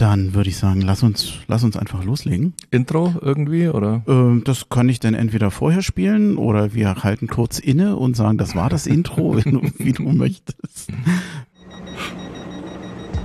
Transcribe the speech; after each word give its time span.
Dann 0.00 0.32
würde 0.32 0.48
ich 0.48 0.56
sagen, 0.56 0.80
lass 0.80 1.02
uns, 1.02 1.34
lass 1.46 1.62
uns 1.62 1.76
einfach 1.76 2.02
loslegen. 2.02 2.54
Intro 2.70 3.14
irgendwie 3.20 3.68
oder? 3.68 4.00
Ähm, 4.08 4.40
das 4.46 4.70
kann 4.70 4.88
ich 4.88 4.98
dann 4.98 5.12
entweder 5.12 5.50
vorher 5.50 5.82
spielen 5.82 6.38
oder 6.38 6.72
wir 6.72 7.04
halten 7.04 7.26
kurz 7.26 7.58
inne 7.58 7.96
und 7.96 8.16
sagen, 8.16 8.38
das 8.38 8.56
war 8.56 8.70
das 8.70 8.86
Intro, 8.86 9.36
wenn 9.44 9.52
du, 9.52 9.60
wie 9.76 9.92
du 9.92 10.04
möchtest. 10.04 10.88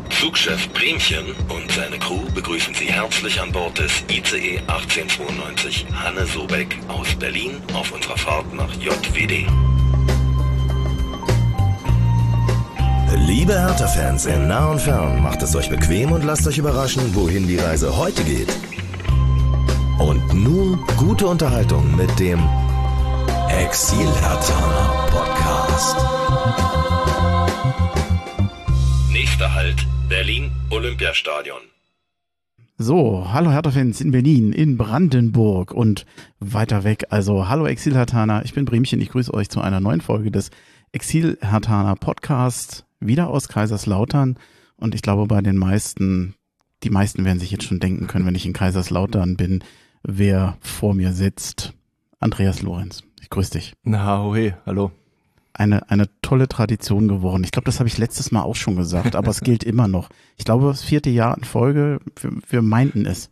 Flugchef 0.09 0.67
Bremchen 0.73 1.23
und 1.47 1.71
seine 1.71 1.97
Crew 1.97 2.19
begrüßen 2.33 2.73
Sie 2.73 2.87
herzlich 2.87 3.39
an 3.39 3.53
Bord 3.53 3.79
des 3.79 4.03
ICE 4.11 4.59
1892 4.67 5.85
Hanne 5.93 6.25
Sobeck 6.25 6.77
aus 6.89 7.15
Berlin 7.15 7.51
auf 7.73 7.89
unserer 7.93 8.17
Fahrt 8.17 8.53
nach 8.53 8.73
JWD. 8.73 9.47
Liebe 13.17 13.53
Hertha-Fans 13.53 14.25
in 14.25 14.49
nah 14.49 14.71
und 14.71 14.81
fern, 14.81 15.23
macht 15.23 15.41
es 15.41 15.55
euch 15.55 15.69
bequem 15.69 16.11
und 16.11 16.25
lasst 16.25 16.45
euch 16.47 16.57
überraschen, 16.57 17.15
wohin 17.15 17.47
die 17.47 17.55
Reise 17.55 17.95
heute 17.95 18.21
geht. 18.25 18.53
Und 19.99 20.33
nun 20.33 20.83
gute 20.97 21.25
Unterhaltung 21.25 21.95
mit 21.95 22.19
dem 22.19 22.39
Exil-Hertaner 23.47 25.07
Podcast. 25.09 25.95
Nächster 29.13 29.53
Halt 29.55 29.87
Berlin 30.09 30.51
Olympiastadion. 30.69 31.61
So, 32.77 33.27
hallo 33.31 33.49
Hertha-Fans 33.51 34.01
in 34.01 34.11
Berlin, 34.11 34.51
in 34.51 34.75
Brandenburg 34.75 35.71
und 35.71 36.05
weiter 36.41 36.83
weg. 36.83 37.05
Also, 37.11 37.47
hallo 37.47 37.65
Exil-Hertaner, 37.65 38.43
ich 38.43 38.53
bin 38.53 38.65
Bremchen, 38.65 38.99
ich 38.99 39.09
grüße 39.09 39.33
euch 39.33 39.47
zu 39.47 39.61
einer 39.61 39.79
neuen 39.79 40.01
Folge 40.01 40.31
des 40.31 40.51
Exil-Hertaner 40.91 41.95
Podcast 41.95 42.85
wieder 43.07 43.29
aus 43.29 43.47
Kaiserslautern. 43.47 44.37
Und 44.77 44.95
ich 44.95 45.01
glaube, 45.01 45.27
bei 45.27 45.41
den 45.41 45.57
meisten, 45.57 46.35
die 46.83 46.89
meisten 46.89 47.25
werden 47.25 47.39
sich 47.39 47.51
jetzt 47.51 47.63
schon 47.63 47.79
denken 47.79 48.07
können, 48.07 48.25
wenn 48.25 48.35
ich 48.35 48.45
in 48.45 48.53
Kaiserslautern 48.53 49.37
bin, 49.37 49.63
wer 50.03 50.57
vor 50.59 50.93
mir 50.93 51.13
sitzt. 51.13 51.73
Andreas 52.19 52.61
Lorenz. 52.61 53.03
Ich 53.21 53.29
grüße 53.29 53.51
dich. 53.51 53.73
Na, 53.83 54.23
ohe, 54.23 54.57
hallo. 54.65 54.91
Eine, 55.53 55.89
eine 55.89 56.09
tolle 56.21 56.49
Tradition 56.49 57.07
geworden. 57.07 57.43
Ich 57.43 57.51
glaube, 57.51 57.65
das 57.65 57.79
habe 57.79 57.87
ich 57.87 57.97
letztes 57.97 58.31
Mal 58.31 58.43
auch 58.43 58.55
schon 58.55 58.75
gesagt, 58.75 59.15
aber 59.15 59.29
es 59.29 59.41
gilt 59.41 59.63
immer 59.63 59.87
noch. 59.87 60.09
Ich 60.37 60.45
glaube, 60.45 60.67
das 60.67 60.83
vierte 60.83 61.09
Jahr 61.09 61.37
in 61.37 61.43
Folge, 61.43 61.99
wir, 62.19 62.31
wir 62.49 62.61
meinten 62.61 63.05
es. 63.05 63.29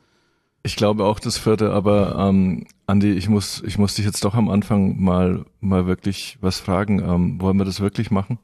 Ich 0.63 0.77
glaube 0.77 1.03
auch 1.03 1.19
das 1.19 1.37
vierte, 1.37 1.73
aber 1.73 2.15
ähm, 2.17 2.65
Andi, 2.87 3.11
ich 3.11 3.27
muss, 3.27 3.61
ich 3.65 3.77
muss 3.77 3.95
dich 3.95 4.05
jetzt 4.05 4.23
doch 4.23 4.35
am 4.35 4.49
Anfang 4.49 5.01
mal, 5.01 5.45
mal 5.59 5.85
wirklich 5.85 6.37
was 6.39 6.59
fragen. 6.59 6.99
Ähm, 6.99 7.41
wollen 7.41 7.57
wir 7.57 7.65
das 7.65 7.81
wirklich 7.81 8.11
machen? 8.11 8.39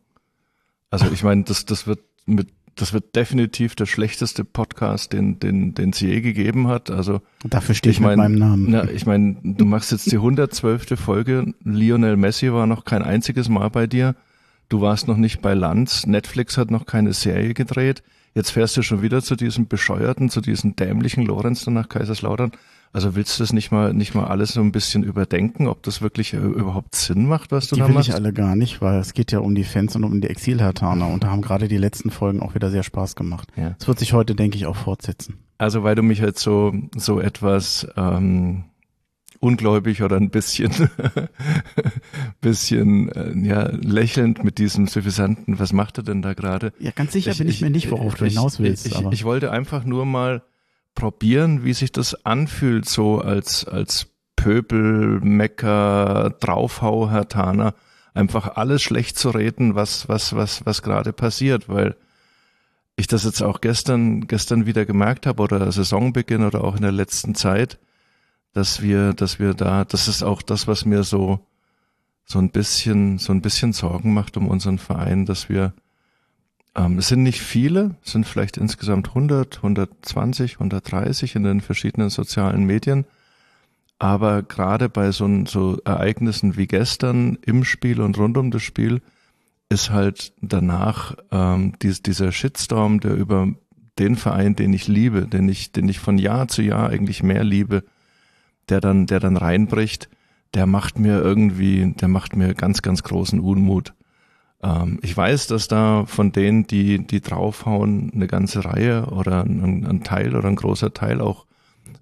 Also 0.90 1.08
ich 1.12 1.24
meine, 1.24 1.44
das, 1.44 1.66
das 1.66 1.88
wird 1.88 2.00
mit, 2.26 2.50
das 2.76 2.94
wird 2.94 3.16
definitiv 3.16 3.76
der 3.76 3.86
schlechteste 3.86 4.44
Podcast, 4.44 5.14
den, 5.14 5.40
den, 5.40 5.74
den 5.76 5.92
es 5.92 6.00
je 6.00 6.22
gegeben 6.22 6.68
hat. 6.68 6.90
Also 6.90 7.22
dafür 7.44 7.76
stehe 7.76 7.92
ich, 7.92 7.98
ich 7.98 8.02
mein, 8.02 8.20
mit 8.20 8.30
meinem 8.30 8.40
Namen. 8.40 8.66
Na, 8.70 8.90
ich 8.90 9.06
meine, 9.06 9.38
du 9.44 9.66
machst 9.66 9.92
jetzt 9.92 10.12
die 10.12 10.18
112. 10.18 11.00
Folge. 11.00 11.54
Lionel 11.64 12.18
Messi 12.18 12.52
war 12.52 12.68
noch 12.68 12.86
kein 12.86 13.04
einziges 13.04 13.50
Mal 13.50 13.70
bei 13.70 13.88
dir. 13.88 14.16
Du 14.70 14.82
warst 14.82 15.08
noch 15.08 15.18
nicht 15.18 15.42
bei 15.42 15.54
Lanz. 15.54 16.06
Netflix 16.06 16.58
hat 16.58 16.72
noch 16.72 16.86
keine 16.86 17.14
Serie 17.14 17.54
gedreht. 17.54 18.04
Jetzt 18.36 18.52
fährst 18.52 18.78
du 18.78 18.84
schon 18.84 19.02
wieder 19.02 19.22
zu 19.22 19.36
diesem 19.36 19.68
bescheuerten, 19.68 20.30
zu 20.30 20.42
diesem 20.42 20.76
dämlichen 20.76 21.26
Lorenz 21.26 21.66
dann 21.66 21.74
nach 21.74 21.90
Kaiserslautern. 21.90 22.52
Also 22.92 23.16
willst 23.16 23.38
du 23.38 23.44
das 23.44 23.54
nicht 23.54 23.72
mal, 23.72 23.94
nicht 23.94 24.16
mal 24.16 24.26
alles 24.26 24.54
so 24.54 24.62
ein 24.62 24.72
bisschen 24.72 25.04
überdenken, 25.04 25.68
ob 25.68 25.84
das 25.84 26.02
wirklich 26.02 26.34
äh, 26.34 26.38
überhaupt 26.38 26.96
Sinn 26.96 27.28
macht, 27.28 27.52
was 27.52 27.68
du 27.68 27.76
die 27.76 27.82
da 27.82 27.88
will 27.88 27.94
machst? 27.94 28.10
ich 28.10 28.16
alle 28.16 28.34
gar 28.34 28.56
nicht, 28.56 28.82
weil 28.82 29.00
es 29.00 29.14
geht 29.14 29.32
ja 29.32 29.40
um 29.40 29.54
die 29.54 29.64
Fans 29.64 29.96
und 29.96 30.04
um 30.04 30.22
die 30.22 30.28
Exilhertaner 30.28 31.08
und 31.08 31.24
da 31.24 31.30
haben 31.30 31.42
gerade 31.42 31.68
die 31.68 31.78
letzten 31.78 32.10
Folgen 32.10 32.42
auch 32.42 32.56
wieder 32.56 32.72
sehr 32.72 32.84
Spaß 32.84 33.16
gemacht. 33.16 33.50
Ja. 33.56 33.76
Es 33.80 33.88
wird 33.88 34.00
sich 34.00 34.14
heute, 34.14 34.34
denke 34.34 34.58
ich, 34.58 34.66
auch 34.66 34.76
fortsetzen. 34.76 35.38
Also 35.60 35.84
weil 35.84 35.96
du 35.96 36.02
mich 36.02 36.22
halt 36.22 36.40
so, 36.40 36.74
so 36.96 37.20
etwas 37.20 37.88
ähm, 37.96 38.64
ungläubig 39.40 40.02
oder 40.04 40.18
ein 40.18 40.30
bisschen, 40.30 40.72
bisschen 42.42 43.10
äh, 43.12 43.38
ja, 43.48 43.70
lächelnd 43.70 44.44
mit 44.44 44.58
diesem 44.58 44.88
suffisanten, 44.88 45.60
was 45.60 45.74
macht 45.74 45.98
er 45.98 46.04
denn 46.04 46.22
da 46.22 46.34
gerade? 46.34 46.74
Ja, 46.80 46.92
ganz 46.92 47.14
sicher 47.14 47.32
ich, 47.32 47.38
bin 47.38 47.48
ich, 47.48 47.56
ich, 47.56 47.62
mir 47.62 47.70
nicht, 47.70 47.92
worauf 47.92 48.16
du 48.16 48.26
hinaus 48.26 48.60
willst. 48.60 48.88
Ich, 48.88 48.98
aber. 48.98 49.12
ich 49.14 49.24
wollte 49.24 49.52
einfach 49.52 49.84
nur 49.86 50.06
mal 50.06 50.44
probieren, 51.00 51.64
wie 51.64 51.74
sich 51.74 51.94
das 51.94 52.26
anfühlt, 52.26 52.88
so 52.88 53.20
als, 53.20 53.66
als 53.66 54.08
Pöbel, 54.36 55.22
Mecker, 55.22 56.36
Draufhau, 56.42 57.10
Herr 57.10 57.30
Taner, 57.30 57.74
einfach 58.14 58.58
alles 58.58 58.82
schlecht 58.82 59.18
zu 59.18 59.30
reden, 59.30 59.76
was, 59.76 60.10
was, 60.10 60.36
was, 60.36 60.66
was 60.66 60.82
gerade 60.82 61.14
passiert, 61.14 61.70
weil 61.70 61.96
ich 62.98 63.08
das 63.08 63.24
jetzt 63.24 63.42
auch 63.42 63.62
gestern, 63.62 64.28
gestern 64.28 64.66
wieder 64.66 64.86
gemerkt 64.86 65.26
habe 65.26 65.42
oder 65.42 65.72
Saisonbeginn 65.72 66.44
oder 66.44 66.66
auch 66.66 66.76
in 66.76 66.82
der 66.82 66.92
letzten 66.92 67.34
Zeit, 67.34 67.80
dass 68.52 68.82
wir, 68.82 69.14
dass 69.14 69.40
wir 69.40 69.54
da, 69.54 69.86
das 69.86 70.10
ist 70.10 70.22
auch 70.22 70.42
das, 70.42 70.68
was 70.68 70.84
mir 70.84 71.04
so, 71.04 71.40
so 72.26 72.40
ein 72.40 72.50
bisschen, 72.50 73.20
so 73.20 73.32
ein 73.32 73.42
bisschen 73.42 73.72
Sorgen 73.72 74.14
macht 74.14 74.36
um 74.36 74.50
unseren 74.50 74.80
Verein, 74.80 75.26
dass 75.26 75.48
wir, 75.48 75.72
es 76.98 77.10
sind 77.10 77.24
nicht 77.24 77.42
viele, 77.42 77.96
es 78.06 78.12
sind 78.12 78.26
vielleicht 78.26 78.58
insgesamt 78.58 79.10
100, 79.10 79.58
120, 79.58 80.56
130 80.56 81.36
in 81.36 81.44
den 81.44 81.62
verschiedenen 81.62 82.10
sozialen 82.10 82.64
Medien. 82.66 83.06
Aber 83.98 84.44
gerade 84.44 84.88
bei 84.88 85.12
so, 85.12 85.28
so 85.46 85.78
Ereignissen 85.84 86.56
wie 86.56 86.68
gestern 86.68 87.38
im 87.46 87.66
Spiel 87.66 88.00
und 88.00 88.18
rund 88.18 88.38
um 88.38 88.50
das 88.50 88.64
Spiel 88.64 89.02
ist 89.68 89.92
halt 89.92 90.34
danach 90.42 91.16
ähm, 91.32 91.74
dies, 91.82 92.02
dieser 92.02 92.32
Shitstorm, 92.32 93.02
der 93.02 93.14
über 93.14 93.50
den 94.00 94.16
Verein, 94.16 94.56
den 94.56 94.72
ich 94.74 94.88
liebe, 94.88 95.28
den 95.28 95.50
ich, 95.50 95.74
den 95.74 95.90
ich 95.90 96.00
von 96.00 96.18
Jahr 96.18 96.48
zu 96.48 96.62
Jahr 96.62 96.90
eigentlich 96.90 97.22
mehr 97.22 97.44
liebe, 97.44 97.84
der 98.70 98.80
dann, 98.80 99.06
der 99.06 99.20
dann 99.20 99.36
reinbricht, 99.36 100.10
der 100.54 100.66
macht 100.66 100.98
mir 100.98 101.20
irgendwie, 101.20 101.94
der 101.94 102.08
macht 102.08 102.36
mir 102.36 102.54
ganz, 102.54 102.82
ganz 102.82 103.04
großen 103.04 103.40
Unmut. 103.40 103.94
Ähm, 104.64 105.00
ich 105.02 105.16
weiß, 105.16 105.48
dass 105.48 105.68
da 105.68 106.06
von 106.06 106.32
denen, 106.32 106.68
die, 106.68 107.06
die 107.06 107.22
draufhauen, 107.22 108.12
eine 108.14 108.28
ganze 108.28 108.66
Reihe 108.66 109.06
oder 109.08 109.44
ein, 109.44 109.86
ein 109.86 110.04
Teil 110.04 110.36
oder 110.36 110.48
ein 110.48 110.56
großer 110.56 110.94
Teil 110.94 111.22
auch, 111.22 111.46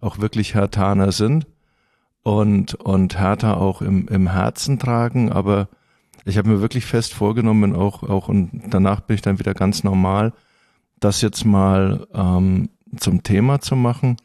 auch 0.02 0.20
wirklich 0.20 0.54
Hertaner 0.54 1.12
sind 1.12 1.48
und, 2.24 2.76
und 2.76 3.20
Hertha 3.20 3.54
auch 3.54 3.82
im, 3.82 4.08
im 4.08 4.32
Herzen 4.32 4.80
tragen, 4.80 5.32
aber 5.32 5.70
ich 6.26 6.38
habe 6.38 6.50
mir 6.50 6.62
wirklich 6.62 6.86
fest 6.86 7.14
vorgenommen, 7.14 7.74
auch, 7.76 8.04
auch 8.04 8.28
und 8.28 8.52
danach 8.70 9.00
bin 9.02 9.16
ich 9.16 9.22
dann 9.22 9.40
wieder 9.40 9.54
ganz 9.54 9.84
normal, 9.84 10.34
das 11.00 11.22
jetzt 11.22 11.46
mal 11.46 12.06
ähm, 12.14 12.70
zum 12.98 13.24
Thema 13.24 13.62
zu 13.62 13.76
machen, 13.76 14.18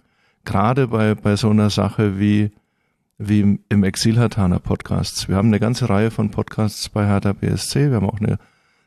gerade 0.44 0.88
bei, 0.88 1.14
bei 1.14 1.37
so 1.37 1.50
einer 1.50 1.70
Sache 1.70 2.19
wie, 2.19 2.50
wie 3.28 3.59
im 3.69 3.84
Exil-Hertaner 3.84 4.59
Podcasts. 4.59 5.28
Wir 5.28 5.37
haben 5.37 5.49
eine 5.49 5.60
ganze 5.60 5.88
Reihe 5.88 6.10
von 6.10 6.31
Podcasts 6.31 6.88
bei 6.88 7.06
Hertha 7.06 7.33
BSC. 7.33 7.91
Wir 7.91 7.97
haben 7.97 8.09
auch 8.09 8.21
eine, 8.21 8.38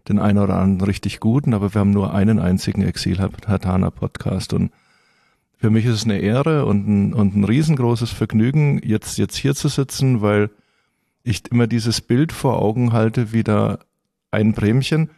den 0.07 0.19
einen 0.19 0.39
oder 0.39 0.57
anderen 0.57 0.89
richtig 0.89 1.19
guten, 1.19 1.53
aber 1.53 1.73
wir 1.73 1.79
haben 1.79 1.91
nur 1.91 2.13
einen 2.13 2.39
einzigen 2.39 2.81
Exil-Hertaner 2.81 3.91
Podcast. 3.91 4.53
Und 4.53 4.71
für 5.57 5.69
mich 5.69 5.85
ist 5.85 5.93
es 5.93 6.03
eine 6.03 6.19
Ehre 6.19 6.65
und 6.65 6.87
ein, 6.87 7.13
und 7.13 7.35
ein 7.35 7.43
riesengroßes 7.43 8.11
Vergnügen, 8.11 8.81
jetzt, 8.83 9.17
jetzt 9.17 9.37
hier 9.37 9.55
zu 9.55 9.67
sitzen, 9.67 10.21
weil 10.21 10.49
ich 11.23 11.49
immer 11.51 11.67
dieses 11.67 12.01
Bild 12.01 12.31
vor 12.31 12.61
Augen 12.61 12.91
halte, 12.91 13.31
wie 13.31 13.43
da 13.43 13.79
ein 14.31 14.53
Bremchen 14.53 15.09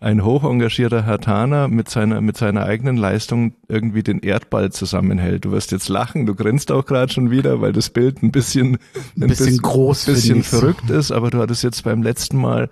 ein 0.00 0.24
hochengagierter 0.24 1.04
Hertaner 1.04 1.68
mit 1.68 1.90
seiner, 1.90 2.22
mit 2.22 2.36
seiner 2.38 2.64
eigenen 2.64 2.96
Leistung 2.96 3.52
irgendwie 3.68 4.02
den 4.02 4.20
Erdball 4.20 4.72
zusammenhält. 4.72 5.44
Du 5.44 5.52
wirst 5.52 5.72
jetzt 5.72 5.90
lachen, 5.90 6.24
du 6.24 6.34
grinst 6.34 6.72
auch 6.72 6.86
gerade 6.86 7.12
schon 7.12 7.30
wieder, 7.30 7.60
weil 7.60 7.72
das 7.72 7.90
Bild 7.90 8.22
ein 8.22 8.32
bisschen, 8.32 8.74
ein, 8.74 8.78
ein 9.22 9.28
bisschen, 9.28 9.46
bisschen 9.46 9.58
groß, 9.58 10.06
bisschen 10.06 10.42
verrückt 10.42 10.88
so. 10.88 10.94
ist, 10.94 11.12
aber 11.12 11.30
du 11.30 11.38
hattest 11.38 11.62
jetzt 11.62 11.84
beim 11.84 12.02
letzten 12.02 12.38
Mal 12.38 12.70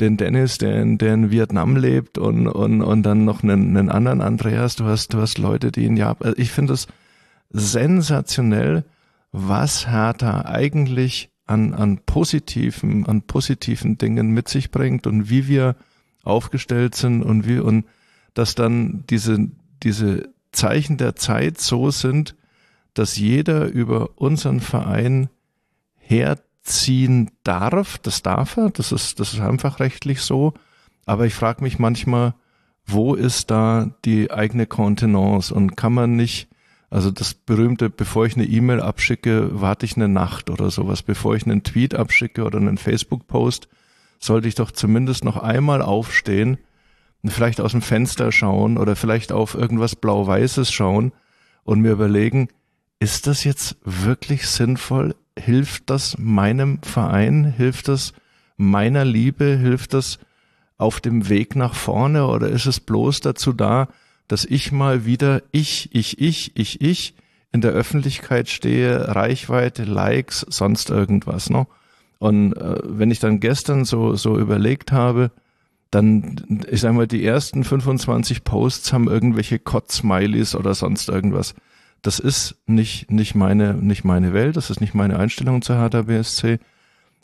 den 0.00 0.18
Dennis, 0.18 0.58
der 0.58 0.82
in, 0.82 0.98
der 0.98 1.14
in 1.14 1.30
Vietnam 1.30 1.76
lebt 1.76 2.18
und, 2.18 2.46
und, 2.46 2.82
und 2.82 3.02
dann 3.02 3.24
noch 3.24 3.42
einen, 3.42 3.74
einen 3.74 3.88
anderen 3.88 4.20
Andreas. 4.20 4.76
Du 4.76 4.84
hast, 4.84 5.14
du 5.14 5.18
hast 5.18 5.38
Leute, 5.38 5.72
die 5.72 5.86
in 5.86 5.96
Japan, 5.96 6.28
also 6.28 6.38
ich 6.38 6.50
finde 6.50 6.74
es 6.74 6.88
sensationell, 7.48 8.84
was 9.32 9.88
Hertha 9.88 10.44
eigentlich 10.44 11.30
an, 11.46 11.72
an 11.72 12.00
positiven, 12.04 13.06
an 13.06 13.22
positiven 13.22 13.96
Dingen 13.96 14.32
mit 14.32 14.48
sich 14.48 14.70
bringt 14.70 15.06
und 15.06 15.30
wie 15.30 15.48
wir 15.48 15.76
aufgestellt 16.26 16.94
sind 16.94 17.22
und 17.22 17.46
wie, 17.46 17.58
und 17.58 17.86
dass 18.34 18.54
dann 18.54 19.04
diese, 19.08 19.50
diese 19.82 20.28
Zeichen 20.52 20.96
der 20.96 21.16
Zeit 21.16 21.58
so 21.60 21.90
sind, 21.90 22.34
dass 22.94 23.16
jeder 23.16 23.66
über 23.66 24.10
unseren 24.16 24.60
Verein 24.60 25.28
herziehen 25.96 27.30
darf. 27.44 27.98
Das 27.98 28.22
darf 28.22 28.56
er, 28.56 28.70
das 28.70 28.92
ist, 28.92 29.20
das 29.20 29.34
ist 29.34 29.40
einfach 29.40 29.80
rechtlich 29.80 30.22
so. 30.22 30.54
Aber 31.04 31.26
ich 31.26 31.34
frage 31.34 31.62
mich 31.62 31.78
manchmal, 31.78 32.34
wo 32.86 33.14
ist 33.14 33.50
da 33.50 33.94
die 34.04 34.30
eigene 34.30 34.66
Kontenance 34.66 35.52
und 35.52 35.76
kann 35.76 35.92
man 35.92 36.16
nicht, 36.16 36.48
also 36.88 37.10
das 37.10 37.34
berühmte, 37.34 37.90
bevor 37.90 38.26
ich 38.26 38.36
eine 38.36 38.46
E-Mail 38.46 38.80
abschicke, 38.80 39.60
warte 39.60 39.84
ich 39.84 39.96
eine 39.96 40.08
Nacht 40.08 40.50
oder 40.50 40.70
sowas, 40.70 41.02
bevor 41.02 41.34
ich 41.34 41.44
einen 41.44 41.64
Tweet 41.64 41.94
abschicke 41.94 42.44
oder 42.44 42.58
einen 42.58 42.78
Facebook-Post, 42.78 43.68
sollte 44.26 44.48
ich 44.48 44.54
doch 44.54 44.70
zumindest 44.70 45.24
noch 45.24 45.36
einmal 45.36 45.82
aufstehen, 45.82 46.58
vielleicht 47.24 47.60
aus 47.60 47.72
dem 47.72 47.82
Fenster 47.82 48.30
schauen 48.30 48.78
oder 48.78 48.94
vielleicht 48.96 49.32
auf 49.32 49.54
irgendwas 49.54 49.96
Blau-Weißes 49.96 50.70
schauen 50.70 51.12
und 51.64 51.80
mir 51.80 51.92
überlegen, 51.92 52.48
ist 53.00 53.26
das 53.26 53.44
jetzt 53.44 53.76
wirklich 53.84 54.46
sinnvoll? 54.46 55.14
Hilft 55.38 55.90
das 55.90 56.16
meinem 56.18 56.80
Verein? 56.82 57.44
Hilft 57.44 57.88
das 57.88 58.12
meiner 58.56 59.04
Liebe? 59.04 59.56
Hilft 59.56 59.94
das 59.94 60.18
auf 60.78 61.00
dem 61.00 61.28
Weg 61.28 61.56
nach 61.56 61.74
vorne 61.74 62.26
oder 62.26 62.48
ist 62.48 62.66
es 62.66 62.80
bloß 62.80 63.20
dazu 63.20 63.52
da, 63.52 63.88
dass 64.28 64.44
ich 64.44 64.72
mal 64.72 65.04
wieder 65.04 65.42
ich, 65.52 65.94
ich, 65.94 66.20
ich, 66.20 66.56
ich, 66.56 66.80
ich 66.80 67.14
in 67.52 67.60
der 67.60 67.72
Öffentlichkeit 67.72 68.48
stehe, 68.48 69.14
Reichweite, 69.14 69.84
Likes, 69.84 70.44
sonst 70.48 70.90
irgendwas, 70.90 71.48
ne? 71.50 71.66
Und 72.18 72.54
äh, 72.54 72.78
wenn 72.84 73.10
ich 73.10 73.18
dann 73.18 73.40
gestern 73.40 73.84
so, 73.84 74.14
so 74.14 74.38
überlegt 74.38 74.92
habe, 74.92 75.30
dann, 75.90 76.64
ich 76.70 76.80
sag 76.80 76.94
mal, 76.94 77.06
die 77.06 77.24
ersten 77.24 77.64
25 77.64 78.44
Posts 78.44 78.92
haben 78.92 79.08
irgendwelche 79.08 79.58
Kotz-Smileys 79.58 80.54
oder 80.54 80.74
sonst 80.74 81.08
irgendwas. 81.08 81.54
Das 82.02 82.18
ist 82.18 82.56
nicht, 82.66 83.10
nicht 83.10 83.34
meine, 83.34 83.74
nicht 83.74 84.04
meine 84.04 84.32
Welt, 84.32 84.56
das 84.56 84.70
ist 84.70 84.80
nicht 84.80 84.94
meine 84.94 85.18
Einstellung 85.18 85.62
zur 85.62 85.76
Hertha 85.76 86.02
BSC. 86.02 86.58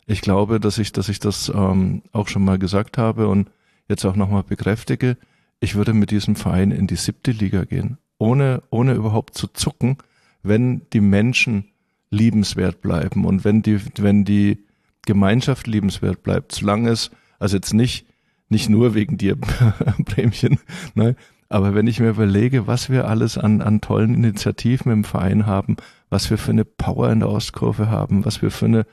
Ich 0.05 0.21
glaube, 0.21 0.59
dass 0.59 0.77
ich, 0.77 0.91
dass 0.91 1.09
ich 1.09 1.19
das 1.19 1.51
ähm, 1.53 2.01
auch 2.11 2.27
schon 2.27 2.43
mal 2.43 2.59
gesagt 2.59 2.97
habe 2.97 3.27
und 3.27 3.49
jetzt 3.87 4.05
auch 4.05 4.15
nochmal 4.15 4.43
bekräftige. 4.43 5.17
Ich 5.59 5.75
würde 5.75 5.93
mit 5.93 6.11
diesem 6.11 6.35
Verein 6.35 6.71
in 6.71 6.87
die 6.87 6.95
siebte 6.95 7.31
Liga 7.31 7.63
gehen, 7.63 7.97
ohne, 8.17 8.63
ohne 8.69 8.93
überhaupt 8.93 9.35
zu 9.35 9.47
zucken, 9.47 9.97
wenn 10.41 10.81
die 10.91 11.01
Menschen 11.01 11.65
liebenswert 12.09 12.81
bleiben 12.81 13.25
und 13.25 13.43
wenn 13.43 13.61
die, 13.61 13.79
wenn 13.97 14.25
die 14.25 14.65
Gemeinschaft 15.05 15.67
liebenswert 15.67 16.23
bleibt, 16.23 16.53
solange 16.53 16.89
es, 16.89 17.11
also 17.39 17.57
jetzt 17.57 17.73
nicht, 17.73 18.05
nicht 18.49 18.69
nur 18.69 18.93
wegen 18.93 19.17
dir, 19.17 19.37
Prämchen, 20.05 20.59
ne, 20.95 21.15
aber 21.49 21.75
wenn 21.75 21.87
ich 21.87 21.99
mir 21.99 22.09
überlege, 22.09 22.65
was 22.65 22.89
wir 22.89 23.07
alles 23.07 23.37
an, 23.37 23.61
an 23.61 23.79
tollen 23.79 24.15
Initiativen 24.15 24.91
im 24.91 25.03
Verein 25.03 25.45
haben, 25.45 25.77
was 26.09 26.29
wir 26.29 26.37
für 26.37 26.51
eine 26.51 26.65
Power 26.65 27.11
in 27.11 27.19
der 27.19 27.29
Ostkurve 27.29 27.89
haben, 27.89 28.25
was 28.25 28.41
wir 28.41 28.49
für 28.49 28.65
eine 28.65 28.85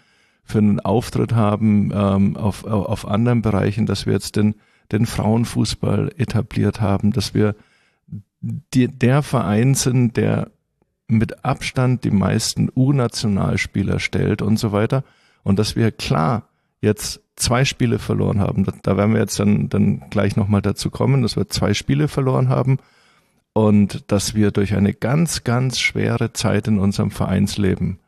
für 0.51 0.59
einen 0.59 0.81
Auftritt 0.81 1.35
haben 1.35 1.91
ähm, 1.95 2.37
auf, 2.37 2.65
auf 2.65 3.07
anderen 3.07 3.41
Bereichen, 3.41 3.87
dass 3.87 4.05
wir 4.05 4.13
jetzt 4.13 4.37
den, 4.37 4.57
den 4.93 5.07
Frauenfußball 5.07 6.13
etabliert 6.19 6.81
haben, 6.81 7.13
dass 7.13 7.35
wir 7.35 7.55
die, 8.41 8.89
der 8.89 9.23
Verein 9.23 9.75
sind, 9.75 10.17
der 10.17 10.51
mit 11.07 11.45
Abstand 11.45 12.05
die 12.05 12.11
meisten 12.11 12.69
U-Nationalspieler 12.75 13.99
stellt 14.01 14.43
und 14.43 14.59
so 14.59 14.73
weiter. 14.73 15.05
Und 15.43 15.59
dass 15.59 15.77
wir 15.77 15.91
klar 15.91 16.49
jetzt 16.81 17.21
zwei 17.37 17.65
Spiele 17.65 17.99
verloren 17.99 18.41
haben. 18.41 18.65
Da, 18.65 18.73
da 18.83 18.97
werden 18.97 19.13
wir 19.13 19.21
jetzt 19.21 19.39
dann, 19.41 19.69
dann 19.69 20.03
gleich 20.11 20.37
nochmal 20.37 20.63
dazu 20.63 20.91
kommen, 20.91 21.23
dass 21.23 21.37
wir 21.37 21.49
zwei 21.49 21.75
Spiele 21.75 22.09
verloren 22.09 22.49
haben 22.49 22.79
und 23.53 24.11
dass 24.13 24.35
wir 24.35 24.51
durch 24.51 24.75
eine 24.75 24.95
ganz, 24.95 25.45
ganz 25.45 25.81
schwere 25.81 26.33
Zeit 26.33 26.69
in 26.69 26.79
unserem 26.79 27.11
Vereinsleben 27.11 27.99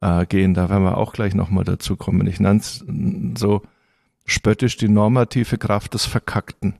äh, 0.00 0.26
gehen. 0.26 0.54
Da 0.54 0.68
werden 0.68 0.84
wir 0.84 0.98
auch 0.98 1.12
gleich 1.12 1.34
nochmal 1.34 1.64
dazu 1.64 1.96
kommen. 1.96 2.26
Ich 2.26 2.40
nenne 2.40 2.60
es 2.60 2.84
so 3.36 3.62
spöttisch 4.24 4.76
die 4.76 4.88
normative 4.88 5.58
Kraft 5.58 5.94
des 5.94 6.06
Verkackten. 6.06 6.74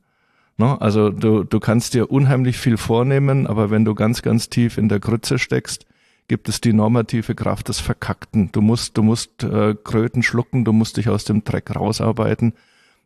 Ne? 0.56 0.80
Also 0.80 1.10
du, 1.10 1.44
du 1.44 1.60
kannst 1.60 1.94
dir 1.94 2.10
unheimlich 2.10 2.58
viel 2.58 2.76
vornehmen, 2.76 3.46
aber 3.46 3.70
wenn 3.70 3.84
du 3.84 3.94
ganz, 3.94 4.22
ganz 4.22 4.48
tief 4.48 4.78
in 4.78 4.88
der 4.88 5.00
Grütze 5.00 5.38
steckst, 5.38 5.86
gibt 6.28 6.48
es 6.48 6.60
die 6.60 6.72
normative 6.72 7.34
Kraft 7.34 7.68
des 7.68 7.80
Verkackten. 7.80 8.50
Du 8.52 8.60
musst, 8.60 8.96
du 8.96 9.02
musst 9.02 9.42
äh, 9.42 9.74
Kröten 9.74 10.22
schlucken, 10.22 10.64
du 10.64 10.72
musst 10.72 10.96
dich 10.96 11.08
aus 11.08 11.24
dem 11.24 11.44
Dreck 11.44 11.74
rausarbeiten, 11.74 12.54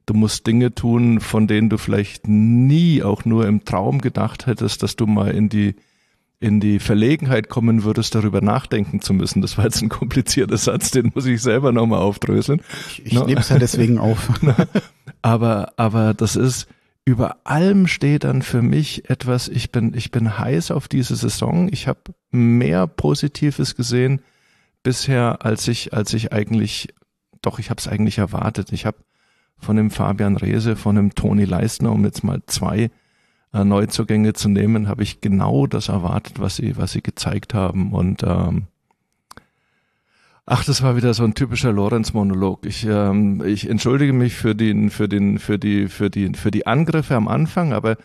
du 0.07 0.15
musst 0.15 0.47
Dinge 0.47 0.75
tun, 0.75 1.21
von 1.21 1.47
denen 1.47 1.69
du 1.69 1.79
vielleicht 1.79 2.29
nie 2.29 3.03
auch 3.03 3.25
nur 3.25 3.47
im 3.47 3.65
Traum 3.65 4.01
gedacht 4.01 4.47
hättest, 4.47 4.83
dass 4.83 4.97
du 4.97 5.07
mal 5.07 5.31
in 5.31 5.49
die 5.49 5.75
in 6.39 6.61
die 6.61 6.79
Verlegenheit 6.79 7.49
kommen 7.49 7.83
würdest, 7.83 8.15
darüber 8.15 8.43
nachdenken 8.43 9.01
zu 9.01 9.15
müssen. 9.15 9.41
Das 9.41 9.57
war 9.57 9.65
jetzt 9.65 9.81
ein 9.81 9.89
komplizierter 9.89 10.59
Satz, 10.59 10.91
den 10.91 11.11
muss 11.15 11.25
ich 11.25 11.41
selber 11.41 11.73
nochmal 11.73 12.01
aufdröseln. 12.01 12.61
Ich, 12.91 13.07
ich 13.07 13.13
no? 13.15 13.25
nehme 13.25 13.41
es 13.41 13.49
ja 13.49 13.59
deswegen 13.59 13.99
auf. 13.99 14.29
aber, 15.23 15.73
aber 15.77 16.13
das 16.13 16.37
ist, 16.37 16.69
über 17.06 17.37
allem 17.44 17.87
steht 17.87 18.25
dann 18.25 18.43
für 18.43 18.62
mich 18.62 19.08
etwas, 19.08 19.47
ich 19.47 19.70
bin, 19.70 19.94
ich 19.94 20.11
bin 20.11 20.38
heiß 20.38 20.73
auf 20.73 20.88
diese 20.88 21.14
Saison. 21.14 21.69
Ich 21.73 21.87
habe 21.87 22.00
mehr 22.32 22.88
Positives 22.88 23.76
gesehen 23.76 24.20
bisher, 24.82 25.44
als 25.47 25.69
ich, 25.69 25.94
als 25.94 26.12
ich 26.14 26.32
eigentlich, 26.32 26.88
doch, 27.43 27.61
ich 27.61 27.70
habe 27.70 27.79
es 27.79 27.87
eigentlich 27.87 28.19
erwartet. 28.19 28.73
Ich 28.73 28.87
habe 28.87 28.99
von 29.56 29.76
dem 29.76 29.93
Fabian 29.93 30.37
Rehse, 30.37 30.75
von 30.75 30.97
dem 30.97 31.14
Toni 31.14 31.44
Leistner, 31.44 31.93
um 31.93 32.05
jetzt 32.05 32.25
mal 32.25 32.43
zwei 32.47 32.91
äh, 33.53 33.64
Neuzugänge 33.64 34.32
zu 34.32 34.49
nehmen, 34.49 34.88
habe 34.88 35.05
ich 35.05 35.20
genau 35.20 35.69
das 35.69 35.88
erwartet, 35.88 36.41
was 36.41 36.56
sie, 36.56 36.76
was 36.76 36.91
sie 36.91 37.03
gezeigt 37.03 37.55
haben. 37.55 37.93
Und 37.93 38.25
ähm, 38.25 38.67
ach, 40.46 40.64
das 40.64 40.82
war 40.82 40.96
wieder 40.96 41.12
so 41.12 41.25
ein 41.25 41.34
typischer 41.34 41.72
Lorenz-Monolog. 41.72 42.64
Ich, 42.66 42.87
ähm, 42.87 43.43
ich 43.44 43.69
entschuldige 43.69 44.12
mich 44.12 44.34
für 44.34 44.54
den, 44.54 44.90
für 44.90 45.08
den, 45.08 45.38
für 45.38 45.58
die, 45.58 45.88
für 45.88 46.08
die, 46.08 46.32
für 46.34 46.52
die 46.52 46.66
Angriffe 46.66 47.16
am 47.16 47.28
Anfang, 47.28 47.72
aber 47.72 47.96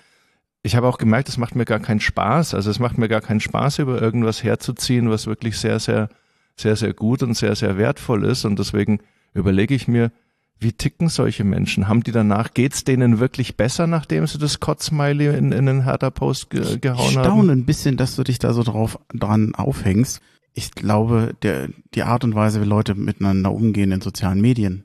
ich 0.63 0.75
habe 0.75 0.87
auch 0.87 0.97
gemerkt, 0.97 1.29
es 1.29 1.37
macht 1.37 1.55
mir 1.55 1.65
gar 1.65 1.79
keinen 1.79 1.99
Spaß. 1.99 2.53
Also 2.53 2.69
es 2.69 2.79
macht 2.79 2.97
mir 2.97 3.07
gar 3.07 3.21
keinen 3.21 3.39
Spaß, 3.39 3.79
über 3.79 4.01
irgendwas 4.01 4.43
herzuziehen, 4.43 5.09
was 5.09 5.27
wirklich 5.27 5.57
sehr, 5.57 5.79
sehr, 5.79 6.09
sehr, 6.55 6.75
sehr 6.75 6.93
gut 6.93 7.23
und 7.23 7.35
sehr, 7.35 7.55
sehr 7.55 7.77
wertvoll 7.77 8.25
ist. 8.25 8.45
Und 8.45 8.59
deswegen 8.59 8.99
überlege 9.33 9.73
ich 9.73 9.87
mir, 9.87 10.11
wie 10.59 10.73
ticken 10.73 11.09
solche 11.09 11.43
Menschen? 11.43 11.87
Haben 11.87 12.03
die 12.03 12.11
danach, 12.11 12.53
geht's 12.53 12.83
denen 12.83 13.19
wirklich 13.19 13.57
besser, 13.57 13.87
nachdem 13.87 14.27
sie 14.27 14.37
das 14.37 14.59
Kotzmiley 14.59 15.35
in, 15.35 15.51
in 15.51 15.65
den 15.65 15.83
Hertha-Post 15.85 16.51
ge 16.51 16.77
gehauen 16.77 16.99
haben? 16.99 17.05
Ich 17.05 17.11
staune 17.11 17.51
ein 17.53 17.65
bisschen, 17.65 17.97
dass 17.97 18.15
du 18.15 18.23
dich 18.23 18.37
da 18.37 18.53
so 18.53 18.61
drauf 18.61 18.99
dran 19.11 19.55
aufhängst. 19.55 20.21
Ich 20.53 20.71
glaube, 20.71 21.35
der, 21.41 21.69
die 21.93 22.03
Art 22.03 22.23
und 22.23 22.35
Weise, 22.35 22.61
wie 22.61 22.65
Leute 22.65 22.95
miteinander 22.95 23.51
umgehen 23.51 23.91
in 23.91 24.01
sozialen 24.01 24.41
Medien, 24.41 24.83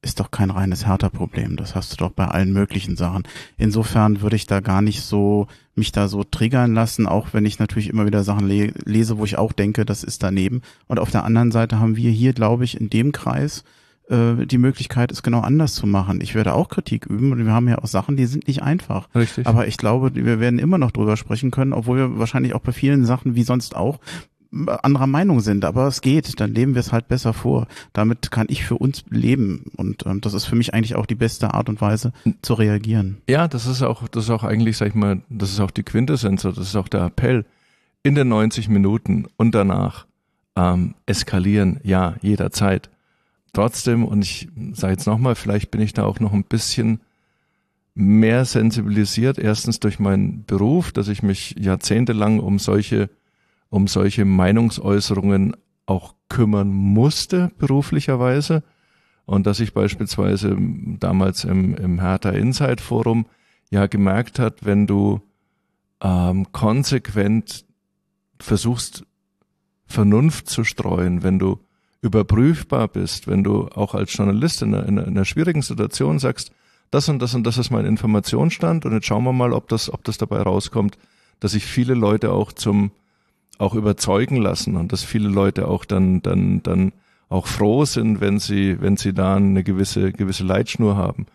ist 0.00 0.20
doch 0.20 0.30
kein 0.30 0.50
reines 0.50 0.86
Hertha-Problem. 0.86 1.56
Das 1.56 1.74
hast 1.74 1.92
du 1.92 1.96
doch 1.96 2.10
bei 2.10 2.26
allen 2.26 2.52
möglichen 2.52 2.96
Sachen. 2.96 3.24
Insofern 3.56 4.20
würde 4.20 4.36
ich 4.36 4.46
da 4.46 4.60
gar 4.60 4.80
nicht 4.80 5.02
so 5.02 5.48
mich 5.74 5.92
da 5.92 6.08
so 6.08 6.24
triggern 6.24 6.74
lassen, 6.74 7.06
auch 7.06 7.28
wenn 7.32 7.46
ich 7.46 7.58
natürlich 7.58 7.88
immer 7.88 8.06
wieder 8.06 8.22
Sachen 8.22 8.46
le 8.46 8.72
lese, 8.84 9.18
wo 9.18 9.24
ich 9.24 9.38
auch 9.38 9.52
denke, 9.52 9.84
das 9.84 10.04
ist 10.04 10.22
daneben. 10.22 10.62
Und 10.86 10.98
auf 10.98 11.10
der 11.10 11.24
anderen 11.24 11.50
Seite 11.50 11.78
haben 11.78 11.96
wir 11.96 12.10
hier, 12.10 12.32
glaube 12.32 12.64
ich, 12.64 12.80
in 12.80 12.90
dem 12.90 13.12
Kreis 13.12 13.64
äh, 14.08 14.46
die 14.46 14.58
Möglichkeit, 14.58 15.10
es 15.10 15.22
genau 15.22 15.40
anders 15.40 15.74
zu 15.74 15.86
machen. 15.86 16.20
Ich 16.20 16.34
werde 16.34 16.54
auch 16.54 16.68
Kritik 16.68 17.06
üben 17.06 17.32
und 17.32 17.44
wir 17.44 17.52
haben 17.52 17.68
ja 17.68 17.78
auch 17.78 17.86
Sachen, 17.86 18.16
die 18.16 18.26
sind 18.26 18.46
nicht 18.46 18.62
einfach. 18.62 19.08
Richtig. 19.14 19.46
Aber 19.46 19.66
ich 19.66 19.78
glaube, 19.78 20.14
wir 20.14 20.40
werden 20.40 20.58
immer 20.58 20.78
noch 20.78 20.90
drüber 20.90 21.16
sprechen 21.16 21.50
können, 21.50 21.72
obwohl 21.72 21.98
wir 21.98 22.18
wahrscheinlich 22.18 22.54
auch 22.54 22.60
bei 22.60 22.72
vielen 22.72 23.04
Sachen 23.04 23.34
wie 23.34 23.42
sonst 23.42 23.74
auch 23.74 23.98
anderer 24.50 25.06
Meinung 25.06 25.40
sind, 25.40 25.64
aber 25.64 25.86
es 25.86 26.00
geht, 26.00 26.40
dann 26.40 26.54
leben 26.54 26.74
wir 26.74 26.80
es 26.80 26.92
halt 26.92 27.08
besser 27.08 27.32
vor. 27.32 27.66
Damit 27.92 28.30
kann 28.30 28.46
ich 28.48 28.64
für 28.64 28.76
uns 28.76 29.04
leben 29.10 29.66
und 29.76 30.06
ähm, 30.06 30.20
das 30.20 30.34
ist 30.34 30.46
für 30.46 30.56
mich 30.56 30.72
eigentlich 30.74 30.94
auch 30.94 31.06
die 31.06 31.14
beste 31.14 31.54
Art 31.54 31.68
und 31.68 31.80
Weise 31.80 32.12
zu 32.42 32.54
reagieren. 32.54 33.18
Ja, 33.28 33.48
das 33.48 33.66
ist 33.66 33.82
auch, 33.82 34.08
das 34.08 34.24
ist 34.24 34.30
auch 34.30 34.44
eigentlich, 34.44 34.76
sag 34.76 34.88
ich 34.88 34.94
mal, 34.94 35.22
das 35.28 35.50
ist 35.50 35.60
auch 35.60 35.70
die 35.70 35.82
Quintessenz, 35.82 36.42
das 36.42 36.56
ist 36.56 36.76
auch 36.76 36.88
der 36.88 37.02
Appell 37.02 37.44
in 38.02 38.14
den 38.14 38.28
90 38.28 38.68
Minuten 38.68 39.26
und 39.36 39.54
danach 39.54 40.06
ähm, 40.56 40.94
eskalieren, 41.06 41.80
ja, 41.82 42.16
jederzeit 42.22 42.90
trotzdem, 43.52 44.04
und 44.04 44.22
ich 44.22 44.48
sage 44.72 44.92
jetzt 44.92 45.06
nochmal, 45.06 45.34
vielleicht 45.34 45.70
bin 45.70 45.80
ich 45.80 45.92
da 45.92 46.04
auch 46.04 46.20
noch 46.20 46.32
ein 46.32 46.44
bisschen 46.44 47.00
mehr 47.94 48.44
sensibilisiert. 48.44 49.38
Erstens 49.38 49.80
durch 49.80 49.98
meinen 49.98 50.44
Beruf, 50.44 50.92
dass 50.92 51.08
ich 51.08 51.22
mich 51.22 51.56
jahrzehntelang 51.58 52.38
um 52.38 52.58
solche, 52.58 53.10
um 53.70 53.86
solche 53.86 54.24
Meinungsäußerungen 54.24 55.56
auch 55.86 56.14
kümmern 56.28 56.68
musste, 56.68 57.50
beruflicherweise. 57.58 58.62
Und 59.24 59.46
dass 59.46 59.60
ich 59.60 59.74
beispielsweise 59.74 60.56
damals 60.98 61.44
im, 61.44 61.74
im 61.74 62.00
Hertha 62.00 62.30
Insight 62.30 62.80
Forum 62.80 63.26
ja 63.70 63.86
gemerkt 63.86 64.38
hat, 64.38 64.64
wenn 64.64 64.86
du 64.86 65.20
ähm, 66.00 66.50
konsequent 66.52 67.66
versuchst, 68.40 69.04
Vernunft 69.86 70.48
zu 70.48 70.64
streuen, 70.64 71.22
wenn 71.22 71.38
du 71.38 71.60
überprüfbar 72.00 72.88
bist, 72.88 73.26
wenn 73.26 73.42
du 73.42 73.68
auch 73.68 73.94
als 73.94 74.14
Journalist 74.14 74.62
in 74.62 74.74
einer, 74.74 74.86
in 74.86 74.98
einer 74.98 75.24
schwierigen 75.24 75.62
Situation 75.62 76.18
sagst, 76.18 76.52
das 76.90 77.08
und 77.08 77.20
das 77.20 77.34
und 77.34 77.44
das 77.44 77.58
ist 77.58 77.70
mein 77.70 77.84
Informationsstand 77.84 78.86
und 78.86 78.92
jetzt 78.92 79.06
schauen 79.06 79.24
wir 79.24 79.32
mal, 79.32 79.52
ob 79.52 79.68
das, 79.68 79.92
ob 79.92 80.04
das 80.04 80.18
dabei 80.18 80.40
rauskommt, 80.40 80.98
dass 81.40 81.52
sich 81.52 81.66
viele 81.66 81.94
Leute 81.94 82.32
auch 82.32 82.52
zum, 82.52 82.92
auch 83.58 83.74
überzeugen 83.74 84.36
lassen 84.36 84.76
und 84.76 84.92
dass 84.92 85.02
viele 85.02 85.28
Leute 85.28 85.68
auch 85.68 85.84
dann, 85.84 86.22
dann, 86.22 86.62
dann 86.62 86.92
auch 87.28 87.46
froh 87.46 87.84
sind, 87.84 88.20
wenn 88.20 88.38
sie, 88.38 88.80
wenn 88.80 88.96
sie 88.96 89.12
da 89.12 89.36
eine 89.36 89.62
gewisse, 89.62 90.12
gewisse 90.12 90.44
Leitschnur 90.44 90.96
haben. 90.96 91.26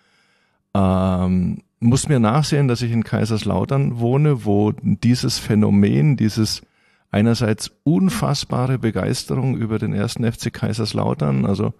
Ähm, 0.73 1.59
muss 1.79 2.07
mir 2.07 2.19
nachsehen, 2.19 2.67
dass 2.67 2.81
ich 2.81 2.91
in 2.91 3.03
Kaiserslautern 3.03 3.99
wohne, 3.99 4.45
wo 4.45 4.71
dieses 4.81 5.37
Phänomen, 5.37 6.15
dieses 6.15 6.61
einerseits 7.11 7.71
unfassbare 7.83 8.79
Begeisterung 8.79 9.55
über 9.55 9.77
den 9.77 9.93
ersten 9.93 10.29
FC 10.29 10.51
Kaiserslautern. 10.51 11.45
Also 11.45 11.73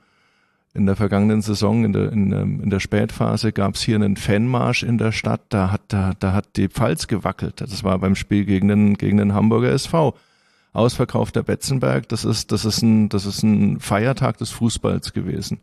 in 0.75 0.85
der 0.85 0.95
vergangenen 0.95 1.41
Saison, 1.41 1.85
in 1.85 1.93
der, 1.93 2.12
in, 2.12 2.31
in 2.31 2.69
der 2.69 2.79
Spätphase, 2.79 3.51
gab 3.51 3.75
es 3.75 3.81
hier 3.81 3.95
einen 3.95 4.17
Fanmarsch 4.17 4.83
in 4.83 4.97
der 4.97 5.12
Stadt, 5.12 5.41
da 5.50 5.71
hat, 5.71 5.81
da, 5.88 6.13
da 6.19 6.33
hat 6.33 6.57
die 6.57 6.67
Pfalz 6.67 7.07
gewackelt. 7.07 7.62
Das 7.62 7.83
war 7.83 7.97
beim 8.00 8.15
Spiel 8.15 8.45
gegen 8.45 8.67
den, 8.67 8.95
gegen 8.95 9.17
den 9.17 9.33
Hamburger 9.33 9.71
SV. 9.71 10.13
Ausverkauf 10.74 11.32
der 11.32 11.44
Betzenberg, 11.44 12.10
das 12.10 12.25
ist, 12.25 12.51
das 12.51 12.65
ist 12.65 12.82
ein, 12.82 13.10
das 13.10 13.25
ist 13.25 13.44
ein 13.44 13.80
Feiertag 13.80 14.38
des 14.38 14.50
Fußballs 14.50 15.13
gewesen. 15.13 15.62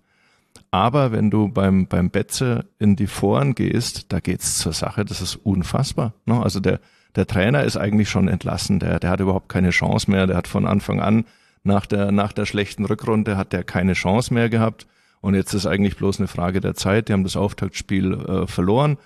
Aber 0.70 1.12
wenn 1.12 1.30
du 1.30 1.48
beim, 1.48 1.86
beim 1.86 2.10
Betze 2.10 2.66
in 2.78 2.96
die 2.96 3.08
Foren 3.08 3.54
gehst, 3.54 4.12
da 4.12 4.20
geht's 4.20 4.58
zur 4.58 4.72
Sache, 4.72 5.04
das 5.04 5.20
ist 5.20 5.34
unfassbar. 5.36 6.14
Ne? 6.26 6.40
Also 6.40 6.60
der, 6.60 6.80
der 7.16 7.26
Trainer 7.26 7.64
ist 7.64 7.76
eigentlich 7.76 8.08
schon 8.08 8.28
entlassen, 8.28 8.78
der, 8.78 9.00
der 9.00 9.10
hat 9.10 9.20
überhaupt 9.20 9.48
keine 9.48 9.70
Chance 9.70 10.10
mehr, 10.10 10.26
der 10.26 10.36
hat 10.36 10.46
von 10.46 10.66
Anfang 10.66 11.00
an 11.00 11.24
nach 11.62 11.86
der, 11.86 12.10
nach 12.12 12.32
der 12.32 12.46
schlechten 12.46 12.84
Rückrunde 12.84 13.36
hat 13.36 13.52
der 13.52 13.64
keine 13.64 13.92
Chance 13.92 14.32
mehr 14.32 14.48
gehabt. 14.48 14.86
Und 15.20 15.34
jetzt 15.34 15.52
ist 15.52 15.66
eigentlich 15.66 15.96
bloß 15.96 16.18
eine 16.18 16.28
Frage 16.28 16.60
der 16.60 16.74
Zeit. 16.74 17.08
Die 17.08 17.12
haben 17.12 17.24
das 17.24 17.36
Auftaktspiel 17.36 18.14
äh, 18.14 18.46
verloren. 18.46 18.96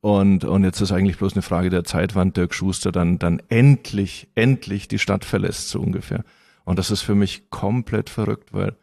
Und, 0.00 0.44
und 0.44 0.64
jetzt 0.64 0.80
ist 0.80 0.92
eigentlich 0.92 1.18
bloß 1.18 1.32
eine 1.32 1.42
Frage 1.42 1.70
der 1.70 1.84
Zeit, 1.84 2.14
wann 2.14 2.32
Dirk 2.32 2.54
Schuster 2.54 2.92
dann, 2.92 3.18
dann 3.18 3.42
endlich, 3.48 4.28
endlich 4.34 4.88
die 4.88 4.98
Stadt 4.98 5.24
verlässt, 5.24 5.68
so 5.68 5.80
ungefähr. 5.80 6.24
Und 6.64 6.78
das 6.78 6.90
ist 6.90 7.02
für 7.02 7.14
mich 7.14 7.50
komplett 7.50 8.10
verrückt, 8.10 8.52
weil 8.52 8.76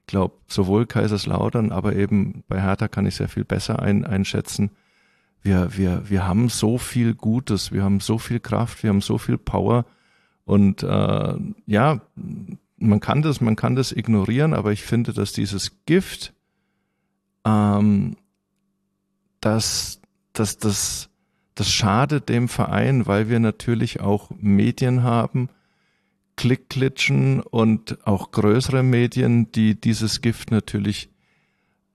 ich 0.00 0.06
glaube, 0.06 0.34
sowohl 0.48 0.86
Kaiserslautern, 0.86 1.72
aber 1.72 1.94
eben 1.94 2.44
bei 2.48 2.60
Hertha 2.60 2.88
kann 2.88 3.06
ich 3.06 3.16
sehr 3.16 3.28
viel 3.28 3.44
besser 3.44 3.80
ein, 3.80 4.04
einschätzen. 4.04 4.70
Wir, 5.42 5.76
wir, 5.76 6.08
wir 6.08 6.26
haben 6.26 6.48
so 6.48 6.78
viel 6.78 7.14
Gutes, 7.14 7.72
wir 7.72 7.82
haben 7.82 8.00
so 8.00 8.18
viel 8.18 8.40
Kraft, 8.40 8.82
wir 8.82 8.90
haben 8.90 9.00
so 9.00 9.18
viel 9.18 9.38
Power. 9.38 9.84
Und 10.44 10.82
äh, 10.82 11.34
ja, 11.66 12.00
man 12.78 13.00
kann 13.00 13.22
das, 13.22 13.40
man 13.40 13.56
kann 13.56 13.76
das 13.76 13.92
ignorieren, 13.92 14.54
aber 14.54 14.72
ich 14.72 14.82
finde, 14.82 15.12
dass 15.12 15.32
dieses 15.32 15.84
Gift, 15.84 16.32
ähm, 17.44 18.16
dass, 19.40 20.00
dass 20.38 20.58
das, 20.58 21.08
das 21.54 21.70
schadet 21.70 22.28
dem 22.28 22.48
Verein, 22.48 23.06
weil 23.06 23.28
wir 23.28 23.40
natürlich 23.40 24.00
auch 24.00 24.30
Medien 24.38 25.02
haben, 25.02 25.48
Klickklitschen 26.36 27.40
und 27.40 28.06
auch 28.06 28.30
größere 28.30 28.82
Medien, 28.82 29.50
die 29.52 29.78
dieses 29.78 30.20
Gift 30.20 30.50
natürlich 30.50 31.10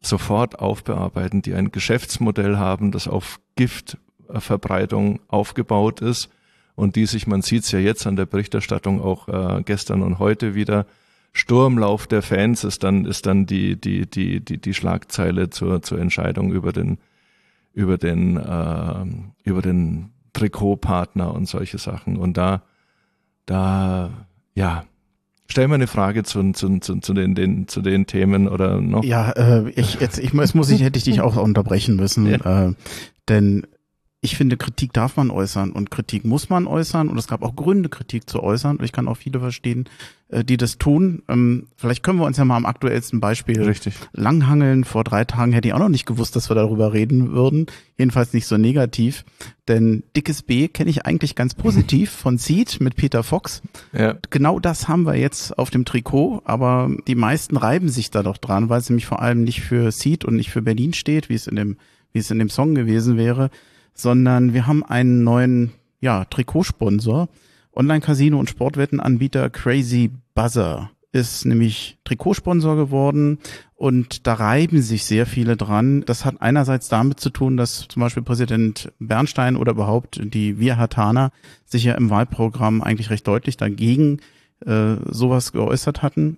sofort 0.01 0.59
aufbearbeiten, 0.59 1.41
die 1.41 1.53
ein 1.53 1.71
Geschäftsmodell 1.71 2.57
haben, 2.57 2.91
das 2.91 3.07
auf 3.07 3.39
Giftverbreitung 3.55 5.21
aufgebaut 5.29 6.01
ist 6.01 6.29
und 6.75 6.97
die 6.97 7.05
sich, 7.05 7.25
man 7.25 7.41
sieht 7.41 7.63
es 7.63 7.71
ja 7.71 7.79
jetzt 7.79 8.05
an 8.05 8.17
der 8.17 8.25
Berichterstattung 8.25 9.01
auch 9.01 9.29
äh, 9.29 9.63
gestern 9.63 10.01
und 10.01 10.19
heute 10.19 10.55
wieder, 10.55 10.85
Sturmlauf 11.31 12.05
der 12.05 12.21
Fans 12.21 12.63
ist 12.63 12.83
dann, 12.83 13.05
ist 13.05 13.25
dann 13.25 13.47
die, 13.47 13.79
die, 13.79 14.05
die, 14.05 14.39
die, 14.39 14.59
die 14.59 14.73
Schlagzeile 14.73 15.50
zur, 15.50 15.81
zur 15.81 16.00
Entscheidung 16.00 16.51
über 16.51 16.71
den, 16.71 17.00
über 17.74 17.98
den, 17.98 18.38
äh, 18.38 19.06
über 19.44 19.62
den 19.62 20.12
Trikotpartner 20.34 21.34
und 21.34 21.48
solche 21.48 21.77
Sachen. 21.77 22.18
Und 22.18 22.38
da, 22.38 22.63
da, 23.46 24.10
ja, 24.56 24.86
Stell 25.53 25.68
mir 25.68 25.75
eine 25.75 25.88
Frage 25.88 26.24
zu, 26.24 26.51
zu, 26.53 26.80
zu, 26.80 27.00
zu, 27.00 27.13
den, 27.13 27.36
den, 27.36 27.68
zu 27.68 27.82
den 27.82 28.08
Themen 28.08 28.48
oder 28.48 28.82
noch. 28.82 29.03
Ja, 29.03 29.32
äh, 29.32 29.70
ich 29.72 30.00
jetzt, 30.00 30.18
ich 30.18 30.34
jetzt 30.34 30.56
muss 30.56 30.72
ich, 30.72 30.82
hätte 30.82 30.98
ich 30.98 31.03
dich 31.03 31.22
auch 31.22 31.36
unterbrechen 31.36 31.96
müssen, 31.96 32.25
ja. 32.25 32.70
äh, 32.70 32.74
denn 33.30 33.68
ich 34.24 34.38
finde, 34.38 34.56
Kritik 34.56 34.94
darf 34.94 35.18
man 35.18 35.30
äußern 35.30 35.74
und 35.74 35.92
Kritik 35.92 36.24
muss 36.24 36.50
man 36.50 36.65
äußern 36.65 37.10
und 37.10 37.18
es 37.18 37.27
gab 37.27 37.44
auch 37.44 37.58
Gründe, 37.58 37.89
Kritik 37.89 38.30
zu 38.30 38.42
äußern. 38.42 38.77
Und 38.77 38.86
ich 38.86 38.94
kann 38.94 39.10
auch 39.10 39.18
viele 39.18 39.42
verstehen, 39.42 39.89
äh, 40.30 40.46
die 40.46 40.56
das 40.56 40.77
tun. 40.77 41.24
Ähm, 41.27 41.68
vielleicht 41.75 42.03
können 42.03 42.20
wir 42.20 42.25
uns 42.25 42.38
ja 42.38 42.46
mal 42.46 42.56
am 42.56 42.65
aktuellsten 42.65 43.20
Beispiel 43.20 43.62
Richtig. 43.62 43.96
langhangeln. 44.13 44.86
Vor 44.86 45.03
drei 45.03 45.25
Tagen 45.25 45.51
hätte 45.51 45.68
ich 45.68 45.74
auch 45.74 45.80
noch 45.80 45.89
nicht 45.89 46.06
gewusst, 46.06 46.38
dass 46.38 46.50
wir 46.50 46.56
darüber 46.56 46.94
reden 46.94 47.34
würden. 47.34 47.65
Jedenfalls 47.98 48.32
nicht 48.32 48.48
so 48.48 48.56
negativ. 48.56 49.25
Denn 49.68 50.03
Dickes 50.15 50.42
B 50.42 50.70
kenne 50.70 50.89
ich 50.89 51.06
eigentlich 51.06 51.36
ganz 51.36 51.53
positiv 51.53 52.10
von 52.24 52.38
Seed 52.38 52.80
mit 52.80 52.96
Peter 52.96 53.24
Fox. 53.24 53.62
Ja. 53.92 54.15
Genau 54.30 54.58
das 54.58 54.88
haben 54.88 55.03
wir 55.06 55.15
jetzt 55.15 55.60
auf 55.60 55.70
dem 55.70 55.84
Trikot, 55.84 56.44
aber 56.46 56.89
die 57.10 57.15
meisten 57.15 57.58
reiben 57.58 57.89
sich 57.89 58.10
da 58.10 58.24
doch 58.24 58.38
dran, 58.38 58.70
weil 58.70 58.80
es 58.80 58.89
nämlich 58.89 59.06
vor 59.06 59.22
allem 59.22 59.44
nicht 59.44 59.60
für 59.60 59.92
Seed 59.92 60.24
und 60.24 60.38
nicht 60.38 60.50
für 60.50 60.62
Berlin 60.62 60.94
steht, 60.94 61.27
wie 61.27 61.36
es 61.36 61.46
in 61.46 61.58
dem, 61.58 61.75
wie 62.13 62.20
es 62.20 62.32
in 62.32 62.39
dem 62.39 62.50
Song 62.50 62.74
gewesen 62.74 63.18
wäre 63.18 63.50
sondern 63.93 64.53
wir 64.53 64.67
haben 64.67 64.83
einen 64.83 65.23
neuen 65.23 65.71
ja, 66.00 66.25
Trikotsponsor. 66.25 67.29
Online-Casino- 67.75 68.39
und 68.39 68.50
Sportwettenanbieter 68.50 69.50
Crazy 69.50 70.12
Buzzer 70.35 70.91
ist 71.12 71.45
nämlich 71.45 72.00
Trikotsponsor 72.05 72.75
geworden 72.75 73.38
und 73.75 74.25
da 74.25 74.33
reiben 74.33 74.81
sich 74.81 75.05
sehr 75.05 75.25
viele 75.27 75.55
dran. 75.55 76.03
Das 76.05 76.25
hat 76.25 76.41
einerseits 76.41 76.89
damit 76.89 77.19
zu 77.19 77.29
tun, 77.29 77.55
dass 77.55 77.88
zum 77.88 78.01
Beispiel 78.01 78.23
Präsident 78.23 78.91
Bernstein 79.00 79.55
oder 79.55 79.73
überhaupt 79.73 80.19
die 80.23 80.57
Wir 80.59 80.77
Hatana 80.77 81.29
sich 81.65 81.83
ja 81.83 81.93
im 81.93 82.09
Wahlprogramm 82.09 82.81
eigentlich 82.81 83.12
recht 83.12 83.27
deutlich 83.27 83.57
dagegen 83.57 84.21
äh, 84.65 84.95
sowas 85.05 85.51
geäußert 85.51 86.01
hatten. 86.01 86.38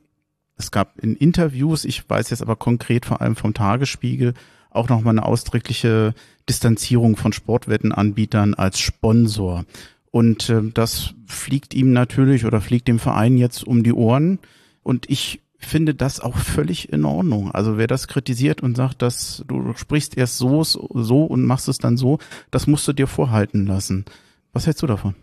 Es 0.57 0.71
gab 0.71 0.99
in 0.99 1.15
Interviews, 1.15 1.85
ich 1.85 2.09
weiß 2.09 2.29
jetzt 2.29 2.41
aber 2.41 2.57
konkret 2.57 3.05
vor 3.05 3.21
allem 3.21 3.35
vom 3.35 3.53
Tagesspiegel, 3.53 4.33
auch 4.75 4.89
nochmal 4.89 5.13
eine 5.13 5.25
ausdrückliche 5.25 6.13
Distanzierung 6.47 7.15
von 7.15 7.33
Sportwettenanbietern 7.33 8.53
als 8.53 8.79
Sponsor. 8.79 9.65
Und 10.11 10.49
äh, 10.49 10.61
das 10.73 11.13
fliegt 11.25 11.73
ihm 11.73 11.91
natürlich 11.91 12.45
oder 12.45 12.61
fliegt 12.61 12.87
dem 12.87 12.99
Verein 12.99 13.37
jetzt 13.37 13.65
um 13.65 13.83
die 13.83 13.93
Ohren. 13.93 14.39
Und 14.83 15.09
ich 15.09 15.41
finde 15.57 15.95
das 15.95 16.19
auch 16.19 16.37
völlig 16.37 16.91
in 16.93 17.05
Ordnung. 17.05 17.51
Also 17.51 17.77
wer 17.77 17.87
das 17.87 18.07
kritisiert 18.07 18.61
und 18.61 18.77
sagt, 18.77 19.01
dass 19.01 19.43
du 19.47 19.73
sprichst 19.75 20.15
erst 20.15 20.37
so, 20.37 20.63
so 20.63 21.23
und 21.25 21.43
machst 21.43 21.67
es 21.67 21.79
dann 21.79 21.97
so, 21.97 22.19
das 22.51 22.67
musst 22.67 22.87
du 22.87 22.93
dir 22.93 23.07
vorhalten 23.07 23.65
lassen. 23.65 24.05
Was 24.53 24.67
hältst 24.67 24.83
du 24.83 24.87
davon? 24.87 25.15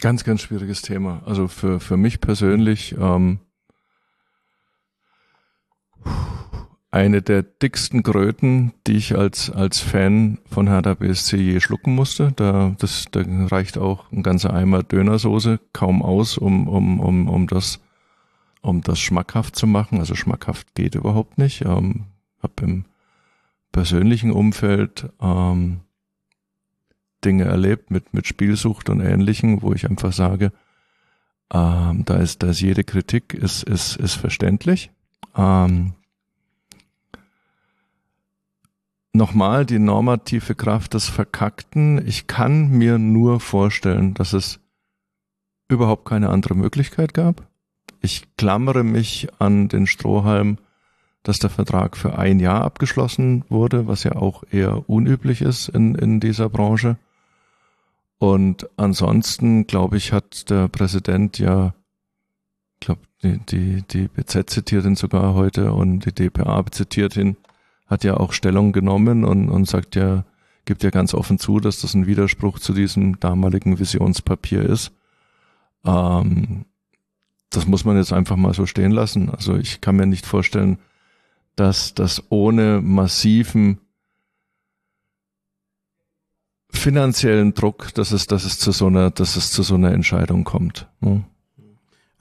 Ganz, 0.00 0.24
ganz 0.24 0.42
schwieriges 0.42 0.82
Thema. 0.82 1.22
Also 1.26 1.46
für, 1.46 1.78
für 1.78 1.96
mich 1.96 2.20
persönlich 2.20 2.94
ähm, 2.98 3.40
eine 6.92 7.22
der 7.22 7.42
dicksten 7.42 8.02
Kröten, 8.02 8.72
die 8.86 8.96
ich 8.96 9.16
als, 9.16 9.50
als 9.50 9.78
Fan 9.78 10.38
von 10.50 10.68
Hertha 10.68 10.94
BSC 10.94 11.36
je 11.36 11.60
schlucken 11.60 11.94
musste. 11.94 12.32
Da, 12.34 12.74
das, 12.78 13.04
da 13.12 13.22
reicht 13.24 13.78
auch 13.78 14.10
ein 14.10 14.22
ganzer 14.22 14.52
Eimer 14.52 14.82
Dönersoße 14.82 15.60
kaum 15.72 16.02
aus, 16.02 16.36
um, 16.36 16.66
um, 16.68 16.98
um, 16.98 17.28
um 17.28 17.46
das, 17.46 17.80
um 18.60 18.80
das 18.80 18.98
schmackhaft 18.98 19.54
zu 19.54 19.68
machen. 19.68 20.00
Also 20.00 20.16
schmackhaft 20.16 20.74
geht 20.74 20.96
überhaupt 20.96 21.38
nicht. 21.38 21.62
Ähm, 21.62 22.06
hab 22.42 22.60
im 22.60 22.86
persönlichen 23.70 24.32
Umfeld 24.32 25.10
ähm, 25.20 25.80
Dinge 27.24 27.44
erlebt 27.44 27.92
mit, 27.92 28.14
mit 28.14 28.26
Spielsucht 28.26 28.88
und 28.88 29.00
Ähnlichem, 29.00 29.62
wo 29.62 29.72
ich 29.72 29.88
einfach 29.88 30.12
sage, 30.12 30.50
ähm, 31.52 32.04
da 32.04 32.16
ist, 32.16 32.42
da 32.42 32.48
ist 32.48 32.60
jede 32.60 32.82
Kritik 32.82 33.34
ist, 33.34 33.62
ist, 33.62 33.96
ist 33.96 34.14
verständlich. 34.14 34.90
Ähm, 35.36 35.94
nochmal 39.12 39.66
die 39.66 39.78
normative 39.78 40.54
Kraft 40.54 40.94
des 40.94 41.08
Verkackten. 41.08 42.06
Ich 42.06 42.26
kann 42.26 42.70
mir 42.70 42.98
nur 42.98 43.40
vorstellen, 43.40 44.14
dass 44.14 44.32
es 44.32 44.60
überhaupt 45.68 46.04
keine 46.04 46.30
andere 46.30 46.54
Möglichkeit 46.54 47.14
gab. 47.14 47.46
Ich 48.00 48.36
klammere 48.36 48.84
mich 48.84 49.28
an 49.38 49.68
den 49.68 49.86
Strohhalm, 49.86 50.58
dass 51.22 51.38
der 51.38 51.50
Vertrag 51.50 51.96
für 51.96 52.18
ein 52.18 52.40
Jahr 52.40 52.62
abgeschlossen 52.62 53.44
wurde, 53.48 53.86
was 53.86 54.04
ja 54.04 54.16
auch 54.16 54.42
eher 54.50 54.88
unüblich 54.88 55.42
ist 55.42 55.68
in, 55.68 55.94
in 55.94 56.18
dieser 56.18 56.48
Branche. 56.48 56.96
Und 58.18 58.68
ansonsten, 58.76 59.66
glaube 59.66 59.96
ich, 59.96 60.12
hat 60.12 60.50
der 60.50 60.68
Präsident 60.68 61.38
ja, 61.38 61.74
ich 62.74 62.86
glaube, 62.86 63.02
die, 63.22 63.38
die, 63.38 63.82
die 63.82 64.08
BZ 64.08 64.48
zitiert 64.48 64.84
ihn 64.84 64.96
sogar 64.96 65.34
heute 65.34 65.72
und 65.72 66.06
die 66.06 66.12
DPA 66.12 66.64
zitiert 66.70 67.16
ihn, 67.16 67.36
hat 67.90 68.04
ja 68.04 68.16
auch 68.16 68.32
Stellung 68.32 68.72
genommen 68.72 69.24
und, 69.24 69.50
und 69.50 69.66
sagt 69.66 69.96
ja, 69.96 70.24
gibt 70.64 70.84
ja 70.84 70.90
ganz 70.90 71.12
offen 71.12 71.38
zu, 71.38 71.58
dass 71.58 71.80
das 71.80 71.94
ein 71.94 72.06
Widerspruch 72.06 72.60
zu 72.60 72.72
diesem 72.72 73.18
damaligen 73.18 73.78
Visionspapier 73.80 74.62
ist. 74.62 74.92
Ähm, 75.84 76.66
das 77.50 77.66
muss 77.66 77.84
man 77.84 77.96
jetzt 77.96 78.12
einfach 78.12 78.36
mal 78.36 78.54
so 78.54 78.64
stehen 78.66 78.92
lassen. 78.92 79.28
Also 79.28 79.56
ich 79.56 79.80
kann 79.80 79.96
mir 79.96 80.06
nicht 80.06 80.24
vorstellen, 80.24 80.78
dass 81.56 81.94
das 81.94 82.22
ohne 82.30 82.80
massiven 82.80 83.80
finanziellen 86.70 87.54
Druck, 87.54 87.92
dass 87.94 88.12
es, 88.12 88.28
dass 88.28 88.44
es 88.44 88.60
zu 88.60 88.70
so 88.70 88.86
einer, 88.86 89.10
dass 89.10 89.34
es 89.34 89.50
zu 89.50 89.64
so 89.64 89.74
einer 89.74 89.92
Entscheidung 89.92 90.44
kommt. 90.44 90.88
Ne? 91.00 91.24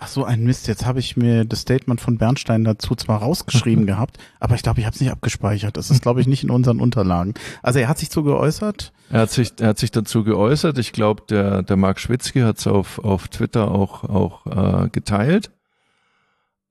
Ach 0.01 0.07
so, 0.07 0.23
ein 0.23 0.43
Mist. 0.43 0.67
Jetzt 0.67 0.85
habe 0.85 0.99
ich 0.99 1.17
mir 1.17 1.43
das 1.43 1.61
Statement 1.61 1.99
von 1.99 2.17
Bernstein 2.17 2.63
dazu 2.63 2.95
zwar 2.95 3.19
rausgeschrieben 3.19 3.85
gehabt, 3.91 4.17
aber 4.39 4.55
ich 4.55 4.63
glaube, 4.63 4.79
ich 4.79 4.85
habe 4.85 4.95
es 4.95 5.01
nicht 5.01 5.11
abgespeichert. 5.11 5.75
Das 5.75 5.91
ist, 5.91 6.01
glaube 6.01 6.21
ich, 6.21 6.27
nicht 6.27 6.43
in 6.43 6.49
unseren 6.49 6.79
Unterlagen. 6.79 7.33
Also 7.61 7.79
er 7.79 7.89
hat 7.89 7.99
sich 7.99 8.09
so 8.09 8.23
geäußert. 8.23 8.93
Er 9.09 9.21
hat 9.21 9.31
sich, 9.31 9.51
er 9.59 9.69
hat 9.69 9.77
sich 9.77 9.91
dazu 9.91 10.23
geäußert. 10.23 10.77
Ich 10.77 10.93
glaube, 10.93 11.23
der, 11.29 11.63
der 11.63 11.75
Marc 11.75 11.99
Schwitzky 11.99 12.39
hat 12.41 12.59
es 12.59 12.67
auf, 12.67 12.99
auf 12.99 13.27
Twitter 13.27 13.69
auch, 13.71 14.03
auch 14.05 14.45
äh, 14.85 14.89
geteilt. 14.89 15.51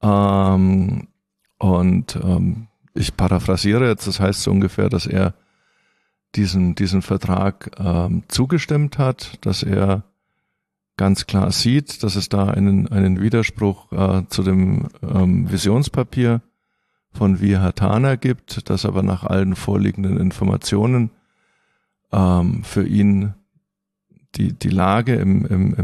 Ähm, 0.03 1.09
Und 1.59 2.17
ähm, 2.17 2.69
ich 2.95 3.17
paraphrasiere 3.17 3.89
jetzt, 3.89 4.07
das 4.07 4.21
heißt 4.21 4.43
so 4.43 4.51
ungefähr, 4.51 4.89
dass 4.89 5.07
er 5.07 5.35
diesen, 6.35 6.75
diesen 6.75 7.03
Vertrag 7.03 7.71
ähm, 7.79 8.23
zugestimmt 8.29 8.99
hat, 8.99 9.39
dass 9.41 9.63
er 9.63 10.05
ganz 10.99 11.27
klar 11.27 11.51
sieht, 11.51 12.03
dass 12.03 12.17
es 12.17 12.29
da 12.29 12.49
einen, 12.49 12.89
einen 12.89 13.23
Widerspruch 13.23 13.91
äh, 13.93 14.27
zu 14.29 14.43
dem 14.43 14.89
ähm, 15.03 15.51
Visionspapier 15.51 16.43
von 17.13 17.41
Vihatana 17.41 18.17
gibt, 18.17 18.69
das 18.69 18.85
aber 18.85 19.03
nach 19.03 19.25
allen 19.25 19.57
vorliegenden 19.57 20.19
Informationen 20.19 21.11
ähm, 22.13 22.63
für 22.65 22.87
ihn 22.87 23.33
die, 24.35 24.53
die 24.53 24.69
Lage 24.69 25.15
im, 25.15 25.47
im, 25.47 25.75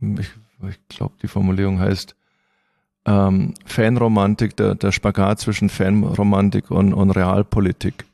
im 0.00 0.18
ich, 0.18 0.30
ich 0.68 0.88
glaube, 0.88 1.14
die 1.22 1.28
Formulierung 1.28 1.78
heißt 1.78 2.16
ähm, 3.04 3.54
Fanromantik, 3.64 4.56
der, 4.56 4.74
der 4.74 4.90
Spagat 4.90 5.38
zwischen 5.38 5.68
Fanromantik 5.68 6.70
und, 6.70 6.92
und 6.92 7.10
Realpolitik 7.10 8.05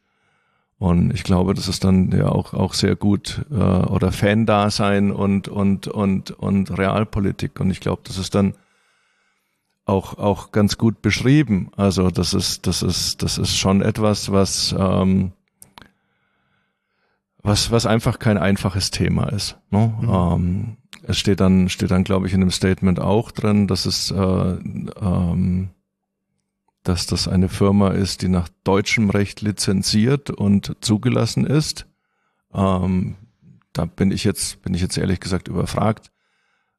und 0.83 1.15
ich 1.15 1.23
glaube, 1.23 1.55
das 1.55 1.69
ist 1.69 1.85
dann 1.85 2.11
ja 2.11 2.29
auch, 2.29 2.55
auch 2.55 2.75
sehr 2.75 2.97
gut, 2.97 3.47
äh, 3.53 3.55
oder 3.55 4.11
Fan-Dasein 4.11 5.13
und, 5.13 5.47
und, 5.47 5.87
und, 5.87 6.33
und 6.33 6.77
Realpolitik. 6.77 7.61
Und 7.61 7.71
ich 7.71 7.79
glaube, 7.79 8.03
das 8.05 8.19
ist 8.19 8.35
dann 8.35 8.55
auch, 9.85 10.19
auch 10.19 10.51
ganz 10.51 10.79
gut 10.79 11.01
beschrieben. 11.01 11.71
Also 11.77 12.11
das 12.11 12.35
ist, 12.35 12.67
das 12.67 12.83
ist, 12.83 13.23
das 13.23 13.39
ist 13.39 13.57
schon 13.57 13.81
etwas, 13.81 14.33
was, 14.33 14.75
ähm, 14.77 15.31
was, 17.45 17.71
was 17.71 17.87
einfach 17.87 18.19
kein 18.19 18.37
einfaches 18.37 18.91
Thema 18.91 19.29
ist. 19.29 19.59
Ne? 19.71 19.95
Mhm. 20.01 20.09
Ähm, 20.09 20.77
es 21.05 21.17
steht 21.17 21.39
dann, 21.39 21.69
steht 21.69 21.93
dann, 21.93 22.03
glaube 22.03 22.27
ich, 22.27 22.35
in 22.35 22.41
dem 22.41 22.51
Statement 22.51 22.99
auch 22.99 23.31
drin, 23.31 23.69
dass 23.69 23.87
es 23.87 24.11
äh, 24.11 24.17
ähm, 24.17 25.71
dass 26.83 27.07
das 27.07 27.29
eine 27.29 27.49
Firma 27.49 27.91
ist, 27.91 28.23
die 28.23 28.29
nach 28.29 28.49
deutschem 28.65 29.11
Recht 29.11 29.41
lizenziert 29.41 30.31
und 30.31 30.77
zugelassen 30.81 31.47
ist. 31.47 31.87
Ähm, 32.53 33.17
da 33.73 33.85
bin 33.85 34.11
ich 34.11 34.25
jetzt, 34.25 34.63
bin 34.63 34.75
ich 34.75 34.81
jetzt 34.81 34.99
ehrlich 34.99 35.21
gesagt 35.21 35.49
überfragt, 35.49 36.11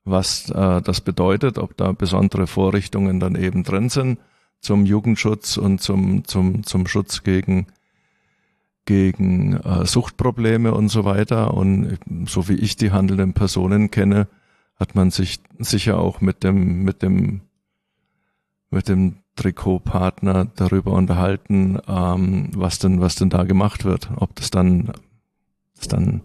was 0.04 0.50
äh, 0.50 0.82
das 0.82 1.02
bedeutet, 1.02 1.58
ob 1.58 1.78
da 1.78 1.94
besondere 1.94 2.48
Vorrichtungen 2.48 3.20
dann 3.20 3.36
eben 3.36 3.64
drin 3.64 3.90
sind 3.90 4.20
zum 4.60 4.86
Jugendschutz 4.86 5.58
und 5.58 5.82
zum, 5.82 6.24
zum, 6.26 6.64
zum 6.64 6.88
Schutz 6.88 7.24
gegen, 7.24 7.68
gegen 8.86 9.58
äh, 9.58 9.86
Suchtprobleme 9.86 10.74
und 10.74 10.88
so 10.90 11.04
weiter. 11.06 11.54
Und 11.54 12.00
so 12.26 12.48
wie 12.48 12.56
ich 12.56 12.78
die 12.78 12.92
handelnden 12.92 13.34
Personen 13.34 13.92
kenne, 13.92 14.28
hat 14.76 14.96
man 14.96 15.12
sich 15.12 15.42
sicher 15.60 16.00
auch 16.00 16.22
mit 16.22 16.44
dem, 16.44 16.84
mit 16.84 17.02
dem, 17.02 17.42
mit 18.70 18.88
dem 18.88 19.23
Trikotpartner 19.36 20.46
darüber 20.56 20.92
unterhalten, 20.92 21.80
ähm, 21.88 22.50
was 22.56 22.80
denn, 22.80 23.02
was 23.02 23.16
denn 23.16 23.30
da 23.30 23.44
gemacht 23.44 23.86
wird. 23.86 24.10
Ob 24.16 24.36
das 24.36 24.52
dann, 24.52 24.92
das 25.76 25.88
dann 25.88 26.22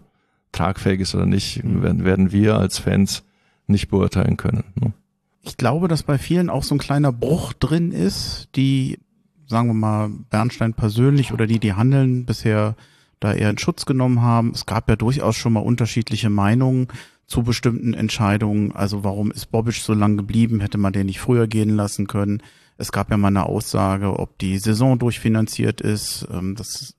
tragfähig 0.51 1.01
ist 1.01 1.15
oder 1.15 1.25
nicht, 1.25 1.63
mhm. 1.63 1.81
werden, 1.81 2.05
werden 2.05 2.31
wir 2.31 2.57
als 2.57 2.79
Fans 2.79 3.23
nicht 3.67 3.89
beurteilen 3.89 4.37
können. 4.37 4.63
Ne? 4.75 4.93
Ich 5.41 5.57
glaube, 5.57 5.87
dass 5.87 6.03
bei 6.03 6.17
vielen 6.17 6.49
auch 6.49 6.63
so 6.63 6.75
ein 6.75 6.79
kleiner 6.79 7.11
Bruch 7.11 7.53
drin 7.53 7.91
ist, 7.91 8.49
die, 8.55 8.99
sagen 9.47 9.69
wir 9.69 9.73
mal, 9.73 10.09
Bernstein 10.29 10.73
persönlich 10.73 11.33
oder 11.33 11.47
die, 11.47 11.59
die 11.59 11.73
handeln, 11.73 12.25
bisher 12.25 12.75
da 13.19 13.33
eher 13.33 13.49
in 13.49 13.57
Schutz 13.57 13.85
genommen 13.85 14.21
haben. 14.21 14.51
Es 14.53 14.65
gab 14.65 14.89
ja 14.89 14.95
durchaus 14.95 15.35
schon 15.35 15.53
mal 15.53 15.59
unterschiedliche 15.59 16.29
Meinungen 16.29 16.87
zu 17.25 17.43
bestimmten 17.43 17.93
Entscheidungen. 17.93 18.71
Also 18.73 19.03
warum 19.03 19.31
ist 19.31 19.51
Bobic 19.51 19.75
so 19.75 19.93
lang 19.93 20.17
geblieben? 20.17 20.61
Hätte 20.61 20.77
man 20.77 20.93
den 20.93 21.05
nicht 21.05 21.19
früher 21.19 21.47
gehen 21.47 21.69
lassen 21.69 22.07
können? 22.07 22.41
Es 22.79 22.91
gab 22.91 23.11
ja 23.11 23.17
mal 23.17 23.27
eine 23.27 23.45
Aussage, 23.45 24.17
ob 24.17 24.37
die 24.39 24.57
Saison 24.57 24.97
durchfinanziert 24.97 25.81
ist. 25.81 26.27
Ähm, 26.31 26.55
das, 26.55 26.95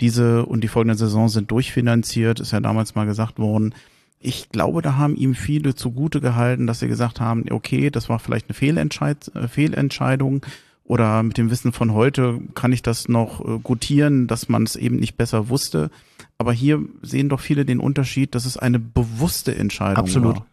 diese 0.00 0.44
und 0.44 0.62
die 0.62 0.68
folgende 0.68 0.96
Saison 0.96 1.28
sind 1.28 1.50
durchfinanziert, 1.50 2.40
ist 2.40 2.52
ja 2.52 2.60
damals 2.60 2.94
mal 2.94 3.06
gesagt 3.06 3.38
worden. 3.38 3.74
Ich 4.18 4.50
glaube, 4.50 4.82
da 4.82 4.96
haben 4.96 5.16
ihm 5.16 5.34
viele 5.34 5.74
zugute 5.74 6.20
gehalten, 6.20 6.66
dass 6.66 6.80
sie 6.80 6.88
gesagt 6.88 7.20
haben, 7.20 7.44
okay, 7.50 7.90
das 7.90 8.08
war 8.08 8.18
vielleicht 8.18 8.48
eine 8.48 8.54
Fehlentscheid 8.54 9.30
äh, 9.34 9.48
Fehlentscheidung 9.48 10.44
oder 10.84 11.22
mit 11.22 11.38
dem 11.38 11.50
Wissen 11.50 11.72
von 11.72 11.92
heute 11.92 12.40
kann 12.54 12.72
ich 12.72 12.82
das 12.82 13.08
noch 13.08 13.40
äh, 13.40 13.58
gutieren, 13.62 14.26
dass 14.26 14.48
man 14.48 14.64
es 14.64 14.76
eben 14.76 14.96
nicht 14.96 15.16
besser 15.16 15.48
wusste. 15.48 15.90
Aber 16.36 16.52
hier 16.52 16.80
sehen 17.02 17.28
doch 17.28 17.40
viele 17.40 17.64
den 17.64 17.78
Unterschied, 17.78 18.34
dass 18.34 18.44
es 18.44 18.56
eine 18.56 18.80
bewusste 18.80 19.54
Entscheidung 19.54 20.04
Absolut. 20.04 20.36
war. 20.36 20.46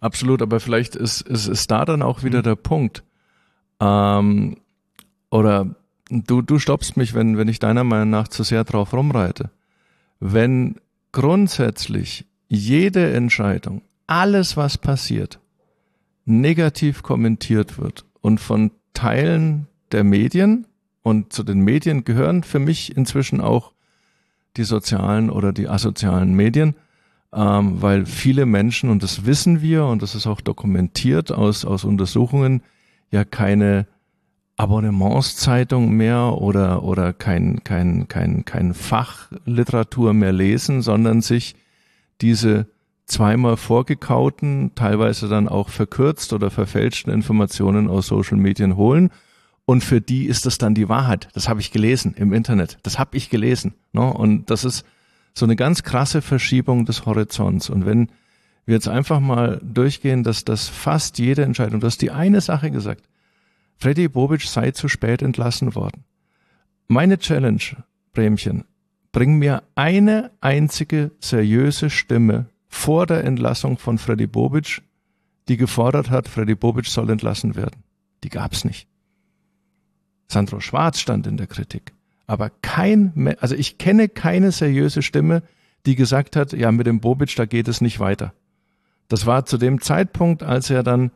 Absolut, 0.00 0.42
aber 0.42 0.60
vielleicht 0.60 0.96
ist, 0.96 1.22
ist, 1.22 1.46
ist 1.46 1.70
da 1.70 1.84
dann 1.84 2.02
auch 2.02 2.24
wieder 2.24 2.40
mhm. 2.40 2.44
der 2.44 2.56
Punkt. 2.56 3.04
Ähm, 3.80 4.56
oder 5.30 5.74
du, 6.08 6.42
du 6.42 6.58
stoppst 6.58 6.96
mich, 6.96 7.14
wenn, 7.14 7.36
wenn 7.36 7.48
ich 7.48 7.58
deiner 7.58 7.84
Meinung 7.84 8.10
nach 8.10 8.28
zu 8.28 8.42
sehr 8.42 8.64
drauf 8.64 8.92
rumreite. 8.92 9.50
Wenn 10.20 10.76
grundsätzlich 11.12 12.26
jede 12.48 13.12
Entscheidung, 13.12 13.82
alles 14.06 14.56
was 14.56 14.78
passiert, 14.78 15.40
negativ 16.24 17.02
kommentiert 17.02 17.78
wird 17.78 18.04
und 18.20 18.40
von 18.40 18.70
Teilen 18.94 19.66
der 19.92 20.04
Medien 20.04 20.66
und 21.02 21.32
zu 21.32 21.42
den 21.42 21.60
Medien 21.60 22.04
gehören 22.04 22.42
für 22.42 22.58
mich 22.58 22.96
inzwischen 22.96 23.40
auch 23.40 23.72
die 24.56 24.64
sozialen 24.64 25.30
oder 25.30 25.52
die 25.52 25.68
asozialen 25.68 26.34
Medien, 26.34 26.74
ähm, 27.32 27.82
weil 27.82 28.06
viele 28.06 28.46
Menschen, 28.46 28.90
und 28.90 29.02
das 29.02 29.26
wissen 29.26 29.60
wir 29.60 29.84
und 29.84 30.02
das 30.02 30.14
ist 30.14 30.26
auch 30.26 30.40
dokumentiert 30.40 31.30
aus, 31.30 31.64
aus 31.64 31.84
Untersuchungen, 31.84 32.62
ja 33.10 33.24
keine 33.24 33.86
Abonnementszeitung 34.56 35.90
mehr 35.90 36.38
oder, 36.40 36.82
oder 36.82 37.12
kein, 37.12 37.62
kein, 37.62 38.08
kein, 38.08 38.44
kein 38.44 38.72
Fachliteratur 38.72 40.14
mehr 40.14 40.32
lesen, 40.32 40.80
sondern 40.80 41.20
sich 41.20 41.56
diese 42.22 42.66
zweimal 43.04 43.56
vorgekauten, 43.56 44.72
teilweise 44.74 45.28
dann 45.28 45.48
auch 45.48 45.68
verkürzt 45.68 46.32
oder 46.32 46.50
verfälschten 46.50 47.12
Informationen 47.12 47.88
aus 47.88 48.06
Social 48.08 48.38
Medien 48.38 48.76
holen. 48.76 49.10
Und 49.64 49.84
für 49.84 50.00
die 50.00 50.26
ist 50.26 50.46
das 50.46 50.58
dann 50.58 50.74
die 50.74 50.88
Wahrheit. 50.88 51.28
Das 51.34 51.48
habe 51.48 51.60
ich 51.60 51.72
gelesen 51.72 52.14
im 52.16 52.32
Internet. 52.32 52.78
Das 52.82 52.98
habe 52.98 53.16
ich 53.16 53.30
gelesen. 53.30 53.74
Ne? 53.92 54.12
Und 54.12 54.50
das 54.50 54.64
ist 54.64 54.84
so 55.34 55.44
eine 55.44 55.56
ganz 55.56 55.82
krasse 55.82 56.22
Verschiebung 56.22 56.84
des 56.86 57.04
Horizonts. 57.04 57.68
Und 57.68 57.84
wenn 57.84 58.08
wir 58.66 58.74
jetzt 58.74 58.88
einfach 58.88 59.20
mal 59.20 59.60
durchgehen, 59.62 60.24
dass 60.24 60.44
das 60.44 60.68
fast 60.68 61.18
jede 61.18 61.44
Entscheidung, 61.44 61.80
du 61.80 61.86
hast 61.86 62.02
die 62.02 62.10
eine 62.10 62.40
Sache 62.40 62.70
gesagt, 62.70 63.08
Freddy 63.78 64.08
Bobic 64.08 64.42
sei 64.42 64.72
zu 64.72 64.88
spät 64.88 65.22
entlassen 65.22 65.74
worden. 65.74 66.04
Meine 66.88 67.18
Challenge, 67.18 67.62
Bremchen, 68.12 68.64
bring 69.12 69.38
mir 69.38 69.62
eine 69.74 70.30
einzige 70.40 71.12
seriöse 71.20 71.90
Stimme 71.90 72.46
vor 72.68 73.06
der 73.06 73.24
Entlassung 73.24 73.78
von 73.78 73.98
Freddy 73.98 74.26
Bobic, 74.26 74.82
die 75.48 75.56
gefordert 75.56 76.10
hat, 76.10 76.28
Freddy 76.28 76.54
Bobic 76.54 76.86
soll 76.86 77.08
entlassen 77.10 77.54
werden. 77.54 77.82
Die 78.24 78.28
gab's 78.28 78.64
nicht. 78.64 78.88
Sandro 80.28 80.60
Schwarz 80.60 80.98
stand 80.98 81.26
in 81.26 81.36
der 81.36 81.46
Kritik. 81.46 81.92
Aber 82.26 82.50
kein, 82.62 83.36
also 83.40 83.54
ich 83.54 83.78
kenne 83.78 84.08
keine 84.08 84.50
seriöse 84.50 85.02
Stimme, 85.02 85.42
die 85.86 85.94
gesagt 85.94 86.34
hat, 86.34 86.52
ja, 86.52 86.72
mit 86.72 86.88
dem 86.88 87.00
Bobic, 87.00 87.36
da 87.36 87.46
geht 87.46 87.68
es 87.68 87.80
nicht 87.80 88.00
weiter. 88.00 88.32
Das 89.08 89.26
war 89.26 89.46
zu 89.46 89.58
dem 89.58 89.80
Zeitpunkt, 89.80 90.42
als 90.42 90.70
er 90.70 90.82
dann 90.82 91.10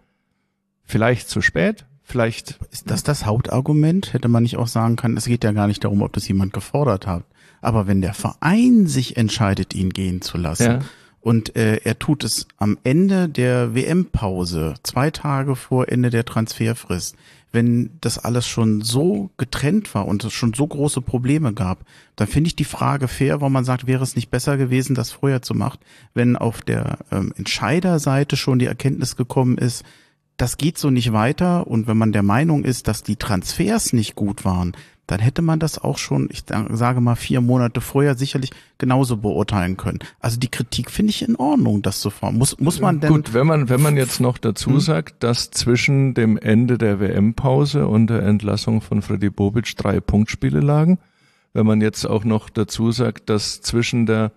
vielleicht 0.84 1.28
zu 1.28 1.40
spät, 1.40 1.86
vielleicht. 2.02 2.58
Ist 2.70 2.90
das 2.90 3.02
das 3.02 3.26
Hauptargument? 3.26 4.12
Hätte 4.12 4.28
man 4.28 4.42
nicht 4.42 4.56
auch 4.56 4.68
sagen 4.68 4.96
können, 4.96 5.16
es 5.16 5.26
geht 5.26 5.44
ja 5.44 5.52
gar 5.52 5.66
nicht 5.66 5.84
darum, 5.84 6.02
ob 6.02 6.12
das 6.12 6.28
jemand 6.28 6.52
gefordert 6.52 7.06
hat. 7.06 7.24
Aber 7.60 7.86
wenn 7.86 8.00
der 8.00 8.14
Verein 8.14 8.86
sich 8.86 9.16
entscheidet, 9.16 9.74
ihn 9.74 9.90
gehen 9.90 10.22
zu 10.22 10.38
lassen, 10.38 10.64
ja. 10.64 10.78
und 11.20 11.56
äh, 11.56 11.76
er 11.84 11.98
tut 11.98 12.24
es 12.24 12.46
am 12.56 12.78
Ende 12.84 13.28
der 13.28 13.74
WM-Pause, 13.74 14.74
zwei 14.82 15.10
Tage 15.10 15.56
vor 15.56 15.88
Ende 15.88 16.10
der 16.10 16.24
Transferfrist, 16.24 17.16
wenn 17.52 17.90
das 18.00 18.18
alles 18.18 18.46
schon 18.46 18.80
so 18.80 19.30
getrennt 19.36 19.94
war 19.94 20.06
und 20.06 20.24
es 20.24 20.32
schon 20.32 20.54
so 20.54 20.66
große 20.66 21.00
Probleme 21.00 21.52
gab, 21.52 21.84
dann 22.16 22.28
finde 22.28 22.48
ich 22.48 22.56
die 22.56 22.64
Frage 22.64 23.08
fair, 23.08 23.40
wo 23.40 23.48
man 23.48 23.64
sagt, 23.64 23.86
wäre 23.86 24.02
es 24.02 24.16
nicht 24.16 24.30
besser 24.30 24.56
gewesen, 24.56 24.94
das 24.94 25.10
vorher 25.10 25.42
zu 25.42 25.54
machen, 25.54 25.78
wenn 26.14 26.36
auf 26.36 26.62
der 26.62 26.98
ähm, 27.10 27.32
Entscheiderseite 27.36 28.36
schon 28.36 28.58
die 28.58 28.66
Erkenntnis 28.66 29.16
gekommen 29.16 29.58
ist, 29.58 29.84
das 30.40 30.56
geht 30.56 30.78
so 30.78 30.90
nicht 30.90 31.12
weiter 31.12 31.66
und 31.66 31.86
wenn 31.86 31.98
man 31.98 32.12
der 32.12 32.22
Meinung 32.22 32.64
ist, 32.64 32.88
dass 32.88 33.02
die 33.02 33.16
Transfers 33.16 33.92
nicht 33.92 34.14
gut 34.14 34.44
waren, 34.44 34.72
dann 35.06 35.20
hätte 35.20 35.42
man 35.42 35.58
das 35.58 35.76
auch 35.78 35.98
schon, 35.98 36.28
ich 36.30 36.44
sage 36.70 37.00
mal, 37.00 37.16
vier 37.16 37.40
Monate 37.40 37.80
vorher 37.80 38.14
sicherlich 38.14 38.50
genauso 38.78 39.16
beurteilen 39.16 39.76
können. 39.76 39.98
Also 40.20 40.38
die 40.38 40.48
Kritik 40.48 40.90
finde 40.90 41.10
ich 41.10 41.22
in 41.22 41.34
Ordnung, 41.34 41.82
das 41.82 42.00
zu 42.00 42.10
fahren. 42.10 42.38
Muss, 42.38 42.58
muss 42.60 42.80
man 42.80 43.00
denn. 43.00 43.10
Gut, 43.10 43.34
wenn 43.34 43.46
man, 43.46 43.68
wenn 43.68 43.82
man 43.82 43.96
jetzt 43.96 44.20
noch 44.20 44.38
dazu 44.38 44.70
hm? 44.70 44.80
sagt, 44.80 45.22
dass 45.24 45.50
zwischen 45.50 46.14
dem 46.14 46.38
Ende 46.38 46.78
der 46.78 47.00
WM-Pause 47.00 47.88
und 47.88 48.06
der 48.06 48.22
Entlassung 48.22 48.80
von 48.80 49.02
Freddy 49.02 49.30
Bobic 49.30 49.76
drei 49.76 50.00
Punktspiele 50.00 50.60
lagen, 50.60 50.98
wenn 51.52 51.66
man 51.66 51.80
jetzt 51.80 52.06
auch 52.06 52.24
noch 52.24 52.48
dazu 52.48 52.92
sagt, 52.92 53.28
dass 53.28 53.60
zwischen 53.60 54.06
der 54.06 54.30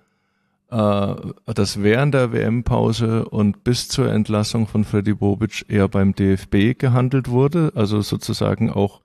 dass 0.74 1.84
während 1.84 2.14
der 2.14 2.32
WM-Pause 2.32 3.26
und 3.26 3.64
bis 3.64 3.88
zur 3.90 4.12
Entlassung 4.12 4.68
von 4.68 4.86
Freddy 4.86 5.14
Bobic 5.14 5.66
eher 5.68 5.88
beim 5.88 6.16
DFB 6.16 6.80
gehandelt 6.80 7.30
wurde, 7.30 7.72
also 7.76 8.02
sozusagen 8.02 8.72
auch 8.72 9.02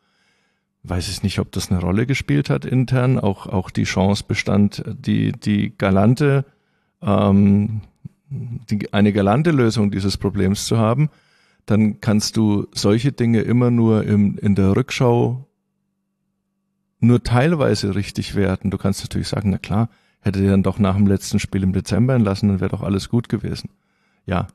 weiß 0.85 1.09
ich 1.09 1.23
nicht, 1.23 1.39
ob 1.39 1.53
das 1.53 1.71
eine 1.71 1.81
Rolle 1.81 2.07
gespielt 2.07 2.51
hat 2.51 2.65
intern, 2.65 3.19
auch, 3.19 3.47
auch 3.47 3.71
die 3.71 3.85
Chance 3.85 4.25
bestand, 4.27 4.83
die, 4.87 5.33
die 5.33 5.77
galante, 5.77 6.45
ähm, 7.03 7.83
die, 8.31 8.93
eine 8.93 9.13
galante 9.13 9.51
Lösung 9.51 9.91
dieses 9.91 10.17
Problems 10.17 10.67
zu 10.67 10.79
haben, 10.79 11.11
dann 11.67 12.01
kannst 12.01 12.37
du 12.37 12.67
solche 12.73 13.13
Dinge 13.13 13.43
immer 13.43 13.71
nur 13.71 14.05
im, 14.05 14.39
in 14.39 14.55
der 14.55 14.75
Rückschau 14.75 15.47
nur 17.01 17.23
teilweise 17.23 17.95
richtig 17.95 18.35
werten. 18.35 18.71
Du 18.71 18.79
kannst 18.79 19.03
natürlich 19.03 19.29
sagen, 19.29 19.51
na 19.51 19.59
klar, 19.59 19.89
hätte 20.29 20.45
er 20.45 20.53
dann 20.53 20.63
doch 20.63 20.79
nach 20.79 20.97
dem 20.97 21.07
letzten 21.07 21.39
Spiel 21.39 21.63
im 21.63 21.73
Dezember 21.73 22.15
entlassen, 22.15 22.49
dann 22.49 22.61
wäre 22.61 22.71
doch 22.71 22.83
alles 22.83 23.09
gut 23.09 23.29
gewesen. 23.29 23.71
Ja, 24.27 24.47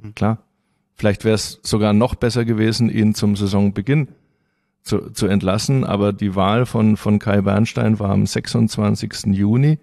hm. 0.00 0.14
klar. 0.14 0.38
Vielleicht 0.94 1.24
wäre 1.24 1.34
es 1.34 1.60
sogar 1.62 1.92
noch 1.92 2.14
besser 2.14 2.46
gewesen, 2.46 2.88
ihn 2.88 3.14
zum 3.14 3.36
Saisonbeginn 3.36 4.08
zu, 4.82 5.10
zu 5.10 5.26
entlassen, 5.26 5.84
aber 5.84 6.12
die 6.14 6.34
Wahl 6.34 6.64
von, 6.64 6.96
von 6.96 7.18
Kai 7.18 7.42
Bernstein 7.42 7.98
war 7.98 8.10
am 8.10 8.24
26. 8.24 9.26
Juni. 9.26 9.78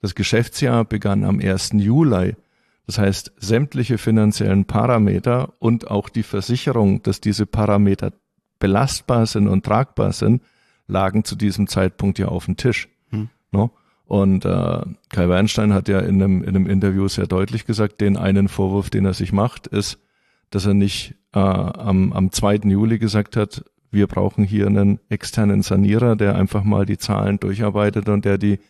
Das 0.00 0.14
Geschäftsjahr 0.14 0.84
begann 0.84 1.22
am 1.22 1.38
1. 1.38 1.70
Juli. 1.74 2.34
Das 2.86 2.98
heißt, 2.98 3.32
sämtliche 3.36 3.98
finanziellen 3.98 4.64
Parameter 4.64 5.52
und 5.58 5.90
auch 5.90 6.08
die 6.08 6.22
Versicherung, 6.22 7.02
dass 7.02 7.20
diese 7.20 7.46
Parameter 7.46 8.12
belastbar 8.58 9.26
sind 9.26 9.46
und 9.46 9.64
tragbar 9.64 10.12
sind, 10.12 10.42
lagen 10.86 11.22
zu 11.22 11.36
diesem 11.36 11.68
Zeitpunkt 11.68 12.18
ja 12.18 12.28
auf 12.28 12.46
dem 12.46 12.56
Tisch. 12.56 12.88
Hm. 13.10 13.28
No? 13.52 13.70
Und 14.08 14.46
äh, 14.46 14.80
Kai 15.10 15.28
Weinstein 15.28 15.74
hat 15.74 15.86
ja 15.86 16.00
in 16.00 16.22
einem, 16.22 16.42
in 16.42 16.48
einem 16.48 16.66
Interview 16.66 17.08
sehr 17.08 17.26
deutlich 17.26 17.66
gesagt, 17.66 18.00
den 18.00 18.16
einen 18.16 18.48
Vorwurf, 18.48 18.88
den 18.88 19.04
er 19.04 19.12
sich 19.12 19.32
macht, 19.32 19.66
ist, 19.66 19.98
dass 20.48 20.64
er 20.64 20.72
nicht 20.72 21.14
äh, 21.34 21.38
am, 21.38 22.14
am 22.14 22.32
2. 22.32 22.60
Juli 22.64 22.98
gesagt 22.98 23.36
hat, 23.36 23.64
wir 23.90 24.06
brauchen 24.06 24.44
hier 24.44 24.66
einen 24.66 24.98
externen 25.10 25.60
Sanierer, 25.60 26.16
der 26.16 26.36
einfach 26.36 26.64
mal 26.64 26.86
die 26.86 26.96
Zahlen 26.96 27.38
durcharbeitet 27.38 28.08
und 28.08 28.24
der 28.24 28.38
die, 28.38 28.60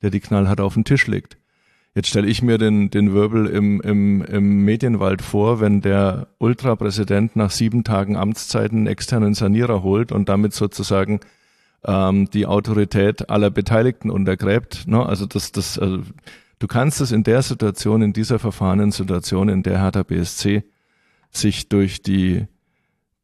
der 0.00 0.08
die 0.08 0.20
knallhart 0.20 0.62
auf 0.62 0.74
den 0.74 0.84
Tisch 0.84 1.06
legt. 1.06 1.36
Jetzt 1.94 2.08
stelle 2.08 2.26
ich 2.26 2.40
mir 2.40 2.56
den, 2.56 2.88
den 2.88 3.12
Wirbel 3.12 3.46
im, 3.46 3.82
im, 3.82 4.22
im 4.22 4.64
Medienwald 4.64 5.20
vor, 5.20 5.60
wenn 5.60 5.82
der 5.82 6.28
Ultrapräsident 6.38 7.36
nach 7.36 7.50
sieben 7.50 7.84
Tagen 7.84 8.16
Amtszeiten 8.16 8.78
einen 8.78 8.86
externen 8.86 9.34
Sanierer 9.34 9.82
holt 9.82 10.10
und 10.10 10.30
damit 10.30 10.54
sozusagen 10.54 11.20
ähm, 11.84 12.28
die 12.30 12.46
Autorität 12.46 13.30
aller 13.30 13.50
Beteiligten 13.50 14.10
untergräbt. 14.10 14.86
Ne? 14.86 15.04
Also 15.04 15.26
das, 15.26 15.52
das, 15.52 15.78
also 15.78 16.02
du 16.58 16.66
kannst 16.66 17.00
es 17.00 17.12
in 17.12 17.22
der 17.22 17.42
Situation, 17.42 18.02
in 18.02 18.12
dieser 18.12 18.38
verfahrenen 18.38 18.92
Situation, 18.92 19.48
in 19.48 19.62
der 19.62 19.80
Hertha 19.80 20.02
BSC 20.02 20.64
sich 21.30 21.68
durch 21.68 22.02
die 22.02 22.46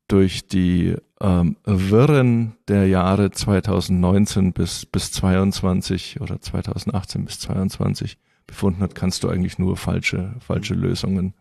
durch 0.08 0.46
die 0.46 0.94
ähm, 1.20 1.56
Wirren 1.64 2.56
der 2.68 2.86
Jahre 2.86 3.30
2019 3.30 4.52
bis 4.52 4.84
bis 4.84 5.10
22 5.12 6.20
oder 6.20 6.40
2018 6.40 7.24
bis 7.24 7.38
22 7.40 8.18
befunden 8.46 8.82
hat, 8.82 8.94
kannst 8.94 9.24
du 9.24 9.30
eigentlich 9.30 9.58
nur 9.58 9.76
falsche 9.76 10.34
falsche 10.40 10.74
Lösungen 10.74 11.32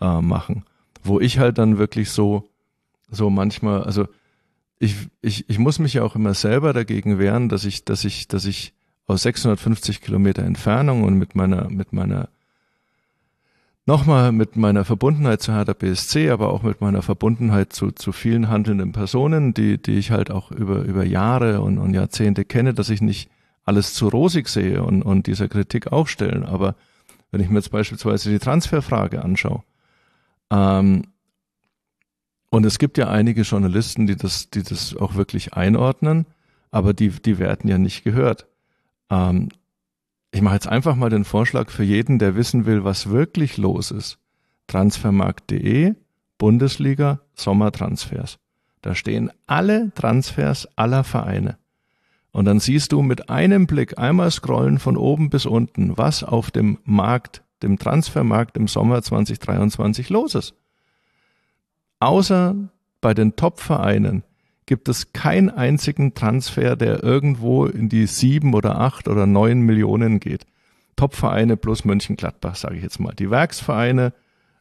äh, 0.00 0.20
machen. 0.20 0.64
Wo 1.02 1.20
ich 1.20 1.38
halt 1.38 1.56
dann 1.56 1.78
wirklich 1.78 2.10
so 2.10 2.50
so 3.10 3.30
manchmal, 3.30 3.82
also 3.82 4.06
ich, 4.80 4.96
ich, 5.20 5.48
ich 5.48 5.58
muss 5.58 5.78
mich 5.78 5.94
ja 5.94 6.02
auch 6.02 6.16
immer 6.16 6.34
selber 6.34 6.72
dagegen 6.72 7.18
wehren, 7.18 7.48
dass 7.50 7.64
ich, 7.64 7.84
dass 7.84 8.04
ich, 8.04 8.26
dass 8.28 8.46
ich 8.46 8.72
aus 9.06 9.22
650 9.22 10.00
Kilometer 10.00 10.42
Entfernung 10.42 11.04
und 11.04 11.14
mit 11.18 11.34
meiner, 11.34 11.68
mit 11.68 11.92
meiner, 11.92 12.30
nochmal 13.84 14.32
mit 14.32 14.56
meiner 14.56 14.86
Verbundenheit 14.86 15.42
zu 15.42 15.52
Hertha 15.52 15.74
aber 16.32 16.50
auch 16.50 16.62
mit 16.62 16.80
meiner 16.80 17.02
Verbundenheit 17.02 17.74
zu, 17.74 17.90
zu 17.90 18.12
vielen 18.12 18.48
handelnden 18.48 18.92
Personen, 18.92 19.52
die, 19.52 19.80
die 19.80 19.98
ich 19.98 20.10
halt 20.12 20.30
auch 20.30 20.50
über, 20.50 20.82
über 20.82 21.04
Jahre 21.04 21.60
und, 21.60 21.76
und 21.76 21.92
Jahrzehnte 21.92 22.46
kenne, 22.46 22.72
dass 22.72 22.88
ich 22.88 23.02
nicht 23.02 23.30
alles 23.66 23.92
zu 23.92 24.08
rosig 24.08 24.48
sehe 24.48 24.82
und, 24.82 25.02
und 25.02 25.26
dieser 25.26 25.48
Kritik 25.48 25.92
auch 25.92 26.08
stellen. 26.08 26.44
Aber 26.44 26.74
wenn 27.30 27.42
ich 27.42 27.50
mir 27.50 27.56
jetzt 27.56 27.70
beispielsweise 27.70 28.30
die 28.30 28.38
Transferfrage 28.38 29.22
anschaue, 29.22 29.62
ähm, 30.50 31.02
und 32.50 32.66
es 32.66 32.78
gibt 32.78 32.98
ja 32.98 33.08
einige 33.08 33.42
Journalisten, 33.42 34.06
die 34.06 34.16
das, 34.16 34.50
die 34.50 34.62
das 34.62 34.96
auch 34.96 35.14
wirklich 35.14 35.54
einordnen, 35.54 36.26
aber 36.72 36.92
die, 36.92 37.10
die 37.10 37.38
werden 37.38 37.68
ja 37.68 37.78
nicht 37.78 38.04
gehört. 38.04 38.46
Ähm, 39.08 39.48
ich 40.32 40.42
mache 40.42 40.54
jetzt 40.54 40.68
einfach 40.68 40.96
mal 40.96 41.10
den 41.10 41.24
Vorschlag 41.24 41.70
für 41.70 41.84
jeden, 41.84 42.18
der 42.18 42.34
wissen 42.34 42.66
will, 42.66 42.84
was 42.84 43.08
wirklich 43.08 43.56
los 43.56 43.90
ist. 43.90 44.18
Transfermarkt.de, 44.66 45.94
Bundesliga, 46.38 47.20
Sommertransfers. 47.34 48.38
Da 48.82 48.94
stehen 48.94 49.30
alle 49.46 49.92
Transfers 49.94 50.68
aller 50.76 51.04
Vereine. 51.04 51.58
Und 52.32 52.44
dann 52.44 52.60
siehst 52.60 52.92
du 52.92 53.02
mit 53.02 53.28
einem 53.28 53.66
Blick 53.66 53.98
einmal 53.98 54.30
scrollen 54.30 54.78
von 54.78 54.96
oben 54.96 55.30
bis 55.30 55.46
unten, 55.46 55.98
was 55.98 56.22
auf 56.22 56.50
dem 56.50 56.78
Markt, 56.84 57.42
dem 57.62 57.78
Transfermarkt 57.78 58.56
im 58.56 58.68
Sommer 58.68 59.02
2023 59.02 60.08
los 60.10 60.34
ist. 60.36 60.54
Außer 62.00 62.56
bei 63.00 63.14
den 63.14 63.36
Top-Vereinen 63.36 64.24
gibt 64.66 64.88
es 64.88 65.12
keinen 65.12 65.50
einzigen 65.50 66.14
Transfer, 66.14 66.76
der 66.76 67.02
irgendwo 67.02 67.66
in 67.66 67.88
die 67.88 68.06
sieben 68.06 68.54
oder 68.54 68.78
acht 68.78 69.08
oder 69.08 69.26
neun 69.26 69.60
Millionen 69.60 70.20
geht. 70.20 70.46
Top-Vereine 70.96 71.56
plus 71.56 71.84
Mönchengladbach, 71.84 72.56
sage 72.56 72.76
ich 72.76 72.82
jetzt 72.82 73.00
mal. 73.00 73.14
Die 73.14 73.30
Werksvereine, 73.30 74.12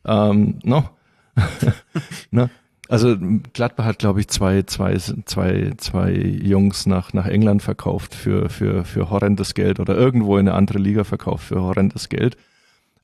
ähm, 0.05 0.59
no. 0.63 0.89
ne? 2.31 2.49
Also 2.89 3.15
Gladbach 3.53 3.85
hat, 3.85 3.99
glaube 3.99 4.19
ich, 4.19 4.29
zwei, 4.29 4.63
zwei, 4.63 4.97
zwei, 4.97 5.73
zwei 5.77 6.11
Jungs 6.11 6.87
nach, 6.87 7.13
nach 7.13 7.27
England 7.27 7.61
verkauft 7.61 8.15
für, 8.15 8.49
für, 8.49 8.83
für 8.83 9.11
horrendes 9.11 9.53
Geld 9.53 9.79
oder 9.79 9.95
irgendwo 9.95 10.37
in 10.37 10.47
eine 10.47 10.57
andere 10.57 10.79
Liga 10.79 11.03
verkauft 11.03 11.45
für 11.45 11.61
horrendes 11.61 12.09
Geld. 12.09 12.35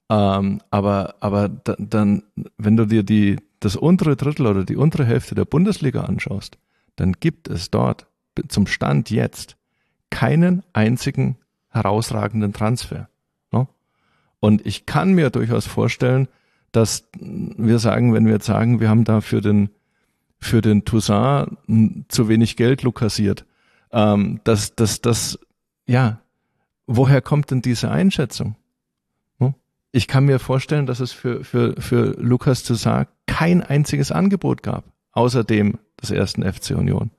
Ähm, 0.09 0.59
aber 0.71 1.15
aber 1.19 1.49
da, 1.49 1.75
dann, 1.77 2.23
wenn 2.57 2.77
du 2.77 2.85
dir 2.87 3.03
die, 3.03 3.37
das 3.65 3.75
untere 3.75 4.15
Drittel 4.15 4.45
oder 4.45 4.63
die 4.63 4.75
untere 4.75 5.05
Hälfte 5.05 5.33
der 5.33 5.45
Bundesliga 5.45 6.03
anschaust, 6.03 6.57
dann 6.95 7.13
gibt 7.13 7.49
es 7.49 7.71
dort 7.71 8.07
zum 8.47 8.67
Stand 8.67 9.09
jetzt 9.09 9.57
keinen 10.11 10.63
einzigen 10.73 11.37
herausragenden 11.69 12.53
Transfer. 12.53 13.09
Ne? 13.51 13.67
Und 14.39 14.65
ich 14.65 14.85
kann 14.85 15.13
mir 15.13 15.31
durchaus 15.31 15.65
vorstellen, 15.65 16.27
dass 16.71 17.07
wir 17.19 17.79
sagen, 17.79 18.13
wenn 18.13 18.25
wir 18.25 18.33
jetzt 18.33 18.45
sagen, 18.45 18.79
wir 18.79 18.89
haben 18.89 19.03
da 19.03 19.21
für 19.21 19.41
den, 19.41 19.69
für 20.39 20.61
den 20.61 20.85
Toussaint 20.85 21.57
zu 22.07 22.29
wenig 22.29 22.57
Geld 22.57 22.83
lukassiert, 22.83 23.45
ähm, 23.91 24.41
dass, 24.43 24.75
dass 24.75 25.01
das, 25.01 25.39
ja, 25.87 26.19
woher 26.85 27.21
kommt 27.21 27.49
denn 27.49 27.61
diese 27.61 27.89
Einschätzung? 27.89 28.55
Ich 29.95 30.07
kann 30.09 30.25
mir 30.25 30.39
vorstellen, 30.39 30.87
dass 30.87 30.99
es 30.99 31.13
für, 31.13 31.45
für, 31.45 31.79
für 31.79 32.17
Lukas 32.19 32.63
Toussaint 32.63 33.07
kein 33.27 33.63
einziges 33.63 34.11
Angebot 34.11 34.61
gab, 34.61 34.83
außer 35.13 35.45
dem 35.45 35.79
des 36.01 36.11
ersten 36.11 36.43
FC 36.43 36.71
Union. 36.71 37.11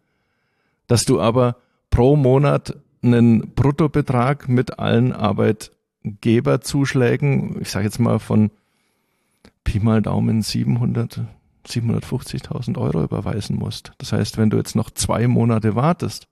Dass 0.87 1.07
du 1.07 1.19
aber 1.19 1.57
pro 1.89 2.17
Monat 2.17 2.77
einen 3.03 3.55
Bruttobetrag 3.55 4.51
mit 4.51 4.79
allen 4.79 5.15
Arbeitgeberzuschlägen, 5.15 7.63
ich 7.63 7.71
sage 7.71 7.87
jetzt 7.87 7.99
mal 7.99 8.19
von 8.19 8.51
Pi 9.65 9.81
mal 9.81 10.03
Daumen 10.03 10.43
700, 10.43 11.23
750.000 11.67 12.77
Euro 12.77 13.03
überweisen 13.03 13.57
musst. 13.57 13.93
Das 13.97 14.13
heißt, 14.13 14.37
wenn 14.37 14.51
du 14.51 14.59
jetzt 14.59 14.77
noch 14.77 14.91
zwei 14.91 15.27
Monate 15.29 15.77
wartest, 15.77 16.29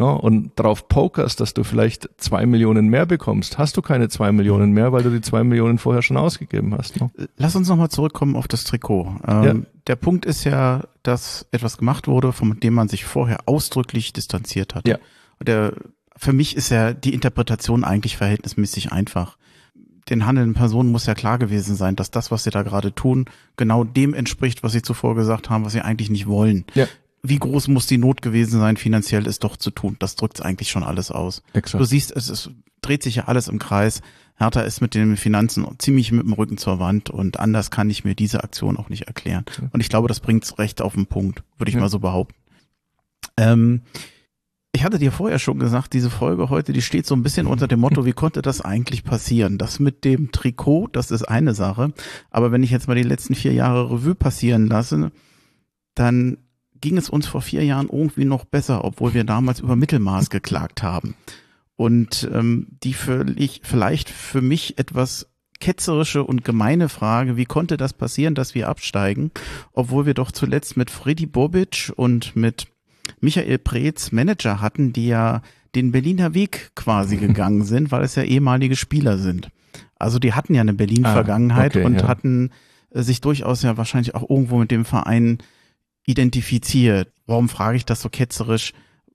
ne, 0.00 0.18
und 0.18 0.52
darauf 0.56 0.88
pokerst, 0.88 1.40
dass 1.40 1.54
du 1.54 1.62
vielleicht 1.62 2.08
zwei 2.16 2.46
Millionen 2.46 2.88
mehr 2.88 3.06
bekommst, 3.06 3.58
hast 3.58 3.76
du 3.76 3.82
keine 3.82 4.08
zwei 4.08 4.32
Millionen 4.32 4.72
mehr, 4.72 4.92
weil 4.92 5.02
du 5.02 5.10
die 5.10 5.20
zwei 5.20 5.44
Millionen 5.44 5.78
vorher 5.78 6.02
schon 6.02 6.16
ausgegeben 6.16 6.74
hast. 6.76 7.00
Ne? 7.00 7.10
Lass 7.36 7.54
uns 7.54 7.68
nochmal 7.68 7.90
zurückkommen 7.90 8.34
auf 8.34 8.48
das 8.48 8.64
Trikot. 8.64 9.14
Ähm, 9.28 9.44
ja. 9.44 9.54
Der 9.86 9.96
Punkt 9.96 10.24
ist 10.24 10.44
ja, 10.44 10.84
dass 11.02 11.46
etwas 11.52 11.76
gemacht 11.78 12.08
wurde, 12.08 12.32
von 12.32 12.58
dem 12.58 12.74
man 12.74 12.88
sich 12.88 13.04
vorher 13.04 13.40
ausdrücklich 13.46 14.12
distanziert 14.12 14.74
hat. 14.74 14.88
Ja. 14.88 14.98
Der, 15.40 15.74
für 16.16 16.32
mich 16.32 16.56
ist 16.56 16.70
ja 16.70 16.92
die 16.92 17.14
Interpretation 17.14 17.84
eigentlich 17.84 18.16
verhältnismäßig 18.16 18.92
einfach 18.92 19.36
den 20.08 20.26
handelnden 20.26 20.54
Personen 20.54 20.90
muss 20.90 21.06
ja 21.06 21.14
klar 21.14 21.38
gewesen 21.38 21.76
sein, 21.76 21.94
dass 21.94 22.10
das, 22.10 22.32
was 22.32 22.42
sie 22.42 22.50
da 22.50 22.62
gerade 22.62 22.92
tun, 22.92 23.26
genau 23.56 23.84
dem 23.84 24.12
entspricht, 24.12 24.64
was 24.64 24.72
sie 24.72 24.82
zuvor 24.82 25.14
gesagt 25.14 25.50
haben, 25.50 25.64
was 25.64 25.72
sie 25.72 25.82
eigentlich 25.82 26.10
nicht 26.10 26.26
wollen. 26.26 26.64
Ja 26.74 26.88
wie 27.22 27.38
groß 27.38 27.68
muss 27.68 27.86
die 27.86 27.98
Not 27.98 28.22
gewesen 28.22 28.60
sein, 28.60 28.76
finanziell 28.76 29.26
es 29.26 29.38
doch 29.38 29.56
zu 29.56 29.70
tun? 29.70 29.96
Das 29.98 30.16
drückt 30.16 30.42
eigentlich 30.42 30.70
schon 30.70 30.82
alles 30.82 31.10
aus. 31.10 31.42
Exakt. 31.52 31.80
Du 31.80 31.84
siehst, 31.84 32.14
es, 32.16 32.28
es 32.30 32.50
dreht 32.80 33.02
sich 33.02 33.16
ja 33.16 33.24
alles 33.24 33.48
im 33.48 33.58
Kreis. 33.58 34.00
Hertha 34.36 34.62
ist 34.62 34.80
mit 34.80 34.94
den 34.94 35.18
Finanzen 35.18 35.66
ziemlich 35.78 36.12
mit 36.12 36.24
dem 36.24 36.32
Rücken 36.32 36.56
zur 36.56 36.78
Wand 36.78 37.10
und 37.10 37.38
anders 37.38 37.70
kann 37.70 37.90
ich 37.90 38.04
mir 38.04 38.14
diese 38.14 38.42
Aktion 38.42 38.78
auch 38.78 38.88
nicht 38.88 39.02
erklären. 39.02 39.44
Und 39.70 39.80
ich 39.80 39.90
glaube, 39.90 40.08
das 40.08 40.20
bringt's 40.20 40.58
recht 40.58 40.80
auf 40.80 40.94
den 40.94 41.06
Punkt, 41.06 41.42
würde 41.58 41.68
ich 41.68 41.74
ja. 41.74 41.80
mal 41.80 41.90
so 41.90 41.98
behaupten. 41.98 42.38
Ähm, 43.36 43.82
ich 44.72 44.84
hatte 44.84 44.98
dir 44.98 45.12
vorher 45.12 45.38
schon 45.38 45.58
gesagt, 45.58 45.92
diese 45.92 46.10
Folge 46.10 46.48
heute, 46.48 46.72
die 46.72 46.80
steht 46.80 47.04
so 47.04 47.14
ein 47.14 47.22
bisschen 47.22 47.46
unter 47.46 47.68
dem 47.68 47.80
Motto, 47.80 48.06
wie 48.06 48.12
konnte 48.12 48.40
das 48.40 48.60
eigentlich 48.60 49.04
passieren? 49.04 49.58
Das 49.58 49.80
mit 49.80 50.04
dem 50.04 50.30
Trikot, 50.32 50.88
das 50.92 51.10
ist 51.10 51.24
eine 51.24 51.54
Sache. 51.54 51.92
Aber 52.30 52.52
wenn 52.52 52.62
ich 52.62 52.70
jetzt 52.70 52.88
mal 52.88 52.94
die 52.94 53.02
letzten 53.02 53.34
vier 53.34 53.52
Jahre 53.52 53.90
Revue 53.90 54.14
passieren 54.14 54.68
lasse, 54.68 55.10
dann 55.94 56.38
ging 56.80 56.96
es 56.96 57.10
uns 57.10 57.26
vor 57.26 57.42
vier 57.42 57.64
Jahren 57.64 57.88
irgendwie 57.90 58.24
noch 58.24 58.44
besser, 58.44 58.84
obwohl 58.84 59.14
wir 59.14 59.24
damals 59.24 59.60
über 59.60 59.76
Mittelmaß 59.76 60.30
geklagt 60.30 60.82
haben. 60.82 61.14
Und 61.76 62.28
ähm, 62.32 62.68
die 62.82 62.92
völlig, 62.92 63.62
vielleicht 63.64 64.10
für 64.10 64.42
mich 64.42 64.78
etwas 64.78 65.26
ketzerische 65.60 66.24
und 66.24 66.44
gemeine 66.44 66.88
Frage, 66.88 67.36
wie 67.36 67.44
konnte 67.44 67.76
das 67.76 67.92
passieren, 67.92 68.34
dass 68.34 68.54
wir 68.54 68.68
absteigen, 68.68 69.30
obwohl 69.72 70.06
wir 70.06 70.14
doch 70.14 70.32
zuletzt 70.32 70.76
mit 70.76 70.90
Freddy 70.90 71.26
Bobic 71.26 71.92
und 71.96 72.34
mit 72.34 72.66
Michael 73.20 73.58
Preetz 73.58 74.12
Manager 74.12 74.60
hatten, 74.60 74.92
die 74.92 75.06
ja 75.06 75.42
den 75.74 75.92
Berliner 75.92 76.34
Weg 76.34 76.72
quasi 76.74 77.16
gegangen 77.18 77.64
sind, 77.64 77.92
weil 77.92 78.02
es 78.02 78.14
ja 78.14 78.22
ehemalige 78.22 78.76
Spieler 78.76 79.18
sind. 79.18 79.50
Also 79.98 80.18
die 80.18 80.32
hatten 80.32 80.54
ja 80.54 80.62
eine 80.62 80.74
Berlin-Vergangenheit 80.74 81.76
Ah, 81.76 81.80
okay, 81.80 81.86
und 81.86 82.00
ja. 82.00 82.08
hatten 82.08 82.50
äh, 82.90 83.02
sich 83.02 83.20
durchaus 83.20 83.62
ja 83.62 83.76
wahrscheinlich 83.76 84.14
auch 84.14 84.28
irgendwo 84.28 84.58
mit 84.58 84.70
dem 84.70 84.84
Verein 84.84 85.38
identifiziert. 86.10 87.08
Warum 87.26 87.48
frage 87.48 87.76
ich 87.76 87.84
das 87.84 88.02
so 88.02 88.08
ketzerisch? 88.08 88.72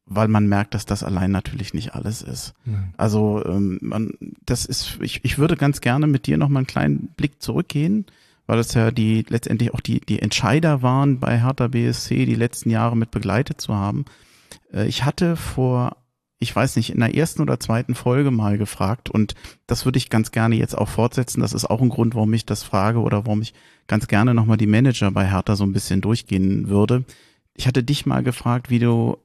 Weil 0.08 0.28
man 0.28 0.48
merkt, 0.48 0.76
dass 0.76 0.86
das 0.86 1.04
allein 1.04 1.32
natürlich 1.32 1.74
nicht 1.74 1.96
alles 1.96 2.22
ist. 2.22 2.54
Also 2.96 3.44
ähm, 3.44 3.80
man, 3.82 4.14
das 4.46 4.66
ist, 4.66 5.00
ich, 5.02 5.22
ich 5.24 5.40
würde 5.40 5.58
ganz 5.58 5.82
gerne 5.82 6.06
mit 6.06 6.28
dir 6.28 6.38
noch 6.38 6.50
mal 6.50 6.60
einen 6.60 6.68
kleinen 6.68 7.08
Blick 7.18 7.42
zurückgehen, 7.42 8.06
weil 8.46 8.58
das 8.58 8.76
ja 8.76 8.92
die 8.92 9.26
letztendlich 9.28 9.74
auch 9.74 9.80
die 9.80 10.02
die 10.02 10.22
Entscheider 10.22 10.84
waren 10.84 11.20
bei 11.20 11.42
Hertha 11.42 11.68
BSC, 11.68 12.26
die 12.28 12.36
letzten 12.36 12.70
Jahre 12.70 12.96
mit 12.96 13.10
begleitet 13.10 13.60
zu 13.60 13.74
haben. 13.74 14.06
Äh, 14.72 14.86
ich 14.88 15.04
hatte 15.04 15.36
vor, 15.36 15.98
ich 16.40 16.56
weiß 16.56 16.76
nicht, 16.76 16.92
in 16.92 17.00
der 17.00 17.16
ersten 17.16 17.42
oder 17.42 17.60
zweiten 17.60 17.96
Folge 17.96 18.32
mal 18.32 18.58
gefragt 18.58 19.10
und 19.10 19.36
das 19.68 19.86
würde 19.86 19.98
ich 19.98 20.10
ganz 20.10 20.32
gerne 20.32 20.56
jetzt 20.56 20.78
auch 20.78 20.90
fortsetzen. 20.90 21.42
Das 21.42 21.54
ist 21.54 21.66
auch 21.66 21.82
ein 21.82 21.90
Grund, 21.90 22.16
warum 22.16 22.34
ich 22.34 22.46
das 22.46 22.64
frage 22.64 23.00
oder 23.00 23.26
warum 23.26 23.42
ich 23.42 23.54
ganz 23.88 24.08
gerne 24.08 24.34
noch 24.34 24.46
mal 24.46 24.58
die 24.58 24.68
Manager 24.68 25.12
bei 25.12 25.30
Hertha 25.30 25.56
so 25.56 25.64
ein 25.64 25.74
bisschen 25.74 26.02
durchgehen 26.02 26.68
würde. 26.68 27.06
Ich 27.54 27.68
hatte 27.68 27.84
dich 27.84 28.06
mal 28.06 28.22
gefragt, 28.22 28.70
wie 28.70 28.80
du 28.80 29.18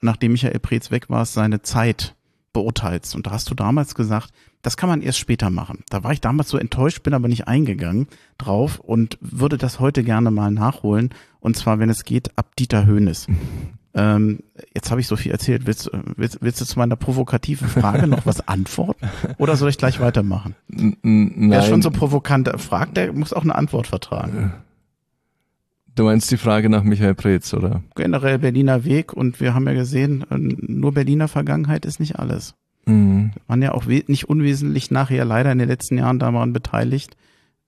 nachdem 0.00 0.32
Michael 0.32 0.58
Preetz 0.58 0.90
weg 0.90 1.10
war, 1.10 1.24
seine 1.26 1.62
Zeit 1.62 2.14
beurteilst. 2.52 3.14
Und 3.14 3.26
da 3.26 3.32
hast 3.32 3.50
du 3.50 3.54
damals 3.54 3.94
gesagt, 3.94 4.32
das 4.62 4.76
kann 4.76 4.88
man 4.88 5.02
erst 5.02 5.18
später 5.18 5.50
machen. 5.50 5.84
Da 5.90 6.02
war 6.02 6.12
ich 6.12 6.20
damals 6.20 6.48
so 6.48 6.58
enttäuscht, 6.58 7.02
bin 7.02 7.14
aber 7.14 7.28
nicht 7.28 7.46
eingegangen 7.46 8.08
drauf 8.38 8.80
und 8.80 9.18
würde 9.20 9.58
das 9.58 9.80
heute 9.80 10.02
gerne 10.02 10.30
mal 10.30 10.50
nachholen. 10.50 11.10
Und 11.40 11.56
zwar, 11.56 11.78
wenn 11.78 11.90
es 11.90 12.04
geht, 12.04 12.36
ab 12.36 12.56
Dieter 12.56 12.84
Höhnes. 12.86 13.26
Ähm, 13.98 14.38
jetzt 14.74 14.90
habe 14.92 15.00
ich 15.00 15.08
so 15.08 15.16
viel 15.16 15.32
erzählt. 15.32 15.66
Willst, 15.66 15.90
willst, 16.16 16.38
willst 16.40 16.60
du 16.60 16.64
zu 16.64 16.78
meiner 16.78 16.94
provokativen 16.96 17.66
Frage 17.68 18.06
noch 18.06 18.24
was 18.26 18.46
antworten? 18.46 19.08
Oder 19.38 19.56
soll 19.56 19.70
ich 19.70 19.78
gleich 19.78 19.98
weitermachen? 19.98 20.54
N- 20.70 20.96
n- 21.02 21.50
Wer 21.50 21.62
schon 21.62 21.72
Nein, 21.72 21.82
so 21.82 21.90
provokant 21.90 22.48
fragt, 22.60 22.96
der 22.96 23.12
muss 23.12 23.32
auch 23.32 23.42
eine 23.42 23.54
Antwort 23.56 23.88
vertragen. 23.88 24.52
du 25.96 26.04
meinst 26.04 26.30
die 26.30 26.36
Frage 26.36 26.68
nach 26.70 26.84
Michael 26.84 27.14
Preetz, 27.16 27.52
oder? 27.54 27.82
Generell 27.96 28.38
Berliner 28.38 28.84
Weg 28.84 29.12
und 29.12 29.40
wir 29.40 29.52
haben 29.54 29.66
ja 29.66 29.74
gesehen, 29.74 30.24
äh, 30.30 30.36
nur 30.38 30.92
Berliner 30.94 31.26
Vergangenheit 31.28 31.84
ist 31.84 31.98
nicht 32.00 32.18
alles. 32.18 32.54
Mhm. 32.86 33.32
waren 33.46 33.60
ja 33.60 33.72
auch 33.72 33.84
nicht 33.84 34.30
unwesentlich 34.30 34.90
nachher 34.90 35.26
leider 35.26 35.52
in 35.52 35.58
den 35.58 35.68
letzten 35.68 35.98
Jahren 35.98 36.18
daran 36.18 36.54
beteiligt, 36.54 37.16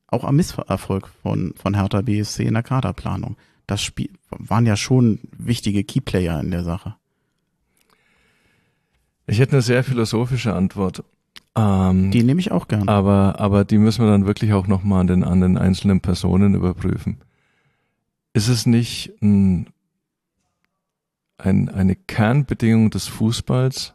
auch 0.06 0.24
am 0.24 0.36
Misserfolg 0.36 1.08
von, 1.22 1.52
von 1.60 1.74
Hertha 1.74 2.00
BSC 2.00 2.44
in 2.44 2.54
der 2.54 2.62
Kaderplanung. 2.62 3.36
Das 3.70 3.82
Spiel 3.82 4.10
waren 4.30 4.66
ja 4.66 4.76
schon 4.76 5.20
wichtige 5.30 5.84
Keyplayer 5.84 6.40
in 6.40 6.50
der 6.50 6.64
Sache. 6.64 6.96
Ich 9.28 9.38
hätte 9.38 9.52
eine 9.52 9.62
sehr 9.62 9.84
philosophische 9.84 10.52
Antwort. 10.54 11.04
Ähm, 11.54 12.10
Die 12.10 12.24
nehme 12.24 12.40
ich 12.40 12.50
auch 12.50 12.66
gern. 12.66 12.88
aber, 12.88 13.36
aber 13.38 13.64
die 13.64 13.78
müssen 13.78 14.04
wir 14.04 14.10
dann 14.10 14.26
wirklich 14.26 14.54
auch 14.54 14.66
nochmal 14.66 15.02
an 15.02 15.06
den, 15.06 15.22
an 15.22 15.40
den 15.40 15.56
einzelnen 15.56 16.00
Personen 16.00 16.56
überprüfen. 16.56 17.18
Ist 18.32 18.48
es 18.48 18.66
nicht 18.66 19.12
ein, 19.22 19.68
ein, 21.38 21.68
eine 21.68 21.94
Kernbedingung 21.94 22.90
des 22.90 23.06
Fußballs, 23.06 23.94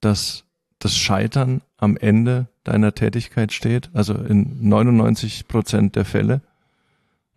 dass 0.00 0.46
das 0.78 0.96
Scheitern 0.96 1.60
am 1.76 1.98
Ende 1.98 2.48
deiner 2.64 2.94
Tätigkeit 2.94 3.52
steht? 3.52 3.90
Also 3.92 4.14
in 4.14 4.66
99 4.66 5.48
Prozent 5.48 5.96
der 5.96 6.06
Fälle. 6.06 6.40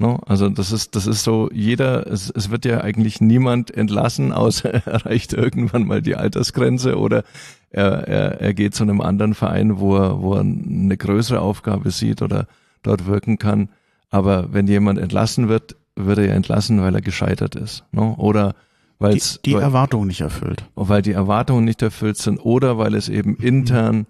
No? 0.03 0.19
Also 0.25 0.49
das 0.49 0.73
ist, 0.73 0.97
das 0.97 1.07
ist 1.07 1.23
so, 1.23 1.49
jeder, 1.53 2.05
es, 2.07 2.29
es 2.29 2.51
wird 2.51 2.65
ja 2.65 2.81
eigentlich 2.81 3.21
niemand 3.21 3.71
entlassen, 3.71 4.33
außer 4.33 4.73
er 4.73 4.85
erreicht 4.85 5.31
irgendwann 5.31 5.87
mal 5.87 6.01
die 6.01 6.17
Altersgrenze 6.17 6.97
oder 6.97 7.23
er, 7.69 8.05
er, 8.05 8.41
er 8.41 8.53
geht 8.53 8.75
zu 8.75 8.83
einem 8.83 8.99
anderen 8.99 9.33
Verein, 9.33 9.79
wo 9.79 9.95
er, 9.95 10.21
wo 10.21 10.33
er 10.33 10.41
eine 10.41 10.97
größere 10.97 11.39
Aufgabe 11.39 11.89
sieht 11.91 12.21
oder 12.21 12.47
dort 12.81 13.05
wirken 13.05 13.37
kann. 13.37 13.69
Aber 14.09 14.51
wenn 14.51 14.67
jemand 14.67 14.99
entlassen 14.99 15.47
wird, 15.47 15.77
wird 15.95 16.17
er 16.17 16.25
ja 16.25 16.33
entlassen, 16.33 16.81
weil 16.81 16.93
er 16.93 17.01
gescheitert 17.01 17.55
ist. 17.55 17.85
No? 17.93 18.15
Oder 18.17 18.55
weil 18.99 19.13
die, 19.13 19.19
es 19.19 19.39
die 19.45 19.53
weil, 19.53 19.61
Erwartungen 19.61 20.07
nicht 20.07 20.19
erfüllt. 20.19 20.65
weil 20.75 21.01
die 21.01 21.13
Erwartungen 21.13 21.63
nicht 21.63 21.81
erfüllt 21.81 22.17
sind 22.17 22.39
oder 22.39 22.77
weil 22.77 22.93
es 22.93 23.07
eben 23.07 23.37
intern 23.37 24.05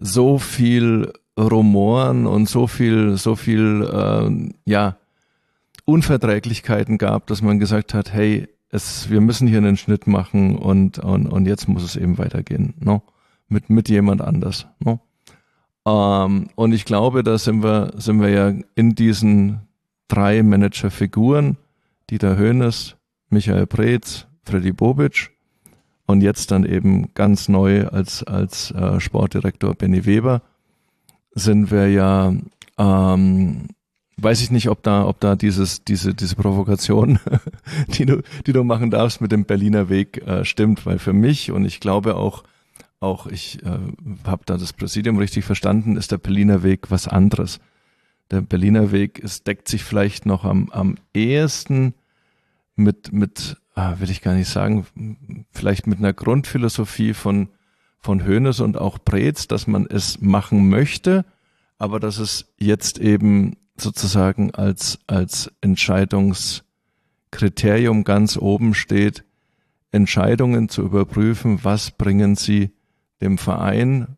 so 0.00 0.38
viel 0.38 1.12
Rumoren 1.38 2.26
und 2.26 2.48
so 2.48 2.66
viel, 2.66 3.16
so 3.18 3.36
viel, 3.36 3.88
äh, 3.88 4.52
ja, 4.68 4.96
Unverträglichkeiten 5.92 6.98
gab, 6.98 7.26
dass 7.26 7.42
man 7.42 7.58
gesagt 7.58 7.94
hat, 7.94 8.12
hey, 8.12 8.48
es, 8.70 9.10
wir 9.10 9.20
müssen 9.20 9.46
hier 9.46 9.58
einen 9.58 9.76
Schnitt 9.76 10.06
machen 10.06 10.56
und, 10.56 10.98
und, 10.98 11.26
und 11.26 11.46
jetzt 11.46 11.68
muss 11.68 11.82
es 11.82 11.96
eben 11.96 12.18
weitergehen, 12.18 12.74
no? 12.80 13.02
Mit, 13.48 13.68
mit 13.68 13.88
jemand 13.90 14.22
anders, 14.22 14.66
no? 14.80 15.00
Ähm, 15.86 16.48
und 16.54 16.72
ich 16.72 16.84
glaube, 16.84 17.22
da 17.22 17.36
sind 17.36 17.62
wir, 17.62 17.92
sind 17.96 18.20
wir 18.20 18.30
ja 18.30 18.54
in 18.74 18.94
diesen 18.94 19.60
drei 20.08 20.42
Managerfiguren, 20.42 21.58
Dieter 22.08 22.36
Höhnes, 22.36 22.96
Michael 23.28 23.66
Preetz, 23.66 24.26
Freddy 24.44 24.72
Bobic 24.72 25.30
und 26.06 26.20
jetzt 26.22 26.50
dann 26.50 26.64
eben 26.64 27.12
ganz 27.14 27.48
neu 27.48 27.86
als, 27.86 28.22
als 28.22 28.70
äh, 28.72 29.00
Sportdirektor 29.00 29.74
Benny 29.74 30.04
Weber 30.06 30.42
sind 31.34 31.70
wir 31.70 31.88
ja, 31.88 32.34
ähm, 32.78 33.68
weiß 34.16 34.42
ich 34.42 34.50
nicht, 34.50 34.68
ob 34.68 34.82
da, 34.82 35.06
ob 35.06 35.20
da 35.20 35.36
dieses, 35.36 35.84
diese, 35.84 36.14
diese 36.14 36.36
Provokation, 36.36 37.18
die 37.88 38.06
du, 38.06 38.22
die 38.46 38.52
du 38.52 38.64
machen 38.64 38.90
darfst 38.90 39.20
mit 39.20 39.32
dem 39.32 39.44
Berliner 39.44 39.88
Weg 39.88 40.26
äh, 40.26 40.44
stimmt, 40.44 40.84
weil 40.86 40.98
für 40.98 41.12
mich 41.12 41.50
und 41.50 41.64
ich 41.64 41.80
glaube 41.80 42.16
auch, 42.16 42.44
auch 43.00 43.26
ich 43.26 43.62
äh, 43.64 43.78
habe 44.24 44.42
da 44.46 44.56
das 44.56 44.72
Präsidium 44.72 45.18
richtig 45.18 45.44
verstanden, 45.44 45.96
ist 45.96 46.12
der 46.12 46.18
Berliner 46.18 46.62
Weg 46.62 46.90
was 46.90 47.08
anderes. 47.08 47.60
Der 48.30 48.40
Berliner 48.40 48.92
Weg 48.92 49.18
ist, 49.18 49.46
deckt 49.46 49.68
sich 49.68 49.82
vielleicht 49.84 50.24
noch 50.24 50.44
am, 50.44 50.70
am 50.70 50.96
ehesten 51.12 51.94
mit, 52.76 53.12
mit, 53.12 53.56
ah, 53.74 53.96
will 53.98 54.10
ich 54.10 54.22
gar 54.22 54.34
nicht 54.34 54.48
sagen, 54.48 54.86
vielleicht 55.52 55.86
mit 55.86 55.98
einer 55.98 56.12
Grundphilosophie 56.12 57.12
von, 57.14 57.48
von 57.98 58.26
Hoeneß 58.26 58.60
und 58.60 58.78
auch 58.78 58.98
Preetz, 59.04 59.48
dass 59.48 59.66
man 59.66 59.86
es 59.86 60.20
machen 60.20 60.68
möchte, 60.68 61.24
aber 61.78 62.00
dass 62.00 62.18
es 62.18 62.52
jetzt 62.58 62.98
eben 62.98 63.56
sozusagen 63.76 64.54
als, 64.54 64.98
als 65.06 65.50
Entscheidungskriterium 65.60 68.04
ganz 68.04 68.36
oben 68.36 68.74
steht, 68.74 69.24
Entscheidungen 69.90 70.68
zu 70.68 70.82
überprüfen, 70.82 71.60
was 71.62 71.90
bringen 71.90 72.36
sie 72.36 72.70
dem 73.20 73.38
Verein 73.38 74.16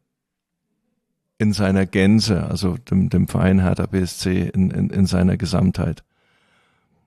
in 1.39 1.53
seiner 1.53 1.85
Gänze, 1.85 2.45
also 2.45 2.79
dem, 2.79 3.11
dem 3.11 3.29
Verein 3.29 3.61
Hertha 3.61 3.87
BSC 3.87 4.51
in, 4.55 4.71
in, 4.71 4.91
in 4.91 5.07
seiner 5.07 5.37
Gesamtheit. 5.37 6.05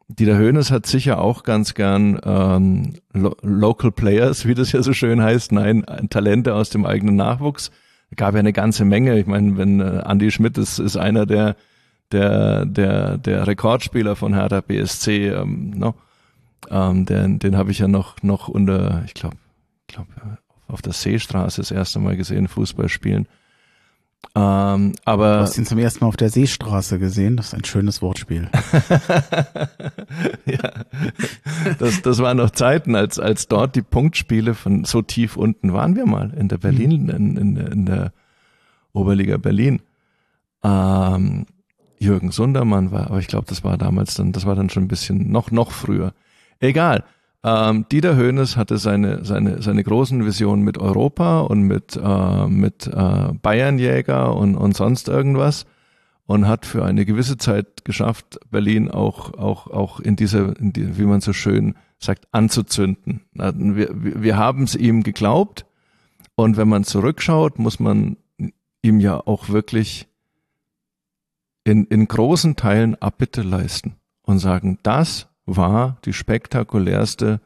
Dieter 0.09 0.37
Höhnes 0.37 0.71
hat 0.71 0.85
sicher 0.85 1.19
auch 1.19 1.43
ganz 1.43 1.73
gern 1.73 2.19
ähm, 2.23 2.93
Lo 3.13 3.35
Local 3.41 3.91
Players, 3.91 4.45
wie 4.45 4.53
das 4.53 4.71
ja 4.71 4.81
so 4.81 4.93
schön 4.93 5.21
heißt, 5.21 5.51
nein, 5.51 5.85
Talente 6.09 6.55
aus 6.55 6.69
dem 6.69 6.85
eigenen 6.85 7.15
Nachwuchs. 7.15 7.71
Gab 8.15 8.35
ja 8.35 8.39
eine 8.39 8.53
ganze 8.53 8.85
Menge. 8.85 9.19
Ich 9.19 9.27
meine, 9.27 9.57
wenn 9.57 9.81
äh, 9.81 10.01
Andy 10.05 10.31
Schmidt 10.31 10.57
ist, 10.57 10.79
ist 10.79 10.95
einer 10.95 11.25
der 11.25 11.57
der 12.11 12.65
der 12.65 13.17
der 13.17 13.47
Rekordspieler 13.47 14.15
von 14.15 14.33
Hertha 14.33 14.61
BSC, 14.61 15.29
ähm, 15.29 15.71
no? 15.71 15.95
ähm, 16.69 17.05
den 17.05 17.39
den 17.39 17.57
habe 17.57 17.71
ich 17.71 17.79
ja 17.79 17.87
noch 17.87 18.21
noch 18.23 18.47
unter, 18.47 19.03
ich 19.05 19.13
glaube, 19.13 19.37
ich 19.87 19.95
glaube 19.95 20.09
auf 20.67 20.81
der 20.81 20.93
Seestraße 20.93 21.61
das 21.61 21.71
erste 21.71 21.99
Mal 21.99 22.17
gesehen 22.17 22.47
Fußball 22.47 22.89
spielen. 22.89 23.27
Ähm, 24.35 24.93
Du 24.93 25.01
aber 25.05 25.39
hast 25.39 25.57
ihn 25.57 25.65
zum 25.65 25.79
ersten 25.79 26.03
Mal 26.03 26.09
auf 26.09 26.17
der 26.17 26.29
Seestraße 26.29 26.99
gesehen. 26.99 27.37
Das 27.37 27.47
ist 27.47 27.53
ein 27.53 27.63
schönes 27.63 28.01
Wortspiel. 28.01 28.49
ja, 30.45 30.71
das, 31.79 32.01
das 32.01 32.19
waren 32.19 32.37
noch 32.37 32.51
Zeiten, 32.51 32.95
als, 32.95 33.19
als 33.19 33.47
dort 33.47 33.75
die 33.75 33.81
Punktspiele 33.81 34.53
von 34.53 34.83
so 34.83 35.01
tief 35.01 35.37
unten 35.37 35.73
waren 35.73 35.95
wir 35.95 36.05
mal 36.05 36.33
in 36.33 36.49
der 36.49 36.57
Berlin, 36.57 37.09
in, 37.09 37.37
in, 37.37 37.57
in 37.57 37.85
der 37.85 38.11
Oberliga 38.93 39.37
Berlin. 39.37 39.81
Ähm, 40.63 41.45
Jürgen 41.99 42.31
Sundermann 42.31 42.91
war, 42.91 43.07
aber 43.07 43.19
ich 43.19 43.27
glaube, 43.27 43.47
das 43.47 43.63
war 43.63 43.77
damals 43.77 44.15
dann, 44.15 44.31
das 44.31 44.45
war 44.45 44.55
dann 44.55 44.69
schon 44.69 44.83
ein 44.83 44.87
bisschen 44.87 45.31
noch, 45.31 45.51
noch 45.51 45.71
früher. 45.71 46.13
Egal. 46.59 47.03
Ähm, 47.43 47.85
Dieter 47.91 48.15
Höhnes 48.15 48.57
hatte 48.57 48.77
seine, 48.77 49.23
seine, 49.23 49.61
seine 49.61 49.83
großen 49.83 50.25
Visionen 50.25 50.63
mit 50.63 50.77
Europa 50.79 51.41
und 51.41 51.61
mit, 51.61 51.95
äh, 51.95 52.47
mit 52.47 52.87
äh, 52.87 53.33
Bayernjäger 53.41 54.35
und, 54.35 54.55
und 54.55 54.75
sonst 54.75 55.07
irgendwas. 55.07 55.65
und 56.27 56.47
hat 56.47 56.65
für 56.65 56.83
eine 56.83 57.05
gewisse 57.05 57.37
Zeit 57.37 57.85
geschafft, 57.85 58.39
Berlin 58.51 58.91
auch, 58.91 59.33
auch, 59.33 59.67
auch 59.67 59.99
in 59.99 60.15
dieser, 60.15 60.59
in 60.59 60.73
die, 60.73 60.97
wie 60.97 61.05
man 61.05 61.21
so 61.21 61.33
schön 61.33 61.75
sagt, 61.99 62.27
anzuzünden. 62.31 63.21
Wir, 63.33 63.89
wir 63.93 64.37
haben 64.37 64.63
es 64.63 64.75
ihm 64.75 65.03
geglaubt 65.03 65.65
und 66.35 66.57
wenn 66.57 66.67
man 66.67 66.83
zurückschaut, 66.83 67.59
muss 67.59 67.79
man 67.79 68.17
ihm 68.81 68.99
ja 68.99 69.19
auch 69.25 69.49
wirklich 69.49 70.07
in, 71.67 71.85
in 71.85 72.07
großen 72.07 72.55
Teilen 72.55 72.95
Abbitte 72.95 73.41
leisten 73.41 73.95
und 74.23 74.39
sagen, 74.39 74.79
das 74.83 75.27
war 75.45 75.97
die 76.05 76.13
spektakulärste 76.13 77.39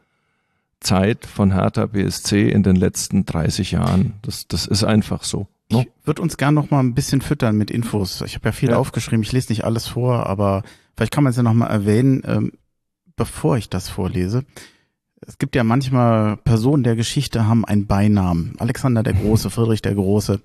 Zeit 0.79 1.25
von 1.25 1.53
Hertha 1.53 1.85
BSC 1.85 2.49
in 2.49 2.63
den 2.63 2.75
letzten 2.75 3.25
30 3.25 3.71
Jahren. 3.71 4.15
Das, 4.23 4.47
das 4.47 4.65
ist 4.65 4.83
einfach 4.83 5.23
so. 5.23 5.47
Ne? 5.71 5.81
Ich 5.81 6.07
würde 6.07 6.21
uns 6.21 6.37
gern 6.37 6.55
noch 6.55 6.71
mal 6.71 6.79
ein 6.79 6.95
bisschen 6.95 7.21
füttern 7.21 7.55
mit 7.55 7.71
Infos. 7.71 8.21
Ich 8.21 8.35
habe 8.35 8.49
ja 8.49 8.51
viel 8.51 8.71
ja. 8.71 8.77
aufgeschrieben, 8.77 9.23
ich 9.23 9.31
lese 9.31 9.51
nicht 9.51 9.63
alles 9.63 9.87
vor, 9.87 10.25
aber 10.25 10.63
vielleicht 10.95 11.13
kann 11.13 11.23
man 11.23 11.31
es 11.31 11.37
ja 11.37 11.43
noch 11.43 11.53
mal 11.53 11.67
erwähnen, 11.67 12.23
ähm, 12.25 12.51
bevor 13.15 13.57
ich 13.57 13.69
das 13.69 13.89
vorlese. 13.89 14.43
Es 15.25 15.37
gibt 15.37 15.55
ja 15.55 15.63
manchmal 15.63 16.37
Personen 16.37 16.83
der 16.83 16.95
Geschichte 16.95 17.45
haben 17.45 17.63
einen 17.63 17.85
Beinamen. 17.85 18.55
Alexander 18.57 19.03
der 19.03 19.13
Große, 19.13 19.51
Friedrich 19.51 19.83
der 19.83 19.93
Große. 19.93 20.41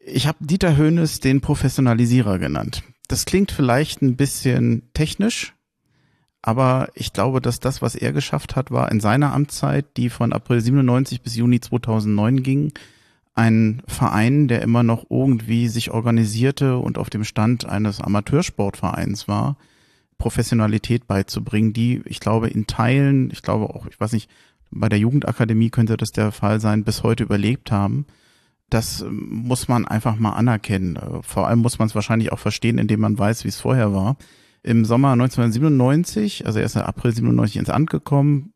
Ich 0.00 0.26
habe 0.26 0.38
Dieter 0.40 0.76
Höhnes 0.76 1.20
den 1.20 1.40
Professionalisierer 1.40 2.38
genannt. 2.38 2.82
Das 3.08 3.26
klingt 3.26 3.52
vielleicht 3.52 4.02
ein 4.02 4.16
bisschen 4.16 4.90
technisch, 4.94 5.54
aber 6.42 6.88
ich 6.94 7.12
glaube, 7.12 7.40
dass 7.40 7.60
das, 7.60 7.82
was 7.82 7.94
er 7.94 8.12
geschafft 8.12 8.56
hat, 8.56 8.70
war 8.70 8.90
in 8.90 9.00
seiner 9.00 9.34
Amtszeit, 9.34 9.96
die 9.96 10.08
von 10.08 10.32
April 10.32 10.60
97 10.60 11.20
bis 11.20 11.36
Juni 11.36 11.60
2009 11.60 12.42
ging, 12.42 12.72
ein 13.34 13.82
Verein, 13.86 14.48
der 14.48 14.62
immer 14.62 14.82
noch 14.82 15.06
irgendwie 15.10 15.68
sich 15.68 15.90
organisierte 15.90 16.78
und 16.78 16.98
auf 16.98 17.10
dem 17.10 17.24
Stand 17.24 17.66
eines 17.66 18.00
Amateursportvereins 18.00 19.28
war, 19.28 19.56
Professionalität 20.18 21.06
beizubringen, 21.06 21.72
die, 21.72 22.02
ich 22.04 22.20
glaube, 22.20 22.48
in 22.48 22.66
Teilen, 22.66 23.30
ich 23.30 23.42
glaube 23.42 23.74
auch, 23.74 23.86
ich 23.86 23.98
weiß 23.98 24.12
nicht, 24.12 24.30
bei 24.70 24.88
der 24.88 24.98
Jugendakademie 24.98 25.70
könnte 25.70 25.96
das 25.96 26.10
der 26.10 26.32
Fall 26.32 26.60
sein, 26.60 26.84
bis 26.84 27.02
heute 27.02 27.24
überlebt 27.24 27.72
haben. 27.72 28.06
Das 28.70 29.02
ähm, 29.02 29.28
muss 29.30 29.68
man 29.68 29.86
einfach 29.86 30.16
mal 30.16 30.32
anerkennen. 30.32 30.96
Äh, 30.96 31.22
vor 31.22 31.48
allem 31.48 31.60
muss 31.60 31.78
man 31.78 31.88
es 31.88 31.94
wahrscheinlich 31.94 32.32
auch 32.32 32.38
verstehen, 32.38 32.78
indem 32.78 33.00
man 33.00 33.18
weiß, 33.18 33.44
wie 33.44 33.48
es 33.48 33.60
vorher 33.60 33.92
war. 33.92 34.16
Im 34.62 34.84
Sommer 34.84 35.12
1997, 35.12 36.46
also 36.46 36.58
er 36.58 36.66
ist 36.66 36.76
April 36.76 37.12
97 37.12 37.56
ins 37.58 37.70
Amt 37.70 37.90
gekommen, 37.90 38.52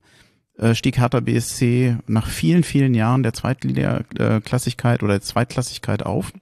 äh, 0.58 0.74
stieg 0.74 0.98
Hertha 0.98 1.20
BSC 1.20 1.96
nach 2.06 2.28
vielen, 2.28 2.62
vielen 2.62 2.94
Jahren 2.94 3.22
der 3.22 3.32
Zweitklassigkeit 3.32 5.02
oder 5.02 5.14
der 5.14 5.22
Zweitklassigkeit 5.22 6.04
auf, 6.04 6.32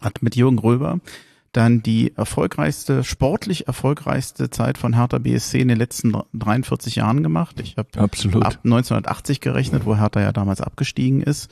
hat 0.00 0.22
mit 0.22 0.36
Jürgen 0.36 0.56
Gröber 0.56 1.00
dann 1.52 1.82
die 1.82 2.16
erfolgreichste, 2.16 3.04
sportlich 3.04 3.68
erfolgreichste 3.68 4.50
Zeit 4.50 4.76
von 4.76 4.94
Hertha 4.94 5.18
BSC 5.18 5.60
in 5.60 5.68
den 5.68 5.78
letzten 5.78 6.12
43 6.32 6.96
Jahren 6.96 7.22
gemacht. 7.22 7.60
Ich 7.60 7.76
habe 7.76 7.88
ab 8.46 8.58
1980 8.64 9.40
gerechnet, 9.40 9.86
wo 9.86 9.96
Hertha 9.96 10.20
ja 10.20 10.32
damals 10.32 10.60
abgestiegen 10.60 11.22
ist. 11.22 11.48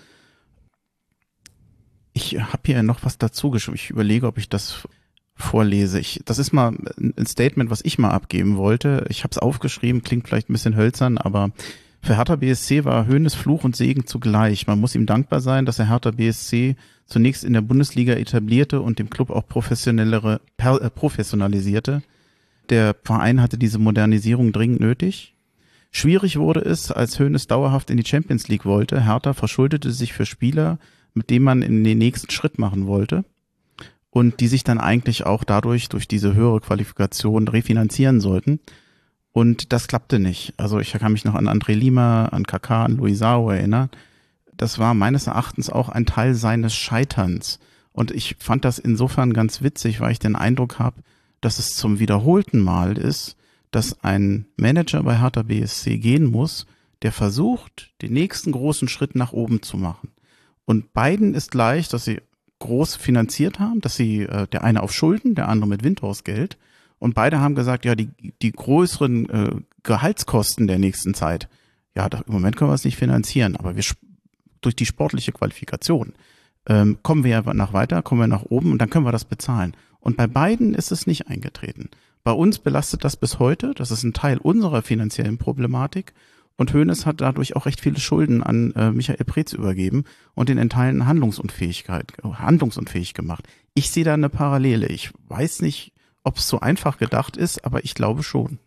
Ich 2.13 2.39
habe 2.39 2.63
hier 2.67 2.83
noch 2.83 3.05
was 3.05 3.19
dazu 3.19 3.51
geschrieben. 3.51 3.77
Ich 3.77 3.91
überlege, 3.91 4.27
ob 4.27 4.39
ich 4.39 4.49
das 4.49 4.87
vorlese. 5.35 5.99
Ich, 5.99 6.21
das 6.25 6.39
ist 6.39 6.53
mal 6.53 6.77
ein 6.99 7.27
Statement, 7.27 7.71
was 7.71 7.85
ich 7.85 7.99
mal 7.99 8.11
abgeben 8.11 8.57
wollte. 8.57 9.07
Ich 9.09 9.25
habe 9.25 9.33
es 9.33 9.39
aufgeschrieben, 9.39 10.03
klingt 10.03 10.29
vielleicht 10.29 10.51
ein 10.51 10.53
bisschen 10.53 10.77
hölzern, 10.77 11.19
aber 11.19 11.51
für 12.03 12.17
Hertha 12.17 12.37
BSC 12.37 12.85
war 12.85 13.07
Höhnes 13.07 13.35
Fluch 13.35 13.65
und 13.65 13.77
Segen 13.77 14.07
zugleich. 14.07 14.67
Man 14.67 14.81
muss 14.81 14.95
ihm 14.95 15.07
dankbar 15.07 15.41
sein, 15.41 15.67
dass 15.67 15.79
er 15.79 15.89
Hertha 15.89 16.11
BSC 16.11 16.77
zunächst 17.07 17.45
in 17.45 17.53
der 17.53 17.61
Bundesliga 17.61 18.15
etablierte 18.15 18.81
und 18.81 18.99
dem 18.99 19.09
Club 19.09 19.31
auch 19.31 19.47
professionellere, 19.47 20.41
äh, 20.59 20.91
professionalisierte. 20.91 22.03
Der 22.71 22.97
Verein 23.05 23.41
hatte 23.41 23.59
diese 23.59 23.79
Modernisierung 23.79 24.53
dringend 24.53 24.81
nötig. 24.81 25.35
Schwierig 25.93 26.39
wurde 26.39 26.61
es, 26.61 26.91
als 26.91 27.19
Höhnes 27.19 27.47
dauerhaft 27.47 27.91
in 27.91 27.99
die 27.99 28.07
Champions 28.07 28.49
League 28.49 28.65
wollte. 28.65 29.05
Hertha 29.05 29.35
verschuldete 29.35 29.93
sich 29.93 30.13
für 30.13 30.27
Spieler, 30.27 30.79
mit 31.15 31.31
denen 31.31 31.45
man 31.45 31.63
in 31.63 31.85
den 31.85 31.99
nächsten 31.99 32.31
Schritt 32.31 32.59
machen 32.59 32.87
wollte 32.87 33.25
und 34.11 34.41
die 34.41 34.49
sich 34.49 34.63
dann 34.63 34.79
eigentlich 34.79 35.25
auch 35.25 35.45
dadurch 35.45 35.89
durch 35.89 36.07
diese 36.07 36.35
höhere 36.35 36.61
Qualifikation 36.61 37.49
refinanzieren 37.49 38.21
sollten. 38.21 38.61
Und 39.33 39.73
das 39.73 39.89
klappte 39.89 40.19
nicht. 40.19 40.53
Also 40.59 40.79
ich 40.79 40.93
kann 40.93 41.13
mich 41.13 41.25
noch 41.25 41.35
an 41.35 41.49
André 41.49 41.73
Lima, 41.73 42.27
an 42.27 42.45
Kaká, 42.45 42.85
an 42.85 42.99
Luisao 42.99 43.51
erinnern. 43.51 43.89
Das 44.55 44.79
war 44.79 44.93
meines 44.93 45.27
Erachtens 45.27 45.71
auch 45.71 45.89
ein 45.89 46.05
Teil 46.05 46.35
seines 46.35 46.75
Scheiterns. 46.75 47.59
Und 47.93 48.11
ich 48.11 48.37
fand 48.39 48.67
das 48.67 48.79
insofern 48.79 49.33
ganz 49.33 49.63
witzig, 49.63 50.01
weil 50.01 50.13
ich 50.13 50.19
den 50.19 50.37
Eindruck 50.37 50.79
habe, 50.79 51.03
dass 51.41 51.59
es 51.59 51.75
zum 51.75 51.99
wiederholten 51.99 52.61
Mal 52.61 52.99
ist, 52.99 53.37
dass 53.71 54.05
ein 54.05 54.45
Manager 54.57 55.03
bei 55.03 55.19
Hertha 55.19 55.43
BSC 55.43 55.99
gehen 55.99 56.27
muss, 56.27 56.67
der 57.01 57.13
versucht, 57.13 57.91
den 58.03 58.13
nächsten 58.13 58.53
großen 58.53 58.89
Schritt 58.89 59.15
nach 59.15 59.33
oben 59.33 59.63
zu 59.63 59.79
machen. 59.79 60.11
Und 60.65 60.93
beiden 60.93 61.35
ist 61.35 61.51
gleich, 61.51 61.89
dass 61.89 62.05
sie 62.05 62.21
groß 62.61 62.97
finanziert 62.97 63.59
haben, 63.59 63.81
dass 63.81 63.97
sie 63.97 64.23
äh, 64.23 64.47
der 64.47 64.63
eine 64.63 64.83
auf 64.83 64.93
Schulden, 64.93 65.35
der 65.35 65.49
andere 65.49 65.69
mit 65.69 65.83
Windhausgeld. 65.83 66.59
Und 66.99 67.15
beide 67.15 67.41
haben 67.41 67.57
gesagt, 67.57 67.85
ja, 67.85 67.97
die, 67.97 68.11
die 68.41 68.53
größeren 68.53 69.29
äh, 69.29 69.51
Gehaltskosten 69.83 70.69
der 70.69 70.79
nächsten 70.79 71.15
Zeit, 71.15 71.49
ja, 71.97 72.09
da, 72.09 72.23
im 72.27 72.33
Moment 72.33 72.57
können 72.57 72.71
wir 72.71 72.75
es 72.75 72.85
nicht 72.85 72.97
finanzieren, 72.97 73.57
aber 73.57 73.75
wir 73.77 73.83
durch 74.61 74.77
die 74.77 74.87
sportliche 74.87 75.33
Qualifikation 75.33 76.15
ähm, 76.67 76.99
kommen 77.03 77.25
wir 77.25 77.31
ja 77.33 77.55
nach 77.55 77.73
weiter, 77.73 78.03
kommen 78.03 78.21
wir 78.21 78.29
nach 78.29 78.45
oben 78.45 78.73
und 78.73 78.79
dann 78.79 78.91
können 78.91 79.05
wir 79.05 79.13
das 79.13 79.25
bezahlen. 79.25 79.77
Und 79.99 80.17
bei 80.17 80.27
beiden 80.27 80.75
ist 80.75 80.93
es 80.93 81.07
nicht 81.07 81.29
eingetreten. 81.29 81.91
Bei 82.25 82.33
uns 82.33 82.61
belastet 82.61 83.05
das 83.05 83.17
bis 83.17 83.39
heute, 83.39 83.75
das 83.75 83.91
ist 83.91 84.05
ein 84.05 84.13
Teil 84.13 84.39
unserer 84.39 84.83
finanziellen 84.83 85.39
Problematik. 85.39 86.15
Und 86.57 86.75
Hoeneß 86.75 87.07
hat 87.07 87.21
dadurch 87.21 87.57
auch 87.57 87.67
recht 87.67 87.81
viele 87.81 87.99
Schulden 87.99 88.43
an 88.43 88.73
äh, 88.73 88.91
Michael 88.91 89.25
Preetz 89.25 89.53
übergeben 89.53 90.05
und 90.35 90.49
den 90.49 90.59
in 90.59 90.69
Teilen 90.69 91.07
Handlungsunfähigkeit, 91.07 92.13
handlungsunfähig 92.23 93.15
gemacht. 93.15 93.49
Ich 93.75 93.91
sehe 93.91 94.05
da 94.05 94.15
eine 94.15 94.29
Parallele. 94.29 94.87
Ich 94.87 95.11
weiß 95.29 95.63
nicht, 95.63 95.93
ob 96.25 96.37
es 96.37 96.49
so 96.49 96.61
einfach 96.61 96.99
gedacht 96.99 97.37
ist, 97.37 97.65
aber 97.65 97.85
ich 97.85 97.95
glaube 97.95 98.23
schon. 98.23 98.59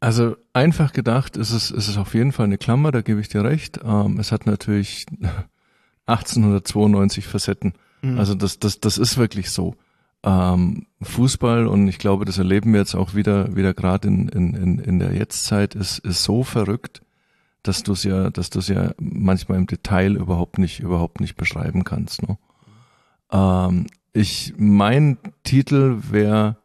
Also 0.00 0.36
einfach 0.52 0.92
gedacht 0.92 1.36
ist 1.36 1.52
es, 1.52 1.70
ist 1.70 1.88
es 1.88 1.96
auf 1.96 2.14
jeden 2.14 2.32
Fall 2.32 2.44
eine 2.44 2.58
Klammer, 2.58 2.92
da 2.92 3.00
gebe 3.00 3.20
ich 3.20 3.28
dir 3.28 3.44
recht. 3.44 3.80
Ähm, 3.82 4.18
es 4.18 4.32
hat 4.32 4.46
natürlich 4.46 5.06
1892 6.06 7.26
Facetten. 7.26 7.74
Mhm. 8.02 8.18
Also 8.18 8.34
das, 8.34 8.58
das, 8.58 8.80
das 8.80 8.98
ist 8.98 9.16
wirklich 9.16 9.50
so 9.50 9.76
ähm, 10.24 10.86
Fußball 11.02 11.66
und 11.66 11.88
ich 11.88 11.98
glaube, 11.98 12.24
das 12.24 12.38
erleben 12.38 12.72
wir 12.72 12.80
jetzt 12.80 12.94
auch 12.94 13.14
wieder, 13.14 13.54
wieder 13.54 13.74
gerade 13.74 14.08
in, 14.08 14.28
in, 14.28 14.78
in, 14.78 14.98
der 14.98 15.14
Jetztzeit, 15.14 15.74
ist, 15.74 15.98
ist 15.98 16.24
so 16.24 16.42
verrückt, 16.42 17.02
dass 17.62 17.82
du 17.82 17.92
es 17.92 18.04
ja, 18.04 18.30
dass 18.30 18.50
du 18.50 18.58
es 18.58 18.68
ja 18.68 18.92
manchmal 18.98 19.58
im 19.58 19.66
Detail 19.66 20.16
überhaupt 20.16 20.58
nicht, 20.58 20.80
überhaupt 20.80 21.20
nicht 21.20 21.36
beschreiben 21.36 21.84
kannst. 21.84 22.26
Ne? 22.26 22.38
Ähm, 23.30 23.86
ich, 24.12 24.54
mein 24.56 25.18
Titel 25.44 25.98
wäre 26.10 26.56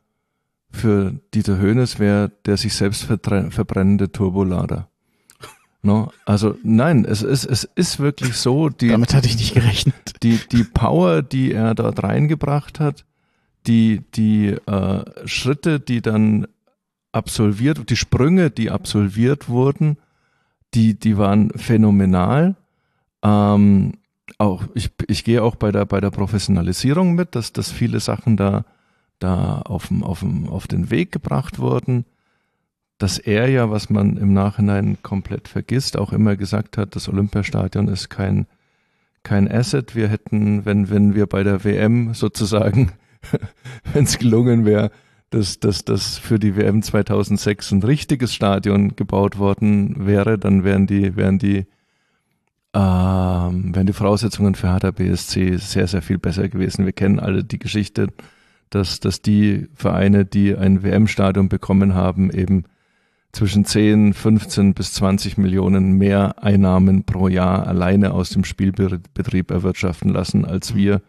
für 0.72 1.14
Dieter 1.34 1.58
Höhnes 1.58 2.00
wäre 2.00 2.32
der 2.46 2.58
sich 2.58 2.74
selbst 2.74 3.04
verbrennende 3.04 4.12
Turbolader. 4.12 4.88
No, 5.84 6.12
also 6.26 6.56
nein, 6.64 7.06
es 7.06 7.24
ist, 7.24 7.44
es 7.44 7.64
ist 7.64 8.00
wirklich 8.00 8.36
so, 8.36 8.70
die, 8.70 8.90
damit 8.90 9.16
hatte 9.16 9.28
ich 9.28 9.38
nicht 9.38 9.56
gerechnet. 9.56 10.14
Die, 10.22 10.40
die 10.52 10.64
Power, 10.64 11.24
die 11.24 11.52
er 11.52 11.74
dort 11.74 12.04
reingebracht 12.04 12.80
hat, 12.80 13.06
die, 13.68 14.02
die 14.14 14.48
äh, 14.66 15.28
Schritte, 15.28 15.80
die 15.80 16.02
dann 16.02 16.48
absolviert, 17.12 17.90
die 17.90 17.98
Sprünge, 17.98 18.50
die 18.50 18.72
absolviert 18.72 19.50
wurden, 19.50 19.98
die, 20.74 20.98
die 20.98 21.18
waren 21.18 21.52
phänomenal. 21.52 22.56
Ähm, 23.24 23.94
auch 24.38 24.64
ich, 24.74 24.92
ich 25.08 25.24
gehe 25.24 25.44
auch 25.44 25.56
bei 25.56 25.72
der, 25.72 25.86
bei 25.86 26.00
der 26.00 26.12
Professionalisierung 26.12 27.14
mit, 27.14 27.36
dass, 27.36 27.54
dass 27.54 27.72
viele 27.72 28.00
Sachen 28.00 28.38
da, 28.38 28.66
da 29.20 29.62
auf, 29.62 29.92
auf, 30.02 30.26
auf 30.48 30.68
den 30.68 30.90
Weg 30.90 31.12
gebracht 31.12 31.60
wurden. 31.60 32.06
Dass 32.98 33.18
er 33.18 33.50
ja, 33.50 33.70
was 33.72 33.90
man 33.90 34.18
im 34.18 34.34
Nachhinein 34.34 34.98
komplett 35.02 35.48
vergisst, 35.48 35.98
auch 35.98 36.14
immer 36.14 36.36
gesagt 36.36 36.78
hat, 36.78 36.96
das 36.96 37.10
Olympiastadion 37.10 37.88
ist 37.88 38.10
kein, 38.10 38.46
kein 39.24 39.52
Asset. 39.52 39.96
Wir 39.96 40.08
hätten, 40.08 40.66
wenn, 40.66 40.90
wenn 40.90 41.16
wir 41.16 41.26
bei 41.26 41.44
der 41.44 41.64
WM 41.64 42.14
sozusagen 42.14 42.92
wenn 43.94 44.06
es 44.06 44.18
gelungen 44.18 44.66
wäre, 44.66 44.92
dass, 45.30 45.60
dass 45.60 45.86
dass 45.86 46.18
für 46.18 46.40
die 46.40 46.56
WM 46.56 46.82
2006 46.82 47.72
ein 47.72 47.84
richtiges 47.84 48.34
Stadion 48.34 48.96
gebaut 48.96 49.38
worden 49.38 50.06
wäre, 50.06 50.38
dann 50.38 50.64
wären 50.64 50.88
die, 50.88 51.16
wären 51.16 51.40
die, 51.40 51.66
ähm, 52.74 53.76
wären 53.76 53.88
die 53.88 53.94
Voraussetzungen 53.94 54.56
für 54.56 54.72
Hertha 54.72 54.92
BSC 54.92 55.58
sehr, 55.58 55.88
sehr 55.88 56.02
viel 56.02 56.18
besser 56.18 56.50
gewesen. 56.50 56.86
Wir 56.86 56.94
kennen 56.94 57.20
alle 57.20 57.44
die 57.44 57.60
Geschichte, 57.60 58.08
dass, 58.70 59.00
dass 59.00 59.22
die 59.22 59.68
Vereine, 59.74 60.26
die 60.26 60.56
ein 60.56 60.84
WM-Stadion 60.84 61.50
bekommen 61.50 61.94
haben, 61.94 62.30
eben 62.32 62.66
zwischen 63.32 63.64
10, 63.64 64.14
15 64.14 64.74
bis 64.74 64.94
20 64.94 65.38
Millionen 65.38 65.94
mehr 65.94 66.44
Einnahmen 66.44 67.06
pro 67.06 67.28
Jahr 67.30 67.68
alleine 67.68 68.12
aus 68.12 68.30
dem 68.32 68.44
Spielbetrieb 68.44 69.52
erwirtschaften 69.52 70.10
lassen, 70.10 70.44
als 70.44 70.76
wir 70.76 71.02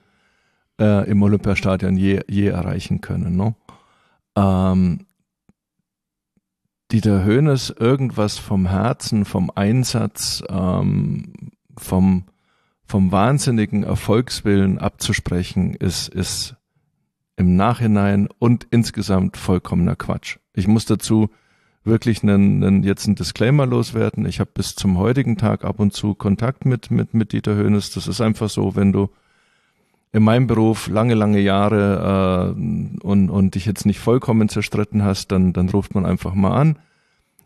äh, 0.80 1.08
im 1.08 1.22
Olympiastadion 1.22 1.96
je, 1.96 2.20
je 2.28 2.48
erreichen 2.48 3.00
können. 3.00 3.36
Ne? 3.36 3.54
Ähm, 4.36 5.06
Dieter 6.90 7.24
Höhnes 7.24 7.70
irgendwas 7.70 8.38
vom 8.38 8.66
Herzen, 8.66 9.24
vom 9.24 9.50
Einsatz, 9.54 10.42
ähm, 10.48 11.32
vom, 11.78 12.24
vom 12.84 13.10
wahnsinnigen 13.10 13.82
Erfolgswillen 13.82 14.78
abzusprechen, 14.78 15.74
ist, 15.74 16.08
ist 16.08 16.56
im 17.36 17.56
Nachhinein 17.56 18.28
und 18.38 18.66
insgesamt 18.70 19.38
vollkommener 19.38 19.96
Quatsch. 19.96 20.36
Ich 20.52 20.68
muss 20.68 20.84
dazu 20.84 21.30
wirklich 21.84 22.22
einen, 22.22 22.62
einen, 22.62 22.82
jetzt 22.82 23.06
einen 23.06 23.16
Disclaimer 23.16 23.66
loswerden. 23.66 24.26
Ich 24.26 24.38
habe 24.38 24.50
bis 24.52 24.74
zum 24.74 24.98
heutigen 24.98 25.36
Tag 25.36 25.64
ab 25.64 25.80
und 25.80 25.92
zu 25.92 26.14
Kontakt 26.14 26.66
mit, 26.66 26.90
mit, 26.90 27.14
mit 27.14 27.32
Dieter 27.32 27.54
Höhnes. 27.54 27.90
Das 27.90 28.06
ist 28.06 28.20
einfach 28.20 28.50
so, 28.50 28.76
wenn 28.76 28.92
du 28.92 29.08
in 30.12 30.22
meinem 30.22 30.46
Beruf 30.46 30.88
lange, 30.88 31.14
lange 31.14 31.40
Jahre 31.40 32.54
äh, 32.54 32.60
und, 33.02 33.30
und 33.30 33.54
dich 33.54 33.64
jetzt 33.64 33.86
nicht 33.86 33.98
vollkommen 33.98 34.48
zerstritten 34.48 35.02
hast, 35.02 35.32
dann, 35.32 35.52
dann 35.54 35.70
ruft 35.70 35.94
man 35.94 36.04
einfach 36.04 36.34
mal 36.34 36.54
an. 36.54 36.78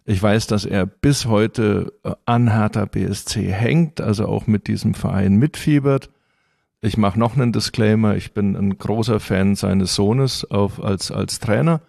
Ich 0.04 0.22
weiß, 0.22 0.48
dass 0.48 0.64
er 0.64 0.84
bis 0.84 1.26
heute 1.26 1.92
äh, 2.02 2.12
an 2.26 2.52
Hertha 2.52 2.84
BSC 2.84 3.52
hängt, 3.52 4.00
also 4.00 4.26
auch 4.26 4.48
mit 4.48 4.66
diesem 4.66 4.94
Verein 4.94 5.36
mitfiebert. 5.36 6.10
Ich 6.80 6.96
mache 6.96 7.18
noch 7.18 7.36
einen 7.36 7.52
Disclaimer. 7.52 8.16
Ich 8.16 8.32
bin 8.32 8.56
ein 8.56 8.78
großer 8.78 9.20
Fan 9.20 9.54
seines 9.54 9.94
Sohnes 9.94 10.48
auf, 10.50 10.82
als, 10.82 11.10
als 11.10 11.38
Trainer. 11.38 11.80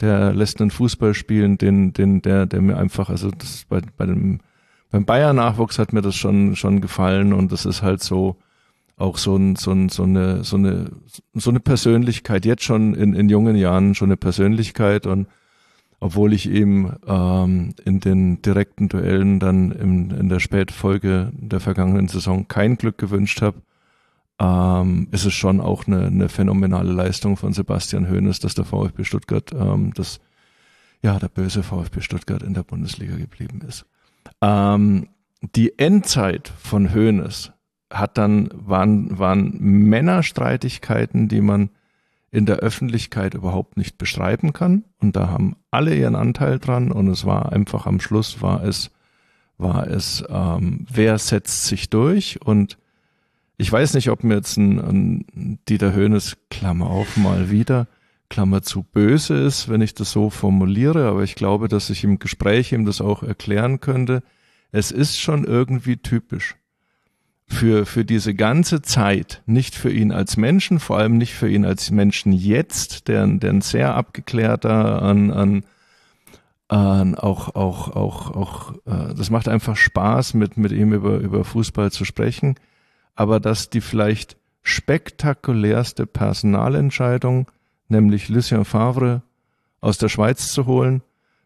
Der 0.00 0.32
lässt 0.32 0.60
einen 0.60 0.70
Fußball 0.70 1.14
spielen, 1.14 1.58
den, 1.58 1.92
den, 1.92 2.22
der, 2.22 2.46
der 2.46 2.60
mir 2.60 2.76
einfach, 2.76 3.08
also 3.08 3.30
das 3.30 3.66
bei, 3.68 3.80
bei 3.96 4.06
dem, 4.06 4.40
beim 4.90 5.04
Bayern-Nachwuchs 5.04 5.78
hat 5.78 5.92
mir 5.92 6.02
das 6.02 6.16
schon, 6.16 6.56
schon 6.56 6.80
gefallen 6.80 7.32
und 7.32 7.52
das 7.52 7.66
ist 7.66 7.82
halt 7.82 8.02
so, 8.02 8.36
auch 8.96 9.18
so, 9.18 9.36
ein, 9.36 9.56
so, 9.56 9.72
ein, 9.72 9.88
so, 9.88 10.04
eine, 10.04 10.44
so, 10.44 10.56
eine, 10.56 10.90
so 11.34 11.50
eine 11.50 11.60
Persönlichkeit, 11.60 12.44
jetzt 12.44 12.62
schon 12.62 12.94
in, 12.94 13.14
in 13.14 13.28
jungen 13.28 13.56
Jahren 13.56 13.94
schon 13.94 14.08
eine 14.08 14.16
Persönlichkeit 14.16 15.06
und 15.06 15.26
obwohl 16.00 16.32
ich 16.34 16.50
ihm 16.50 16.92
ähm, 17.06 17.74
in 17.84 18.00
den 18.00 18.42
direkten 18.42 18.88
Duellen 18.88 19.40
dann 19.40 19.72
im, 19.72 20.10
in 20.10 20.28
der 20.28 20.38
Spätfolge 20.38 21.32
der 21.32 21.60
vergangenen 21.60 22.08
Saison 22.08 22.46
kein 22.46 22.76
Glück 22.76 22.98
gewünscht 22.98 23.40
habe, 23.40 23.62
ähm, 24.38 25.08
ist 25.12 25.24
es 25.24 25.32
schon 25.32 25.60
auch 25.60 25.86
eine, 25.86 26.06
eine 26.06 26.28
phänomenale 26.28 26.92
Leistung 26.92 27.36
von 27.36 27.52
Sebastian 27.52 28.10
Hoeneß, 28.10 28.40
dass 28.40 28.54
der 28.54 28.64
VfB 28.64 29.04
Stuttgart, 29.04 29.52
ähm, 29.52 29.92
das, 29.94 30.20
ja, 31.02 31.18
der 31.18 31.28
böse 31.28 31.62
VfB 31.62 32.00
Stuttgart 32.00 32.42
in 32.42 32.54
der 32.54 32.64
Bundesliga 32.64 33.16
geblieben 33.16 33.62
ist. 33.66 33.86
Ähm, 34.40 35.08
die 35.54 35.78
Endzeit 35.78 36.52
von 36.58 36.94
Hoeneß 36.94 37.52
hat 37.90 38.18
dann, 38.18 38.48
waren, 38.52 39.18
waren 39.18 39.58
Männerstreitigkeiten, 39.60 41.28
die 41.28 41.40
man 41.40 41.70
in 42.30 42.46
der 42.46 42.56
Öffentlichkeit 42.56 43.34
überhaupt 43.34 43.76
nicht 43.76 43.96
beschreiben 43.96 44.52
kann. 44.52 44.84
Und 45.00 45.14
da 45.14 45.28
haben 45.28 45.54
alle 45.70 45.94
ihren 45.94 46.16
Anteil 46.16 46.58
dran. 46.58 46.90
Und 46.90 47.08
es 47.08 47.24
war 47.24 47.52
einfach 47.52 47.86
am 47.86 48.00
Schluss 48.00 48.42
war 48.42 48.64
es, 48.64 48.90
war 49.56 49.86
es, 49.86 50.24
ähm, 50.28 50.84
wer 50.92 51.18
setzt 51.18 51.66
sich 51.66 51.90
durch? 51.90 52.40
Und 52.44 52.76
ich 53.56 53.70
weiß 53.70 53.94
nicht, 53.94 54.10
ob 54.10 54.24
mir 54.24 54.34
jetzt 54.34 54.56
ein, 54.56 54.80
ein 54.80 55.58
Dieter 55.68 55.92
Höhnes, 55.92 56.36
Klammer 56.50 56.90
auf, 56.90 57.16
mal 57.16 57.52
wieder, 57.52 57.86
Klammer 58.28 58.62
zu 58.62 58.82
böse 58.82 59.36
ist, 59.36 59.68
wenn 59.68 59.80
ich 59.80 59.94
das 59.94 60.10
so 60.10 60.28
formuliere, 60.28 61.06
aber 61.06 61.22
ich 61.22 61.36
glaube, 61.36 61.68
dass 61.68 61.88
ich 61.88 62.02
im 62.02 62.18
Gespräch 62.18 62.72
ihm 62.72 62.84
das 62.84 63.00
auch 63.00 63.22
erklären 63.22 63.80
könnte. 63.80 64.24
Es 64.72 64.90
ist 64.90 65.20
schon 65.20 65.44
irgendwie 65.44 65.98
typisch 65.98 66.56
für, 67.46 67.86
für 67.86 68.04
diese 68.04 68.34
ganze 68.34 68.82
Zeit, 68.82 69.42
nicht 69.46 69.74
für 69.74 69.92
ihn 69.92 70.12
als 70.12 70.36
Menschen, 70.36 70.80
vor 70.80 70.98
allem 70.98 71.18
nicht 71.18 71.34
für 71.34 71.48
ihn 71.48 71.64
als 71.64 71.90
Menschen 71.90 72.32
jetzt, 72.32 73.08
der, 73.08 73.26
der 73.26 73.50
ein 73.50 73.60
sehr 73.60 73.94
abgeklärter 73.94 75.02
an, 75.02 75.30
an, 75.30 75.64
an 76.68 77.14
auch, 77.14 77.54
auch, 77.54 77.94
auch, 77.94 78.34
auch, 78.34 78.72
äh, 78.86 79.14
das 79.14 79.30
macht 79.30 79.48
einfach 79.48 79.76
Spaß, 79.76 80.34
mit, 80.34 80.56
mit 80.56 80.72
ihm 80.72 80.92
über, 80.92 81.18
über 81.18 81.44
Fußball 81.44 81.92
zu 81.92 82.04
sprechen, 82.04 82.56
aber 83.14 83.40
dass 83.40 83.70
die 83.70 83.82
vielleicht 83.82 84.36
spektakulärste 84.62 86.06
Personalentscheidung, 86.06 87.50
nämlich 87.88 88.30
Lucien 88.30 88.64
Favre 88.64 89.22
aus 89.80 89.98
der 89.98 90.08
Schweiz 90.08 90.50
zu 90.52 90.64
holen, 90.64 91.02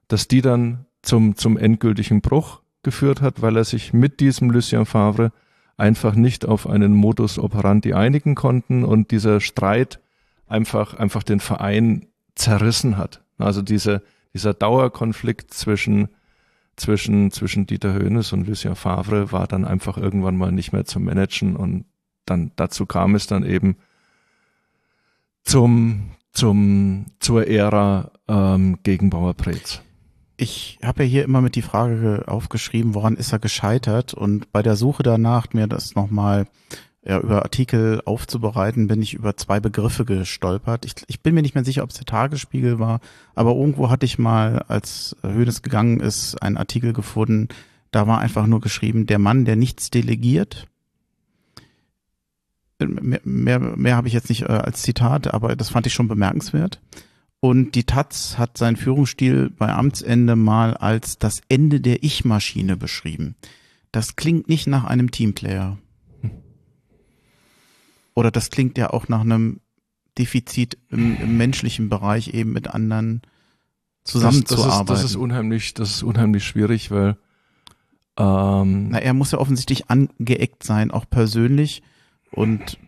dass 0.06 0.28
die 0.28 0.40
dann 0.40 0.86
zum, 1.02 1.36
zum 1.36 1.58
endgültigen 1.58 2.20
Bruch 2.20 2.60
geführt 2.84 3.20
hat, 3.20 3.42
weil 3.42 3.56
er 3.56 3.64
sich 3.64 3.92
mit 3.92 4.20
diesem 4.20 4.50
Lucien 4.50 4.86
Favre 4.86 5.32
einfach 5.78 6.14
nicht 6.14 6.44
auf 6.44 6.68
einen 6.68 6.92
Modus 6.92 7.38
operandi 7.38 7.94
einigen 7.94 8.34
konnten 8.34 8.84
und 8.84 9.10
dieser 9.12 9.40
Streit 9.40 10.00
einfach, 10.46 10.94
einfach 10.94 11.22
den 11.22 11.40
Verein 11.40 12.06
zerrissen 12.34 12.98
hat. 12.98 13.22
Also 13.38 13.62
diese, 13.62 14.02
dieser 14.34 14.54
Dauerkonflikt 14.54 15.54
zwischen, 15.54 16.08
zwischen, 16.76 17.30
zwischen 17.30 17.66
Dieter 17.66 17.94
Höhnes 17.94 18.32
und 18.32 18.46
Lucien 18.46 18.74
Favre 18.74 19.30
war 19.32 19.46
dann 19.46 19.64
einfach 19.64 19.96
irgendwann 19.96 20.36
mal 20.36 20.52
nicht 20.52 20.72
mehr 20.72 20.84
zu 20.84 20.98
managen 21.00 21.56
und 21.56 21.84
dann 22.26 22.50
dazu 22.56 22.84
kam 22.84 23.14
es 23.14 23.26
dann 23.26 23.44
eben 23.44 23.76
zum, 25.44 26.10
zum, 26.32 27.06
zur 27.20 27.46
Ära 27.46 28.10
ähm, 28.26 28.80
gegen 28.82 29.10
Bauer 29.10 29.34
Preetz 29.34 29.80
ich 30.40 30.78
habe 30.84 31.02
ja 31.02 31.08
hier 31.08 31.24
immer 31.24 31.40
mit 31.40 31.56
die 31.56 31.62
Frage 31.62 32.24
aufgeschrieben, 32.26 32.94
woran 32.94 33.16
ist 33.16 33.32
er 33.32 33.40
gescheitert? 33.40 34.14
Und 34.14 34.50
bei 34.52 34.62
der 34.62 34.76
Suche 34.76 35.02
danach, 35.02 35.52
mir 35.52 35.66
das 35.66 35.96
nochmal 35.96 36.46
ja, 37.04 37.18
über 37.18 37.42
Artikel 37.42 38.00
aufzubereiten, 38.04 38.86
bin 38.86 39.02
ich 39.02 39.14
über 39.14 39.36
zwei 39.36 39.58
Begriffe 39.58 40.04
gestolpert. 40.04 40.84
Ich, 40.84 40.94
ich 41.08 41.22
bin 41.22 41.34
mir 41.34 41.42
nicht 41.42 41.56
mehr 41.56 41.64
sicher, 41.64 41.82
ob 41.82 41.90
es 41.90 41.96
der 41.96 42.06
Tagesspiegel 42.06 42.78
war, 42.78 43.00
aber 43.34 43.50
irgendwo 43.56 43.90
hatte 43.90 44.06
ich 44.06 44.18
mal, 44.18 44.64
als 44.68 45.16
Hönes 45.22 45.62
gegangen 45.62 45.98
ist, 45.98 46.40
einen 46.40 46.56
Artikel 46.56 46.92
gefunden. 46.92 47.48
Da 47.90 48.06
war 48.06 48.20
einfach 48.20 48.46
nur 48.46 48.60
geschrieben, 48.60 49.06
der 49.06 49.18
Mann, 49.18 49.44
der 49.44 49.56
nichts 49.56 49.90
delegiert. 49.90 50.68
Mehr, 52.78 53.20
mehr, 53.24 53.58
mehr 53.58 53.96
habe 53.96 54.06
ich 54.06 54.14
jetzt 54.14 54.28
nicht 54.28 54.42
äh, 54.42 54.52
als 54.52 54.82
Zitat, 54.82 55.34
aber 55.34 55.56
das 55.56 55.70
fand 55.70 55.86
ich 55.88 55.94
schon 55.94 56.06
bemerkenswert. 56.06 56.80
Und 57.40 57.74
die 57.76 57.84
Taz 57.84 58.36
hat 58.36 58.58
seinen 58.58 58.76
Führungsstil 58.76 59.50
bei 59.50 59.72
Amtsende 59.72 60.34
mal 60.34 60.76
als 60.76 61.18
das 61.18 61.40
Ende 61.48 61.80
der 61.80 62.02
Ich-Maschine 62.02 62.76
beschrieben. 62.76 63.36
Das 63.92 64.16
klingt 64.16 64.48
nicht 64.48 64.66
nach 64.66 64.84
einem 64.84 65.10
Teamplayer. 65.10 65.78
Oder 68.14 68.32
das 68.32 68.50
klingt 68.50 68.76
ja 68.76 68.90
auch 68.90 69.06
nach 69.08 69.20
einem 69.20 69.60
Defizit 70.18 70.78
im, 70.90 71.16
im 71.20 71.36
menschlichen 71.36 71.88
Bereich 71.88 72.34
eben 72.34 72.52
mit 72.52 72.66
anderen 72.66 73.22
zusammenzuarbeiten. 74.02 74.86
Das, 74.86 74.86
das, 74.86 74.98
ist, 74.98 75.04
das 75.04 75.10
ist 75.10 75.16
unheimlich, 75.16 75.74
das 75.74 75.90
ist 75.90 76.02
unheimlich 76.02 76.44
schwierig, 76.44 76.90
weil 76.90 77.16
ähm, 78.18 78.88
Na, 78.88 78.98
er 78.98 79.14
muss 79.14 79.30
ja 79.30 79.38
offensichtlich 79.38 79.88
angeeckt 79.88 80.64
sein, 80.64 80.90
auch 80.90 81.08
persönlich. 81.08 81.82
Und 82.32 82.78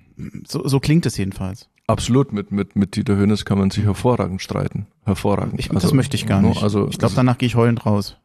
so, 0.44 0.66
so 0.66 0.80
klingt 0.80 1.06
es 1.06 1.16
jedenfalls. 1.16 1.68
Absolut, 1.90 2.32
mit, 2.32 2.52
mit, 2.52 2.76
mit 2.76 2.96
Dieter 2.96 3.16
Hönes 3.16 3.44
kann 3.44 3.58
man 3.58 3.70
sich 3.70 3.84
hervorragend 3.84 4.40
streiten. 4.40 4.86
Hervorragend. 5.04 5.58
Ich, 5.58 5.70
also, 5.70 5.80
das 5.80 5.94
möchte 5.94 6.16
ich 6.16 6.26
gar 6.26 6.40
nicht. 6.40 6.62
Also, 6.62 6.88
ich 6.88 6.98
glaube, 6.98 7.14
danach 7.14 7.38
gehe 7.38 7.46
ich 7.46 7.56
heulend 7.56 7.84
raus. 7.84 8.16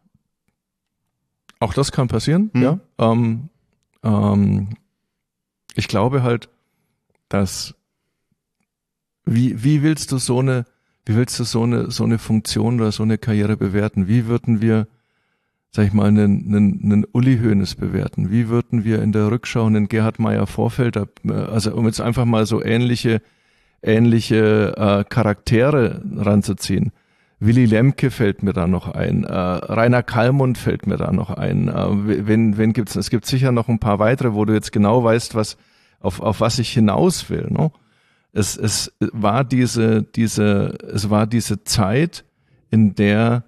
Auch 1.60 1.74
das 1.74 1.92
kann 1.92 2.08
passieren, 2.08 2.52
hm. 2.54 2.62
ja. 2.62 2.80
Ähm, 2.98 3.50
ähm, 4.04 4.70
ich 5.76 5.88
glaube 5.88 6.22
halt, 6.22 6.50
dass 7.30 7.76
wie, 9.26 9.64
wie 9.64 9.82
willst 9.82 10.12
du 10.12 10.18
so 10.18 10.40
eine, 10.40 10.66
wie 11.06 11.16
willst 11.16 11.40
du 11.40 11.44
so 11.44 11.64
eine, 11.64 11.90
so 11.90 12.04
eine 12.04 12.20
Funktion 12.20 12.80
oder 12.80 12.92
so 12.92 13.04
eine 13.04 13.18
Karriere 13.18 13.58
bewerten? 13.58 14.08
Wie 14.08 14.28
würden 14.28 14.62
wir 14.62 14.88
sag 15.76 15.88
ich 15.88 15.94
mal, 15.94 16.08
einen, 16.08 16.46
einen, 16.48 16.82
einen 16.84 17.06
Uli 17.12 17.38
Hoeneß 17.38 17.76
bewerten? 17.76 18.32
Wie 18.32 18.48
würden 18.48 18.86
wir 18.86 19.02
in 19.02 19.12
der 19.12 19.30
Rückschau 19.30 19.66
einen 19.66 19.90
Gerhard 19.90 20.20
Meyer 20.20 20.48
Vorfelder, 20.48 21.10
äh, 21.26 21.34
also 21.34 21.76
um 21.76 21.86
jetzt 21.86 22.00
einfach 22.00 22.24
mal 22.24 22.46
so 22.46 22.64
ähnliche 22.64 23.22
ähnliche 23.86 24.76
äh, 24.78 25.04
Charaktere 25.04 26.02
ranzuziehen. 26.16 26.92
Willy 27.40 27.66
Lemke 27.66 28.12
fällt 28.12 28.44
mir 28.44 28.54
da 28.54 28.66
noch 28.66 28.88
ein, 28.88 29.24
äh, 29.24 29.32
Rainer 29.32 30.04
Kallmund 30.04 30.58
fällt 30.58 30.88
mir 30.88 30.98
da 30.98 31.12
noch 31.12 31.30
ein. 31.30 31.68
Äh, 31.68 32.28
wen, 32.28 32.58
wen 32.58 32.74
gibt's? 32.74 32.96
Es 32.96 33.10
gibt 33.10 33.26
sicher 33.26 33.52
noch 33.52 33.68
ein 33.68 33.80
paar 33.80 34.00
weitere, 34.00 34.34
wo 34.34 34.46
du 34.46 34.54
jetzt 34.54 34.72
genau 34.72 35.04
weißt, 35.04 35.36
was 35.36 35.58
auf, 36.00 36.22
auf 36.22 36.40
was 36.40 36.60
ich 36.60 36.72
hinaus 36.72 37.30
will. 37.30 37.48
Ne? 37.50 37.72
Es, 38.32 38.58
es 38.58 38.94
war 39.00 39.44
diese, 39.44 40.04
diese, 40.04 40.78
es 40.92 41.10
war 41.10 41.28
diese 41.28 41.64
Zeit, 41.64 42.26
in 42.70 42.96
der 42.96 43.46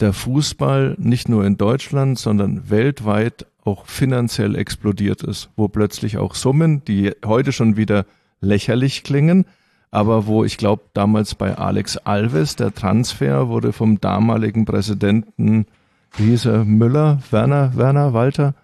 der 0.00 0.12
Fußball 0.12 0.96
nicht 0.98 1.28
nur 1.28 1.44
in 1.44 1.56
Deutschland, 1.56 2.18
sondern 2.18 2.68
weltweit 2.70 3.46
auch 3.64 3.86
finanziell 3.86 4.54
explodiert 4.54 5.22
ist, 5.22 5.50
wo 5.56 5.68
plötzlich 5.68 6.18
auch 6.18 6.34
Summen, 6.34 6.84
die 6.84 7.12
heute 7.24 7.52
schon 7.52 7.76
wieder 7.76 8.06
lächerlich 8.40 9.02
klingen, 9.02 9.46
aber 9.90 10.26
wo 10.26 10.44
ich 10.44 10.58
glaube, 10.58 10.82
damals 10.92 11.34
bei 11.34 11.56
Alex 11.56 11.96
Alves, 11.96 12.56
der 12.56 12.74
Transfer 12.74 13.48
wurde 13.48 13.72
vom 13.72 14.00
damaligen 14.00 14.64
Präsidenten, 14.64 15.66
wie 16.16 16.30
hieß 16.30 16.46
er, 16.46 16.64
Müller, 16.64 17.18
Werner, 17.30 17.76
Werner, 17.76 18.12
Walter? 18.12 18.54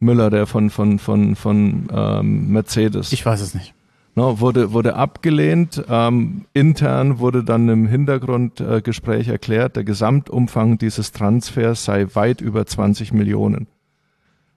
Müller, 0.00 0.30
der 0.30 0.46
von, 0.46 0.70
von, 0.70 0.98
von, 0.98 1.36
von 1.36 1.88
ähm, 1.92 2.48
Mercedes. 2.48 3.12
Ich 3.12 3.24
weiß 3.24 3.40
es 3.40 3.54
nicht. 3.54 3.74
No, 4.14 4.40
wurde, 4.40 4.72
wurde 4.72 4.94
abgelehnt. 4.94 5.82
Ähm, 5.88 6.44
intern 6.52 7.18
wurde 7.18 7.44
dann 7.44 7.68
im 7.68 7.86
Hintergrundgespräch 7.86 9.28
äh, 9.28 9.32
erklärt, 9.32 9.76
der 9.76 9.84
Gesamtumfang 9.84 10.76
dieses 10.76 11.12
Transfers 11.12 11.84
sei 11.84 12.06
weit 12.14 12.40
über 12.40 12.66
20 12.66 13.12
Millionen. 13.12 13.68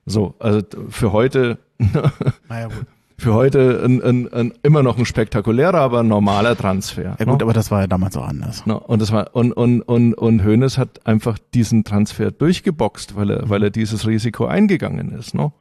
So, 0.05 0.35
also 0.39 0.61
für 0.89 1.13
heute, 1.13 1.57
naja, 2.49 2.67
gut. 2.67 2.85
Für 3.17 3.33
heute 3.33 3.81
ein, 3.83 4.01
ein, 4.01 4.33
ein, 4.33 4.53
immer 4.61 4.83
noch 4.83 4.97
ein 4.97 5.05
spektakulärer, 5.05 5.79
aber 5.79 6.01
ein 6.01 6.07
normaler 6.07 6.57
Transfer. 6.57 7.15
Ja 7.17 7.25
gut, 7.25 7.39
no? 7.39 7.45
aber 7.45 7.53
das 7.53 7.71
war 7.71 7.81
ja 7.81 7.87
damals 7.87 8.17
auch 8.17 8.27
anders. 8.27 8.65
No, 8.65 8.77
und 8.77 9.01
das 9.01 9.11
war 9.11 9.35
und 9.35 9.53
und 9.53 9.81
und 9.81 10.13
und 10.13 10.43
Hoeneß 10.43 10.77
hat 10.77 11.05
einfach 11.05 11.37
diesen 11.53 11.83
Transfer 11.83 12.31
durchgeboxt, 12.31 13.15
weil 13.15 13.29
er 13.29 13.49
weil 13.49 13.63
er 13.63 13.69
dieses 13.69 14.05
Risiko 14.05 14.45
eingegangen 14.45 15.11
ist. 15.11 15.33
No? 15.33 15.53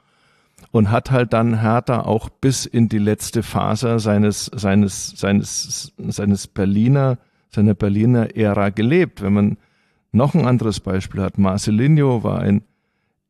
und 0.75 0.91
hat 0.91 1.13
halt 1.13 1.33
dann 1.33 1.61
Hertha 1.61 2.01
auch 2.01 2.29
bis 2.29 2.67
in 2.67 2.89
die 2.89 2.99
letzte 2.99 3.45
Phase 3.45 4.01
seines, 4.01 4.47
seines, 4.55 5.11
seines, 5.17 5.93
seines 5.99 6.47
Berliner, 6.49 7.19
seiner 7.51 7.75
Berliner 7.75 8.37
Ära 8.37 8.71
gelebt. 8.71 9.23
Wenn 9.23 9.35
man 9.35 9.57
noch 10.11 10.35
ein 10.35 10.47
anderes 10.47 10.81
Beispiel 10.81 11.23
hat, 11.23 11.39
Marcelinho 11.39 12.25
war 12.25 12.41
ein 12.41 12.63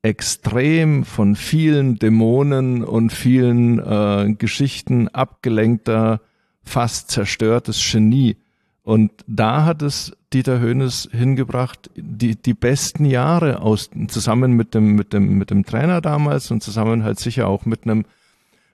extrem 0.04 1.04
von 1.04 1.34
vielen 1.34 1.98
Dämonen 1.98 2.84
und 2.84 3.10
vielen 3.10 3.78
äh, 3.78 4.34
Geschichten 4.34 5.08
abgelenkter, 5.08 6.20
fast 6.62 7.10
zerstörtes 7.10 7.80
Genie. 7.90 8.36
Und 8.82 9.12
da 9.26 9.64
hat 9.64 9.80
es 9.80 10.14
Dieter 10.34 10.60
Höhnes 10.60 11.08
hingebracht, 11.10 11.90
die, 11.96 12.36
die 12.36 12.52
besten 12.52 13.06
Jahre 13.06 13.62
aus, 13.62 13.88
zusammen 14.08 14.52
mit 14.52 14.74
dem, 14.74 14.94
mit 14.94 15.14
dem, 15.14 15.38
mit 15.38 15.48
dem 15.48 15.64
Trainer 15.64 16.02
damals 16.02 16.50
und 16.50 16.62
zusammen 16.62 17.02
halt 17.02 17.18
sicher 17.18 17.48
auch 17.48 17.64
mit 17.64 17.84
einem, 17.84 18.04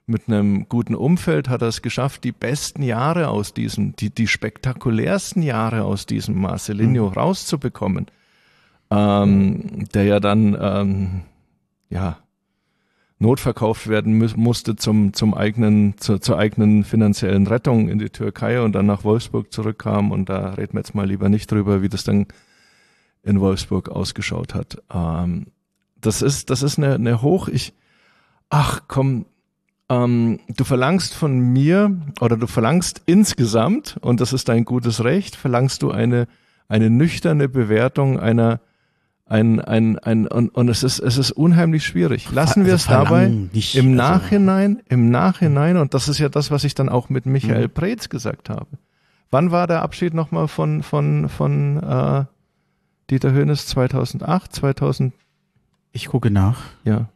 mit 0.07 0.27
einem 0.27 0.67
guten 0.67 0.95
Umfeld 0.95 1.47
hat 1.47 1.61
er 1.61 1.69
es 1.69 1.81
geschafft, 1.81 2.25
die 2.25 2.33
besten 2.33 2.83
Jahre 2.83 3.29
aus 3.29 3.53
diesem, 3.53 3.95
die, 3.95 4.09
die 4.09 4.27
spektakulärsten 4.27 5.43
Jahre 5.43 5.85
aus 5.85 6.05
diesem 6.05 6.41
Marcelinho 6.41 7.07
mhm. 7.07 7.13
rauszubekommen, 7.13 8.07
ähm, 8.91 9.87
der 9.93 10.03
ja 10.03 10.19
dann, 10.19 10.57
ähm, 10.59 11.21
ja, 11.89 12.17
notverkauft 13.19 13.87
werden 13.87 14.17
mu 14.17 14.27
musste 14.35 14.75
zum, 14.75 15.13
zum 15.13 15.33
eigenen, 15.33 15.97
zu, 15.97 16.17
zur 16.17 16.37
eigenen 16.37 16.83
finanziellen 16.83 17.47
Rettung 17.47 17.87
in 17.87 17.99
die 17.99 18.09
Türkei 18.09 18.61
und 18.61 18.73
dann 18.73 18.87
nach 18.87 19.03
Wolfsburg 19.03 19.53
zurückkam. 19.53 20.11
Und 20.11 20.27
da 20.29 20.55
reden 20.55 20.73
wir 20.73 20.79
jetzt 20.79 20.95
mal 20.95 21.07
lieber 21.07 21.29
nicht 21.29 21.51
drüber, 21.51 21.81
wie 21.81 21.89
das 21.89 22.03
dann 22.03 22.27
in 23.23 23.39
Wolfsburg 23.39 23.89
ausgeschaut 23.89 24.53
hat. 24.53 24.81
Ähm, 24.93 25.47
das 25.99 26.21
ist, 26.21 26.49
das 26.49 26.63
ist 26.63 26.77
eine, 26.77 26.95
eine 26.95 27.21
hoch, 27.21 27.47
ich, 27.47 27.73
ach 28.49 28.81
komm, 28.87 29.25
ähm, 29.87 30.39
du 30.47 30.63
verlangst 30.63 31.13
von 31.13 31.39
mir 31.39 31.95
oder 32.19 32.37
du 32.37 32.47
verlangst 32.47 33.03
insgesamt, 33.05 33.97
und 34.01 34.19
das 34.19 34.33
ist 34.33 34.49
dein 34.49 34.65
gutes 34.65 35.03
Recht, 35.03 35.35
verlangst 35.35 35.83
du 35.83 35.91
eine, 35.91 36.27
eine 36.67 36.89
nüchterne 36.89 37.47
Bewertung 37.47 38.19
einer 38.19 38.59
ein, 39.31 39.61
ein, 39.61 39.97
ein, 39.99 40.27
und, 40.27 40.49
und 40.49 40.67
es 40.67 40.83
ist, 40.83 40.99
es 40.99 41.17
ist 41.17 41.31
unheimlich 41.31 41.85
schwierig. 41.85 42.29
Lassen 42.31 42.65
wir 42.65 42.73
es 42.73 42.89
also 42.89 43.05
dabei 43.05 43.27
nicht, 43.29 43.75
im 43.75 43.87
also 43.87 43.95
Nachhinein, 43.95 44.81
im 44.89 45.09
Nachhinein, 45.09 45.77
und 45.77 45.93
das 45.93 46.09
ist 46.09 46.19
ja 46.19 46.27
das, 46.27 46.51
was 46.51 46.65
ich 46.65 46.75
dann 46.75 46.89
auch 46.89 47.07
mit 47.09 47.25
Michael 47.25 47.67
mhm. 47.67 47.71
Preetz 47.71 48.09
gesagt 48.09 48.49
habe. 48.49 48.67
Wann 49.29 49.51
war 49.51 49.67
der 49.67 49.83
Abschied 49.83 50.13
nochmal 50.13 50.49
von, 50.49 50.83
von, 50.83 51.29
von 51.29 51.77
äh, 51.81 52.25
Dieter 53.09 53.31
Höhnes 53.31 53.67
2008, 53.67 54.53
2000? 54.53 55.13
Ich 55.93 56.07
gucke 56.07 56.29
nach. 56.29 56.59
Ja. 56.83 57.07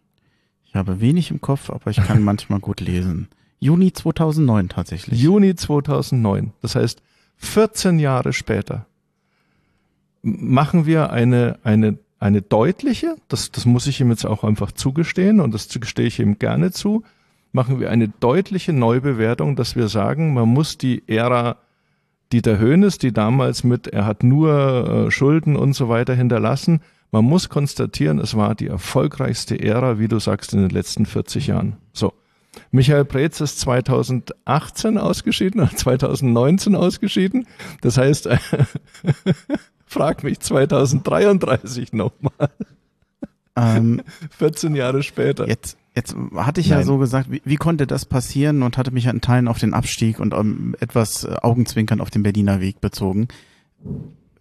Ich 0.65 0.75
habe 0.75 1.01
wenig 1.01 1.31
im 1.31 1.41
Kopf, 1.41 1.69
aber 1.69 1.91
ich 1.91 1.97
kann 1.97 2.23
manchmal 2.23 2.61
gut 2.61 2.79
lesen. 2.79 3.27
Juni 3.59 3.91
2009 3.91 4.69
tatsächlich. 4.69 5.21
Juni 5.21 5.55
2009. 5.55 6.53
Das 6.61 6.75
heißt, 6.75 7.01
14 7.37 7.99
Jahre 7.99 8.31
später 8.31 8.85
machen 10.25 10.85
wir 10.85 11.11
eine, 11.11 11.59
eine 11.63 11.97
eine 12.19 12.41
deutliche, 12.41 13.15
das, 13.27 13.51
das 13.51 13.65
muss 13.65 13.87
ich 13.87 13.99
ihm 14.01 14.09
jetzt 14.09 14.25
auch 14.25 14.43
einfach 14.43 14.71
zugestehen 14.71 15.39
und 15.39 15.53
das 15.53 15.67
gestehe 15.69 16.07
ich 16.07 16.19
ihm 16.19 16.39
gerne 16.39 16.71
zu, 16.71 17.03
machen 17.51 17.79
wir 17.79 17.89
eine 17.89 18.07
deutliche 18.07 18.73
Neubewertung, 18.73 19.55
dass 19.55 19.75
wir 19.75 19.87
sagen, 19.87 20.33
man 20.33 20.49
muss 20.49 20.77
die 20.77 21.03
Ära 21.07 21.57
Dieter 22.33 22.57
Höhnes, 22.57 22.97
die 22.97 23.13
damals 23.13 23.63
mit, 23.63 23.87
er 23.87 24.05
hat 24.05 24.23
nur 24.23 25.07
äh, 25.07 25.11
Schulden 25.11 25.55
und 25.55 25.73
so 25.73 25.89
weiter 25.89 26.15
hinterlassen, 26.15 26.81
man 27.11 27.23
muss 27.23 27.49
konstatieren, 27.49 28.19
es 28.19 28.35
war 28.35 28.55
die 28.55 28.67
erfolgreichste 28.67 29.57
Ära, 29.57 29.99
wie 29.99 30.07
du 30.07 30.19
sagst, 30.19 30.53
in 30.53 30.61
den 30.61 30.69
letzten 30.69 31.05
40 31.05 31.47
Jahren. 31.47 31.77
So. 31.93 32.13
Michael 32.71 33.05
Preetz 33.05 33.41
ist 33.41 33.59
2018 33.59 34.97
ausgeschieden, 34.97 35.69
2019 35.75 36.75
ausgeschieden. 36.75 37.47
Das 37.81 37.97
heißt, 37.97 38.27
Frag 39.95 40.25
mich 40.25 40.41
2033 40.41 41.93
nochmal. 41.93 42.49
Ähm, 43.55 44.01
14 44.31 44.75
Jahre 44.75 45.03
später. 45.03 45.47
Jetzt, 45.47 45.77
jetzt 45.95 46.17
hatte 46.35 46.59
ich 46.59 46.69
Nein. 46.69 46.79
ja 46.79 46.85
so 46.85 46.97
gesagt, 46.97 47.31
wie, 47.31 47.41
wie, 47.45 47.55
konnte 47.55 47.87
das 47.87 48.03
passieren 48.03 48.61
und 48.61 48.77
hatte 48.77 48.91
mich 48.91 49.07
an 49.07 49.21
Teilen 49.21 49.47
auf 49.47 49.57
den 49.57 49.73
Abstieg 49.73 50.19
und 50.19 50.33
um, 50.33 50.75
etwas 50.81 51.23
äh, 51.23 51.33
Augenzwinkern 51.41 52.01
auf 52.01 52.09
den 52.09 52.23
Berliner 52.23 52.59
Weg 52.59 52.81
bezogen. 52.81 53.29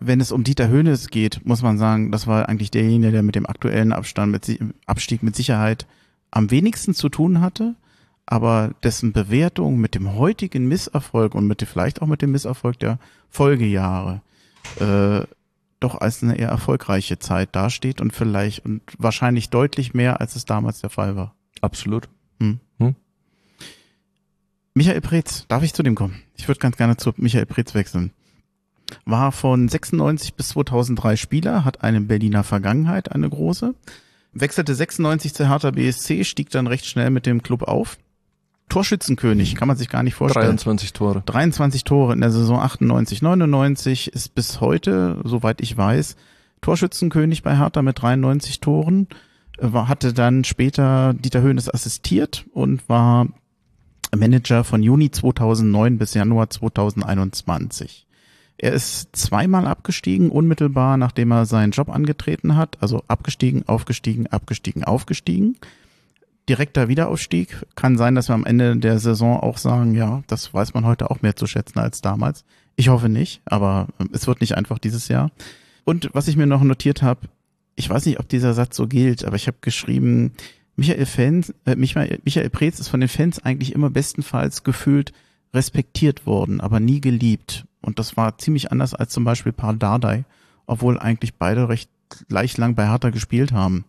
Wenn 0.01 0.21
es 0.21 0.33
um 0.33 0.43
Dieter 0.43 0.67
Höhnes 0.67 1.07
geht, 1.07 1.47
muss 1.47 1.63
man 1.63 1.79
sagen, 1.79 2.11
das 2.11 2.27
war 2.27 2.49
eigentlich 2.49 2.73
derjenige, 2.73 3.13
der 3.13 3.23
mit 3.23 3.37
dem 3.37 3.47
aktuellen 3.47 3.93
Abstand, 3.93 4.33
mit, 4.33 4.59
Abstieg 4.87 5.23
mit 5.23 5.37
Sicherheit 5.37 5.87
am 6.33 6.51
wenigsten 6.51 6.95
zu 6.95 7.09
tun 7.09 7.41
hatte, 7.41 7.77
aber 8.27 8.73
dessen 8.83 9.13
Bewertung 9.13 9.79
mit 9.79 9.95
dem 9.95 10.17
heutigen 10.17 10.67
Misserfolg 10.67 11.37
und 11.37 11.47
mit 11.47 11.63
vielleicht 11.63 12.03
auch 12.03 12.09
mit 12.09 12.23
dem 12.23 12.33
Misserfolg 12.33 12.81
der 12.81 12.99
Folgejahre 13.31 14.21
äh, 14.81 15.21
doch 15.85 16.01
als 16.01 16.23
eine 16.23 16.37
eher 16.37 16.49
erfolgreiche 16.49 17.19
Zeit 17.19 17.55
dasteht 17.55 18.01
und 18.01 18.13
vielleicht 18.13 18.65
und 18.65 18.83
wahrscheinlich 18.99 19.51
deutlich 19.51 19.95
mehr, 19.95 20.21
als 20.21 20.35
es 20.35 20.47
damals 20.47 20.81
der 20.81 20.91
Fall 20.91 21.15
war. 21.15 21.35
Absolut. 21.61 22.09
Hm. 22.41 22.59
Hm? 22.79 22.97
Michael 24.75 25.03
Preetz, 25.03 25.47
darf 25.47 25.63
ich 25.63 25.75
zu 25.75 25.83
dem 25.83 25.95
kommen? 25.95 26.23
Ich 26.37 26.49
würde 26.49 26.59
ganz 26.59 26.77
gerne 26.77 26.97
zu 26.97 27.13
Michael 27.17 27.47
Preetz 27.47 27.75
wechseln. 27.75 28.13
War 29.05 29.31
von 29.31 29.69
96 29.69 30.35
bis 30.35 30.49
2003 30.49 31.17
Spieler, 31.17 31.65
hat 31.65 31.83
eine 31.83 32.01
Berliner 32.01 32.45
Vergangenheit, 32.45 33.13
eine 33.13 33.29
große. 33.29 33.75
Wechselte 34.33 34.75
96 34.75 35.35
zu 35.35 35.49
Hertha 35.49 35.71
BSC, 35.71 36.25
stieg 36.25 36.51
dann 36.51 36.67
recht 36.67 36.87
schnell 36.87 37.11
mit 37.11 37.27
dem 37.27 37.43
Club 37.43 37.63
auf 37.63 37.99
Torschützenkönig, 38.69 39.55
kann 39.55 39.69
man 39.69 39.77
sich 39.77 39.89
gar 39.89 40.03
nicht 40.03 40.15
vorstellen. 40.15 40.47
23 40.47 40.93
Tore. 40.93 41.23
23 41.27 41.85
Tore 41.85 42.13
in 42.13 42.21
der 42.21 42.31
Saison 42.31 42.59
98, 42.59 43.23
99 43.23 44.13
ist 44.13 44.35
bis 44.35 44.61
heute, 44.61 45.21
soweit 45.25 45.61
ich 45.61 45.77
weiß, 45.77 46.17
Torschützenkönig 46.61 47.43
bei 47.43 47.57
Hertha 47.57 47.83
mit 47.83 48.01
93 48.01 48.61
Toren. 48.61 49.09
War, 49.59 49.87
hatte 49.87 50.13
dann 50.13 50.43
später 50.43 51.15
Dieter 51.15 51.43
Höhnes 51.43 51.73
assistiert 51.73 52.47
und 52.53 52.89
war 52.89 53.29
Manager 54.17 54.65
von 54.65 54.83
Juni 54.83 55.11
2009 55.11 55.99
bis 55.99 56.15
Januar 56.15 56.51
2021. 56.51 58.07
Er 58.57 58.73
ist 58.73 59.15
zweimal 59.15 59.67
abgestiegen, 59.67 60.31
unmittelbar 60.31 60.97
nachdem 60.97 61.33
er 61.33 61.47
seinen 61.47 61.73
Job 61.73 61.91
angetreten 61.91 62.57
hat. 62.57 62.79
Also 62.81 63.03
abgestiegen, 63.09 63.69
aufgestiegen, 63.69 64.27
abgestiegen, 64.27 64.85
aufgestiegen 64.85 65.57
direkter 66.49 66.89
Wiederaufstieg. 66.89 67.65
Kann 67.75 67.97
sein, 67.97 68.15
dass 68.15 68.29
wir 68.29 68.35
am 68.35 68.45
Ende 68.45 68.77
der 68.77 68.99
Saison 68.99 69.39
auch 69.41 69.59
sagen, 69.59 69.95
ja, 69.95 70.23
das 70.27 70.53
weiß 70.53 70.75
man 70.75 70.85
heute 70.85 71.11
auch 71.11 71.23
mehr 71.23 71.37
zu 71.37 71.47
schätzen 71.47 71.79
als 71.79 72.01
damals. 72.01 72.45
Ich 72.77 72.89
hoffe 72.89 73.09
nicht, 73.09 73.41
aber 73.45 73.89
ähm, 74.01 74.11
es 74.13 74.27
wird 74.27 74.41
nicht 74.41 74.57
einfach 74.57 74.79
dieses 74.79 75.09
Jahr. 75.09 75.31
Und 75.85 76.11
was 76.13 76.29
ich 76.29 76.37
mir 76.37 76.47
noch 76.47 76.63
notiert 76.63 77.03
habe, 77.03 77.29
ich 77.77 77.89
weiß 77.89 78.07
nicht, 78.07 78.21
ob 78.21 78.29
dieser 78.29 78.55
Satz 78.55 78.77
so 78.77 78.87
gilt, 78.87 79.25
aber 79.25 79.37
ich 79.37 79.47
habe 79.47 79.59
geschrieben, 79.61 80.33
Michael 80.77 81.07
Fans, 81.07 81.55
äh, 81.67 81.77
Michael, 81.77 82.21
Michael 82.25 82.51
Preetz 82.51 82.81
ist 82.81 82.89
von 82.89 83.01
den 83.01 83.09
Fans 83.09 83.45
eigentlich 83.45 83.75
immer 83.75 83.91
bestenfalls 83.91 84.65
gefühlt 84.65 85.13
respektiert 85.53 86.27
worden, 86.27 86.61
aber 86.61 86.81
nie 86.81 87.01
geliebt. 87.01 87.65
Und 87.81 87.99
das 87.99 88.17
war 88.17 88.39
ziemlich 88.39 88.73
anders 88.73 88.95
als 88.95 89.13
zum 89.13 89.25
Beispiel 89.25 89.53
Paul 89.53 89.77
Dardai, 89.77 90.25
obwohl 90.67 90.99
eigentlich 90.99 91.35
beide 91.35 91.69
recht 91.69 91.91
leicht 92.29 92.59
lang 92.59 92.75
bei 92.75 92.89
Hertha 92.89 93.11
gespielt 93.11 93.53
haben 93.53 93.85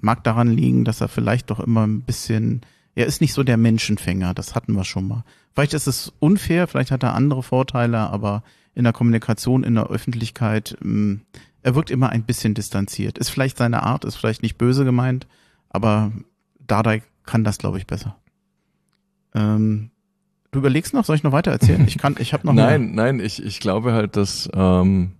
mag 0.00 0.24
daran 0.24 0.48
liegen, 0.48 0.84
dass 0.84 1.00
er 1.00 1.08
vielleicht 1.08 1.50
doch 1.50 1.60
immer 1.60 1.86
ein 1.86 2.02
bisschen, 2.02 2.62
er 2.94 3.06
ist 3.06 3.20
nicht 3.20 3.32
so 3.32 3.42
der 3.42 3.56
Menschenfänger, 3.56 4.34
das 4.34 4.54
hatten 4.54 4.74
wir 4.74 4.84
schon 4.84 5.08
mal. 5.08 5.24
Vielleicht 5.54 5.74
ist 5.74 5.86
es 5.86 6.12
unfair, 6.18 6.66
vielleicht 6.66 6.90
hat 6.90 7.02
er 7.02 7.14
andere 7.14 7.42
Vorteile, 7.42 7.98
aber 7.98 8.42
in 8.74 8.84
der 8.84 8.92
Kommunikation, 8.92 9.64
in 9.64 9.74
der 9.74 9.88
Öffentlichkeit, 9.88 10.76
ähm, 10.82 11.22
er 11.62 11.74
wirkt 11.74 11.90
immer 11.90 12.10
ein 12.10 12.22
bisschen 12.22 12.54
distanziert. 12.54 13.18
Ist 13.18 13.30
vielleicht 13.30 13.58
seine 13.58 13.82
Art, 13.82 14.04
ist 14.04 14.16
vielleicht 14.16 14.42
nicht 14.42 14.58
böse 14.58 14.84
gemeint, 14.84 15.26
aber 15.68 16.12
Dardai 16.66 17.02
kann 17.24 17.44
das, 17.44 17.58
glaube 17.58 17.78
ich, 17.78 17.86
besser. 17.86 18.16
Ähm, 19.34 19.90
du 20.50 20.60
überlegst 20.60 20.94
noch, 20.94 21.04
soll 21.04 21.16
ich 21.16 21.22
noch 21.22 21.32
weiter 21.32 21.50
erzählen? 21.50 21.86
Ich 21.86 21.98
kann, 21.98 22.16
ich 22.18 22.32
habe 22.32 22.46
noch. 22.46 22.52
nein, 22.54 22.86
mehr. 22.86 22.94
nein, 22.94 23.20
ich, 23.20 23.42
ich 23.42 23.60
glaube 23.60 23.92
halt, 23.92 24.16
dass 24.16 24.48
ähm, 24.54 25.12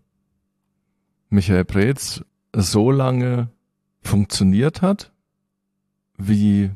Michael 1.31 1.64
Preetz 1.64 2.23
so 2.55 2.91
lange 2.91 3.51
funktioniert 4.09 4.83
hat, 4.83 5.13
wie 6.17 6.71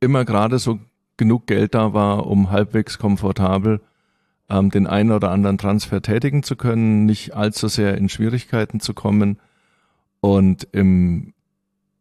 immer 0.00 0.24
gerade 0.24 0.58
so 0.58 0.80
genug 1.16 1.46
Geld 1.46 1.74
da 1.74 1.94
war, 1.94 2.26
um 2.26 2.50
halbwegs 2.50 2.98
komfortabel 2.98 3.80
ähm, 4.50 4.70
den 4.70 4.86
einen 4.86 5.12
oder 5.12 5.30
anderen 5.30 5.58
Transfer 5.58 6.02
tätigen 6.02 6.42
zu 6.42 6.56
können, 6.56 7.06
nicht 7.06 7.34
allzu 7.34 7.68
sehr 7.68 7.96
in 7.96 8.08
Schwierigkeiten 8.08 8.80
zu 8.80 8.94
kommen 8.94 9.38
und 10.20 10.68
im 10.72 11.32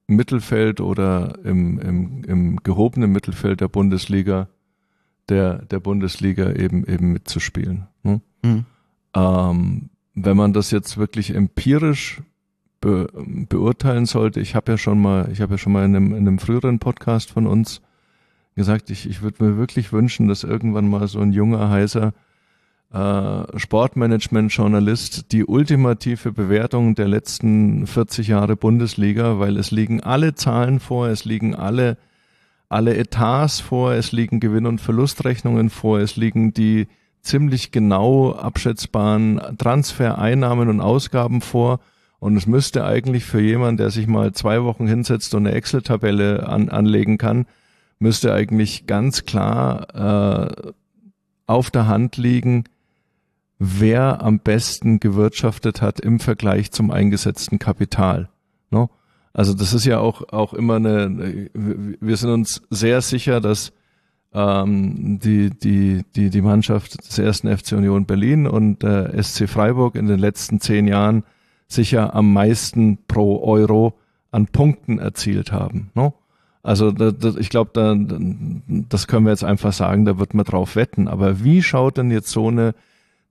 Mittelfeld 0.08 0.82
oder 0.82 1.38
im, 1.44 1.80
im, 1.80 2.24
im 2.24 2.58
gehobenen 2.64 3.12
Mittelfeld 3.12 3.62
der 3.62 3.70
Bundesliga 3.70 4.50
der, 5.30 5.64
der 5.66 5.80
Bundesliga 5.80 6.52
eben 6.52 6.86
eben 6.86 7.14
mitzuspielen. 7.14 7.88
Ne? 8.04 8.22
Mhm. 8.42 8.66
Ähm, 9.16 9.90
wenn 10.16 10.36
man 10.36 10.52
das 10.54 10.72
jetzt 10.72 10.98
wirklich 10.98 11.34
empirisch 11.34 12.22
be 12.84 13.08
beurteilen 13.48 14.06
sollte, 14.06 14.42
ich 14.42 14.56
habe 14.56 14.74
ja 14.74 14.78
schon 14.78 15.02
mal, 15.02 15.30
ich 15.32 15.40
habe 15.42 15.54
ja 15.54 15.58
schon 15.58 15.72
mal 15.72 15.86
in 15.86 15.96
einem, 15.96 16.12
in 16.12 16.28
einem 16.28 16.40
früheren 16.40 16.80
Podcast 16.80 17.32
von 17.32 17.48
uns 17.48 17.82
gesagt, 18.56 18.90
ich, 18.90 19.10
ich 19.10 19.22
würde 19.22 19.44
mir 19.44 19.58
wirklich 19.58 19.94
wünschen, 19.94 20.28
dass 20.28 20.44
irgendwann 20.44 20.90
mal 20.90 21.08
so 21.08 21.20
ein 21.20 21.32
junger, 21.32 21.70
heißer 21.70 22.14
äh, 22.92 23.58
Sportmanagement-Journalist 23.58 25.32
die 25.32 25.46
ultimative 25.46 26.34
Bewertung 26.34 26.94
der 26.94 27.08
letzten 27.08 27.88
40 27.88 28.28
Jahre 28.28 28.58
Bundesliga, 28.58 29.40
weil 29.40 29.58
es 29.58 29.72
liegen 29.72 30.02
alle 30.02 30.36
Zahlen 30.36 30.80
vor, 30.82 31.08
es 31.08 31.24
liegen 31.24 31.56
alle, 31.56 31.98
alle 32.68 32.98
Etats 32.98 33.62
vor, 33.62 33.94
es 33.94 34.12
liegen 34.12 34.42
Gewinn- 34.42 34.68
und 34.68 34.82
Verlustrechnungen 34.82 35.70
vor, 35.70 36.00
es 36.00 36.18
liegen 36.18 36.54
die 36.54 36.88
ziemlich 37.22 37.72
genau 37.72 38.34
abschätzbaren 38.34 39.42
Transfereinnahmen 39.58 40.68
und 40.68 40.82
Ausgaben 40.82 41.40
vor. 41.40 41.80
Und 42.24 42.38
es 42.38 42.48
müsste 42.48 42.86
eigentlich 42.86 43.26
für 43.26 43.42
jemanden, 43.42 43.76
der 43.76 43.90
sich 43.90 44.08
mal 44.08 44.32
zwei 44.32 44.64
Wochen 44.64 44.88
hinsetzt 44.88 45.36
und 45.36 45.46
eine 45.46 45.58
Excel-Tabelle 45.58 46.48
an, 46.48 46.70
anlegen 46.70 47.18
kann, 47.18 47.48
müsste 48.00 48.34
eigentlich 48.34 48.88
ganz 48.88 49.26
klar 49.26 50.48
äh, 50.48 50.72
auf 51.48 51.70
der 51.70 51.88
Hand 51.88 52.16
liegen, 52.16 52.64
wer 53.60 54.22
am 54.22 54.40
besten 54.40 55.02
gewirtschaftet 55.02 55.82
hat 55.82 56.00
im 56.00 56.22
Vergleich 56.22 56.72
zum 56.72 56.92
eingesetzten 56.92 57.60
Kapital. 57.60 58.30
No? 58.72 58.90
Also 59.34 59.54
das 59.54 59.74
ist 59.74 59.84
ja 59.84 60.00
auch, 60.00 60.30
auch 60.32 60.54
immer 60.54 60.78
eine, 60.78 61.50
wir 61.54 62.16
sind 62.16 62.30
uns 62.30 62.62
sehr 62.70 63.02
sicher, 63.02 63.42
dass 63.42 63.74
ähm, 64.34 65.20
die, 65.20 65.50
die, 65.50 66.06
die, 66.16 66.30
die 66.30 66.42
Mannschaft 66.42 67.06
des 67.06 67.20
ersten 67.20 67.50
FC 67.50 67.74
Union 67.74 68.06
Berlin 68.06 68.48
und 68.48 68.82
äh, 68.86 69.22
SC 69.22 69.50
Freiburg 69.50 69.96
in 69.96 70.08
den 70.08 70.20
letzten 70.20 70.62
zehn 70.62 70.88
Jahren 70.88 71.26
sicher 71.68 72.14
am 72.16 72.34
meisten 72.34 73.00
pro 73.08 73.44
Euro 73.44 73.94
an 74.32 74.48
Punkten 74.48 75.00
erzielt 75.00 75.52
haben. 75.52 75.92
No? 75.96 76.14
Also 76.62 76.92
da, 76.92 77.12
da, 77.12 77.34
ich 77.38 77.50
glaube, 77.50 77.72
da, 77.74 77.96
das 78.90 79.08
können 79.08 79.26
wir 79.26 79.32
jetzt 79.32 79.44
einfach 79.44 79.74
sagen, 79.74 80.06
da 80.06 80.18
wird 80.20 80.34
man 80.34 80.46
drauf 80.46 80.76
wetten. 80.76 81.08
Aber 81.08 81.44
wie 81.44 81.62
schaut 81.62 81.98
denn 81.98 82.12
jetzt 82.12 82.30
so 82.30 82.48
eine 82.48 82.74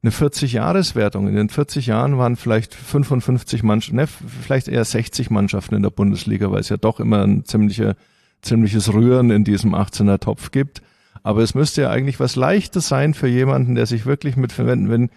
eine 0.03 0.11
40-Jahres-Wertung. 0.11 1.29
In 1.29 1.37
den 1.37 1.49
40 1.49 1.87
Jahren 1.87 2.19
waren 2.19 2.37
vielleicht 2.37 2.75
55 2.75 3.63
Mannschaften, 3.63 3.97
ne, 3.97 4.07
vielleicht 4.07 4.69
eher 4.69 4.85
60 4.85 5.31
Mannschaften 5.31 5.77
in 5.77 5.83
der 5.83 5.91
Bundesliga, 5.91 6.51
weil 6.51 6.61
es 6.61 6.69
ja 6.69 6.77
doch 6.77 6.99
immer 6.99 7.23
ein 7.23 7.45
ziemliche, 7.45 7.97
ziemliches 8.43 8.93
Rühren 8.93 9.31
in 9.31 9.45
diesem 9.45 9.75
18er 9.75 10.19
Topf 10.19 10.51
gibt. 10.51 10.83
Aber 11.23 11.43
es 11.43 11.55
müsste 11.55 11.83
ja 11.83 11.91
eigentlich 11.91 12.19
was 12.19 12.35
Leichtes 12.35 12.89
sein 12.89 13.15
für 13.15 13.29
jemanden, 13.29 13.77
der 13.77 13.87
sich 13.87 14.05
wirklich 14.05 14.37
mit 14.37 14.51
verwenden, 14.51 14.91
wenn, 14.91 15.11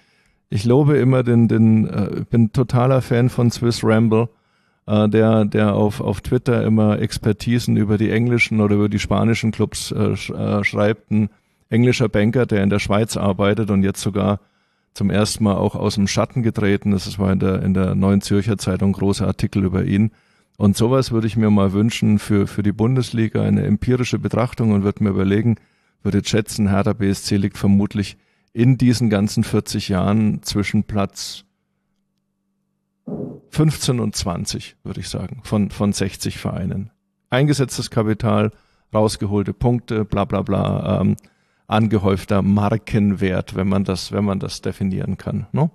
ich 0.49 0.65
lobe 0.65 0.97
immer 0.97 1.23
den, 1.23 1.47
den, 1.47 1.87
äh, 1.87 2.25
bin 2.29 2.51
totaler 2.51 3.01
Fan 3.01 3.29
von 3.29 3.51
Swiss 3.51 3.83
Ramble, 3.83 4.29
äh, 4.85 5.09
der, 5.09 5.45
der 5.45 5.73
auf, 5.73 6.01
auf 6.01 6.21
Twitter 6.21 6.63
immer 6.63 6.99
Expertisen 6.99 7.77
über 7.77 7.97
die 7.97 8.11
englischen 8.11 8.61
oder 8.61 8.75
über 8.75 8.89
die 8.89 8.99
spanischen 8.99 9.51
Clubs 9.51 9.91
äh, 9.91 10.13
äh 10.13 10.63
schreibt. 10.63 11.11
Ein 11.11 11.29
englischer 11.69 12.09
Banker, 12.09 12.45
der 12.45 12.63
in 12.63 12.69
der 12.69 12.79
Schweiz 12.79 13.17
arbeitet 13.17 13.71
und 13.71 13.83
jetzt 13.83 14.01
sogar 14.01 14.39
zum 14.93 15.09
ersten 15.09 15.43
Mal 15.43 15.55
auch 15.55 15.75
aus 15.75 15.95
dem 15.95 16.07
Schatten 16.07 16.41
getreten 16.41 16.93
ist. 16.93 17.05
Es 17.05 17.19
war 17.19 17.31
in 17.31 17.39
der, 17.39 17.61
in 17.63 17.73
der 17.73 17.95
Neuen 17.95 18.21
Zürcher 18.21 18.57
Zeitung 18.57 18.93
große 18.93 19.25
Artikel 19.25 19.63
über 19.63 19.83
ihn. 19.83 20.11
Und 20.57 20.77
sowas 20.77 21.11
würde 21.11 21.27
ich 21.27 21.35
mir 21.35 21.49
mal 21.49 21.73
wünschen 21.73 22.17
für, 22.17 22.47
für 22.47 22.63
die 22.63 22.71
Bundesliga, 22.71 23.41
eine 23.43 23.65
empirische 23.65 24.19
Betrachtung 24.19 24.71
und 24.71 24.83
würde 24.83 25.03
mir 25.03 25.09
überlegen, 25.09 25.57
würde 26.01 26.21
schätzen, 26.23 26.69
Hertha 26.69 26.93
BSC 26.93 27.35
liegt 27.35 27.57
vermutlich 27.57 28.17
in 28.55 28.77
diesen 28.77 29.09
ganzen 29.09 29.43
40 29.43 29.89
Jahren 29.89 30.41
zwischen 30.41 30.85
Platz 30.85 31.43
15 33.49 33.99
und 33.99 34.15
20, 34.15 34.77
würde 34.81 35.01
ich 35.01 35.09
sagen, 35.09 35.41
von, 35.43 35.71
von 35.71 35.91
60 35.91 36.37
Vereinen. 36.37 36.89
Eingesetztes 37.29 37.91
Kapital, 37.91 38.51
rausgeholte 38.93 39.53
Punkte, 39.53 40.05
bla 40.05 40.23
bla 40.23 40.41
bla. 40.41 41.01
Ähm, 41.01 41.17
angehäufter 41.67 42.41
Markenwert, 42.41 43.55
wenn 43.57 43.67
man 43.67 43.83
das, 43.83 44.13
wenn 44.13 44.23
man 44.23 44.39
das 44.39 44.61
definieren 44.61 45.17
kann. 45.17 45.47
Ne? 45.51 45.69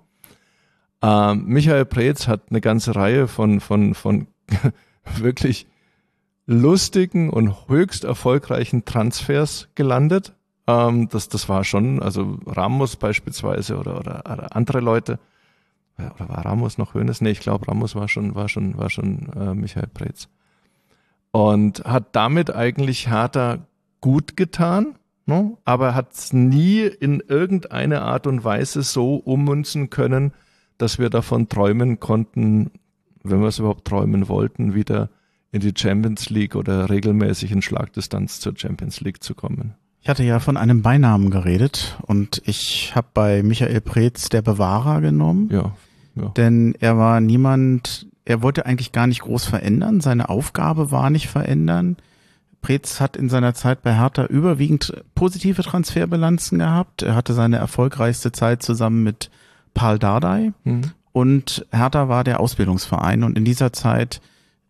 Ähm, 1.03 1.45
Michael 1.45 1.85
Preetz 1.85 2.27
hat 2.27 2.45
eine 2.49 2.61
ganze 2.61 2.95
Reihe 2.95 3.27
von, 3.27 3.59
von, 3.59 3.93
von 3.93 4.25
wirklich 5.17 5.67
lustigen 6.47 7.29
und 7.29 7.67
höchst 7.67 8.05
erfolgreichen 8.05 8.85
Transfers 8.85 9.69
gelandet. 9.75 10.33
Ähm, 10.67 11.09
das, 11.09 11.29
das 11.29 11.49
war 11.49 11.63
schon, 11.63 12.01
also 12.01 12.39
Ramos 12.45 12.95
beispielsweise 12.95 13.77
oder, 13.77 13.99
oder, 13.99 14.23
oder 14.25 14.55
andere 14.55 14.79
Leute. 14.79 15.19
Oder 15.97 16.29
war 16.29 16.45
Ramos 16.45 16.77
noch 16.77 16.93
Hönes? 16.93 17.21
Nee, 17.21 17.31
ich 17.31 17.41
glaube, 17.41 17.67
Ramos 17.67 17.95
war 17.95 18.07
schon, 18.07 18.35
war 18.35 18.49
schon, 18.49 18.77
war 18.77 18.89
schon 18.89 19.29
äh, 19.35 19.53
Michael 19.53 19.87
Preetz. 19.93 20.27
Und 21.31 21.83
hat 21.85 22.15
damit 22.15 22.53
eigentlich 22.53 23.09
Hertha 23.09 23.59
gut 24.01 24.35
getan 24.35 24.95
ne? 25.31 25.57
aber 25.65 25.95
hat 25.95 26.13
es 26.13 26.33
nie 26.33 26.81
in 26.81 27.21
irgendeiner 27.21 28.03
Art 28.03 28.27
und 28.27 28.43
Weise 28.43 28.83
so 28.83 29.15
ummünzen 29.15 29.89
können, 29.89 30.33
dass 30.77 30.99
wir 30.99 31.09
davon 31.09 31.49
träumen 31.49 31.99
konnten, 31.99 32.71
wenn 33.23 33.41
wir 33.41 33.47
es 33.47 33.59
überhaupt 33.59 33.85
träumen 33.85 34.27
wollten, 34.27 34.73
wieder 34.73 35.09
in 35.51 35.61
die 35.61 35.73
Champions 35.75 36.29
League 36.29 36.55
oder 36.55 36.89
regelmäßig 36.89 37.51
in 37.51 37.61
Schlagdistanz 37.61 38.39
zur 38.39 38.53
Champions 38.57 39.01
League 39.01 39.23
zu 39.23 39.35
kommen. 39.35 39.75
Ich 40.01 40.09
hatte 40.09 40.23
ja 40.23 40.39
von 40.39 40.57
einem 40.57 40.81
Beinamen 40.81 41.29
geredet 41.29 41.97
und 42.01 42.41
ich 42.45 42.95
habe 42.95 43.07
bei 43.13 43.43
Michael 43.43 43.81
Preetz 43.81 44.29
der 44.29 44.41
Bewahrer 44.41 44.99
genommen. 44.99 45.49
Ja, 45.51 45.75
ja. 46.15 46.29
Denn 46.29 46.75
er 46.79 46.97
war 46.97 47.21
niemand, 47.21 48.07
er 48.25 48.41
wollte 48.41 48.65
eigentlich 48.65 48.91
gar 48.91 49.05
nicht 49.05 49.21
groß 49.21 49.45
verändern, 49.45 50.01
seine 50.01 50.29
Aufgabe 50.29 50.91
war 50.91 51.11
nicht 51.11 51.27
verändern. 51.27 51.97
Preetz 52.61 52.99
hat 52.99 53.15
in 53.15 53.29
seiner 53.29 53.53
Zeit 53.53 53.83
bei 53.83 53.95
Hertha 53.95 54.25
überwiegend 54.25 54.93
positive 55.15 55.63
Transferbilanzen 55.63 56.59
gehabt. 56.59 57.01
Er 57.01 57.15
hatte 57.15 57.33
seine 57.33 57.57
erfolgreichste 57.57 58.31
Zeit 58.31 58.61
zusammen 58.63 59.03
mit 59.03 59.29
Paul 59.73 59.99
Dardai 59.99 60.51
mhm. 60.63 60.91
und 61.11 61.65
Hertha 61.71 62.09
war 62.09 62.23
der 62.23 62.39
Ausbildungsverein 62.39 63.23
und 63.23 63.37
in 63.37 63.45
dieser 63.45 63.71
Zeit, 63.71 64.19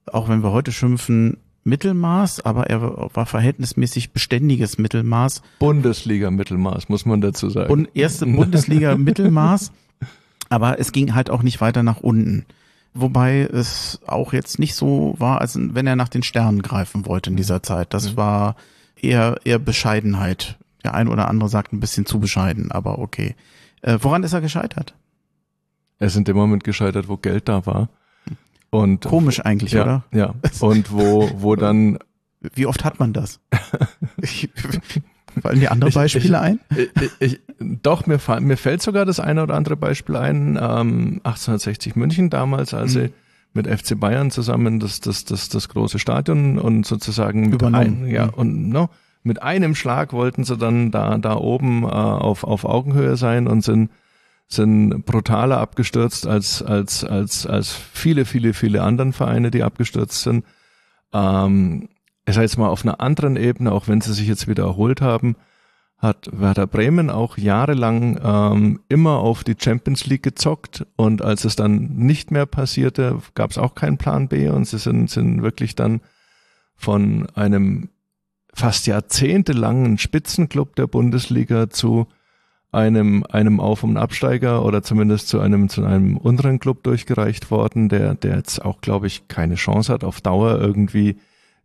auch 0.06 0.28
wenn 0.28 0.44
wir 0.44 0.52
heute 0.52 0.74
schimpfen, 0.74 1.38
Mittelmaß, 1.64 2.42
aber 2.42 2.70
er 2.70 2.82
war 3.14 3.26
verhältnismäßig 3.26 4.12
beständiges 4.12 4.78
Mittelmaß. 4.78 5.42
Bundesliga-Mittelmaß, 5.60 6.90
muss 6.90 7.06
man 7.06 7.22
dazu 7.22 7.50
sagen. 7.50 7.72
Und 7.72 7.90
erste 7.96 8.26
Bundesliga-Mittelmaß, 8.26 9.72
aber 10.50 10.80
es 10.80 10.92
ging 10.92 11.14
halt 11.14 11.30
auch 11.30 11.44
nicht 11.44 11.62
weiter 11.62 11.84
nach 11.84 12.00
unten. 12.00 12.46
Wobei 12.94 13.42
es 13.42 14.00
auch 14.06 14.34
jetzt 14.34 14.60
nicht 14.60 14.76
so 14.76 15.16
war, 15.18 15.40
als 15.40 15.58
wenn 15.58 15.88
er 15.88 15.96
nach 15.96 16.10
den 16.10 16.24
Sternen 16.24 16.62
greifen 16.62 17.06
wollte 17.06 17.30
in 17.30 17.38
dieser 17.38 17.64
Zeit. 17.64 17.94
Das 17.94 18.12
mhm. 18.12 18.18
war 18.18 18.56
eher, 19.00 19.38
eher 19.46 19.60
Bescheidenheit. 19.60 20.58
Der 20.84 20.96
ein 20.96 21.08
oder 21.08 21.28
andere 21.28 21.48
sagt 21.48 21.74
ein 21.74 21.80
bisschen 21.80 22.06
zu 22.06 22.20
bescheiden, 22.20 22.72
aber 22.72 23.00
okay. 23.00 23.36
Äh, 23.82 24.00
woran 24.02 24.24
ist 24.24 24.34
er 24.34 24.42
gescheitert? 24.42 24.96
Er 26.00 26.08
ist 26.08 26.16
in 26.16 26.24
dem 26.24 26.36
Moment 26.36 26.64
gescheitert, 26.64 27.08
wo 27.08 27.18
Geld 27.18 27.48
da 27.48 27.66
war. 27.66 27.90
Und 28.72 29.04
Komisch 29.04 29.42
eigentlich, 29.42 29.74
ja, 29.74 29.84
oder? 29.84 30.04
Ja. 30.12 30.34
Und 30.62 30.92
wo, 30.92 31.30
wo 31.36 31.56
dann. 31.58 32.00
Wie 32.56 32.66
oft 32.66 32.84
hat 32.84 33.00
man 33.00 33.14
das? 33.14 33.40
Fallen 35.42 35.60
dir 35.60 35.72
andere 35.72 35.92
Beispiele 35.92 36.26
ich, 36.26 36.36
ein? 36.36 36.60
Ich, 37.20 37.40
doch, 37.60 38.06
mir, 38.08 38.20
mir 38.40 38.58
fällt 38.58 38.82
sogar 38.82 39.06
das 39.06 39.20
eine 39.20 39.44
oder 39.44 39.54
andere 39.56 39.78
Beispiel 39.78 40.16
ein. 40.16 40.58
Ähm, 40.60 41.22
1860 41.24 41.96
München 41.96 42.30
damals, 42.30 42.74
als 42.74 42.96
mhm. 42.96 43.00
sie 43.00 43.14
mit 43.54 43.68
FC 43.68 44.00
Bayern 44.00 44.32
zusammen 44.32 44.80
das, 44.80 45.02
das, 45.02 45.26
das, 45.26 45.50
das 45.50 45.70
große 45.70 46.00
Stadion 46.00 46.58
und 46.58 46.86
sozusagen 46.86 47.52
Übernommen. 47.52 48.04
Ein, 48.04 48.08
ja, 48.08 48.28
mhm. 48.28 48.34
und 48.34 48.70
no, 48.70 48.90
mit 49.24 49.42
einem 49.42 49.76
Schlag 49.76 50.14
wollten 50.14 50.44
sie 50.44 50.58
dann 50.58 50.92
da, 50.92 51.18
da 51.18 51.36
oben 51.36 51.84
äh, 51.84 51.88
auf, 51.88 52.44
auf 52.44 52.66
Augenhöhe 52.66 53.18
sein 53.18 53.48
und 53.48 53.64
sind, 53.64 53.92
sind 54.54 55.06
brutaler 55.06 55.60
abgestürzt 55.60 56.28
als, 56.28 56.62
als, 56.62 57.04
als, 57.04 57.46
als 57.46 57.72
viele, 57.72 58.26
viele, 58.26 58.54
viele 58.54 58.84
anderen 58.84 59.14
Vereine, 59.14 59.52
die 59.52 59.64
abgestürzt 59.64 60.22
sind. 60.24 60.46
Ähm, 61.14 61.90
sage 62.28 62.42
jetzt 62.42 62.58
mal 62.58 62.70
auf 62.70 62.84
einer 62.84 63.02
anderen 63.02 63.36
Ebene, 63.36 63.72
auch 63.72 63.88
wenn 63.88 64.02
sie 64.02 64.14
sich 64.14 64.28
jetzt 64.28 64.48
wieder 64.48 64.64
erholt 64.64 65.02
haben, 65.02 65.36
hat 65.98 66.30
Werder 66.34 66.66
Bremen 66.66 67.10
auch 67.12 67.38
jahrelang 67.38 68.20
ähm, 68.24 68.80
immer 68.90 69.20
auf 69.20 69.44
die 69.44 69.56
Champions 69.58 70.08
League 70.08 70.24
gezockt 70.24 70.86
und 70.96 71.22
als 71.22 71.46
es 71.46 71.56
dann 71.56 71.96
nicht 71.96 72.32
mehr 72.32 72.48
passierte, 72.48 73.20
gab 73.36 73.52
es 73.52 73.60
auch 73.60 73.76
keinen 73.76 74.00
Plan 74.00 74.28
B 74.28 74.50
und 74.50 74.66
sie 74.66 74.80
sind, 74.80 75.12
sind 75.12 75.44
wirklich 75.44 75.76
dann 75.76 76.02
von 76.76 77.28
einem 77.36 77.90
fast 78.54 78.88
jahrzehntelangen 78.88 80.00
Spitzenclub 80.00 80.76
der 80.76 80.88
Bundesliga 80.88 81.70
zu 81.70 82.08
einem, 82.72 83.26
einem 83.30 83.60
Auf- 83.60 83.84
und 83.84 83.98
Absteiger 83.98 84.64
oder 84.64 84.82
zumindest 84.82 85.28
zu 85.28 85.40
einem, 85.40 85.68
zu 85.70 85.84
einem 85.84 86.18
unteren 86.18 86.60
Club 86.60 86.84
durchgereicht 86.84 87.52
worden, 87.52 87.90
der, 87.90 88.16
der 88.16 88.38
jetzt 88.38 88.64
auch, 88.64 88.80
glaube 88.82 89.08
ich, 89.08 89.28
keine 89.28 89.56
Chance 89.56 89.92
hat, 89.92 90.04
auf 90.04 90.22
Dauer 90.22 90.60
irgendwie 90.60 91.18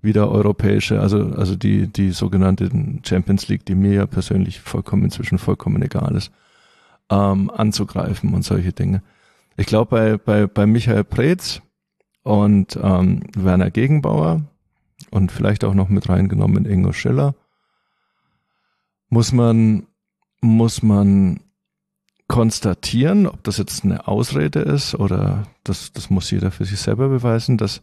wieder 0.02 0.30
europäische, 0.30 1.00
also, 1.00 1.32
also 1.36 1.56
die, 1.56 1.86
die 1.86 2.10
sogenannte 2.10 2.70
Champions 3.04 3.48
League, 3.48 3.64
die 3.64 3.74
mir 3.74 3.92
ja 3.92 4.06
persönlich 4.06 4.60
vollkommen 4.60 5.04
inzwischen 5.04 5.38
vollkommen 5.38 5.82
egal 5.82 6.14
ist, 6.16 6.32
ähm, 7.10 7.50
anzugreifen 7.50 8.34
und 8.34 8.42
solche 8.42 8.72
Dinge. 8.72 9.02
Ich 9.56 9.66
glaube, 9.66 9.90
bei, 9.90 10.16
bei, 10.18 10.46
bei 10.46 10.66
Michael 10.66 11.04
Preetz 11.04 11.62
und 12.22 12.78
ähm, 12.82 13.20
Werner 13.36 13.70
Gegenbauer 13.70 14.42
und 15.10 15.32
vielleicht 15.32 15.64
auch 15.64 15.74
noch 15.74 15.88
mit 15.88 16.08
reingenommen 16.08 16.66
Ingo 16.66 16.92
Schiller, 16.92 17.34
muss 19.08 19.32
man 19.32 19.86
muss 20.46 20.82
man 20.82 21.40
konstatieren, 22.28 23.26
ob 23.26 23.42
das 23.44 23.58
jetzt 23.58 23.84
eine 23.84 24.08
Ausrede 24.08 24.60
ist 24.60 24.94
oder 24.94 25.46
das, 25.64 25.92
das 25.92 26.10
muss 26.10 26.30
jeder 26.30 26.50
für 26.50 26.64
sich 26.64 26.80
selber 26.80 27.08
beweisen, 27.08 27.56
dass 27.56 27.82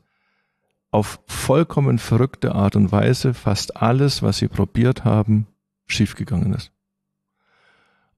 auf 0.92 1.20
vollkommen 1.28 1.98
verrückte 1.98 2.54
Art 2.54 2.76
und 2.76 2.92
Weise 2.92 3.34
fast 3.34 3.78
alles, 3.78 4.22
was 4.22 4.38
sie 4.38 4.48
probiert 4.48 5.06
haben, 5.06 5.48
schiefgegangen 5.88 6.54
ist. 6.54 6.72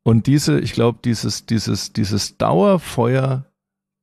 Und 0.03 0.27
diese, 0.27 0.59
ich 0.59 0.73
glaube, 0.73 0.99
dieses, 1.03 1.45
dieses, 1.45 1.93
dieses 1.93 2.37
Dauerfeuer 2.37 3.45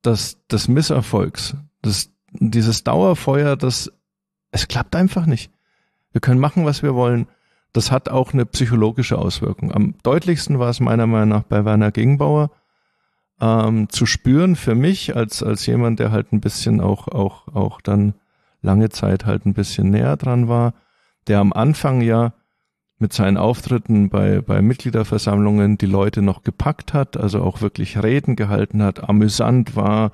des, 0.03 0.45
des 0.47 0.67
Misserfolgs, 0.67 1.55
das, 1.81 2.09
dieses 2.31 2.83
Dauerfeuer, 2.83 3.55
das, 3.55 3.91
es 4.51 4.67
klappt 4.67 4.95
einfach 4.95 5.25
nicht. 5.25 5.51
Wir 6.11 6.21
können 6.21 6.39
machen, 6.39 6.65
was 6.65 6.83
wir 6.83 6.95
wollen 6.95 7.27
das 7.73 7.91
hat 7.91 8.09
auch 8.09 8.33
eine 8.33 8.45
psychologische 8.45 9.17
Auswirkung. 9.17 9.71
Am 9.73 9.95
deutlichsten 10.03 10.59
war 10.59 10.69
es 10.69 10.79
meiner 10.79 11.07
Meinung 11.07 11.29
nach 11.29 11.43
bei 11.43 11.65
Werner 11.65 11.91
Gegenbauer 11.91 12.51
ähm, 13.41 13.89
zu 13.89 14.05
spüren 14.05 14.55
für 14.55 14.75
mich 14.75 15.15
als 15.15 15.43
als 15.43 15.65
jemand, 15.65 15.99
der 15.99 16.11
halt 16.11 16.31
ein 16.31 16.41
bisschen 16.41 16.79
auch 16.81 17.07
auch 17.07 17.47
auch 17.53 17.81
dann 17.81 18.13
lange 18.61 18.89
Zeit 18.89 19.25
halt 19.25 19.45
ein 19.45 19.53
bisschen 19.53 19.89
näher 19.89 20.15
dran 20.17 20.47
war, 20.47 20.73
der 21.27 21.39
am 21.39 21.51
Anfang 21.51 22.01
ja 22.01 22.33
mit 22.99 23.11
seinen 23.11 23.37
Auftritten 23.37 24.09
bei, 24.09 24.39
bei 24.39 24.61
Mitgliederversammlungen 24.61 25.77
die 25.77 25.87
Leute 25.87 26.21
noch 26.21 26.43
gepackt 26.43 26.93
hat, 26.93 27.17
also 27.17 27.41
auch 27.41 27.61
wirklich 27.61 28.01
Reden 28.01 28.37
gehalten 28.37 28.81
hat, 28.81 29.07
amüsant 29.09 29.75
war, 29.75 30.11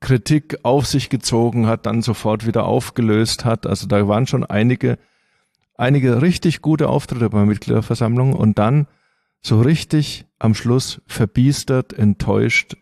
Kritik 0.00 0.58
auf 0.64 0.86
sich 0.86 1.10
gezogen 1.10 1.66
hat, 1.68 1.86
dann 1.86 2.02
sofort 2.02 2.44
wieder 2.44 2.64
aufgelöst 2.64 3.44
hat. 3.44 3.66
Also 3.66 3.86
da 3.86 4.08
waren 4.08 4.26
schon 4.26 4.44
einige 4.44 4.98
einige 5.74 6.22
richtig 6.22 6.62
gute 6.62 6.88
Auftritte 6.88 7.28
bei 7.30 7.44
Mitgliederversammlungen 7.44 8.34
und 8.34 8.58
dann 8.58 8.86
so 9.42 9.60
richtig 9.60 10.26
am 10.38 10.54
Schluss 10.54 11.02
verbiestert, 11.06 11.92
enttäuscht, 11.92 12.76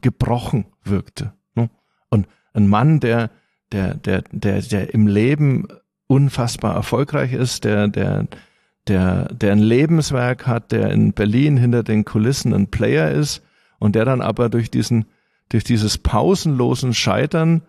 gebrochen 0.00 0.66
wirkte. 0.82 1.32
Ne? 1.54 1.70
Und 2.10 2.26
ein 2.52 2.68
Mann, 2.68 3.00
der, 3.00 3.30
der, 3.72 3.94
der, 3.94 4.22
der, 4.32 4.62
der 4.62 4.94
im 4.94 5.06
Leben 5.06 5.68
unfassbar 6.06 6.74
erfolgreich 6.74 7.32
ist, 7.32 7.64
der, 7.64 7.88
der, 7.88 8.26
der, 8.86 9.26
der 9.34 9.52
ein 9.52 9.58
Lebenswerk 9.58 10.46
hat, 10.46 10.72
der 10.72 10.90
in 10.90 11.12
Berlin 11.12 11.56
hinter 11.56 11.82
den 11.82 12.04
Kulissen 12.04 12.52
ein 12.52 12.70
Player 12.70 13.10
ist 13.10 13.42
und 13.78 13.94
der 13.94 14.04
dann 14.04 14.20
aber 14.20 14.48
durch 14.48 14.70
diesen, 14.70 15.06
durch 15.48 15.64
dieses 15.64 15.98
pausenlosen 15.98 16.94
Scheitern 16.94 17.62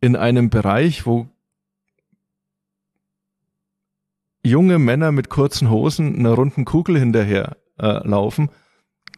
in 0.00 0.16
einem 0.16 0.50
Bereich, 0.50 1.06
wo 1.06 1.28
junge 4.44 4.78
Männer 4.78 5.10
mit 5.10 5.30
kurzen 5.30 5.70
Hosen 5.70 6.16
einer 6.16 6.34
runden 6.34 6.64
Kugel 6.64 6.98
hinterher 6.98 7.56
äh, 7.78 8.06
laufen, 8.06 8.50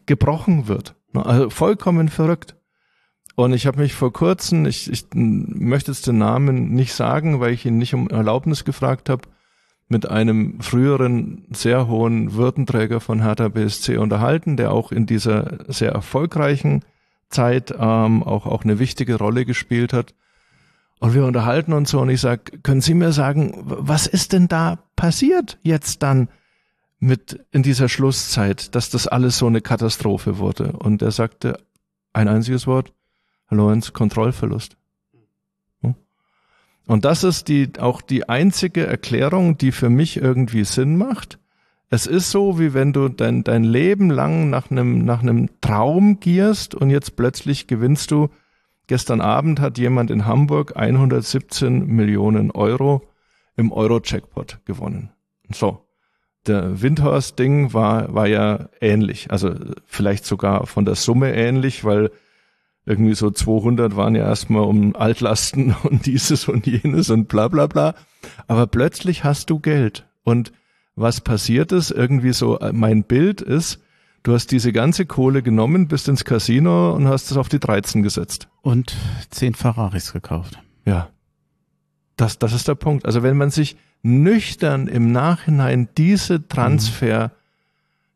gebrochen 0.05 0.67
wird. 0.67 0.95
Ne? 1.13 1.25
Also 1.25 1.49
vollkommen 1.49 2.09
verrückt. 2.09 2.55
Und 3.35 3.53
ich 3.53 3.67
habe 3.67 3.81
mich 3.81 3.93
vor 3.93 4.11
kurzem, 4.11 4.65
ich, 4.65 4.91
ich 4.91 5.05
möchte 5.13 5.91
jetzt 5.91 6.07
den 6.07 6.17
Namen 6.17 6.73
nicht 6.73 6.93
sagen, 6.93 7.39
weil 7.39 7.53
ich 7.53 7.65
ihn 7.65 7.77
nicht 7.77 7.93
um 7.93 8.09
Erlaubnis 8.09 8.65
gefragt 8.65 9.09
habe, 9.09 9.27
mit 9.89 10.09
einem 10.09 10.59
früheren 10.59 11.45
sehr 11.51 11.87
hohen 11.87 12.33
Würdenträger 12.33 12.99
von 12.99 13.21
Hertha 13.21 13.47
BSC 13.49 13.97
unterhalten, 13.97 14.57
der 14.57 14.71
auch 14.71 14.91
in 14.91 15.05
dieser 15.05 15.59
sehr 15.67 15.91
erfolgreichen 15.91 16.83
Zeit 17.29 17.73
ähm, 17.77 18.23
auch, 18.23 18.47
auch 18.47 18.63
eine 18.63 18.79
wichtige 18.79 19.15
Rolle 19.15 19.45
gespielt 19.45 19.93
hat. 19.93 20.13
Und 20.99 21.13
wir 21.13 21.25
unterhalten 21.25 21.73
uns 21.73 21.91
so 21.91 22.01
und 22.01 22.09
ich 22.09 22.21
sag, 22.21 22.63
können 22.63 22.81
Sie 22.81 22.93
mir 22.93 23.11
sagen, 23.11 23.53
was 23.63 24.07
ist 24.07 24.33
denn 24.33 24.47
da 24.47 24.79
passiert 24.95 25.59
jetzt 25.61 26.01
dann 26.01 26.29
mit 26.99 27.45
in 27.51 27.61
dieser 27.61 27.87
Schlusszeit, 27.87 28.73
dass 28.73 28.89
das 28.89 29.07
alles 29.07 29.37
so 29.37 29.47
eine 29.47 29.61
Katastrophe 29.61 30.39
wurde? 30.39 30.71
Und 30.73 31.01
er 31.01 31.11
sagte 31.11 31.59
ein 32.13 32.27
einziges 32.27 32.65
Wort, 32.65 32.93
Herr 33.47 33.57
Lorenz, 33.57 33.93
Kontrollverlust. 33.93 34.75
Und 36.87 37.03
das 37.03 37.23
ist 37.23 37.49
die, 37.49 37.69
auch 37.79 38.01
die 38.01 38.29
einzige 38.29 38.87
Erklärung, 38.87 39.57
die 39.57 39.73
für 39.73 39.89
mich 39.89 40.17
irgendwie 40.17 40.63
Sinn 40.63 40.97
macht. 40.97 41.37
Es 41.89 42.07
ist 42.07 42.31
so, 42.31 42.59
wie 42.59 42.73
wenn 42.73 42.93
du 42.93 43.09
dein, 43.09 43.43
dein 43.43 43.65
Leben 43.65 44.09
lang 44.09 44.49
nach 44.49 44.71
einem, 44.71 45.03
nach 45.05 45.21
einem 45.21 45.49
Traum 45.61 46.19
gierst 46.19 46.75
und 46.75 46.89
jetzt 46.89 47.17
plötzlich 47.17 47.67
gewinnst 47.67 48.11
du 48.11 48.29
Gestern 48.87 49.19
Abend 49.19 49.59
hat 49.59 49.77
jemand 49.77 50.11
in 50.11 50.25
Hamburg 50.25 50.77
117 50.77 51.85
Millionen 51.85 52.51
Euro 52.51 53.03
im 53.57 53.71
Euro-Jackpot 53.71 54.59
gewonnen. 54.65 55.11
So. 55.51 55.83
Der 56.45 56.81
Windhorst-Ding 56.81 57.73
war, 57.73 58.13
war 58.13 58.27
ja 58.27 58.69
ähnlich. 58.79 59.31
Also 59.31 59.53
vielleicht 59.85 60.25
sogar 60.25 60.65
von 60.65 60.85
der 60.85 60.95
Summe 60.95 61.35
ähnlich, 61.35 61.83
weil 61.83 62.11
irgendwie 62.85 63.15
so 63.15 63.29
200 63.29 63.97
waren 63.97 64.15
ja 64.15 64.23
erstmal 64.23 64.63
um 64.63 64.95
Altlasten 64.95 65.75
und 65.83 66.05
dieses 66.05 66.47
und 66.47 66.65
jenes 66.65 67.09
und 67.09 67.27
bla 67.27 67.49
bla 67.49 67.67
bla. 67.67 67.95
Aber 68.47 68.65
plötzlich 68.67 69.25
hast 69.25 69.49
du 69.49 69.59
Geld. 69.59 70.07
Und 70.23 70.53
was 70.95 71.19
passiert 71.19 71.73
ist, 71.73 71.91
irgendwie 71.91 72.31
so, 72.31 72.59
äh, 72.59 72.71
mein 72.71 73.03
Bild 73.03 73.41
ist, 73.41 73.81
Du 74.27 74.33
hast 74.33 74.51
diese 74.51 74.73
ganze 74.73 75.05
Kohle 75.05 75.41
genommen, 75.41 75.87
bist 75.87 76.09
ins 76.09 76.25
Casino 76.25 76.91
und 76.91 77.07
hast 77.07 77.31
es 77.31 77.37
auf 77.37 77.47
die 77.47 77.61
13 77.61 78.03
gesetzt. 78.03 78.49
Und 78.61 78.93
zehn 79.29 79.53
Ferraris 79.53 80.11
gekauft. 80.11 80.59
Ja. 80.83 81.07
Das, 82.17 82.37
das 82.37 82.51
ist 82.51 82.67
der 82.67 82.75
Punkt. 82.75 83.05
Also 83.05 83.23
wenn 83.23 83.37
man 83.37 83.51
sich 83.51 83.77
nüchtern 84.03 84.89
im 84.89 85.13
Nachhinein 85.13 85.87
diese 85.97 86.45
Transfer, 86.45 87.29
mhm. 87.29 87.31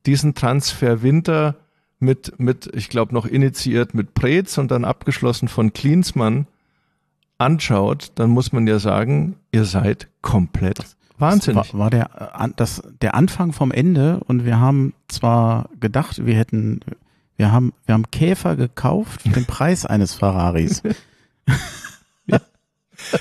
diesen 0.05 0.35
Transfer 0.35 1.01
Winter 1.01 1.55
mit, 1.99 2.37
mit, 2.37 2.69
ich 2.75 2.89
glaube 2.89 3.13
noch 3.13 3.25
initiiert 3.25 3.93
mit 3.93 4.13
Preetz 4.13 4.57
und 4.57 4.69
dann 4.69 4.83
abgeschlossen 4.83 5.47
von 5.47 5.71
Klinsmann 5.71 6.45
anschaut, 7.37 8.11
dann 8.15 8.31
muss 8.31 8.51
man 8.51 8.67
ja 8.67 8.79
sagen, 8.79 9.37
ihr 9.53 9.63
seid 9.63 10.09
komplett 10.21 10.97
Wahnsinnig. 11.21 11.67
Das 11.67 11.73
war, 11.73 11.79
war 11.79 11.89
der, 11.89 12.31
äh, 12.39 12.49
das, 12.55 12.81
der 13.01 13.15
Anfang 13.15 13.53
vom 13.53 13.71
Ende 13.71 14.19
und 14.25 14.45
wir 14.45 14.59
haben 14.59 14.93
zwar 15.07 15.69
gedacht, 15.79 16.25
wir 16.25 16.35
hätten, 16.35 16.81
wir 17.37 17.51
haben, 17.51 17.73
wir 17.85 17.93
haben 17.93 18.09
Käfer 18.11 18.55
gekauft, 18.55 19.21
den 19.25 19.45
Preis 19.45 19.85
eines 19.85 20.15
Ferraris. 20.15 20.81
ja. 22.25 22.39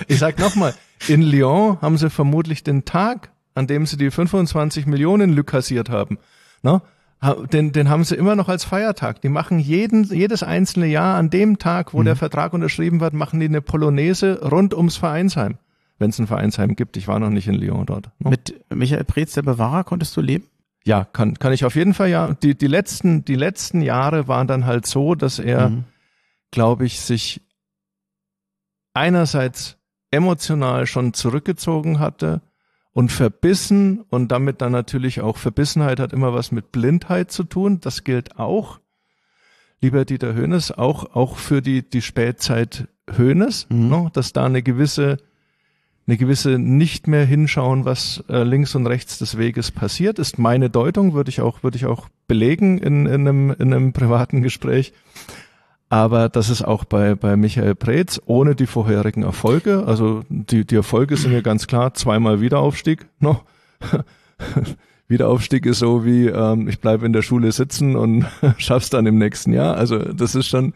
Ich 0.08 0.18
sag 0.18 0.38
nochmal, 0.38 0.74
in 1.08 1.22
Lyon 1.22 1.78
haben 1.80 1.98
sie 1.98 2.10
vermutlich 2.10 2.64
den 2.64 2.84
Tag, 2.84 3.30
an 3.54 3.66
dem 3.66 3.86
sie 3.86 3.96
die 3.96 4.10
25 4.10 4.86
Millionen 4.86 5.32
Lück 5.32 5.48
kassiert 5.48 5.90
haben, 5.90 6.18
ne? 6.62 6.82
Den, 7.52 7.72
den 7.72 7.90
haben 7.90 8.02
sie 8.04 8.14
immer 8.14 8.34
noch 8.34 8.48
als 8.48 8.64
Feiertag. 8.64 9.20
Die 9.20 9.28
machen 9.28 9.58
jeden, 9.58 10.04
jedes 10.04 10.42
einzelne 10.42 10.86
Jahr 10.86 11.16
an 11.16 11.28
dem 11.28 11.58
Tag, 11.58 11.92
wo 11.92 12.00
mhm. 12.00 12.06
der 12.06 12.16
Vertrag 12.16 12.54
unterschrieben 12.54 13.00
wird, 13.00 13.12
machen 13.12 13.40
die 13.40 13.46
eine 13.46 13.60
Polonaise 13.60 14.40
rund 14.42 14.72
ums 14.72 14.96
Vereinsheim 14.96 15.58
wenn 16.00 16.10
es 16.10 16.18
ein 16.18 16.26
Vereinsheim 16.26 16.74
gibt. 16.74 16.96
Ich 16.96 17.06
war 17.06 17.20
noch 17.20 17.30
nicht 17.30 17.46
in 17.46 17.54
Lyon 17.54 17.86
dort. 17.86 18.10
No? 18.18 18.30
Mit 18.30 18.54
Michael 18.74 19.04
Preetz, 19.04 19.34
der 19.34 19.42
Bewahrer, 19.42 19.84
konntest 19.84 20.16
du 20.16 20.20
leben? 20.20 20.46
Ja, 20.84 21.04
kann, 21.04 21.38
kann 21.38 21.52
ich 21.52 21.64
auf 21.64 21.76
jeden 21.76 21.92
Fall, 21.92 22.08
ja. 22.08 22.32
Die, 22.42 22.56
die, 22.56 22.66
letzten, 22.66 23.24
die 23.24 23.34
letzten 23.34 23.82
Jahre 23.82 24.26
waren 24.26 24.46
dann 24.46 24.64
halt 24.64 24.86
so, 24.86 25.14
dass 25.14 25.38
er, 25.38 25.68
mhm. 25.68 25.84
glaube 26.50 26.86
ich, 26.86 27.00
sich 27.00 27.42
einerseits 28.94 29.76
emotional 30.10 30.86
schon 30.86 31.12
zurückgezogen 31.12 32.00
hatte 32.00 32.40
und 32.92 33.12
verbissen 33.12 34.00
und 34.08 34.32
damit 34.32 34.62
dann 34.62 34.72
natürlich 34.72 35.20
auch 35.20 35.36
Verbissenheit 35.36 36.00
hat 36.00 36.14
immer 36.14 36.32
was 36.32 36.50
mit 36.50 36.72
Blindheit 36.72 37.30
zu 37.30 37.44
tun. 37.44 37.80
Das 37.80 38.04
gilt 38.04 38.38
auch, 38.38 38.80
lieber 39.82 40.06
Dieter 40.06 40.32
Höhnes, 40.32 40.72
auch, 40.72 41.14
auch 41.14 41.36
für 41.36 41.60
die, 41.60 41.88
die 41.88 42.02
Spätzeit 42.02 42.88
Höhnes, 43.08 43.66
mhm. 43.68 43.88
ne, 43.88 44.10
dass 44.14 44.32
da 44.32 44.46
eine 44.46 44.62
gewisse 44.62 45.18
eine 46.06 46.16
gewisse 46.16 46.58
nicht 46.58 47.06
mehr 47.06 47.24
hinschauen, 47.24 47.84
was 47.84 48.24
äh, 48.28 48.42
links 48.42 48.74
und 48.74 48.86
rechts 48.86 49.18
des 49.18 49.38
Weges 49.38 49.70
passiert, 49.70 50.18
ist 50.18 50.38
meine 50.38 50.70
Deutung, 50.70 51.14
würde 51.14 51.30
ich 51.30 51.40
auch, 51.40 51.62
würde 51.62 51.76
ich 51.76 51.86
auch 51.86 52.08
belegen 52.26 52.78
in, 52.78 53.06
in, 53.06 53.28
einem, 53.28 53.50
in 53.50 53.72
einem 53.72 53.92
privaten 53.94 54.42
Gespräch. 54.42 54.92
Aber 55.88 56.28
das 56.28 56.50
ist 56.50 56.62
auch 56.62 56.84
bei, 56.84 57.16
bei 57.16 57.36
Michael 57.36 57.74
Preetz 57.74 58.20
ohne 58.26 58.54
die 58.54 58.66
vorherigen 58.66 59.24
Erfolge. 59.24 59.84
Also 59.86 60.22
die, 60.28 60.64
die 60.64 60.76
Erfolge 60.76 61.16
sind 61.16 61.32
ja 61.32 61.40
ganz 61.40 61.66
klar, 61.66 61.94
zweimal 61.94 62.40
Wiederaufstieg 62.40 63.06
noch. 63.18 63.44
Wiederaufstieg 65.10 65.66
ist 65.66 65.80
so 65.80 66.04
wie, 66.04 66.28
ähm, 66.28 66.68
ich 66.68 66.80
bleibe 66.80 67.04
in 67.04 67.12
der 67.12 67.22
Schule 67.22 67.50
sitzen 67.50 67.96
und 67.96 68.26
schaff's 68.58 68.90
dann 68.90 69.06
im 69.06 69.18
nächsten 69.18 69.52
Jahr. 69.52 69.76
Also 69.76 69.98
das 69.98 70.36
ist 70.36 70.46
schon, 70.46 70.72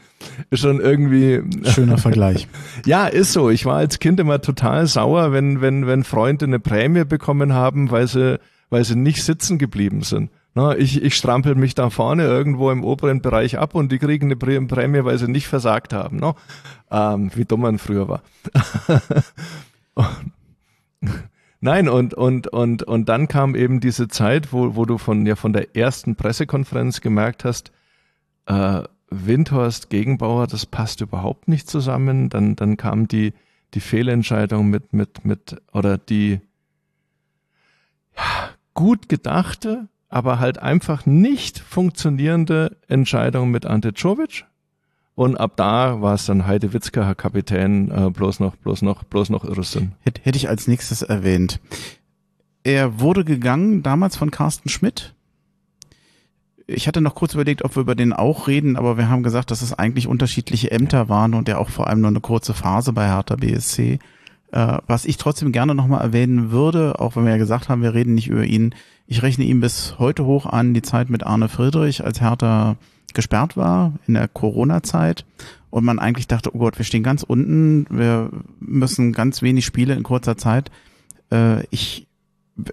ist 0.51 0.61
schon 0.61 0.80
irgendwie. 0.80 1.43
Schöner 1.70 1.99
Vergleich. 1.99 2.49
ja, 2.85 3.07
ist 3.07 3.32
so. 3.32 3.49
Ich 3.49 3.64
war 3.64 3.76
als 3.76 4.01
Kind 4.01 4.18
immer 4.18 4.41
total 4.41 4.89
sauer, 4.89 5.32
wenn, 5.32 5.61
wenn, 5.61 5.87
wenn 5.87 6.03
Freunde 6.03 6.47
eine 6.47 6.59
Prämie 6.59 7.05
bekommen 7.05 7.55
haben, 7.55 7.93
weil 7.93 8.09
sie, 8.09 8.41
weil 8.70 8.85
sie 8.85 8.97
nicht 8.97 9.22
sitzen 9.22 9.59
geblieben 9.59 10.03
sind. 10.03 10.30
Na, 10.57 10.76
ich, 10.76 11.03
ich 11.03 11.16
strampel 11.16 11.55
mich 11.55 11.74
da 11.74 11.91
vorne 11.91 12.24
irgendwo 12.24 12.70
im 12.70 12.85
oberen 12.85 13.20
Bereich 13.22 13.59
ab 13.59 13.74
und 13.74 13.91
die 13.91 13.99
kriegen 13.99 14.26
eine 14.26 14.37
Prämie, 14.37 15.05
weil 15.05 15.18
sie 15.18 15.28
nicht 15.28 15.49
versagt 15.49 15.93
haben. 15.93 16.18
No? 16.18 16.35
Ähm, 16.91 17.30
wie 17.35 17.45
dumm 17.45 17.62
man 17.62 17.78
früher 17.78 18.09
war. 18.09 18.22
Nein, 21.64 21.88
und, 21.88 22.12
und, 22.12 22.46
und, 22.48 22.82
und 22.82 23.08
dann 23.08 23.26
kam 23.26 23.54
eben 23.54 23.80
diese 23.80 24.06
Zeit, 24.06 24.52
wo, 24.52 24.76
wo 24.76 24.84
du 24.84 24.98
von, 24.98 25.24
ja, 25.24 25.34
von 25.34 25.54
der 25.54 25.74
ersten 25.74 26.14
Pressekonferenz 26.14 27.00
gemerkt 27.00 27.46
hast, 27.46 27.72
äh, 28.44 28.82
Windhorst, 29.08 29.88
Gegenbauer, 29.88 30.46
das 30.46 30.66
passt 30.66 31.00
überhaupt 31.00 31.48
nicht 31.48 31.66
zusammen. 31.66 32.28
Dann, 32.28 32.54
dann 32.54 32.76
kam 32.76 33.08
die, 33.08 33.32
die 33.72 33.80
Fehlentscheidung 33.80 34.68
mit, 34.68 34.92
mit, 34.92 35.24
mit, 35.24 35.56
oder 35.72 35.96
die 35.96 36.42
ja, 38.14 38.50
gut 38.74 39.08
gedachte, 39.08 39.88
aber 40.10 40.40
halt 40.40 40.58
einfach 40.58 41.06
nicht 41.06 41.58
funktionierende 41.58 42.76
Entscheidung 42.88 43.50
mit 43.50 43.64
Ante 43.64 43.94
Czovic. 43.94 44.44
Und 45.16 45.36
ab 45.36 45.52
da 45.56 46.00
war 46.00 46.14
es 46.14 46.26
dann 46.26 46.46
Heide 46.46 46.72
Witzka, 46.72 47.04
Herr 47.04 47.14
Kapitän, 47.14 47.90
äh, 47.90 48.10
bloß 48.10 48.40
noch, 48.40 48.56
bloß 48.56 48.82
noch, 48.82 49.04
bloß 49.04 49.30
noch 49.30 49.44
Irrsinn. 49.44 49.92
Hätte, 50.00 50.22
hätte 50.22 50.36
ich 50.36 50.48
als 50.48 50.66
nächstes 50.66 51.02
erwähnt. 51.02 51.60
Er 52.64 52.98
wurde 52.98 53.24
gegangen 53.24 53.82
damals 53.82 54.16
von 54.16 54.30
Carsten 54.30 54.68
Schmidt. 54.68 55.14
Ich 56.66 56.88
hatte 56.88 57.02
noch 57.02 57.14
kurz 57.14 57.34
überlegt, 57.34 57.62
ob 57.62 57.76
wir 57.76 57.82
über 57.82 57.94
den 57.94 58.12
auch 58.12 58.48
reden, 58.48 58.76
aber 58.76 58.96
wir 58.96 59.08
haben 59.08 59.22
gesagt, 59.22 59.50
dass 59.50 59.62
es 59.62 59.74
eigentlich 59.74 60.08
unterschiedliche 60.08 60.70
Ämter 60.70 61.08
waren 61.08 61.34
und 61.34 61.48
er 61.48 61.60
auch 61.60 61.68
vor 61.68 61.88
allem 61.88 62.00
nur 62.00 62.08
eine 62.08 62.20
kurze 62.20 62.54
Phase 62.54 62.92
bei 62.92 63.06
Hertha 63.06 63.36
BSC. 63.36 63.98
Äh, 64.50 64.78
was 64.86 65.04
ich 65.04 65.18
trotzdem 65.18 65.52
gerne 65.52 65.74
nochmal 65.74 66.00
erwähnen 66.00 66.50
würde, 66.50 66.98
auch 66.98 67.14
wenn 67.14 67.24
wir 67.24 67.32
ja 67.32 67.38
gesagt 67.38 67.68
haben, 67.68 67.82
wir 67.82 67.94
reden 67.94 68.14
nicht 68.14 68.28
über 68.28 68.44
ihn. 68.44 68.74
Ich 69.06 69.22
rechne 69.22 69.44
ihm 69.44 69.60
bis 69.60 69.98
heute 69.98 70.24
hoch 70.24 70.46
an 70.46 70.74
die 70.74 70.82
Zeit 70.82 71.10
mit 71.10 71.22
Arne 71.22 71.48
Friedrich, 71.48 72.02
als 72.02 72.20
Hertha 72.20 72.76
gesperrt 73.14 73.56
war 73.56 73.94
in 74.06 74.14
der 74.14 74.28
Corona-Zeit 74.28 75.24
und 75.70 75.84
man 75.84 75.98
eigentlich 75.98 76.28
dachte, 76.28 76.54
oh 76.54 76.58
Gott, 76.58 76.78
wir 76.78 76.84
stehen 76.84 77.02
ganz 77.02 77.24
unten, 77.24 77.86
wir 77.90 78.30
müssen 78.60 79.12
ganz 79.12 79.42
wenig 79.42 79.64
Spiele 79.64 79.94
in 79.94 80.04
kurzer 80.04 80.36
Zeit. 80.36 80.70
Äh, 81.32 81.66
ich, 81.70 82.06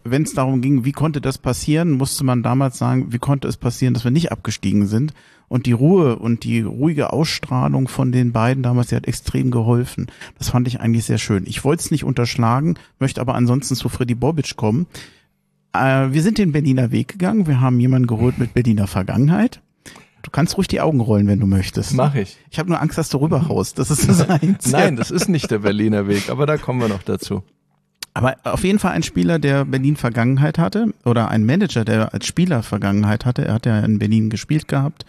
wenn 0.03 0.21
es 0.21 0.33
darum 0.33 0.61
ging, 0.61 0.85
wie 0.85 0.91
konnte 0.91 1.19
das 1.19 1.39
passieren, 1.39 1.93
musste 1.93 2.23
man 2.23 2.43
damals 2.43 2.77
sagen, 2.77 3.11
wie 3.11 3.17
konnte 3.17 3.47
es 3.47 3.57
passieren, 3.57 3.95
dass 3.95 4.03
wir 4.03 4.11
nicht 4.11 4.31
abgestiegen 4.31 4.85
sind. 4.85 5.13
Und 5.47 5.65
die 5.65 5.71
Ruhe 5.71 6.17
und 6.17 6.43
die 6.43 6.61
ruhige 6.61 7.11
Ausstrahlung 7.11 7.87
von 7.87 8.11
den 8.11 8.31
beiden 8.31 8.61
damals, 8.61 8.89
die 8.89 8.95
hat 8.95 9.07
extrem 9.07 9.51
geholfen. 9.51 10.05
Das 10.37 10.49
fand 10.49 10.67
ich 10.67 10.79
eigentlich 10.79 11.05
sehr 11.05 11.17
schön. 11.17 11.45
Ich 11.47 11.63
wollte 11.63 11.81
es 11.81 11.91
nicht 11.91 12.03
unterschlagen, 12.03 12.75
möchte 12.99 13.19
aber 13.19 13.33
ansonsten 13.33 13.75
zu 13.75 13.89
Freddy 13.89 14.15
Bobic 14.15 14.55
kommen. 14.55 14.85
Äh, 15.73 16.11
wir 16.11 16.21
sind 16.21 16.37
den 16.37 16.51
Berliner 16.51 16.91
Weg 16.91 17.07
gegangen. 17.07 17.47
Wir 17.47 17.61
haben 17.61 17.79
jemanden 17.79 18.07
geholt 18.07 18.37
mit 18.37 18.53
Berliner 18.53 18.87
Vergangenheit. 18.87 19.59
Du 20.21 20.31
kannst 20.31 20.57
ruhig 20.57 20.67
die 20.67 20.81
Augen 20.81 20.99
rollen, 20.99 21.27
wenn 21.27 21.39
du 21.39 21.47
möchtest. 21.47 21.93
Mach 21.93 22.15
ich. 22.15 22.37
Ich 22.49 22.59
habe 22.59 22.69
nur 22.69 22.81
Angst, 22.81 22.97
dass 22.97 23.09
du 23.09 23.17
rüberhaust. 23.17 23.79
Das 23.79 23.91
ist 23.91 24.07
das 24.09 24.29
Einzige. 24.29 24.75
Nein, 24.75 24.95
das 24.95 25.11
ist 25.11 25.29
nicht 25.29 25.51
der 25.51 25.59
Berliner 25.59 26.07
Weg, 26.07 26.29
aber 26.29 26.45
da 26.45 26.57
kommen 26.57 26.79
wir 26.79 26.87
noch 26.87 27.03
dazu. 27.03 27.43
Aber 28.13 28.35
auf 28.43 28.63
jeden 28.63 28.79
Fall 28.79 28.91
ein 28.91 29.03
Spieler, 29.03 29.39
der 29.39 29.63
Berlin 29.63 29.95
Vergangenheit 29.95 30.57
hatte 30.57 30.93
oder 31.05 31.29
ein 31.29 31.45
Manager, 31.45 31.85
der 31.85 32.13
als 32.13 32.25
Spieler 32.25 32.61
Vergangenheit 32.61 33.25
hatte. 33.25 33.45
Er 33.45 33.53
hat 33.53 33.65
ja 33.65 33.79
in 33.79 33.99
Berlin 33.99 34.29
gespielt 34.29 34.67
gehabt. 34.67 35.05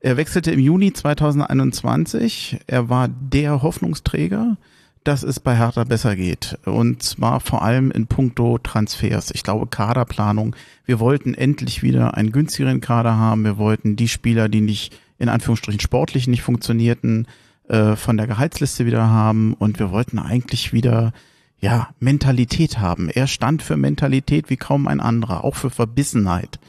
Er 0.00 0.18
wechselte 0.18 0.50
im 0.50 0.60
Juni 0.60 0.92
2021. 0.92 2.60
Er 2.66 2.90
war 2.90 3.08
der 3.08 3.62
Hoffnungsträger 3.62 4.58
dass 5.04 5.22
es 5.22 5.40
bei 5.40 5.56
Hertha 5.56 5.84
besser 5.84 6.16
geht. 6.16 6.58
Und 6.64 7.02
zwar 7.02 7.40
vor 7.40 7.62
allem 7.62 7.90
in 7.90 8.06
puncto 8.06 8.58
Transfers. 8.58 9.30
Ich 9.32 9.42
glaube, 9.42 9.66
Kaderplanung. 9.66 10.54
Wir 10.84 11.00
wollten 11.00 11.34
endlich 11.34 11.82
wieder 11.82 12.16
einen 12.16 12.32
günstigeren 12.32 12.80
Kader 12.80 13.16
haben. 13.16 13.44
Wir 13.44 13.58
wollten 13.58 13.96
die 13.96 14.08
Spieler, 14.08 14.48
die 14.48 14.60
nicht 14.60 14.96
in 15.18 15.28
Anführungsstrichen 15.28 15.80
sportlich 15.80 16.26
nicht 16.26 16.42
funktionierten, 16.42 17.26
äh, 17.68 17.96
von 17.96 18.16
der 18.16 18.26
Gehaltsliste 18.26 18.86
wieder 18.86 19.08
haben. 19.08 19.54
Und 19.54 19.78
wir 19.78 19.90
wollten 19.90 20.18
eigentlich 20.18 20.72
wieder, 20.72 21.12
ja, 21.60 21.90
Mentalität 22.00 22.78
haben. 22.78 23.08
Er 23.08 23.26
stand 23.26 23.62
für 23.62 23.76
Mentalität 23.76 24.50
wie 24.50 24.56
kaum 24.56 24.88
ein 24.88 25.00
anderer, 25.00 25.44
auch 25.44 25.56
für 25.56 25.70
Verbissenheit. 25.70 26.60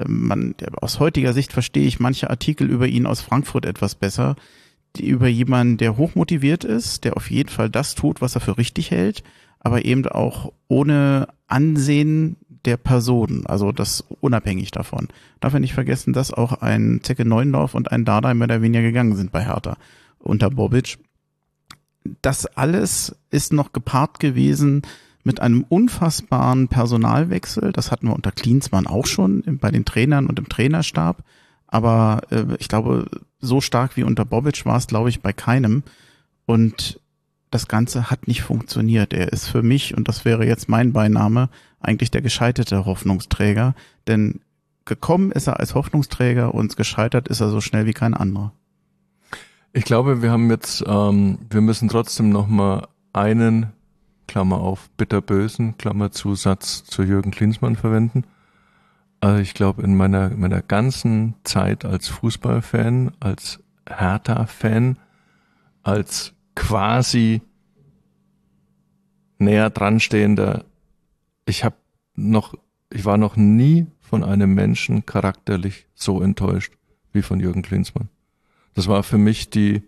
Ähm, 0.00 0.26
man, 0.26 0.54
aus 0.80 0.98
heutiger 0.98 1.32
Sicht 1.32 1.52
verstehe 1.52 1.86
ich 1.86 2.00
manche 2.00 2.30
Artikel 2.30 2.70
über 2.70 2.86
ihn 2.86 3.06
aus 3.06 3.20
Frankfurt 3.20 3.66
etwas 3.66 3.94
besser 3.94 4.36
über 4.98 5.28
jemanden, 5.28 5.76
der 5.78 5.96
hochmotiviert 5.96 6.64
ist, 6.64 7.04
der 7.04 7.16
auf 7.16 7.30
jeden 7.30 7.48
Fall 7.48 7.70
das 7.70 7.94
tut, 7.94 8.20
was 8.20 8.34
er 8.34 8.40
für 8.40 8.58
richtig 8.58 8.90
hält, 8.90 9.22
aber 9.60 9.84
eben 9.84 10.06
auch 10.06 10.52
ohne 10.68 11.28
Ansehen 11.46 12.36
der 12.64 12.76
Person, 12.76 13.44
also 13.46 13.72
das 13.72 14.04
unabhängig 14.20 14.70
davon. 14.70 15.08
Darf 15.40 15.54
er 15.54 15.60
nicht 15.60 15.74
vergessen, 15.74 16.12
dass 16.12 16.32
auch 16.32 16.52
ein 16.52 17.00
Zecke 17.02 17.24
Neuendorf 17.24 17.74
und 17.74 17.90
ein 17.90 18.04
Dardai 18.04 18.34
mehr 18.34 18.46
oder 18.46 18.62
weniger 18.62 18.82
gegangen 18.82 19.16
sind 19.16 19.32
bei 19.32 19.44
Hertha 19.44 19.76
unter 20.18 20.50
Bobic. 20.50 20.98
Das 22.20 22.46
alles 22.46 23.16
ist 23.30 23.52
noch 23.52 23.72
gepaart 23.72 24.20
gewesen 24.20 24.82
mit 25.24 25.40
einem 25.40 25.64
unfassbaren 25.68 26.68
Personalwechsel. 26.68 27.72
Das 27.72 27.90
hatten 27.90 28.08
wir 28.08 28.14
unter 28.14 28.32
Klinsmann 28.32 28.86
auch 28.86 29.06
schon 29.06 29.42
bei 29.60 29.70
den 29.70 29.84
Trainern 29.84 30.26
und 30.26 30.38
im 30.38 30.48
Trainerstab. 30.48 31.22
Aber 31.72 32.20
äh, 32.30 32.44
ich 32.58 32.68
glaube, 32.68 33.06
so 33.40 33.62
stark 33.62 33.96
wie 33.96 34.04
unter 34.04 34.26
Bobic 34.26 34.66
war 34.66 34.76
es, 34.76 34.86
glaube 34.86 35.08
ich, 35.08 35.22
bei 35.22 35.32
keinem. 35.32 35.82
Und 36.44 37.00
das 37.50 37.66
Ganze 37.66 38.10
hat 38.10 38.28
nicht 38.28 38.42
funktioniert. 38.42 39.14
Er 39.14 39.32
ist 39.32 39.48
für 39.48 39.62
mich, 39.62 39.96
und 39.96 40.06
das 40.06 40.26
wäre 40.26 40.46
jetzt 40.46 40.68
mein 40.68 40.92
Beiname, 40.92 41.48
eigentlich 41.80 42.10
der 42.10 42.20
gescheiterte 42.20 42.84
Hoffnungsträger. 42.84 43.74
Denn 44.06 44.40
gekommen 44.84 45.32
ist 45.32 45.46
er 45.46 45.60
als 45.60 45.74
Hoffnungsträger 45.74 46.54
und 46.54 46.76
gescheitert 46.76 47.28
ist 47.28 47.40
er 47.40 47.48
so 47.48 47.62
schnell 47.62 47.86
wie 47.86 47.94
kein 47.94 48.12
anderer. 48.12 48.52
Ich 49.72 49.84
glaube, 49.84 50.20
wir 50.20 50.30
haben 50.30 50.50
jetzt, 50.50 50.84
ähm, 50.86 51.38
wir 51.48 51.62
müssen 51.62 51.88
trotzdem 51.88 52.28
noch 52.28 52.48
mal 52.48 52.86
einen 53.14 53.72
Klammer 54.28 54.60
auf 54.60 54.90
bitterbösen 54.98 55.78
Klammer 55.78 56.10
Zusatz 56.10 56.84
zu 56.84 57.02
Jürgen 57.02 57.30
Klinsmann 57.30 57.76
verwenden. 57.76 58.24
Also 59.22 59.40
ich 59.40 59.54
glaube, 59.54 59.82
in 59.82 59.94
meiner, 59.94 60.30
meiner 60.30 60.62
ganzen 60.62 61.36
Zeit 61.44 61.84
als 61.84 62.08
Fußballfan, 62.08 63.12
als 63.20 63.60
Hertha-Fan, 63.88 64.98
als 65.84 66.32
quasi 66.56 67.40
näher 69.38 69.70
dranstehender, 69.70 70.64
ich 71.46 71.62
habe 71.62 71.76
noch, 72.16 72.54
ich 72.90 73.04
war 73.04 73.16
noch 73.16 73.36
nie 73.36 73.86
von 74.00 74.24
einem 74.24 74.54
Menschen 74.54 75.06
charakterlich 75.06 75.86
so 75.94 76.20
enttäuscht 76.20 76.72
wie 77.12 77.22
von 77.22 77.38
Jürgen 77.38 77.62
Klinsmann. 77.62 78.08
Das 78.74 78.88
war 78.88 79.04
für 79.04 79.18
mich 79.18 79.50
die, 79.50 79.82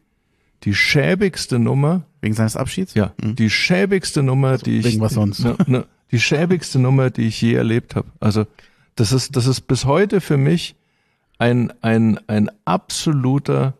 die 0.63 0.77
schäbigste 0.77 1.59
Nummer. 1.59 2.07
Wegen 2.21 2.35
seines 2.35 2.57
Abschieds? 2.57 2.95
Ja, 2.95 3.13
mhm. 3.21 3.35
die 3.35 3.51
schäbigste 3.51 4.23
Nummer, 4.23 4.59
die 4.59 4.79
ich. 4.79 4.85
Wegen 4.85 5.01
was 5.01 5.15
sonst? 5.15 5.41
Ne, 5.41 5.57
ne, 5.67 5.87
die 6.13 6.21
schäbigste 6.21 6.79
Nummer, 6.79 7.11
die 7.11 7.27
ich 7.27 7.43
je 7.43 7.55
erlebt 7.55 7.97
habe. 7.97 8.07
Also 8.21 8.47
das 8.97 9.13
ist, 9.13 9.37
das 9.37 9.47
ist 9.47 9.63
bis 9.63 9.85
heute 9.85 10.21
für 10.21 10.37
mich 10.37 10.77
ein, 11.39 11.73
ein, 11.83 12.21
ein 12.29 12.51
absoluter 12.65 13.75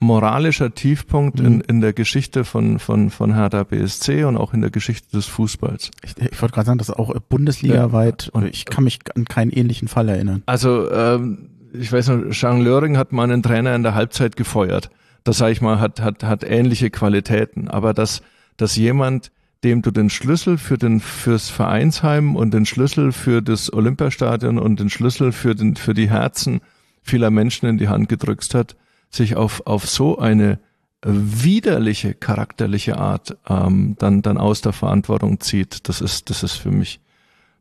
moralischer 0.00 0.74
Tiefpunkt 0.74 1.40
mhm. 1.40 1.46
in, 1.46 1.60
in 1.62 1.80
der 1.80 1.92
Geschichte 1.92 2.44
von, 2.44 2.78
von, 2.78 3.10
von 3.10 3.34
Hertha 3.34 3.64
BSC 3.64 4.24
und 4.24 4.36
auch 4.36 4.52
in 4.52 4.60
der 4.60 4.70
Geschichte 4.70 5.10
des 5.16 5.26
Fußballs. 5.26 5.90
Ich, 6.02 6.16
ich 6.16 6.42
wollte 6.42 6.54
gerade 6.54 6.66
sagen, 6.66 6.78
das 6.78 6.90
ist 6.90 6.96
auch 6.96 7.14
bundesligaweit 7.28 8.26
ja. 8.26 8.30
und 8.32 8.46
ich 8.46 8.66
kann 8.66 8.84
mich 8.84 8.98
an 9.14 9.24
keinen 9.24 9.50
ähnlichen 9.50 9.88
Fall 9.88 10.08
erinnern. 10.08 10.42
Also 10.46 10.90
ähm, 10.90 11.50
ich 11.72 11.90
weiß 11.90 12.08
noch, 12.08 12.30
Jean 12.30 12.60
Löring 12.60 12.96
hat 12.96 13.12
mal 13.12 13.24
einen 13.24 13.42
Trainer 13.42 13.74
in 13.74 13.82
der 13.82 13.94
Halbzeit 13.94 14.36
gefeuert. 14.36 14.90
Das 15.24 15.38
sage 15.38 15.52
ich 15.52 15.60
mal, 15.60 15.80
hat, 15.80 16.00
hat, 16.00 16.22
hat 16.22 16.44
ähnliche 16.44 16.90
Qualitäten. 16.90 17.68
Aber 17.68 17.94
dass, 17.94 18.22
dass 18.56 18.76
jemand 18.76 19.32
dem 19.64 19.80
du 19.80 19.90
den 19.90 20.10
Schlüssel 20.10 20.58
für 20.58 20.76
den 20.76 21.00
fürs 21.00 21.48
Vereinsheim 21.48 22.36
und 22.36 22.52
den 22.52 22.66
Schlüssel 22.66 23.12
für 23.12 23.40
das 23.40 23.72
Olympiastadion 23.72 24.58
und 24.58 24.78
den 24.78 24.90
Schlüssel 24.90 25.32
für 25.32 25.54
den 25.54 25.76
für 25.76 25.94
die 25.94 26.10
Herzen 26.10 26.60
vieler 27.02 27.30
Menschen 27.30 27.66
in 27.66 27.78
die 27.78 27.88
Hand 27.88 28.10
gedrückt 28.10 28.54
hat, 28.54 28.76
sich 29.10 29.36
auf 29.36 29.66
auf 29.66 29.86
so 29.86 30.18
eine 30.18 30.58
widerliche 31.02 32.14
charakterliche 32.14 32.98
Art 32.98 33.36
ähm, 33.48 33.96
dann 33.98 34.20
dann 34.20 34.36
aus 34.36 34.60
der 34.60 34.74
Verantwortung 34.74 35.40
zieht. 35.40 35.88
Das 35.88 36.02
ist 36.02 36.28
das 36.28 36.42
ist 36.42 36.54
für 36.54 36.70
mich 36.70 37.00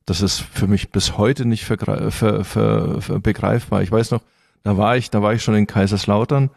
das 0.06 0.22
ist 0.22 0.42
für 0.42 0.68
mich 0.68 0.90
bis 0.90 1.18
heute 1.18 1.46
nicht 1.46 1.64
ver, 1.64 2.12
ver, 2.12 2.44
ver, 2.44 3.20
begreifbar. 3.22 3.82
Ich 3.82 3.92
weiß 3.92 4.12
noch, 4.12 4.22
da 4.64 4.78
war 4.78 4.98
ich 4.98 5.10
da 5.10 5.22
war 5.22 5.34
ich 5.34 5.42
schon 5.42 5.56
in 5.56 5.68
Kaiserslautern 5.68 6.50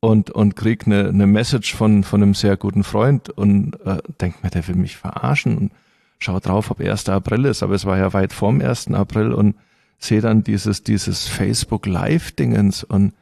und, 0.00 0.30
und 0.30 0.56
krieg 0.56 0.86
eine, 0.86 1.08
eine 1.08 1.26
Message 1.26 1.74
von, 1.74 2.04
von 2.04 2.22
einem 2.22 2.34
sehr 2.34 2.56
guten 2.56 2.84
Freund 2.84 3.28
und 3.28 3.78
äh, 3.84 3.98
denk 4.20 4.42
mir, 4.42 4.50
der 4.50 4.66
will 4.66 4.76
mich 4.76 4.96
verarschen 4.96 5.56
und 5.56 5.72
schau 6.18 6.40
drauf, 6.40 6.70
ob 6.70 6.80
1. 6.80 7.08
April 7.08 7.44
ist, 7.44 7.62
aber 7.62 7.74
es 7.74 7.84
war 7.84 7.98
ja 7.98 8.12
weit 8.12 8.32
vorm 8.32 8.60
1. 8.60 8.88
April 8.88 9.32
und 9.32 9.56
sehe 9.98 10.22
dann 10.22 10.42
dieses, 10.42 10.82
dieses 10.82 11.28
Facebook 11.28 11.86
Live-Dingens 11.86 12.84
und 12.84 13.12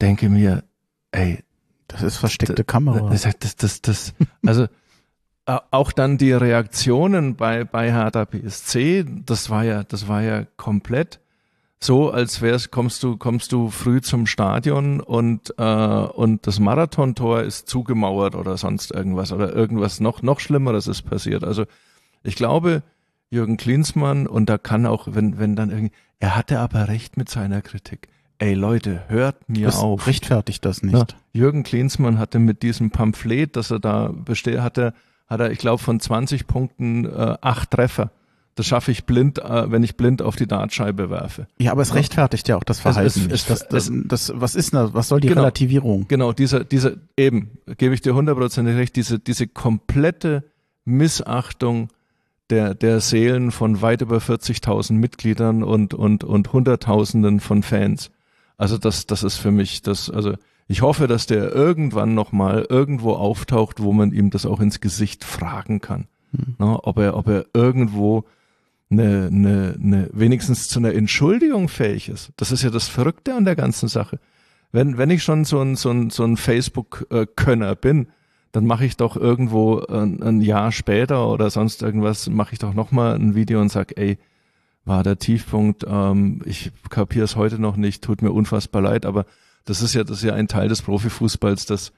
denke 0.00 0.30
mir, 0.30 0.64
ey, 1.10 1.44
das 1.86 2.02
ist 2.02 2.16
versteckte 2.16 2.64
Kamera. 2.64 3.10
Das, 3.10 3.28
das, 3.38 3.56
das, 3.56 3.82
das, 3.82 4.14
also 4.44 4.66
auch 5.70 5.92
dann 5.92 6.18
die 6.18 6.32
Reaktionen 6.32 7.36
bei, 7.36 7.64
bei 7.64 7.92
Hertha 7.92 8.24
BSC, 8.24 9.04
das 9.24 9.48
war 9.48 9.64
ja, 9.64 9.82
das 9.84 10.08
war 10.08 10.22
ja 10.22 10.44
komplett 10.56 11.20
so, 11.80 12.10
als 12.10 12.42
wär's, 12.42 12.70
kommst 12.70 13.02
du, 13.02 13.16
kommst 13.16 13.52
du 13.52 13.70
früh 13.70 14.00
zum 14.00 14.26
Stadion 14.26 15.00
und, 15.00 15.54
äh, 15.58 15.62
und 15.62 16.46
das 16.46 16.58
Marathontor 16.58 17.42
ist 17.42 17.68
zugemauert 17.68 18.34
oder 18.34 18.56
sonst 18.56 18.90
irgendwas 18.90 19.32
oder 19.32 19.54
irgendwas 19.54 20.00
noch, 20.00 20.22
noch 20.22 20.40
Schlimmeres 20.40 20.88
ist 20.88 21.02
passiert. 21.02 21.44
Also 21.44 21.66
ich 22.24 22.34
glaube, 22.34 22.82
Jürgen 23.30 23.56
Klinsmann, 23.56 24.26
und 24.26 24.48
da 24.48 24.58
kann 24.58 24.86
auch, 24.86 25.08
wenn, 25.10 25.38
wenn 25.38 25.54
dann 25.54 25.70
irgendwie, 25.70 25.92
er 26.18 26.34
hatte 26.34 26.58
aber 26.58 26.88
recht 26.88 27.16
mit 27.16 27.28
seiner 27.28 27.62
Kritik. 27.62 28.08
Ey 28.38 28.54
Leute, 28.54 29.02
hört 29.08 29.48
mir 29.48 29.66
das 29.66 29.78
auf. 29.78 30.06
Rechtfertigt 30.06 30.64
das 30.64 30.82
nicht. 30.82 30.94
Ja, 30.94 31.06
Jürgen 31.32 31.62
Klinsmann 31.62 32.18
hatte 32.18 32.38
mit 32.38 32.62
diesem 32.62 32.90
Pamphlet, 32.90 33.56
das 33.56 33.70
er 33.70 33.80
da 33.80 34.12
besteht, 34.12 34.60
hatte, 34.60 34.94
hat 35.28 35.40
er, 35.40 35.50
ich 35.50 35.58
glaube, 35.58 35.82
von 35.82 36.00
20 36.00 36.46
Punkten 36.46 37.04
äh, 37.04 37.36
acht 37.40 37.70
Treffer. 37.70 38.10
Das 38.58 38.66
schaffe 38.66 38.90
ich 38.90 39.04
blind, 39.04 39.38
äh, 39.38 39.70
wenn 39.70 39.84
ich 39.84 39.96
blind 39.96 40.20
auf 40.20 40.34
die 40.34 40.48
Dartscheibe 40.48 41.10
werfe. 41.10 41.46
Ja, 41.60 41.70
aber 41.70 41.82
es 41.82 41.94
rechtfertigt 41.94 42.48
ja 42.48 42.56
auch 42.56 42.64
das 42.64 42.80
Verhalten. 42.80 43.30
Es, 43.30 43.46
es, 43.46 43.46
das, 43.46 43.68
das, 43.68 43.92
das, 43.92 44.32
was 44.34 44.56
ist 44.56 44.74
das? 44.74 44.94
Was 44.94 45.06
soll 45.06 45.20
die 45.20 45.28
genau, 45.28 45.42
Relativierung? 45.42 46.06
Genau, 46.08 46.32
dieser, 46.32 46.64
dieser, 46.64 46.94
eben, 47.16 47.52
gebe 47.76 47.94
ich 47.94 48.00
dir 48.00 48.16
hundertprozentig 48.16 48.74
recht, 48.74 48.96
diese, 48.96 49.20
diese 49.20 49.46
komplette 49.46 50.42
Missachtung 50.84 51.90
der, 52.50 52.74
der 52.74 52.98
Seelen 52.98 53.52
von 53.52 53.80
weit 53.80 54.02
über 54.02 54.18
40.000 54.18 54.94
Mitgliedern 54.94 55.62
und, 55.62 55.94
und, 55.94 56.24
und 56.24 56.52
Hunderttausenden 56.52 57.38
von 57.38 57.62
Fans. 57.62 58.10
Also 58.56 58.76
das, 58.76 59.06
das 59.06 59.22
ist 59.22 59.36
für 59.36 59.52
mich 59.52 59.82
das, 59.82 60.10
also 60.10 60.34
ich 60.66 60.82
hoffe, 60.82 61.06
dass 61.06 61.26
der 61.26 61.54
irgendwann 61.54 62.16
nochmal 62.16 62.66
irgendwo 62.68 63.12
auftaucht, 63.12 63.80
wo 63.80 63.92
man 63.92 64.10
ihm 64.10 64.30
das 64.30 64.46
auch 64.46 64.58
ins 64.58 64.80
Gesicht 64.80 65.22
fragen 65.22 65.80
kann. 65.80 66.08
Hm. 66.32 66.56
Na, 66.58 66.80
ob 66.82 66.98
er, 66.98 67.16
ob 67.16 67.28
er 67.28 67.46
irgendwo 67.54 68.24
eine, 68.90 69.28
eine, 69.30 69.76
eine, 69.82 70.10
wenigstens 70.12 70.68
zu 70.68 70.78
einer 70.78 70.94
Entschuldigung 70.94 71.68
fähig 71.68 72.08
ist. 72.08 72.30
Das 72.36 72.52
ist 72.52 72.62
ja 72.62 72.70
das 72.70 72.88
Verrückte 72.88 73.34
an 73.34 73.44
der 73.44 73.56
ganzen 73.56 73.88
Sache. 73.88 74.18
Wenn, 74.72 74.98
wenn 74.98 75.10
ich 75.10 75.22
schon 75.22 75.44
so 75.44 75.60
ein, 75.60 75.76
so 75.76 75.90
ein, 75.90 76.10
so 76.10 76.24
ein 76.24 76.36
Facebook-Könner 76.36 77.74
bin, 77.74 78.08
dann 78.52 78.66
mache 78.66 78.84
ich 78.84 78.96
doch 78.96 79.16
irgendwo 79.16 79.80
ein, 79.80 80.22
ein, 80.22 80.40
Jahr 80.40 80.72
später 80.72 81.28
oder 81.28 81.50
sonst 81.50 81.82
irgendwas, 81.82 82.28
mache 82.28 82.54
ich 82.54 82.58
doch 82.58 82.74
nochmal 82.74 83.14
ein 83.14 83.34
Video 83.34 83.60
und 83.60 83.70
sag, 83.70 83.98
ey, 83.98 84.18
war 84.84 85.02
der 85.02 85.18
Tiefpunkt, 85.18 85.84
ähm, 85.86 86.42
ich 86.46 86.72
kapiere 86.88 87.24
es 87.24 87.36
heute 87.36 87.58
noch 87.60 87.76
nicht, 87.76 88.02
tut 88.02 88.22
mir 88.22 88.32
unfassbar 88.32 88.82
leid, 88.82 89.04
aber 89.04 89.26
das 89.66 89.82
ist 89.82 89.94
ja, 89.94 90.02
das 90.02 90.18
ist 90.18 90.24
ja 90.24 90.34
ein 90.34 90.48
Teil 90.48 90.68
des 90.68 90.80
Profifußballs, 90.80 91.66
dass 91.66 91.92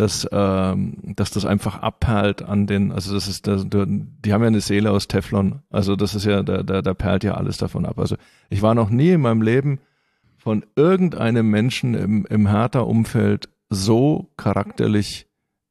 dass, 0.00 0.26
ähm, 0.32 0.96
dass 1.14 1.30
das 1.30 1.44
einfach 1.44 1.82
abperlt 1.82 2.40
an 2.40 2.66
den, 2.66 2.90
also 2.90 3.12
das 3.12 3.28
ist, 3.28 3.46
das, 3.46 3.66
die 3.68 4.32
haben 4.32 4.40
ja 4.40 4.46
eine 4.46 4.62
Seele 4.62 4.92
aus 4.92 5.08
Teflon, 5.08 5.60
also 5.68 5.94
das 5.94 6.14
ist 6.14 6.24
ja, 6.24 6.42
da, 6.42 6.62
da, 6.62 6.80
da 6.80 6.94
perlt 6.94 7.22
ja 7.22 7.34
alles 7.34 7.58
davon 7.58 7.84
ab. 7.84 7.98
Also 7.98 8.16
ich 8.48 8.62
war 8.62 8.74
noch 8.74 8.88
nie 8.88 9.10
in 9.10 9.20
meinem 9.20 9.42
Leben 9.42 9.78
von 10.38 10.64
irgendeinem 10.74 11.50
Menschen 11.50 11.92
im, 11.92 12.24
im 12.24 12.48
Hertha-Umfeld 12.48 13.50
so 13.68 14.30
charakterlich 14.38 15.26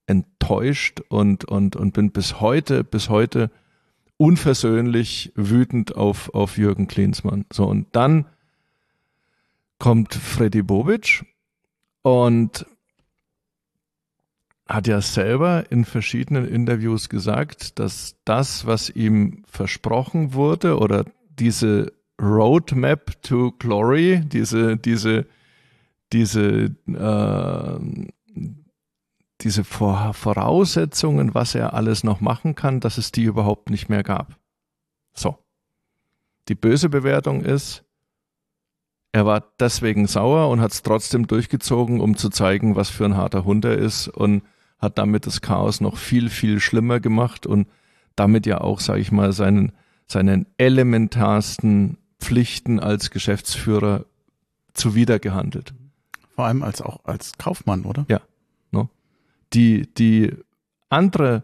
enttäuscht 0.06 1.02
und, 1.10 1.46
und, 1.46 1.76
und 1.76 1.94
bin 1.94 2.12
bis 2.12 2.40
heute, 2.40 2.84
bis 2.84 3.10
heute 3.10 3.50
unversöhnlich 4.18 5.32
wütend 5.34 5.96
auf, 5.96 6.36
auf 6.36 6.60
Jürgen 6.60 6.88
Klinsmann. 6.88 7.46
So, 7.52 7.66
und 7.66 7.88
dann 7.94 8.26
kommt 9.80 10.14
Freddy 10.14 10.62
Bobic 10.62 11.26
und 12.04 12.68
hat 14.70 14.86
ja 14.86 15.02
selber 15.02 15.72
in 15.72 15.84
verschiedenen 15.84 16.48
Interviews 16.48 17.10
gesagt, 17.10 17.80
dass 17.80 18.16
das, 18.24 18.68
was 18.68 18.90
ihm 18.92 19.44
versprochen 19.48 20.34
wurde 20.34 20.78
oder 20.78 21.06
diese 21.28 21.92
Roadmap 22.22 23.22
to 23.24 23.52
Glory, 23.58 24.22
diese, 24.26 24.78
diese, 24.78 25.26
diese, 26.14 26.76
äh, 26.88 27.80
diese 29.42 29.64
Voraussetzungen, 29.64 31.34
was 31.34 31.56
er 31.56 31.74
alles 31.74 32.04
noch 32.04 32.22
machen 32.22 32.54
kann, 32.54 32.80
dass 32.80 33.00
es 33.00 33.12
die 33.12 33.24
überhaupt 33.24 33.72
nicht 33.72 33.90
mehr 33.90 34.04
gab. 34.04 34.38
So. 35.14 35.38
Die 36.48 36.56
böse 36.56 36.90
Bewertung 36.90 37.42
ist, 37.42 37.84
er 39.12 39.26
war 39.26 39.44
deswegen 39.60 40.06
sauer 40.06 40.50
und 40.50 40.62
hat 40.62 40.74
es 40.74 40.84
trotzdem 40.84 41.26
durchgezogen, 41.26 42.02
um 42.02 42.16
zu 42.18 42.30
zeigen, 42.30 42.76
was 42.76 42.90
für 42.90 43.06
ein 43.06 43.18
harter 43.18 43.46
Hund 43.46 43.66
er 43.66 43.78
ist 43.78 44.08
und 44.08 44.44
hat 44.80 44.98
damit 44.98 45.26
das 45.26 45.42
Chaos 45.42 45.82
noch 45.82 45.98
viel, 45.98 46.30
viel 46.30 46.60
schlimmer 46.60 47.00
gemacht 47.00 47.46
und 47.46 47.68
damit 48.16 48.46
ja 48.46 48.62
auch, 48.62 48.80
sage 48.80 49.02
ich 49.02 49.12
mal, 49.12 49.32
seinen, 49.34 49.74
seinen 50.08 50.46
elementarsten 50.58 51.98
Pflichten 52.20 52.80
als 52.80 53.12
Geschäftsführer 53.12 54.06
zuwidergehandelt. 54.74 55.74
Vor 56.36 56.46
allem 56.46 56.64
als 56.64 56.82
auch 56.82 57.04
als 57.06 57.38
Kaufmann, 57.38 57.84
oder? 57.84 58.06
Ja. 58.10 58.22
No? 58.72 58.90
Die, 59.54 59.94
die 59.94 60.34
andere 60.90 61.44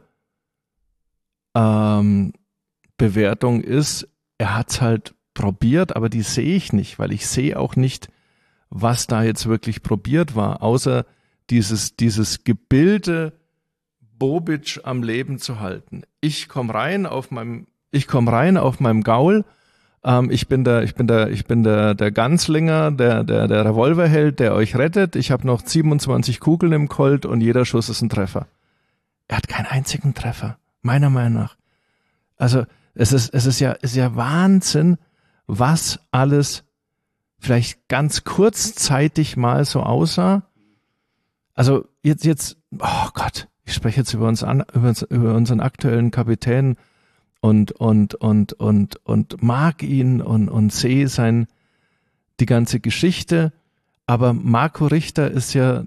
ähm, 1.54 2.34
Bewertung 2.98 3.62
ist, 3.62 4.08
er 4.38 4.56
hat's 4.56 4.82
halt 4.82 5.14
probiert, 5.34 5.96
aber 5.96 6.10
die 6.10 6.22
sehe 6.22 6.56
ich 6.56 6.74
nicht, 6.74 6.98
weil 6.98 7.12
ich 7.12 7.28
sehe 7.28 7.60
auch 7.60 7.76
nicht, 7.76 8.10
was 8.70 9.08
da 9.08 9.24
jetzt 9.24 9.48
wirklich 9.48 9.84
probiert 9.84 10.36
war, 10.36 10.62
außer 10.62 11.06
dieses, 11.50 11.96
dieses 11.96 12.44
Gebilde 12.44 13.34
Bobic 14.18 14.80
am 14.84 15.04
Leben 15.04 15.40
zu 15.40 15.60
halten. 15.60 16.04
Ich 16.22 16.48
komme 16.48 16.74
rein 16.74 17.06
auf 17.06 17.32
meinem, 17.32 17.68
ich 17.92 18.08
komme 18.08 18.32
rein 18.32 18.58
auf 18.58 18.80
meinem 18.80 19.04
Gaul. 19.04 19.46
Ähm, 20.04 20.32
ich 20.32 20.48
bin 20.48 20.64
der, 20.64 20.84
ich 20.84 20.96
bin 20.96 21.08
der, 21.08 21.30
ich 21.30 21.46
bin 21.46 21.64
der, 21.64 21.96
der 21.96 22.12
Ganzlinger, 22.12 22.92
der, 22.92 23.24
der, 23.24 23.48
der 23.48 23.66
Revolverheld, 23.66 24.40
der 24.40 24.54
euch 24.54 24.76
rettet. 24.76 25.16
Ich 25.16 25.32
habe 25.32 25.46
noch 25.46 25.66
27 25.66 26.40
Kugeln 26.40 26.72
im 26.72 26.88
Colt 26.88 27.26
und 27.26 27.42
jeder 27.42 27.66
Schuss 27.66 27.90
ist 27.90 28.02
ein 28.02 28.10
Treffer. 28.10 28.48
Er 29.28 29.38
hat 29.38 29.48
keinen 29.48 29.66
einzigen 29.66 30.14
Treffer, 30.14 30.58
meiner 30.82 31.10
Meinung 31.10 31.42
nach. 31.44 31.58
Also 32.38 32.66
es 32.94 33.12
ist, 33.12 33.34
es 33.34 33.46
ist 33.46 33.60
ja, 33.60 33.74
es 33.82 33.92
ist 33.92 33.98
ja 33.98 34.16
Wahnsinn, 34.16 34.98
was 35.48 36.00
alles 36.12 36.64
vielleicht 37.40 37.88
ganz 37.88 38.24
kurzzeitig 38.24 39.38
mal 39.38 39.66
so 39.66 39.84
aussah 39.84 40.44
also 41.56 41.88
jetzt, 42.04 42.26
jetzt, 42.26 42.58
oh 42.78 43.10
Gott, 43.14 43.48
ich 43.66 43.74
spreche 43.74 44.02
jetzt 44.02 44.14
über 44.14 44.28
uns 44.28 44.44
an, 44.44 44.64
über, 44.74 44.94
über 45.10 45.36
unseren 45.36 45.60
aktuellen 45.60 46.12
Kapitän 46.12 46.76
und, 47.42 47.72
und, 47.72 48.16
und, 48.16 48.54
und, 48.54 49.06
und 49.06 49.42
mag 49.42 49.82
ihn 49.82 50.22
und, 50.22 50.50
und 50.50 50.72
sehe 50.72 51.08
sein, 51.08 51.48
die 52.40 52.46
ganze 52.46 52.80
Geschichte. 52.80 53.54
Aber 54.06 54.34
Marco 54.34 54.86
Richter 54.88 55.32
ist 55.32 55.54
ja 55.54 55.84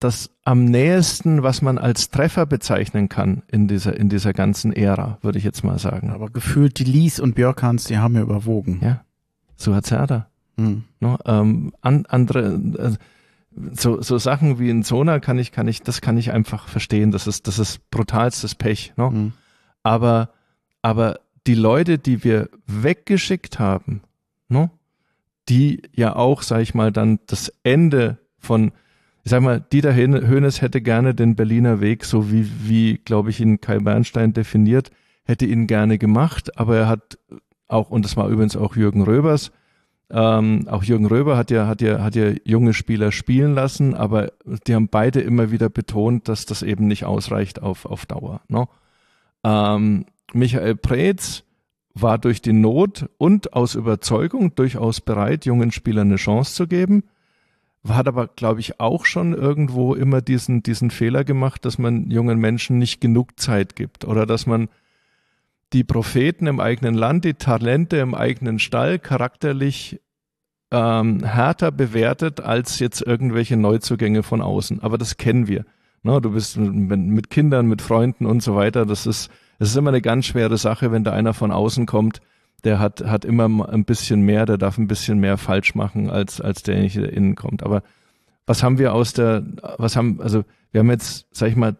das 0.00 0.30
am 0.44 0.64
nähesten, 0.64 1.42
was 1.42 1.60
man 1.60 1.78
als 1.78 2.10
Treffer 2.10 2.46
bezeichnen 2.46 3.08
kann 3.08 3.42
in 3.48 3.68
dieser, 3.68 3.96
in 3.96 4.08
dieser 4.08 4.32
ganzen 4.32 4.72
Ära, 4.72 5.18
würde 5.20 5.38
ich 5.38 5.44
jetzt 5.44 5.62
mal 5.62 5.78
sagen. 5.78 6.10
Aber 6.10 6.30
gefühlt 6.30 6.78
die 6.78 6.84
Lies 6.84 7.20
und 7.20 7.34
Björkans, 7.34 7.84
die 7.84 7.98
haben 7.98 8.14
ja 8.14 8.22
überwogen. 8.22 8.80
Ja, 8.82 9.04
so 9.56 9.74
hat's 9.74 9.90
Hertha. 9.90 10.26
Hm. 10.56 10.84
No, 11.00 11.18
ähm, 11.26 11.72
an, 11.82 12.06
andere, 12.08 12.54
äh, 12.78 12.92
so, 13.72 14.00
so 14.00 14.18
Sachen 14.18 14.58
wie 14.58 14.70
in 14.70 14.82
Zona 14.82 15.18
kann 15.18 15.38
ich, 15.38 15.52
kann 15.52 15.68
ich, 15.68 15.82
das 15.82 16.00
kann 16.00 16.16
ich 16.16 16.32
einfach 16.32 16.68
verstehen. 16.68 17.10
Das 17.10 17.26
ist, 17.26 17.46
das 17.46 17.58
ist 17.58 17.90
brutalstes 17.90 18.54
Pech. 18.54 18.92
Ne? 18.96 19.10
Mhm. 19.10 19.32
Aber, 19.82 20.30
aber 20.82 21.20
die 21.46 21.54
Leute, 21.54 21.98
die 21.98 22.22
wir 22.24 22.48
weggeschickt 22.66 23.58
haben, 23.58 24.02
ne? 24.48 24.70
die 25.48 25.82
ja 25.94 26.14
auch, 26.14 26.42
sag 26.42 26.60
ich 26.60 26.74
mal, 26.74 26.92
dann 26.92 27.18
das 27.26 27.52
Ende 27.62 28.18
von, 28.38 28.72
ich 29.24 29.30
sag 29.30 29.42
mal, 29.42 29.60
Dieter 29.60 29.94
Hönes 29.94 30.62
hätte 30.62 30.80
gerne 30.80 31.14
den 31.14 31.34
Berliner 31.34 31.80
Weg, 31.80 32.04
so 32.04 32.30
wie, 32.30 32.48
wie, 32.62 32.98
glaube 32.98 33.30
ich, 33.30 33.40
ihn 33.40 33.60
Kai 33.60 33.78
Bernstein 33.78 34.32
definiert, 34.32 34.90
hätte 35.24 35.46
ihn 35.46 35.66
gerne 35.66 35.98
gemacht, 35.98 36.58
aber 36.58 36.76
er 36.76 36.88
hat 36.88 37.18
auch, 37.68 37.90
und 37.90 38.04
das 38.04 38.16
war 38.16 38.28
übrigens 38.28 38.56
auch 38.56 38.76
Jürgen 38.76 39.02
Röbers, 39.02 39.52
ähm, 40.10 40.66
auch 40.68 40.82
Jürgen 40.82 41.06
Röber 41.06 41.36
hat 41.36 41.50
ja, 41.50 41.66
hat 41.66 41.80
ja, 41.80 42.02
hat 42.02 42.16
ja 42.16 42.32
junge 42.44 42.74
Spieler 42.74 43.12
spielen 43.12 43.54
lassen, 43.54 43.94
aber 43.94 44.32
die 44.66 44.74
haben 44.74 44.88
beide 44.88 45.20
immer 45.20 45.50
wieder 45.52 45.68
betont, 45.68 46.28
dass 46.28 46.46
das 46.46 46.62
eben 46.62 46.88
nicht 46.88 47.04
ausreicht 47.04 47.62
auf, 47.62 47.86
auf 47.86 48.06
Dauer. 48.06 48.40
Ne? 48.48 48.66
Ähm, 49.44 50.06
Michael 50.32 50.74
Preetz 50.76 51.44
war 51.94 52.18
durch 52.18 52.42
die 52.42 52.52
Not 52.52 53.08
und 53.18 53.52
aus 53.52 53.74
Überzeugung 53.74 54.54
durchaus 54.54 55.00
bereit, 55.00 55.44
jungen 55.44 55.70
Spielern 55.70 56.08
eine 56.08 56.16
Chance 56.16 56.54
zu 56.54 56.66
geben. 56.66 57.04
hat 57.88 58.08
aber, 58.08 58.26
glaube 58.26 58.60
ich, 58.60 58.80
auch 58.80 59.04
schon 59.04 59.32
irgendwo 59.32 59.94
immer 59.94 60.20
diesen, 60.22 60.62
diesen 60.62 60.90
Fehler 60.90 61.24
gemacht, 61.24 61.64
dass 61.64 61.78
man 61.78 62.10
jungen 62.10 62.38
Menschen 62.38 62.78
nicht 62.78 63.00
genug 63.00 63.38
Zeit 63.38 63.76
gibt 63.76 64.04
oder 64.04 64.26
dass 64.26 64.46
man 64.46 64.68
die 65.72 65.84
Propheten 65.84 66.46
im 66.46 66.60
eigenen 66.60 66.94
Land, 66.94 67.24
die 67.24 67.34
Talente 67.34 67.98
im 67.98 68.14
eigenen 68.14 68.58
Stall 68.58 68.98
charakterlich 68.98 70.00
ähm, 70.72 71.24
härter 71.24 71.72
bewertet 71.72 72.40
als 72.40 72.78
jetzt 72.78 73.02
irgendwelche 73.02 73.56
Neuzugänge 73.56 74.22
von 74.22 74.40
außen. 74.40 74.82
Aber 74.82 74.98
das 74.98 75.16
kennen 75.16 75.46
wir. 75.46 75.64
Ne, 76.02 76.20
du 76.20 76.32
bist 76.32 76.56
mit, 76.56 76.98
mit 76.98 77.30
Kindern, 77.30 77.66
mit 77.66 77.82
Freunden 77.82 78.26
und 78.26 78.42
so 78.42 78.56
weiter. 78.56 78.86
Das 78.86 79.06
ist, 79.06 79.30
das 79.58 79.70
ist 79.70 79.76
immer 79.76 79.90
eine 79.90 80.00
ganz 80.00 80.26
schwere 80.26 80.56
Sache, 80.56 80.92
wenn 80.92 81.04
da 81.04 81.12
einer 81.12 81.34
von 81.34 81.52
außen 81.52 81.86
kommt, 81.86 82.20
der 82.64 82.78
hat, 82.78 83.04
hat 83.04 83.24
immer 83.24 83.68
ein 83.68 83.84
bisschen 83.84 84.22
mehr, 84.22 84.46
der 84.46 84.58
darf 84.58 84.78
ein 84.78 84.88
bisschen 84.88 85.18
mehr 85.18 85.38
falsch 85.38 85.74
machen, 85.74 86.10
als, 86.10 86.40
als 86.40 86.62
derjenige, 86.62 87.02
der 87.02 87.12
innen 87.12 87.34
kommt. 87.34 87.62
Aber 87.62 87.82
was 88.46 88.62
haben 88.62 88.78
wir 88.78 88.94
aus 88.94 89.12
der, 89.12 89.44
was 89.78 89.96
haben, 89.96 90.20
also 90.20 90.44
wir 90.72 90.80
haben 90.80 90.90
jetzt, 90.90 91.26
sag 91.30 91.48
ich 91.48 91.56
mal, 91.56 91.76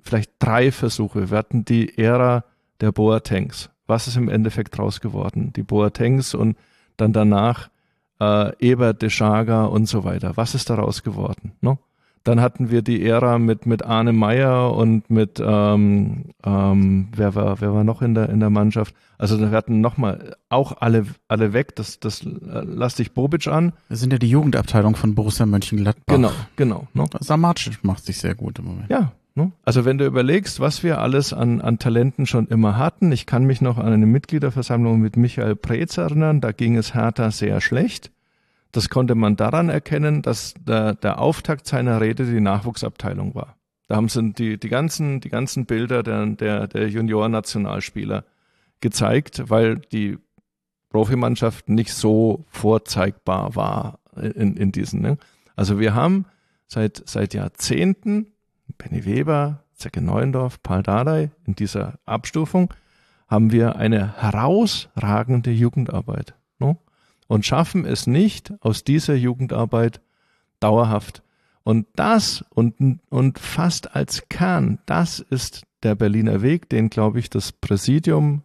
vielleicht 0.00 0.32
drei 0.38 0.70
Versuche. 0.70 1.30
Wir 1.30 1.38
hatten 1.38 1.64
die 1.64 1.98
Ära 1.98 2.44
der 2.80 2.92
Boatengs. 2.92 3.70
Was 3.86 4.08
ist 4.08 4.16
im 4.16 4.28
Endeffekt 4.28 4.76
draus 4.76 5.00
geworden? 5.00 5.52
Die 5.54 5.62
Boatengs 5.62 6.34
und 6.34 6.56
dann 6.96 7.12
danach 7.12 7.70
äh, 8.20 8.52
Ebert 8.58 9.02
de 9.02 9.10
Schager 9.10 9.70
und 9.70 9.86
so 9.86 10.04
weiter. 10.04 10.32
Was 10.36 10.54
ist 10.54 10.70
daraus 10.70 11.02
geworden? 11.02 11.52
No? 11.60 11.78
Dann 12.24 12.40
hatten 12.40 12.70
wir 12.72 12.82
die 12.82 13.06
Ära 13.06 13.38
mit, 13.38 13.66
mit 13.66 13.84
Arne 13.84 14.12
Meyer 14.12 14.74
und 14.74 15.08
mit 15.10 15.40
ähm, 15.40 16.24
ähm, 16.44 17.08
wer 17.14 17.36
war 17.36 17.60
wer 17.60 17.72
war 17.72 17.84
noch 17.84 18.02
in 18.02 18.14
der 18.14 18.30
in 18.30 18.40
der 18.40 18.50
Mannschaft? 18.50 18.96
Also 19.16 19.38
wir 19.38 19.50
hatten 19.52 19.80
nochmal 19.80 20.34
auch 20.48 20.78
alle 20.80 21.06
alle 21.28 21.52
weg. 21.52 21.76
Das 21.76 22.00
das 22.00 22.22
äh, 22.22 22.26
lass 22.64 22.96
dich 22.96 23.12
Bobic 23.12 23.46
an. 23.46 23.74
Wir 23.86 23.96
sind 23.96 24.12
ja 24.12 24.18
die 24.18 24.28
Jugendabteilung 24.28 24.96
von 24.96 25.14
Borussia 25.14 25.46
Mönchengladbach. 25.46 26.12
Genau, 26.12 26.32
genau. 26.56 26.88
No? 26.94 27.06
Samacic 27.20 27.84
macht 27.84 28.04
sich 28.04 28.18
sehr 28.18 28.34
gut 28.34 28.58
im 28.58 28.64
Moment. 28.64 28.90
Ja? 28.90 29.12
Also 29.64 29.84
wenn 29.84 29.98
du 29.98 30.06
überlegst, 30.06 30.60
was 30.60 30.82
wir 30.82 31.00
alles 31.00 31.32
an 31.32 31.60
an 31.60 31.78
Talenten 31.78 32.26
schon 32.26 32.46
immer 32.46 32.78
hatten. 32.78 33.12
Ich 33.12 33.26
kann 33.26 33.44
mich 33.44 33.60
noch 33.60 33.78
an 33.78 33.92
eine 33.92 34.06
Mitgliederversammlung 34.06 35.00
mit 35.00 35.16
Michael 35.16 35.56
Preetz 35.56 35.98
erinnern. 35.98 36.40
Da 36.40 36.52
ging 36.52 36.76
es 36.76 36.94
Hertha 36.94 37.30
sehr 37.30 37.60
schlecht. 37.60 38.10
Das 38.72 38.88
konnte 38.88 39.14
man 39.14 39.36
daran 39.36 39.68
erkennen, 39.68 40.22
dass 40.22 40.54
der, 40.54 40.94
der 40.94 41.20
Auftakt 41.20 41.66
seiner 41.66 42.00
Rede 42.00 42.24
die 42.26 42.40
Nachwuchsabteilung 42.40 43.34
war. 43.34 43.56
Da 43.88 43.96
haben 43.96 44.08
sie 44.08 44.32
die, 44.32 44.58
die 44.58 44.68
ganzen, 44.68 45.20
die 45.20 45.28
ganzen 45.28 45.66
Bilder 45.66 46.02
der, 46.02 46.26
der, 46.26 46.66
der 46.66 46.88
Junior-Nationalspieler 46.88 48.24
gezeigt, 48.80 49.44
weil 49.48 49.76
die 49.76 50.18
Profimannschaft 50.90 51.68
nicht 51.68 51.92
so 51.92 52.44
vorzeigbar 52.48 53.54
war 53.54 53.98
in, 54.16 54.56
in 54.56 54.72
diesen. 54.72 55.02
Ne? 55.02 55.18
Also 55.54 55.78
wir 55.78 55.94
haben 55.94 56.26
seit, 56.66 57.02
seit 57.06 57.34
Jahrzehnten 57.34 58.32
Benny 58.78 59.04
Weber, 59.04 59.62
Zecke 59.74 60.00
Neuendorf, 60.00 60.62
Paul 60.62 60.82
Dardai 60.82 61.30
in 61.46 61.54
dieser 61.54 61.98
Abstufung 62.04 62.72
haben 63.28 63.52
wir 63.52 63.76
eine 63.76 64.16
herausragende 64.20 65.50
Jugendarbeit. 65.50 66.34
Ne? 66.58 66.78
und 67.26 67.44
schaffen 67.44 67.84
es 67.84 68.06
nicht 68.06 68.52
aus 68.60 68.84
dieser 68.84 69.14
Jugendarbeit 69.14 70.00
dauerhaft. 70.60 71.22
Und 71.62 71.86
das 71.96 72.44
und, 72.50 73.00
und 73.08 73.38
fast 73.38 73.96
als 73.96 74.28
Kern, 74.28 74.78
das 74.86 75.18
ist 75.18 75.64
der 75.82 75.94
Berliner 75.94 76.42
Weg, 76.42 76.68
den, 76.68 76.90
glaube 76.90 77.18
ich, 77.18 77.28
das 77.28 77.52
Präsidium 77.52 78.42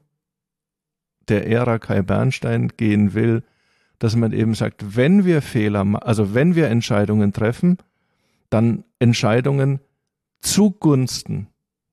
der 1.27 1.47
Ära 1.47 1.77
Kai 1.77 2.01
Bernstein 2.01 2.69
gehen 2.69 3.13
will, 3.13 3.43
dass 3.99 4.15
man 4.15 4.33
eben 4.33 4.55
sagt, 4.55 4.95
wenn 4.95 5.23
wir 5.23 5.43
Fehler, 5.43 5.85
also 6.03 6.33
wenn 6.33 6.55
wir 6.55 6.67
Entscheidungen 6.67 7.31
treffen, 7.31 7.77
dann 8.49 8.83
Entscheidungen 8.97 9.79
zugunsten 10.41 11.47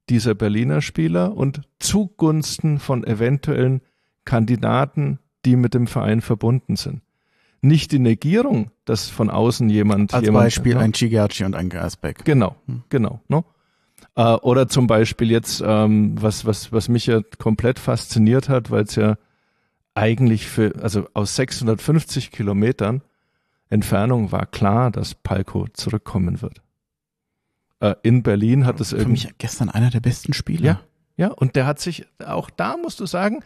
dieser 0.09 0.35
Berliner 0.35 0.81
Spieler 0.83 1.37
und 1.37 1.63
zugunsten 1.79 2.79
von 2.79 3.05
eventuellen 3.05 3.83
Kandidaten 4.25 5.19
die 5.45 5.57
mit 5.57 5.75
dem 5.75 5.87
Verein 5.87 6.21
verbunden 6.21 6.77
sind. 6.77 7.03
Nicht 7.61 7.91
die 7.91 7.99
Negierung, 7.99 8.71
dass 8.85 9.09
von 9.09 9.31
außen 9.31 9.69
jemand. 9.69 10.15
Als 10.15 10.25
jemand, 10.25 10.45
Beispiel 10.45 10.75
ne? 10.75 10.81
ein 10.81 10.93
Chigachi 10.93 11.45
und 11.45 11.55
ein 11.55 11.71
Gersbeck. 11.71 12.25
Genau, 12.25 12.55
hm. 12.67 12.85
genau. 12.89 13.21
Ne? 13.29 13.45
Äh, 14.15 14.35
oder 14.35 14.69
zum 14.69 14.87
Beispiel 14.87 15.31
jetzt, 15.31 15.63
ähm, 15.65 16.15
was, 16.21 16.47
was, 16.47 16.73
was 16.73 16.89
mich 16.89 17.07
ja 17.07 17.21
komplett 17.39 17.79
fasziniert 17.79 18.49
hat, 18.49 18.71
weil 18.71 18.85
es 18.85 18.95
ja 18.95 19.17
eigentlich 19.95 20.47
für, 20.47 20.75
also 20.81 21.09
aus 21.15 21.35
650 21.35 22.31
Kilometern 22.31 23.03
Entfernung 23.71 24.31
war 24.31 24.47
klar, 24.47 24.91
dass 24.93 25.15
Palko 25.15 25.67
zurückkommen 25.73 26.41
wird. 26.41 26.63
Äh, 27.81 27.95
in 28.03 28.23
Berlin 28.23 28.67
hat 28.67 28.81
es 28.81 28.93
irgendwie. 28.93 29.21
Für 29.21 29.29
mich 29.29 29.39
gestern 29.39 29.69
einer 29.69 29.91
der 29.91 30.01
besten 30.01 30.33
Spieler. 30.33 30.65
Ja, 30.65 30.81
ja, 31.17 31.29
und 31.29 31.57
der 31.57 31.67
hat 31.67 31.81
sich, 31.81 32.07
auch 32.25 32.51
da 32.51 32.77
musst 32.77 33.01
du 33.01 33.07
sagen, 33.07 33.41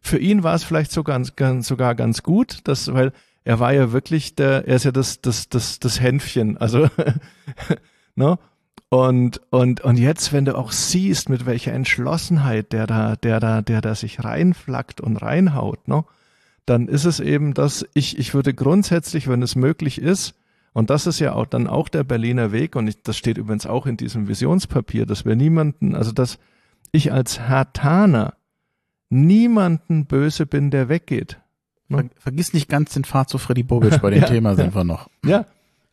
für 0.00 0.18
ihn 0.18 0.42
war 0.42 0.54
es 0.54 0.64
vielleicht 0.64 0.92
sogar, 0.92 1.20
ganz, 1.36 1.66
sogar 1.66 1.94
ganz 1.94 2.22
gut, 2.22 2.60
dass, 2.64 2.92
weil 2.92 3.12
er 3.44 3.58
war 3.58 3.72
ja 3.72 3.92
wirklich 3.92 4.34
der, 4.34 4.66
er 4.66 4.76
ist 4.76 4.84
ja 4.84 4.92
das, 4.92 5.20
das, 5.20 5.48
das, 5.48 5.78
das 5.78 6.00
Hänfchen, 6.00 6.56
also, 6.56 6.88
ne? 8.14 8.38
Und, 8.88 9.40
und, 9.50 9.80
und 9.80 9.98
jetzt, 9.98 10.32
wenn 10.32 10.44
du 10.44 10.56
auch 10.56 10.70
siehst, 10.70 11.28
mit 11.28 11.44
welcher 11.44 11.72
Entschlossenheit 11.72 12.72
der 12.72 12.86
da, 12.86 13.16
der 13.16 13.40
da, 13.40 13.60
der 13.60 13.80
da 13.80 13.96
sich 13.96 14.22
reinflackt 14.22 15.00
und 15.00 15.16
reinhaut, 15.16 15.88
ne? 15.88 16.04
Dann 16.66 16.88
ist 16.88 17.04
es 17.04 17.20
eben, 17.20 17.54
dass 17.54 17.86
ich, 17.94 18.18
ich 18.18 18.34
würde 18.34 18.52
grundsätzlich, 18.52 19.28
wenn 19.28 19.42
es 19.42 19.54
möglich 19.54 20.00
ist, 20.00 20.34
und 20.76 20.90
das 20.90 21.06
ist 21.06 21.20
ja 21.20 21.32
auch 21.32 21.46
dann 21.46 21.68
auch 21.68 21.88
der 21.88 22.04
Berliner 22.04 22.52
Weg, 22.52 22.76
und 22.76 22.86
ich, 22.86 23.02
das 23.02 23.16
steht 23.16 23.38
übrigens 23.38 23.64
auch 23.64 23.86
in 23.86 23.96
diesem 23.96 24.28
Visionspapier, 24.28 25.06
dass 25.06 25.24
wir 25.24 25.34
niemanden, 25.34 25.94
also 25.94 26.12
dass 26.12 26.38
ich 26.92 27.14
als 27.14 27.40
Hertaner 27.40 28.34
niemanden 29.08 30.04
böse 30.04 30.44
bin, 30.44 30.70
der 30.70 30.90
weggeht. 30.90 31.40
Ne? 31.88 32.10
Vergiss 32.18 32.52
nicht 32.52 32.68
ganz 32.68 32.92
den 32.92 33.04
Pfad 33.04 33.30
zu 33.30 33.38
Freddy 33.38 33.62
Bobic, 33.62 34.02
bei 34.02 34.10
dem 34.10 34.20
ja, 34.20 34.28
Thema 34.28 34.54
sind 34.54 34.74
wir 34.74 34.84
noch. 34.84 35.08
Ja, 35.24 35.46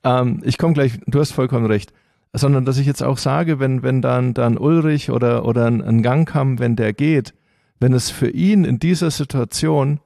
ähm, 0.04 0.42
ich 0.44 0.58
komme 0.58 0.74
gleich, 0.74 1.00
du 1.08 1.18
hast 1.18 1.32
vollkommen 1.32 1.66
recht. 1.66 1.94
Sondern, 2.34 2.66
dass 2.66 2.78
ich 2.78 2.86
jetzt 2.86 3.04
auch 3.04 3.20
sage, 3.20 3.62
wenn, 3.62 3.84
wenn 3.84 4.02
dann, 4.02 4.34
dann 4.34 4.58
Ulrich 4.58 5.12
oder, 5.12 5.46
oder 5.46 5.66
ein, 5.66 5.82
ein 5.82 6.04
Gang 6.04 6.28
kam, 6.28 6.60
wenn 6.60 6.76
der 6.76 6.92
geht, 6.92 7.34
wenn 7.80 7.94
es 7.94 8.10
für 8.10 8.30
ihn 8.30 8.66
in 8.66 8.80
dieser 8.80 9.12
Situation 9.12 10.02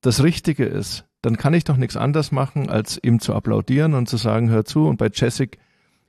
das 0.00 0.24
Richtige 0.24 0.64
ist, 0.64 1.05
dann 1.26 1.36
kann 1.36 1.54
ich 1.54 1.64
doch 1.64 1.76
nichts 1.76 1.96
anderes 1.96 2.30
machen, 2.30 2.70
als 2.70 3.00
ihm 3.02 3.18
zu 3.18 3.34
applaudieren 3.34 3.94
und 3.94 4.08
zu 4.08 4.16
sagen, 4.16 4.48
hör 4.48 4.64
zu. 4.64 4.86
Und 4.86 4.96
bei 4.96 5.10
Jessic, 5.12 5.58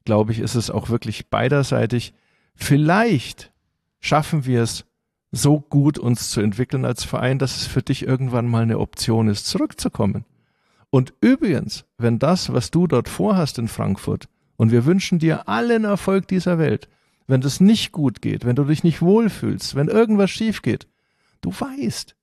glaube 0.06 0.32
ich, 0.32 0.38
ist 0.38 0.54
es 0.54 0.70
auch 0.70 0.90
wirklich 0.90 1.32
beiderseitig. 1.32 2.14
Vielleicht 2.54 3.52
schaffen 4.00 4.46
wir 4.46 4.62
es, 4.62 4.86
so 5.32 5.60
gut 5.60 5.98
uns 5.98 6.30
zu 6.30 6.40
entwickeln 6.40 6.86
als 6.86 7.04
Verein, 7.04 7.40
dass 7.40 7.58
es 7.58 7.66
für 7.66 7.82
dich 7.82 8.06
irgendwann 8.06 8.48
mal 8.48 8.62
eine 8.62 8.78
Option 8.78 9.28
ist, 9.28 9.48
zurückzukommen. 9.48 10.24
Und 10.92 11.16
übrigens, 11.20 11.86
wenn 11.98 12.20
das, 12.20 12.54
was 12.54 12.70
du 12.70 12.86
dort 12.86 13.10
vorhast 13.10 13.58
in 13.58 13.70
Frankfurt, 13.70 14.30
und 14.56 14.72
wir 14.72 14.86
wünschen 14.86 15.18
dir 15.18 15.50
allen 15.50 15.84
Erfolg 15.84 16.28
dieser 16.28 16.60
Welt, 16.60 16.90
wenn 17.26 17.42
das 17.42 17.60
nicht 17.60 17.92
gut 17.92 18.22
geht, 18.22 18.46
wenn 18.46 18.56
du 18.56 18.66
dich 18.66 18.84
nicht 18.84 19.02
wohlfühlst, 19.02 19.74
wenn 19.74 19.88
irgendwas 19.88 20.30
schief 20.30 20.62
geht, 20.62 20.88
du 21.42 21.50
weißt, 21.50 22.16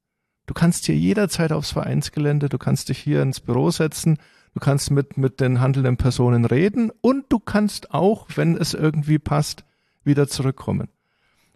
du 0.46 0.54
kannst 0.54 0.86
hier 0.86 0.96
jederzeit 0.96 1.52
aufs 1.52 1.72
Vereinsgelände, 1.72 2.48
du 2.48 2.58
kannst 2.58 2.88
dich 2.88 2.98
hier 2.98 3.22
ins 3.22 3.40
Büro 3.40 3.70
setzen, 3.70 4.18
du 4.54 4.60
kannst 4.60 4.90
mit, 4.90 5.16
mit 5.16 5.40
den 5.40 5.60
handelnden 5.60 5.96
Personen 5.96 6.44
reden 6.44 6.90
und 7.00 7.24
du 7.28 7.38
kannst 7.38 7.92
auch, 7.92 8.26
wenn 8.34 8.56
es 8.56 8.74
irgendwie 8.74 9.18
passt, 9.18 9.64
wieder 10.04 10.28
zurückkommen. 10.28 10.88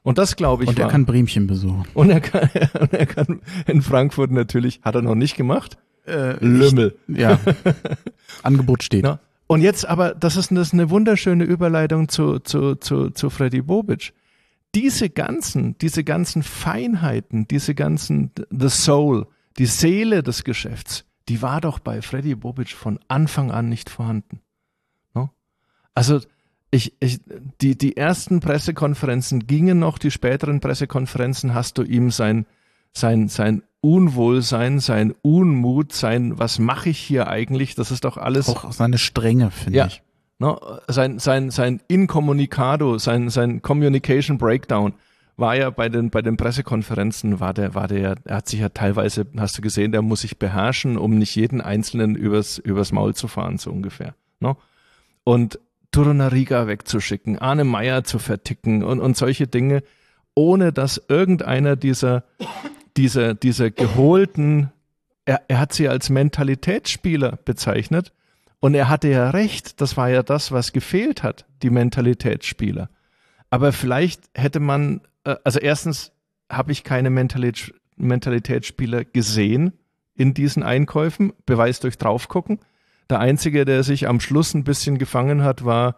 Und 0.03 0.19
das 0.19 0.37
glaube 0.37 0.65
ich. 0.65 0.71
Und 0.71 0.79
er 0.79 0.85
war. 0.85 0.91
kann 0.91 1.05
Bremchen 1.05 1.47
besuchen. 1.47 1.85
Und 1.95 2.11
er 2.11 2.21
kann, 2.21 2.49
und 2.81 2.93
er 2.95 3.07
kann 3.07 3.41
in 3.67 3.83
Frankfurt 3.83 4.31
natürlich, 4.31 4.81
hat 4.83 4.95
er 4.95 5.03
noch 5.03 5.15
nicht 5.15 5.37
gemacht. 5.37 5.77
Äh, 6.07 6.43
Lümmel. 6.43 6.97
Ich, 7.09 7.19
ja. 7.19 7.39
Angebot 8.43 8.83
steht. 8.83 9.03
Na, 9.05 9.21
und 9.49 9.63
jetzt 9.63 9.89
aber, 9.89 10.15
das 10.15 10.37
ist, 10.37 10.51
das 10.53 10.69
ist 10.69 10.75
eine 10.75 10.91
wunderschöne 10.91 11.45
Überleitung 11.45 12.09
zu, 12.09 12.39
zu, 12.39 12.75
zu, 12.77 13.11
zu 13.11 13.31
Freddy 13.31 13.63
Bobic. 13.63 14.13
Diese 14.75 15.09
ganzen, 15.11 15.77
diese 15.79 16.05
ganzen 16.05 16.43
Feinheiten, 16.43 17.49
diese 17.49 17.75
ganzen, 17.75 18.31
the 18.51 18.69
soul, 18.69 19.27
die 19.57 19.67
Seele 19.67 20.23
des 20.23 20.45
Geschäfts, 20.45 21.05
die 21.29 21.43
war 21.43 21.61
doch 21.61 21.79
bei 21.79 22.03
Freddy 22.03 22.35
Bobic 22.35 22.71
von 22.71 22.99
Anfang 23.09 23.51
an 23.51 23.69
nicht 23.69 23.91
vorhanden. 23.91 24.41
No? 25.15 25.31
Also, 25.95 26.21
ich, 26.71 26.95
ich, 27.01 27.21
die, 27.61 27.77
die 27.79 27.97
ersten 27.97 28.41
Pressekonferenzen 28.41 29.47
gingen 29.47 29.79
noch, 29.79 29.99
die 29.99 30.11
späteren 30.11 30.61
Pressekonferenzen 30.61 31.55
hast 31.55 31.79
du 31.79 31.83
ihm 31.83 32.11
sein, 32.11 32.47
sein, 32.93 33.29
sein 33.29 33.63
Unwohlsein, 33.81 34.81
sein 34.81 35.15
Unmut, 35.23 35.93
sein, 35.93 36.39
was 36.39 36.59
mache 36.59 36.91
ich 36.91 36.99
hier 36.99 37.29
eigentlich? 37.29 37.75
Das 37.75 37.91
ist 37.91 38.05
doch 38.05 38.17
alles. 38.17 38.49
Auch 38.49 38.73
seine 38.73 38.99
Strenge, 38.99 39.51
finde 39.51 39.79
ja. 39.79 39.87
ich. 39.87 40.03
No, 40.41 40.79
sein, 40.87 41.19
sein, 41.19 41.51
sein 41.51 41.81
Incommunicado, 41.89 42.99
sein, 42.99 43.29
sein 43.29 43.61
Communication 43.61 44.39
Breakdown 44.39 44.95
war 45.37 45.57
ja 45.57 45.71
bei 45.71 45.89
den, 45.89 46.11
bei 46.11 46.23
den 46.23 46.37
Pressekonferenzen, 46.37 47.41
war 47.41 47.55
der, 47.55 47.75
war 47.75 47.89
der, 47.89 48.17
er 48.25 48.37
hat 48.37 48.49
sich 48.49 48.61
ja 48.61 48.69
teilweise, 48.69 49.27
hast 49.37 49.59
du 49.59 49.63
gesehen, 49.63 49.93
der 49.93 50.03
muss 50.03 50.21
sich 50.21 50.39
beherrschen, 50.39 50.97
um 50.97 51.19
nicht 51.19 51.35
jeden 51.35 51.61
Einzelnen 51.61 52.15
übers, 52.15 52.59
übers 52.59 52.93
Maul 52.93 53.15
zu 53.15 53.27
fahren, 53.27 53.59
so 53.59 53.71
ungefähr. 53.71 54.15
Ne? 54.39 54.57
Und 55.25 55.59
Turunariga 55.91 56.67
wegzuschicken, 56.67 57.39
Arne 57.39 57.65
Meyer 57.65 58.05
zu 58.05 58.19
verticken 58.19 58.85
und, 58.85 59.01
und 59.01 59.17
solche 59.17 59.47
Dinge, 59.47 59.83
ohne 60.35 60.73
dass 60.73 61.03
irgendeiner 61.09 61.75
dieser, 61.75 62.25
dieser, 62.97 63.35
dieser 63.35 63.71
geholten, 63.71 64.71
er, 65.25 65.43
er 65.49 65.59
hat 65.59 65.73
sie 65.73 65.89
als 65.89 66.11
Mentalitätsspieler 66.11 67.39
bezeichnet 67.45 68.13
und 68.61 68.75
er 68.75 68.89
hatte 68.89 69.09
ja 69.09 69.31
recht, 69.31 69.81
das 69.81 69.97
war 69.97 70.09
ja 70.09 70.23
das, 70.23 70.51
was 70.53 70.73
gefehlt 70.73 71.23
hat, 71.23 71.47
die 71.63 71.71
Mentalitätsspieler. 71.71 72.91
Aber 73.51 73.73
vielleicht 73.73 74.23
hätte 74.35 74.61
man, 74.61 75.03
äh, 75.25 75.37
also 75.45 75.59
erstens 75.61 76.13
habe 76.51 76.73
ich 76.73 76.85
keine 76.85 77.11
Mentalität, 77.11 77.75
Mentalitätsspieler 77.97 79.05
gesehen 79.05 79.73
in 80.15 80.35
diesen 80.35 80.63
Einkäufen, 80.63 81.33
Beweis 81.47 81.81
durch 81.81 81.99
draufgucken. 81.99 82.61
Der 83.11 83.21
einzige, 83.21 83.65
der 83.65 83.83
sich 83.83 84.07
am 84.07 84.21
Schluss 84.21 84.55
ein 84.55 84.65
bisschen 84.65 84.99
gefangen 84.99 85.43
hat, 85.43 85.65
war, 85.65 85.97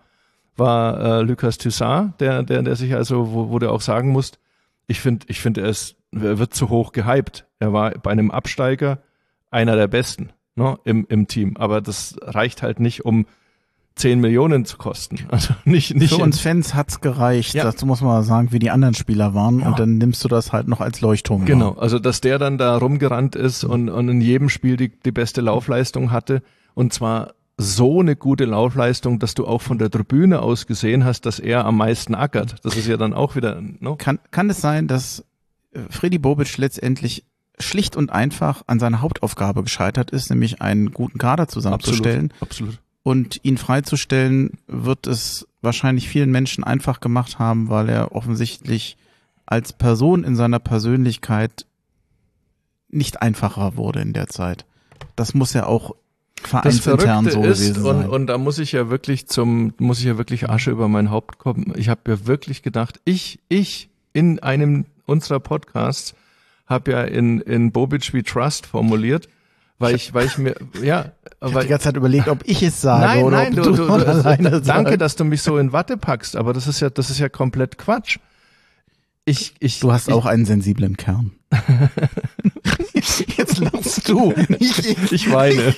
war 0.57 1.01
äh, 1.01 1.23
Lucas 1.23 1.59
Toussaint, 1.59 2.21
der, 2.21 2.43
der, 2.43 2.63
der 2.63 2.77
sich 2.77 2.95
also, 2.95 3.33
wo, 3.33 3.51
wo 3.51 3.59
du 3.59 3.71
auch 3.71 3.81
sagen 3.81 4.11
musst, 4.11 4.39
ich 4.87 5.01
finde, 5.01 5.27
ich 5.29 5.41
finde, 5.41 5.63
er, 5.63 5.69
ist, 5.69 5.97
er 6.13 6.39
wird 6.39 6.55
zu 6.55 6.69
hoch 6.69 6.93
gehypt. 6.93 7.47
Er 7.59 7.73
war 7.73 7.93
bei 7.93 8.11
einem 8.11 8.31
Absteiger 8.31 9.03
einer 9.51 9.77
der 9.77 9.87
besten 9.87 10.33
ne, 10.61 10.79
im, 10.85 11.07
im 11.09 11.27
Team. 11.27 11.57
Aber 11.57 11.81
das 11.81 12.17
reicht 12.23 12.63
halt 12.63 12.81
nicht, 12.81 13.05
um 13.05 13.27
10 13.97 14.21
Millionen 14.21 14.65
zu 14.65 14.77
kosten. 14.79 15.19
Also 15.31 15.55
nicht, 15.65 15.95
nicht 15.95 16.15
Für 16.15 16.23
uns 16.23 16.41
Fans 16.41 16.75
hat's 16.75 17.01
gereicht, 17.01 17.55
Ja. 17.55 17.65
das 17.65 17.85
muss 17.85 18.01
man 18.01 18.23
sagen, 18.23 18.53
wie 18.53 18.59
die 18.59 18.71
anderen 18.71 18.95
Spieler 18.95 19.35
waren 19.35 19.61
Ja. 19.61 19.69
und 19.69 19.79
dann 19.79 19.99
nimmst 19.99 20.23
du 20.25 20.29
das 20.29 20.53
halt 20.53 20.69
noch 20.69 20.81
als 20.81 21.01
Leuchtturm. 21.01 21.45
Genau, 21.45 21.73
also 21.73 21.99
dass 21.99 22.21
der 22.21 22.39
dann 22.39 22.57
da 22.59 22.77
rumgerannt 22.77 23.35
ist 23.37 23.65
und, 23.65 23.89
und 23.89 24.09
in 24.09 24.21
jedem 24.21 24.49
Spiel 24.49 24.77
die, 24.77 24.91
die 25.05 25.13
beste 25.13 25.41
Laufleistung 25.41 26.11
hatte 26.11 26.43
und 26.75 26.93
zwar 26.93 27.33
so 27.57 28.01
eine 28.01 28.17
gute 28.17 28.47
Laufleistung, 28.47 29.19
dass 29.19 29.35
du 29.35 29.47
auch 29.47 29.61
von 29.61 29.77
der 29.77 29.91
Tribüne 29.91 30.41
aus 30.41 30.67
gesehen 30.67 31.05
hast, 31.05 31.27
dass 31.27 31.39
er 31.39 31.67
am 31.67 31.77
meisten 31.77 32.15
ackert. 32.15 32.57
Das 32.63 32.75
ist 32.75 32.87
ja 32.89 32.97
dann 32.97 33.13
auch 33.13 33.37
wieder, 33.37 33.61
ne? 33.61 33.97
Kann, 33.99 34.19
kann 34.31 34.49
es 34.49 34.63
sein, 34.63 34.87
dass 34.89 35.27
äh, 35.73 35.81
Freddy 35.91 36.19
Bobic 36.19 36.57
letztendlich 36.57 37.27
schlicht 37.61 37.97
und 37.97 38.11
einfach 38.11 38.63
an 38.67 38.79
seiner 38.79 39.01
Hauptaufgabe 39.01 39.63
gescheitert 39.63 40.11
ist, 40.11 40.31
nämlich 40.31 40.61
einen 40.61 40.93
guten 40.93 41.19
Kader 41.19 41.49
zusammenzustellen 41.49 42.33
absolut. 42.41 42.79
und 43.03 43.41
ihn 43.43 43.59
freizustellen, 43.59 44.59
wird 44.67 45.07
es 45.07 45.47
wahrscheinlich 45.63 46.09
vielen 46.09 46.31
Menschen 46.31 46.65
einfach 46.65 47.01
gemacht 47.01 47.39
haben, 47.39 47.69
weil 47.69 47.89
er 47.89 48.13
offensichtlich 48.13 48.97
als 49.47 49.73
Person 49.73 50.25
in 50.25 50.37
seiner 50.37 50.59
Persönlichkeit 50.59 51.67
nicht 52.89 53.23
einfacher 53.23 53.77
wurde 53.77 54.01
in 54.01 54.13
der 54.13 54.29
Zeit. 54.29 54.65
Das 55.17 55.35
muss 55.35 55.53
ja 55.53 55.67
auch 55.67 55.95
vereinsintern 56.43 57.31
so 57.31 57.43
ist, 57.43 57.61
gewesen 57.61 57.85
und, 57.85 58.01
sein. 58.01 58.09
und 58.09 58.27
da 58.27 58.39
muss 58.39 58.59
ich 58.59 58.73
ja 58.73 58.91
wirklich 58.91 59.29
zum, 59.29 59.75
muss 59.79 59.99
ich 59.99 60.07
ja 60.07 60.19
wirklich 60.19 60.49
Asche 60.49 60.71
über 60.71 60.89
mein 60.89 61.11
Haupt 61.11 61.39
kommen. 61.39 61.73
Ich 61.77 61.89
habe 61.89 62.11
ja 62.11 62.27
wirklich 62.27 62.63
gedacht, 62.63 63.01
ich, 63.05 63.41
ich 63.49 63.91
in 64.13 64.39
einem 64.39 64.87
unserer 65.07 65.41
Podcasts 65.41 66.15
habe 66.71 66.93
ja 66.93 67.03
in, 67.03 67.41
in 67.41 67.73
Bobic 67.73 68.15
We 68.15 68.23
Trust 68.23 68.65
formuliert, 68.67 69.29
weil 69.79 69.95
ich, 69.95 70.15
weil 70.15 70.27
ich 70.27 70.39
mir, 70.39 70.55
ja, 70.83 71.13
ich 71.25 71.41
habe 71.43 71.55
weil, 71.55 71.63
die 71.65 71.69
ganze 71.69 71.85
Zeit 71.85 71.97
überlegt, 71.97 72.29
ob 72.29 72.43
ich 72.45 72.63
es 72.63 72.81
sage 72.81 73.05
Nein, 73.05 73.25
oder 73.25 73.37
nein, 73.37 73.59
ob 73.59 73.65
du, 73.65 73.73
du, 73.73 73.87
du, 73.87 73.93
alleine 73.93 74.51
danke, 74.63 74.91
sagst. 74.91 75.01
dass 75.01 75.17
du 75.17 75.25
mich 75.25 75.43
so 75.43 75.59
in 75.59 75.73
Watte 75.73 75.97
packst, 75.97 76.37
aber 76.37 76.53
das 76.53 76.67
ist 76.67 76.81
ja, 76.81 76.89
das 76.89 77.11
ist 77.11 77.19
ja 77.19 77.29
komplett 77.29 77.77
Quatsch. 77.77 78.19
Ich, 79.27 79.55
ich, 79.61 79.81
Du 79.81 79.93
hast 79.93 80.09
ich, 80.09 80.15
auch 80.15 80.27
einen 80.27 80.47
sensiblen 80.47 80.97
Kern. 80.97 81.33
Jetzt 83.37 83.59
lachst 83.59 84.09
du, 84.09 84.33
ich. 84.59 85.13
ich 85.13 85.31
weine. 85.31 85.75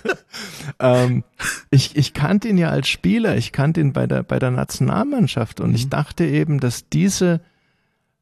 ähm, 0.80 1.24
ich, 1.70 1.96
ich 1.96 2.14
kannte 2.14 2.48
ihn 2.48 2.58
ja 2.58 2.68
als 2.68 2.88
Spieler, 2.88 3.36
ich 3.36 3.52
kannte 3.52 3.80
ihn 3.80 3.92
bei 3.92 4.06
der, 4.06 4.22
bei 4.22 4.38
der 4.38 4.50
Nationalmannschaft 4.50 5.60
und 5.60 5.74
ich 5.74 5.88
dachte 5.88 6.24
eben, 6.24 6.60
dass 6.60 6.88
diese 6.88 7.40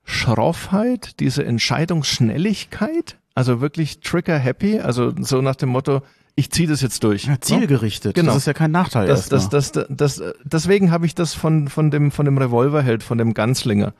Schroffheit, 0.05 1.21
diese 1.21 1.45
Entscheidungsschnelligkeit, 1.45 3.19
also 3.35 3.61
wirklich 3.61 4.01
trigger 4.01 4.39
happy, 4.39 4.81
also 4.81 5.13
so 5.21 5.41
nach 5.41 5.57
dem 5.57 5.71
Motto, 5.71 6.03
ich 6.35 6.51
ziehe 6.51 6.69
das 6.69 6.81
jetzt 6.81 7.05
durch. 7.05 7.25
Ja, 7.25 7.41
zielgerichtet. 7.41 8.15
Genau. 8.15 8.33
Das 8.33 8.39
ist 8.39 8.47
ja 8.47 8.55
kein 8.55 8.71
Nachteil. 8.71 9.07
das, 9.07 9.29
das, 9.29 9.53
erstmal. 9.53 9.87
das, 9.91 10.17
das, 10.17 10.35
deswegen 10.45 10.91
habe 10.91 11.07
ich 11.07 11.15
das 11.15 11.35
von, 11.35 11.69
von 11.69 11.91
dem, 11.91 12.11
von 12.11 12.25
dem 12.25 12.39
Revolverheld, 12.39 13.03
von 13.03 13.19
dem 13.19 13.35
Ganzlinger. 13.35 13.93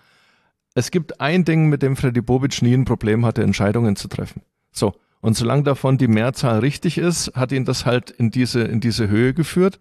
Es 0.75 0.91
gibt 0.91 1.21
ein 1.21 1.45
Ding, 1.45 1.69
mit 1.69 1.83
dem 1.83 1.97
Freddy 1.97 2.23
Bobic 2.23 2.63
nie 2.63 2.73
ein 2.73 2.87
Problem 2.87 3.27
hatte, 3.27 3.43
Entscheidungen 3.43 3.97
zu 3.97 4.09
treffen. 4.09 4.43
So. 4.71 4.95
Und 5.21 5.37
solange 5.37 5.63
davon 5.63 5.99
die 5.99 6.09
Mehrzahl 6.09 6.61
richtig 6.61 6.99
ist, 6.99 7.33
hat 7.35 7.53
ihn 7.53 7.65
das 7.65 7.87
halt 7.87 8.11
in 8.11 8.31
diese, 8.31 8.63
in 8.63 8.81
diese 8.81 9.09
Höhe 9.09 9.35
geführt. 9.35 9.79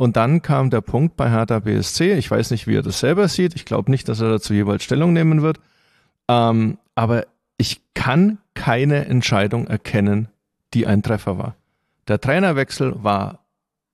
Und 0.00 0.16
dann 0.16 0.40
kam 0.40 0.70
der 0.70 0.80
Punkt 0.80 1.18
bei 1.18 1.28
Hertha 1.28 1.58
BSC. 1.58 2.14
Ich 2.14 2.30
weiß 2.30 2.52
nicht, 2.52 2.66
wie 2.66 2.74
er 2.74 2.80
das 2.80 3.00
selber 3.00 3.28
sieht. 3.28 3.54
Ich 3.54 3.66
glaube 3.66 3.90
nicht, 3.90 4.08
dass 4.08 4.22
er 4.22 4.30
dazu 4.30 4.54
jeweils 4.54 4.82
Stellung 4.82 5.12
nehmen 5.12 5.42
wird. 5.42 5.60
Ähm, 6.26 6.78
aber 6.94 7.26
ich 7.58 7.82
kann 7.92 8.38
keine 8.54 9.04
Entscheidung 9.04 9.66
erkennen, 9.66 10.28
die 10.72 10.86
ein 10.86 11.02
Treffer 11.02 11.36
war. 11.36 11.54
Der 12.08 12.18
Trainerwechsel 12.18 13.04
war 13.04 13.40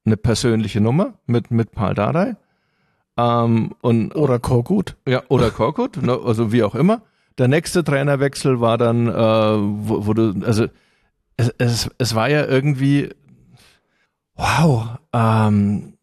eine 0.04 0.16
persönliche 0.16 0.80
Nummer 0.80 1.14
mit, 1.26 1.50
mit 1.50 1.72
Paul 1.72 1.94
Dardai. 1.94 2.36
Ähm, 3.16 3.74
und, 3.80 4.14
Oder 4.14 4.38
Korkut. 4.38 4.94
ja, 5.08 5.24
oder 5.28 5.50
Korkut, 5.50 6.00
ne, 6.00 6.16
also 6.24 6.52
wie 6.52 6.62
auch 6.62 6.76
immer. 6.76 7.02
Der 7.36 7.48
nächste 7.48 7.82
Trainerwechsel 7.82 8.60
war 8.60 8.78
dann, 8.78 9.08
äh, 9.08 9.12
wo, 9.12 10.06
wo 10.06 10.14
du, 10.14 10.40
also 10.46 10.66
es, 11.36 11.52
es, 11.58 11.90
es 11.98 12.14
war 12.14 12.30
ja 12.30 12.46
irgendwie, 12.46 13.10
wow, 14.36 14.98
ähm, 15.12 15.94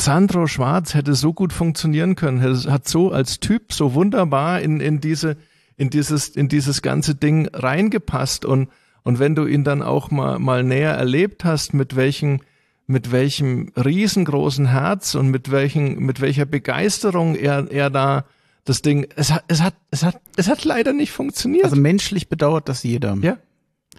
Sandro 0.00 0.46
Schwarz 0.46 0.94
hätte 0.94 1.14
so 1.14 1.32
gut 1.32 1.52
funktionieren 1.52 2.16
können, 2.16 2.42
hat 2.42 2.88
so 2.88 3.12
als 3.12 3.40
Typ 3.40 3.72
so 3.72 3.94
wunderbar 3.94 4.60
in, 4.60 4.80
in 4.80 5.00
diese, 5.00 5.36
in 5.76 5.90
dieses, 5.90 6.28
in 6.28 6.48
dieses 6.48 6.82
ganze 6.82 7.14
Ding 7.14 7.48
reingepasst 7.52 8.44
und, 8.44 8.68
und 9.02 9.18
wenn 9.18 9.34
du 9.34 9.46
ihn 9.46 9.64
dann 9.64 9.82
auch 9.82 10.10
mal, 10.10 10.38
mal 10.38 10.64
näher 10.64 10.92
erlebt 10.92 11.44
hast, 11.44 11.74
mit 11.74 11.96
welchen, 11.96 12.42
mit 12.86 13.12
welchem 13.12 13.72
riesengroßen 13.76 14.66
Herz 14.66 15.14
und 15.14 15.28
mit 15.28 15.50
welchen, 15.50 16.00
mit 16.00 16.20
welcher 16.20 16.44
Begeisterung 16.44 17.36
er, 17.36 17.70
er 17.70 17.90
da 17.90 18.24
das 18.64 18.82
Ding, 18.82 19.06
es 19.16 19.32
hat, 19.32 19.44
es 19.48 19.62
hat, 19.62 19.74
es 19.90 20.02
hat, 20.02 20.20
es 20.36 20.48
hat 20.48 20.64
leider 20.64 20.92
nicht 20.92 21.12
funktioniert. 21.12 21.64
Also 21.64 21.76
menschlich 21.76 22.28
bedauert 22.28 22.68
das 22.68 22.82
jeder. 22.82 23.16
ja, 23.22 23.38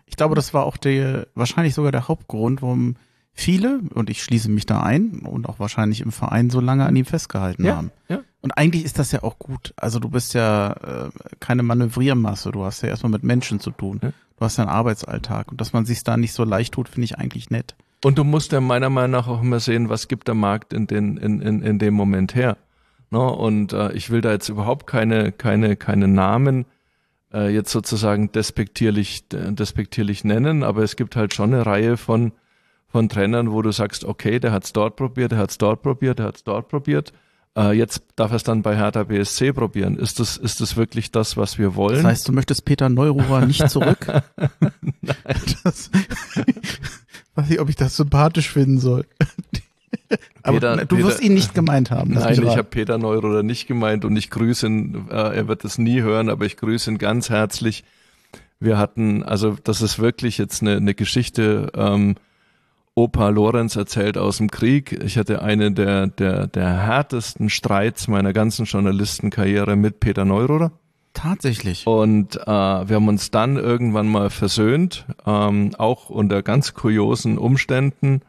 Ich 0.06 0.16
glaube, 0.16 0.36
das 0.36 0.54
war 0.54 0.66
auch 0.66 0.78
der, 0.78 1.28
wahrscheinlich 1.36 1.74
sogar 1.74 1.92
der 1.92 2.08
Hauptgrund, 2.08 2.62
warum 2.62 2.96
viele, 3.34 3.80
und 3.94 4.10
ich 4.10 4.24
schließe 4.24 4.50
mich 4.50 4.66
da 4.66 4.82
ein, 4.82 5.20
und 5.20 5.48
auch 5.48 5.60
wahrscheinlich 5.60 6.02
im 6.02 6.12
Verein 6.12 6.50
so 6.50 6.60
lange 6.60 6.86
an 6.86 6.96
ihm 6.96 7.06
festgehalten 7.06 7.66
ja, 7.66 7.76
haben. 7.76 7.92
ja. 8.10 8.22
Und 8.42 8.58
eigentlich 8.58 8.86
ist 8.86 8.98
das 8.98 9.12
ja 9.12 9.24
auch 9.24 9.38
gut. 9.38 9.74
Also 9.78 10.00
du 10.00 10.10
bist 10.10 10.34
ja 10.34 10.74
äh, 10.74 11.10
keine 11.40 11.64
Manövriermasse, 11.64 12.52
du 12.52 12.64
hast 12.64 12.82
ja 12.82 12.90
erstmal 12.90 13.12
mit 13.12 13.24
Menschen 13.24 13.60
zu 13.60 13.72
tun. 13.72 14.00
Ja. 14.02 14.10
Du 14.38 14.46
hast 14.46 14.58
ja 14.58 14.64
einen 14.64 14.74
Arbeitsalltag. 14.74 15.52
Und 15.52 15.62
dass 15.62 15.74
man 15.74 15.86
sich 15.86 16.04
da 16.04 16.18
nicht 16.18 16.34
so 16.34 16.44
leicht 16.44 16.74
tut, 16.74 16.90
finde 16.90 17.06
ich 17.06 17.18
eigentlich 17.20 17.52
nett. 17.52 17.76
Und 18.04 18.18
du 18.18 18.24
musst 18.24 18.52
ja 18.52 18.60
meiner 18.60 18.90
Meinung 18.90 19.12
nach 19.12 19.28
auch 19.28 19.42
immer 19.42 19.60
sehen, 19.60 19.90
was 19.90 20.08
gibt 20.08 20.28
der 20.28 20.34
Markt 20.34 20.74
in, 20.74 20.88
den, 20.88 21.18
in, 21.18 21.40
in, 21.42 21.62
in 21.62 21.78
dem 21.78 21.94
Moment 21.94 22.34
her. 22.34 22.58
Ne? 23.12 23.20
Und 23.20 23.74
äh, 23.74 23.92
ich 23.94 24.10
will 24.10 24.22
da 24.22 24.32
jetzt 24.32 24.50
überhaupt 24.50 24.88
keine, 24.88 25.32
keine, 25.32 25.76
keine 25.76 26.08
Namen 26.08 26.66
äh, 27.34 27.54
jetzt 27.54 27.72
sozusagen 27.72 28.32
despektierlich, 28.32 29.26
äh, 29.34 29.52
despektierlich 29.52 30.24
nennen, 30.24 30.64
aber 30.64 30.82
es 30.82 30.96
gibt 30.96 31.16
halt 31.16 31.34
schon 31.34 31.54
eine 31.54 31.66
Reihe 31.66 31.98
von, 31.98 32.32
von 32.92 33.10
Trainern, 33.10 33.52
wo 33.52 33.62
du 33.62 33.72
sagst, 33.72 34.04
okay, 34.06 34.40
der 34.40 34.52
hat's 34.52 34.74
dort 34.74 34.96
probiert, 34.96 35.32
der 35.32 35.40
hat's 35.40 35.58
dort 35.58 35.82
probiert, 35.82 36.20
der 36.20 36.28
hat's 36.28 36.44
dort 36.44 36.68
probiert. 36.68 37.14
Äh, 37.58 37.72
jetzt 37.74 38.04
darf 38.16 38.32
er 38.32 38.36
es 38.38 38.44
dann 38.44 38.62
bei 38.62 38.78
Hertha 38.78 39.04
BSC 39.04 39.52
probieren. 39.54 39.98
Ist 39.98 40.20
das, 40.20 40.38
ist 40.38 40.62
das 40.62 40.78
wirklich 40.78 41.12
das, 41.12 41.36
was 41.36 41.58
wir 41.58 41.76
wollen? 41.76 41.96
Das 41.98 42.06
heißt, 42.06 42.28
du 42.28 42.32
möchtest 42.34 42.64
Peter 42.66 42.88
Neururer 42.90 43.46
nicht 43.46 43.70
zurück? 43.70 44.06
das, 45.64 45.92
weiß 47.36 47.50
ich, 47.50 47.60
ob 47.60 47.70
ich 47.70 47.76
das 47.76 47.98
sympathisch 47.98 48.50
finden 48.50 48.80
soll. 48.80 49.06
Aber 50.44 50.60
Peter- 50.60 50.86
du 50.86 50.98
wirst 51.00 51.18
Peter- 51.20 51.24
ihn 51.24 51.34
nicht 51.34 51.54
gemeint 51.54 51.92
haben. 51.92 52.14
Nein, 52.14 52.42
ich 52.42 52.50
habe 52.58 52.64
Peter 52.64 52.98
Neuroder 52.98 53.44
nicht 53.44 53.68
gemeint 53.68 54.06
und 54.06 54.16
ich 54.16 54.30
grüße 54.30 54.68
ihn, 54.68 55.08
äh, 55.10 55.36
er 55.36 55.48
wird 55.48 55.66
es 55.66 55.78
nie 55.78 56.02
hören, 56.02 56.30
aber 56.30 56.46
ich 56.46 56.58
grüße 56.58 56.90
ihn 56.92 56.98
ganz 56.98 57.30
herzlich. 57.30 57.84
Wir 58.60 58.78
hatten, 58.78 59.24
also 59.24 59.58
das 59.64 59.82
ist 59.82 60.00
wirklich 60.00 60.38
jetzt 60.38 60.62
eine, 60.62 60.78
eine 60.78 60.94
Geschichte, 60.94 61.72
ähm, 61.76 62.16
Opa 62.96 63.30
Lorenz 63.30 63.76
erzählt 63.76 64.18
aus 64.18 64.38
dem 64.38 64.52
Krieg. 64.52 64.92
Ich 65.04 65.18
hatte 65.18 65.42
eine 65.42 65.72
der, 65.72 66.08
der, 66.08 66.48
der 66.48 66.70
härtesten 66.70 67.50
Streits 67.50 68.08
meiner 68.08 68.34
ganzen 68.34 68.66
Journalistenkarriere 68.66 69.76
mit 69.76 70.00
Peter 70.00 70.26
Neuroder. 70.26 70.72
Tatsächlich. 71.14 71.88
Und 71.88 72.36
äh, 72.36 72.46
wir 72.48 72.96
haben 72.96 73.08
uns 73.08 73.32
dann 73.32 73.58
irgendwann 73.58 74.08
mal 74.08 74.30
versöhnt, 74.30 75.06
ähm, 75.26 75.72
auch 75.78 76.10
unter 76.10 76.42
ganz 76.42 76.74
kuriosen 76.74 77.38
Umständen. 77.38 78.22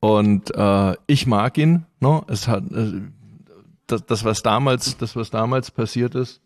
Und 0.00 0.54
äh, 0.54 0.94
ich 1.06 1.26
mag 1.26 1.58
ihn. 1.58 1.86
Ne? 2.00 2.22
Es 2.28 2.48
hat 2.48 2.70
äh, 2.72 3.02
das, 3.86 4.06
das, 4.06 4.24
was 4.24 4.42
damals, 4.42 4.96
das, 4.96 5.16
was 5.16 5.30
damals 5.30 5.70
passiert 5.70 6.14
ist, 6.14 6.40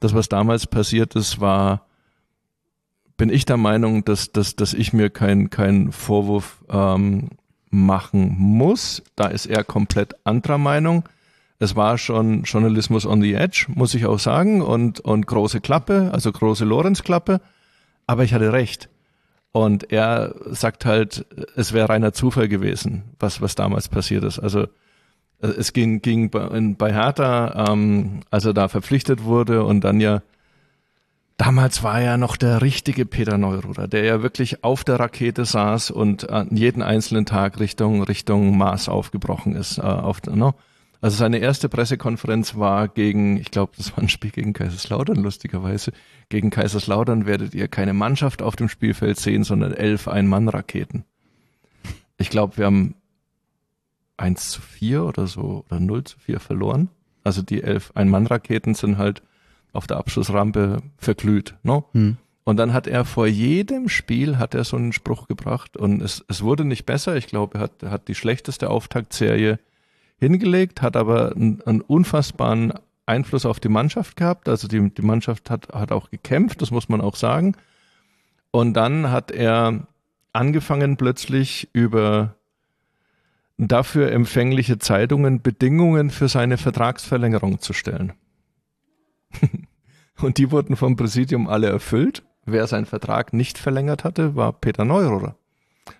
das, 0.00 0.14
was 0.14 0.28
damals 0.28 0.66
passiert 0.66 1.14
ist, 1.16 1.40
war, 1.40 1.86
bin 3.16 3.30
ich 3.30 3.44
der 3.44 3.56
Meinung, 3.56 4.04
dass, 4.04 4.32
dass, 4.32 4.56
dass 4.56 4.74
ich 4.74 4.92
mir 4.92 5.10
keinen 5.10 5.50
keinen 5.50 5.92
Vorwurf 5.92 6.64
ähm, 6.68 7.30
machen 7.70 8.34
muss. 8.38 9.02
Da 9.16 9.26
ist 9.26 9.46
er 9.46 9.64
komplett 9.64 10.14
anderer 10.24 10.58
Meinung. 10.58 11.08
Es 11.58 11.76
war 11.76 11.98
schon 11.98 12.42
Journalismus 12.42 13.06
on 13.06 13.22
the 13.22 13.34
Edge, 13.34 13.66
muss 13.68 13.94
ich 13.94 14.06
auch 14.06 14.18
sagen, 14.18 14.60
und, 14.60 15.00
und 15.00 15.26
große 15.26 15.60
Klappe, 15.60 16.10
also 16.12 16.32
große 16.32 16.64
Lorenz-Klappe. 16.64 17.40
Aber 18.06 18.24
ich 18.24 18.34
hatte 18.34 18.52
recht. 18.52 18.88
Und 19.52 19.92
er 19.92 20.34
sagt 20.46 20.84
halt, 20.84 21.26
es 21.54 21.72
wäre 21.72 21.88
reiner 21.88 22.12
Zufall 22.12 22.48
gewesen, 22.48 23.04
was, 23.20 23.40
was 23.40 23.54
damals 23.54 23.88
passiert 23.88 24.24
ist. 24.24 24.40
Also 24.40 24.62
äh, 25.40 25.46
es 25.46 25.72
ging, 25.72 26.02
ging 26.02 26.30
bei, 26.30 26.48
bei 26.76 26.92
Hertha, 26.92 27.68
ähm, 27.68 28.20
als 28.30 28.44
er 28.44 28.52
da 28.52 28.66
verpflichtet 28.66 29.22
wurde 29.22 29.64
und 29.64 29.82
dann 29.82 30.00
ja, 30.00 30.22
damals 31.36 31.82
war 31.82 32.00
er 32.00 32.16
noch 32.16 32.36
der 32.36 32.62
richtige 32.62 33.06
Peter 33.06 33.38
Neururer, 33.38 33.88
der 33.88 34.04
ja 34.04 34.22
wirklich 34.22 34.64
auf 34.64 34.84
der 34.84 35.00
Rakete 35.00 35.44
saß 35.44 35.90
und 35.90 36.30
an 36.30 36.56
jeden 36.56 36.82
einzelnen 36.82 37.26
Tag 37.26 37.60
Richtung, 37.60 38.02
Richtung 38.02 38.56
Mars 38.56 38.88
aufgebrochen 38.88 39.56
ist. 39.56 39.78
Äh, 39.78 39.82
auf, 39.82 40.22
no? 40.24 40.54
Also 41.00 41.18
seine 41.18 41.36
erste 41.36 41.68
Pressekonferenz 41.68 42.56
war 42.56 42.88
gegen, 42.88 43.36
ich 43.36 43.50
glaube, 43.50 43.72
das 43.76 43.92
war 43.92 43.98
ein 43.98 44.08
Spiel 44.08 44.30
gegen 44.30 44.54
Kaiserslautern, 44.54 45.16
lustigerweise. 45.16 45.92
Gegen 46.30 46.48
Kaiserslautern 46.48 47.26
werdet 47.26 47.52
ihr 47.52 47.68
keine 47.68 47.92
Mannschaft 47.92 48.40
auf 48.40 48.56
dem 48.56 48.70
Spielfeld 48.70 49.20
sehen, 49.20 49.44
sondern 49.44 49.74
elf 49.74 50.08
Ein-Mann-Raketen. 50.08 51.04
Ich 52.16 52.30
glaube, 52.30 52.56
wir 52.56 52.64
haben 52.64 52.94
eins 54.16 54.48
zu 54.50 54.62
vier 54.62 55.04
oder 55.04 55.26
so 55.26 55.66
oder 55.68 55.78
0 55.78 56.04
zu 56.04 56.18
vier 56.18 56.40
verloren. 56.40 56.88
Also 57.22 57.42
die 57.42 57.62
elf 57.62 57.92
Ein-Mann-Raketen 57.94 58.74
sind 58.74 58.96
halt 58.96 59.22
auf 59.74 59.86
der 59.86 59.98
Abschlussrampe 59.98 60.82
verglüht. 60.96 61.54
No? 61.62 61.88
Hm. 61.92 62.16
Und 62.44 62.58
dann 62.58 62.72
hat 62.74 62.86
er 62.86 63.04
vor 63.04 63.26
jedem 63.26 63.88
Spiel 63.88 64.38
hat 64.38 64.54
er 64.54 64.64
so 64.64 64.76
einen 64.76 64.92
Spruch 64.92 65.28
gebracht 65.28 65.76
und 65.76 66.02
es, 66.02 66.24
es 66.28 66.42
wurde 66.42 66.64
nicht 66.64 66.84
besser. 66.84 67.16
Ich 67.16 67.26
glaube, 67.26 67.58
er 67.58 67.60
hat, 67.62 67.82
hat 67.84 68.08
die 68.08 68.14
schlechteste 68.14 68.68
Auftaktserie 68.68 69.58
hingelegt, 70.18 70.82
hat 70.82 70.96
aber 70.96 71.32
einen, 71.34 71.62
einen 71.62 71.80
unfassbaren 71.80 72.74
Einfluss 73.06 73.46
auf 73.46 73.60
die 73.60 73.70
Mannschaft 73.70 74.16
gehabt. 74.16 74.48
Also 74.48 74.68
die, 74.68 74.90
die 74.90 75.02
Mannschaft 75.02 75.50
hat, 75.50 75.68
hat 75.72 75.90
auch 75.90 76.10
gekämpft, 76.10 76.60
das 76.60 76.70
muss 76.70 76.88
man 76.88 77.00
auch 77.00 77.16
sagen. 77.16 77.56
Und 78.50 78.74
dann 78.74 79.10
hat 79.10 79.30
er 79.30 79.86
angefangen 80.32 80.96
plötzlich 80.96 81.68
über 81.72 82.34
dafür 83.56 84.12
empfängliche 84.12 84.78
Zeitungen 84.78 85.40
Bedingungen 85.40 86.10
für 86.10 86.28
seine 86.28 86.58
Vertragsverlängerung 86.58 87.60
zu 87.60 87.72
stellen. 87.72 88.12
Und 90.20 90.38
die 90.38 90.50
wurden 90.50 90.76
vom 90.76 90.96
Präsidium 90.96 91.48
alle 91.48 91.68
erfüllt. 91.68 92.22
Wer 92.46 92.66
seinen 92.66 92.86
Vertrag 92.86 93.32
nicht 93.32 93.58
verlängert 93.58 94.04
hatte, 94.04 94.36
war 94.36 94.52
Peter 94.52 94.84
Neururer. 94.84 95.34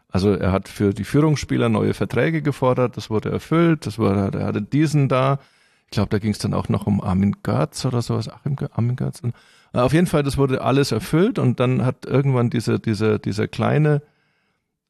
Also 0.09 0.33
er 0.33 0.53
hat 0.53 0.69
für 0.69 0.95
die 0.95 1.05
Führungsspieler 1.05 1.69
neue 1.69 1.93
Verträge 1.93 2.41
gefordert, 2.41 2.97
das 2.97 3.11
wurde 3.11 3.31
erfüllt, 3.31 3.85
das 3.85 3.99
wurde, 3.99 4.39
er 4.39 4.47
hatte 4.47 4.63
diesen 4.63 5.09
da. 5.09 5.41
Ich 5.87 5.91
glaube, 5.91 6.11
da 6.11 6.19
ging 6.19 6.31
es 6.31 6.39
dann 6.39 6.55
auch 6.55 6.69
noch 6.69 6.87
um 6.87 7.01
Armin 7.01 7.37
Götz 7.43 7.85
oder 7.85 8.01
sowas. 8.01 8.29
Achim, 8.29 8.57
Armin 8.73 8.95
Götz. 8.95 9.23
Äh, 9.25 9.79
auf 9.79 9.93
jeden 9.93 10.07
Fall, 10.07 10.23
das 10.23 10.37
wurde 10.37 10.63
alles 10.63 10.93
erfüllt 10.93 11.39
und 11.39 11.59
dann 11.59 11.85
hat 11.85 12.07
irgendwann 12.07 12.49
diese, 12.49 12.79
diese, 12.79 13.19
dieser 13.19 13.49
kleine, 13.49 14.03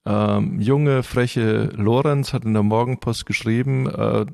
ähm, 0.04 0.60
junge, 0.60 1.02
freche 1.02 1.70
Lorenz 1.74 2.34
hat 2.34 2.44
in 2.44 2.52
der 2.52 2.62
Morgenpost 2.62 3.24
geschrieben, 3.24 3.88
äh, 3.88 4.26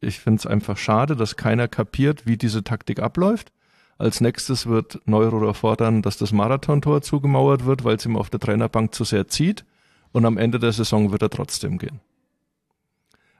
ich 0.00 0.18
finde 0.18 0.40
es 0.40 0.46
einfach 0.46 0.76
schade, 0.76 1.16
dass 1.16 1.36
keiner 1.36 1.68
kapiert, 1.68 2.26
wie 2.26 2.36
diese 2.36 2.64
Taktik 2.64 3.00
abläuft. 3.00 3.52
Als 3.98 4.20
nächstes 4.20 4.66
wird 4.66 5.00
Neururer 5.04 5.54
fordern, 5.54 6.02
dass 6.02 6.16
das 6.16 6.32
Marathontor 6.32 7.02
zugemauert 7.02 7.64
wird, 7.64 7.84
weil 7.84 7.96
es 7.96 8.06
ihm 8.06 8.16
auf 8.16 8.30
der 8.30 8.40
Trainerbank 8.40 8.94
zu 8.94 9.04
sehr 9.04 9.28
zieht 9.28 9.64
und 10.12 10.26
am 10.26 10.36
Ende 10.36 10.58
der 10.58 10.72
Saison 10.72 11.12
wird 11.12 11.22
er 11.22 11.30
trotzdem 11.30 11.78
gehen. 11.78 12.00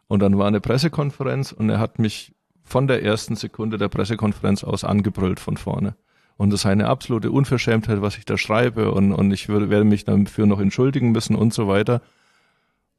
Und 0.07 0.21
dann 0.21 0.39
war 0.39 0.47
eine 0.47 0.61
Pressekonferenz 0.61 1.53
und 1.53 1.71
er 1.71 1.81
hat 1.81 1.99
mich 1.99 2.35
von 2.63 2.87
der 2.87 3.03
ersten 3.03 3.37
Sekunde 3.37 3.79
der 3.79 3.89
Pressekonferenz 3.89 4.65
aus 4.65 4.85
angebrüllt 4.85 5.41
von 5.41 5.57
vorne. 5.57 5.97
Und 6.37 6.53
das 6.53 6.61
ist 6.61 6.67
eine 6.67 6.89
absolute 6.89 7.31
Unverschämtheit, 7.31 8.03
was 8.03 8.19
ich 8.19 8.25
da 8.25 8.37
schreibe 8.37 8.91
und, 8.93 9.13
und 9.13 9.31
ich 9.33 9.49
würde, 9.49 9.71
werde 9.71 9.85
mich 9.85 10.05
dafür 10.05 10.47
noch 10.47 10.61
entschuldigen 10.61 11.13
müssen 11.13 11.37
und 11.37 11.55
so 11.55 11.69
weiter. 11.69 12.03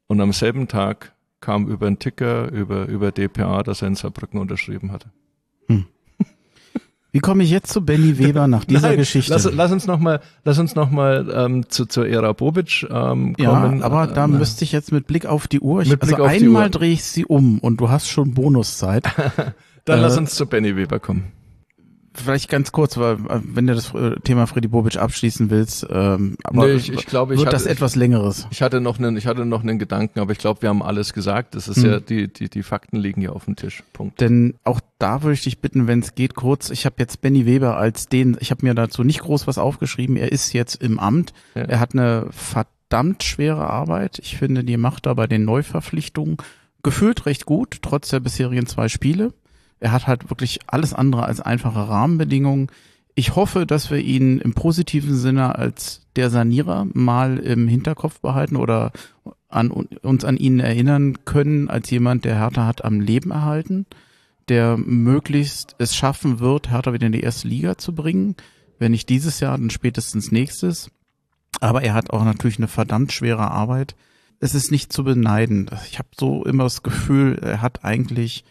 Und 0.06 0.20
am 0.20 0.32
selben 0.32 0.68
Tag 0.68 1.14
kam 1.40 1.68
über 1.68 1.86
einen 1.86 1.98
Ticker, 1.98 2.50
über, 2.50 2.86
über 2.86 3.12
DPA, 3.12 3.62
dass 3.62 3.82
er 3.82 3.88
in 3.88 3.94
Saarbrücken 3.94 4.40
unterschrieben 4.40 4.90
hatte. 4.92 5.10
Wie 7.16 7.20
komme 7.20 7.44
ich 7.44 7.50
jetzt 7.50 7.72
zu 7.72 7.80
Benny 7.80 8.18
Weber 8.18 8.46
nach 8.46 8.66
dieser 8.66 8.80
Nein, 8.88 8.98
Geschichte? 8.98 9.32
Lass, 9.32 9.50
lass 9.50 9.72
uns 9.72 9.86
noch 9.86 9.98
mal, 9.98 10.20
lass 10.44 10.58
uns 10.58 10.74
noch 10.74 10.90
mal 10.90 11.26
ähm, 11.34 11.66
zu, 11.66 11.86
zur 11.86 12.06
Ära 12.06 12.34
Bobic 12.34 12.82
ähm, 12.90 13.34
kommen. 13.34 13.78
Ja, 13.78 13.84
aber 13.86 14.06
da 14.06 14.26
ähm, 14.26 14.32
müsste 14.32 14.64
ich 14.64 14.72
jetzt 14.72 14.92
mit 14.92 15.06
Blick 15.06 15.24
auf 15.24 15.48
die 15.48 15.60
Uhr, 15.60 15.80
ich, 15.80 15.98
also 15.98 16.22
einmal 16.24 16.68
drehe 16.68 16.92
ich 16.92 17.04
sie 17.04 17.24
um 17.24 17.58
und 17.60 17.80
du 17.80 17.88
hast 17.88 18.10
schon 18.10 18.34
Bonuszeit. 18.34 19.04
Dann 19.86 19.98
äh, 19.98 20.02
lass 20.02 20.18
uns 20.18 20.34
zu 20.34 20.44
Benny 20.44 20.76
Weber 20.76 21.00
kommen 21.00 21.32
vielleicht 22.16 22.48
ganz 22.48 22.72
kurz, 22.72 22.96
weil 22.96 23.14
äh, 23.14 23.40
wenn 23.42 23.66
du 23.66 23.74
das 23.74 23.94
äh, 23.94 24.18
Thema 24.20 24.46
Freddy 24.46 24.68
Bobic 24.68 24.96
abschließen 24.96 25.50
willst, 25.50 25.86
ähm, 25.90 26.36
aber 26.44 26.66
nee, 26.66 26.74
ich, 26.74 26.92
ich 26.92 27.06
glaube, 27.06 27.34
ich 27.34 27.40
wird 27.40 27.48
hatte, 27.48 27.56
das 27.56 27.66
etwas 27.66 27.96
längeres. 27.96 28.46
Ich 28.50 28.62
hatte 28.62 28.80
noch 28.80 28.98
einen, 28.98 29.16
ich 29.16 29.26
hatte 29.26 29.44
noch 29.44 29.62
einen 29.62 29.78
Gedanken, 29.78 30.20
aber 30.20 30.32
ich 30.32 30.38
glaube, 30.38 30.62
wir 30.62 30.68
haben 30.68 30.82
alles 30.82 31.12
gesagt. 31.12 31.54
Das 31.54 31.68
ist 31.68 31.82
hm. 31.82 31.90
ja 31.90 32.00
die 32.00 32.28
die 32.32 32.48
die 32.48 32.62
Fakten 32.62 32.96
liegen 32.96 33.20
ja 33.20 33.30
auf 33.30 33.44
dem 33.44 33.56
Tisch. 33.56 33.82
Punkt. 33.92 34.20
Denn 34.20 34.54
auch 34.64 34.80
da 34.98 35.22
würde 35.22 35.34
ich 35.34 35.42
dich 35.42 35.58
bitten, 35.60 35.86
wenn 35.86 36.00
es 36.00 36.14
geht, 36.14 36.34
kurz. 36.34 36.70
Ich 36.70 36.86
habe 36.86 36.96
jetzt 36.98 37.20
Benny 37.20 37.46
Weber 37.46 37.76
als 37.76 38.08
den. 38.08 38.36
Ich 38.40 38.50
habe 38.50 38.64
mir 38.64 38.74
dazu 38.74 39.04
nicht 39.04 39.20
groß 39.20 39.46
was 39.46 39.58
aufgeschrieben. 39.58 40.16
Er 40.16 40.32
ist 40.32 40.52
jetzt 40.52 40.82
im 40.82 40.98
Amt. 40.98 41.32
Ja. 41.54 41.62
Er 41.62 41.80
hat 41.80 41.94
eine 41.94 42.28
verdammt 42.30 43.22
schwere 43.22 43.68
Arbeit. 43.68 44.18
Ich 44.20 44.36
finde, 44.36 44.64
die 44.64 44.76
macht 44.76 45.06
er 45.06 45.14
bei 45.14 45.26
den 45.26 45.44
Neuverpflichtungen 45.44 46.36
gefühlt 46.82 47.26
recht 47.26 47.46
gut, 47.46 47.78
trotz 47.82 48.10
der 48.10 48.20
bisherigen 48.20 48.66
zwei 48.66 48.88
Spiele. 48.88 49.32
Er 49.80 49.92
hat 49.92 50.06
halt 50.06 50.30
wirklich 50.30 50.60
alles 50.66 50.94
andere 50.94 51.24
als 51.24 51.40
einfache 51.40 51.88
Rahmenbedingungen. 51.88 52.68
Ich 53.14 53.34
hoffe, 53.34 53.66
dass 53.66 53.90
wir 53.90 53.98
ihn 53.98 54.38
im 54.40 54.52
positiven 54.52 55.16
Sinne 55.16 55.56
als 55.56 56.02
der 56.16 56.30
Sanierer 56.30 56.86
mal 56.92 57.38
im 57.38 57.68
Hinterkopf 57.68 58.20
behalten 58.20 58.56
oder 58.56 58.92
an, 59.48 59.70
uns 59.70 60.24
an 60.24 60.36
ihn 60.36 60.60
erinnern 60.60 61.24
können, 61.24 61.68
als 61.68 61.90
jemand, 61.90 62.24
der 62.24 62.38
Hertha 62.38 62.66
hat 62.66 62.84
am 62.84 63.00
Leben 63.00 63.30
erhalten, 63.30 63.86
der 64.48 64.76
möglichst 64.76 65.74
es 65.78 65.96
schaffen 65.96 66.40
wird, 66.40 66.70
Hertha 66.70 66.92
wieder 66.92 67.06
in 67.06 67.12
die 67.12 67.20
erste 67.20 67.48
Liga 67.48 67.78
zu 67.78 67.94
bringen. 67.94 68.36
Wenn 68.78 68.92
nicht 68.92 69.08
dieses 69.08 69.40
Jahr, 69.40 69.56
dann 69.56 69.70
spätestens 69.70 70.30
nächstes. 70.30 70.90
Aber 71.60 71.82
er 71.82 71.94
hat 71.94 72.10
auch 72.10 72.24
natürlich 72.24 72.58
eine 72.58 72.68
verdammt 72.68 73.12
schwere 73.12 73.50
Arbeit. 73.50 73.96
Es 74.40 74.54
ist 74.54 74.70
nicht 74.70 74.92
zu 74.92 75.04
beneiden. 75.04 75.70
Ich 75.88 75.98
habe 75.98 76.08
so 76.18 76.44
immer 76.44 76.64
das 76.64 76.82
Gefühl, 76.82 77.38
er 77.40 77.62
hat 77.62 77.84
eigentlich 77.84 78.44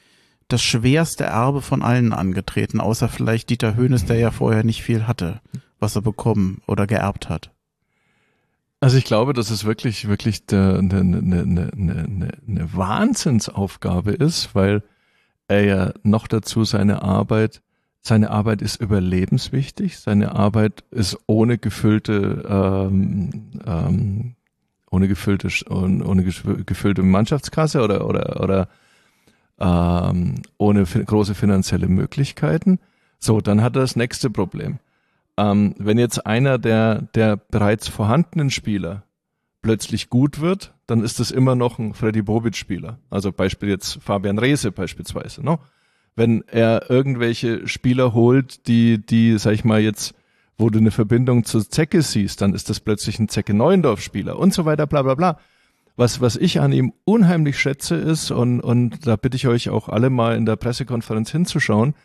das 0.47 0.61
schwerste 0.61 1.23
Erbe 1.23 1.61
von 1.61 1.81
allen 1.81 2.13
angetreten, 2.13 2.79
außer 2.79 3.09
vielleicht 3.09 3.49
Dieter 3.49 3.75
Höhnes, 3.75 4.05
der 4.05 4.17
ja 4.17 4.31
vorher 4.31 4.63
nicht 4.63 4.83
viel 4.83 5.07
hatte, 5.07 5.41
was 5.79 5.95
er 5.95 6.01
bekommen 6.01 6.61
oder 6.67 6.87
geerbt 6.87 7.29
hat. 7.29 7.51
Also 8.79 8.97
ich 8.97 9.05
glaube, 9.05 9.33
dass 9.33 9.49
es 9.49 9.65
wirklich, 9.65 10.07
wirklich 10.07 10.43
eine, 10.51 10.77
eine, 10.77 10.99
eine, 10.99 11.71
eine, 11.73 12.31
eine 12.47 12.73
Wahnsinnsaufgabe 12.73 14.11
ist, 14.11 14.53
weil 14.53 14.83
er 15.47 15.63
ja 15.63 15.93
noch 16.03 16.27
dazu 16.27 16.63
seine 16.65 17.01
Arbeit, 17.01 17.61
seine 18.01 18.29
Arbeit 18.29 18.61
ist 18.61 18.75
überlebenswichtig, 18.75 19.97
seine 19.97 20.35
Arbeit 20.35 20.83
ist 20.91 21.17
ohne 21.25 21.57
gefüllte, 21.57 22.43
ähm, 22.47 23.51
ähm, 23.65 24.35
ohne 24.91 25.07
gefüllte, 25.07 25.49
ohne 25.67 26.23
gefüllte 26.23 27.01
Mannschaftskasse 27.01 27.81
oder, 27.81 28.07
oder, 28.07 28.39
oder 28.41 28.69
ähm, 29.59 30.41
ohne 30.57 30.85
große 30.85 31.35
finanzielle 31.35 31.87
Möglichkeiten. 31.87 32.79
So, 33.19 33.41
dann 33.41 33.61
hat 33.61 33.75
er 33.75 33.81
das 33.81 33.95
nächste 33.95 34.29
Problem. 34.29 34.79
Ähm, 35.37 35.75
wenn 35.77 35.97
jetzt 35.97 36.25
einer 36.25 36.57
der, 36.57 37.01
der 37.13 37.37
bereits 37.37 37.87
vorhandenen 37.87 38.49
Spieler 38.49 39.03
plötzlich 39.61 40.09
gut 40.09 40.41
wird, 40.41 40.73
dann 40.87 41.03
ist 41.03 41.19
das 41.19 41.31
immer 41.31 41.55
noch 41.55 41.79
ein 41.79 41.93
Freddy 41.93 42.21
Bobic-Spieler. 42.21 42.99
Also 43.09 43.31
Beispiel 43.31 43.69
jetzt 43.69 43.99
Fabian 44.01 44.37
Reese 44.37 44.71
beispielsweise. 44.71 45.43
Ne? 45.43 45.57
Wenn 46.15 46.43
er 46.47 46.89
irgendwelche 46.89 47.67
Spieler 47.67 48.13
holt, 48.13 48.67
die, 48.67 49.03
die, 49.03 49.37
sag 49.37 49.53
ich 49.53 49.65
mal, 49.65 49.81
jetzt, 49.81 50.13
wo 50.57 50.69
du 50.69 50.79
eine 50.79 50.91
Verbindung 50.91 51.43
zu 51.43 51.61
Zecke 51.61 52.01
siehst, 52.01 52.41
dann 52.41 52.53
ist 52.53 52.69
das 52.69 52.79
plötzlich 52.79 53.19
ein 53.19 53.27
Zecke 53.27 53.53
Neuendorf-Spieler 53.53 54.37
und 54.37 54.53
so 54.53 54.65
weiter, 54.65 54.87
bla 54.87 55.01
bla 55.01 55.15
bla. 55.15 55.39
Was, 55.97 56.19
was 56.19 56.35
ich 56.35 56.59
an 56.59 56.73
ihm 56.73 56.93
unheimlich 57.05 57.57
schätze 57.57 57.95
ist, 57.95 58.31
und, 58.31 58.59
und 58.59 59.07
da 59.07 59.15
bitte 59.15 59.37
ich 59.37 59.47
euch 59.47 59.69
auch 59.69 59.87
alle 59.87 60.09
mal 60.09 60.35
in 60.35 60.45
der 60.45 60.57
Pressekonferenz 60.57 61.31
hinzuschauen, 61.31 61.95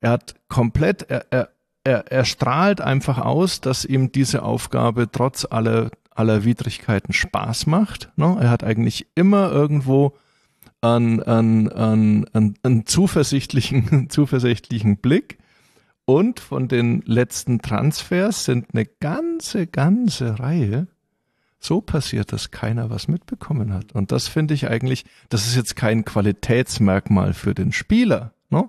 er 0.00 0.10
hat 0.10 0.34
komplett, 0.48 1.10
er, 1.10 1.26
er, 1.30 1.48
er, 1.84 2.10
er 2.10 2.24
strahlt 2.24 2.80
einfach 2.80 3.18
aus, 3.18 3.60
dass 3.60 3.84
ihm 3.84 4.12
diese 4.12 4.42
Aufgabe 4.42 5.10
trotz 5.10 5.46
aller, 5.48 5.90
aller 6.10 6.44
Widrigkeiten 6.44 7.12
Spaß 7.12 7.66
macht. 7.66 8.10
Ne? 8.16 8.36
Er 8.40 8.50
hat 8.50 8.64
eigentlich 8.64 9.06
immer 9.14 9.50
irgendwo 9.50 10.14
einen, 10.80 11.22
einen, 11.22 11.68
einen, 11.70 12.28
einen, 12.34 12.54
einen 12.62 12.86
zuversichtlichen, 12.86 14.08
zuversichtlichen 14.10 14.98
Blick. 14.98 15.38
Und 16.04 16.40
von 16.40 16.66
den 16.66 17.02
letzten 17.06 17.62
Transfers 17.62 18.44
sind 18.44 18.74
eine 18.74 18.86
ganze, 18.86 19.68
ganze 19.68 20.40
Reihe 20.40 20.88
so 21.64 21.80
passiert, 21.80 22.32
dass 22.32 22.50
keiner 22.50 22.90
was 22.90 23.08
mitbekommen 23.08 23.72
hat. 23.72 23.92
Und 23.92 24.12
das 24.12 24.28
finde 24.28 24.54
ich 24.54 24.68
eigentlich, 24.68 25.04
das 25.28 25.46
ist 25.46 25.56
jetzt 25.56 25.76
kein 25.76 26.04
Qualitätsmerkmal 26.04 27.34
für 27.34 27.54
den 27.54 27.72
Spieler, 27.72 28.32
ne? 28.50 28.68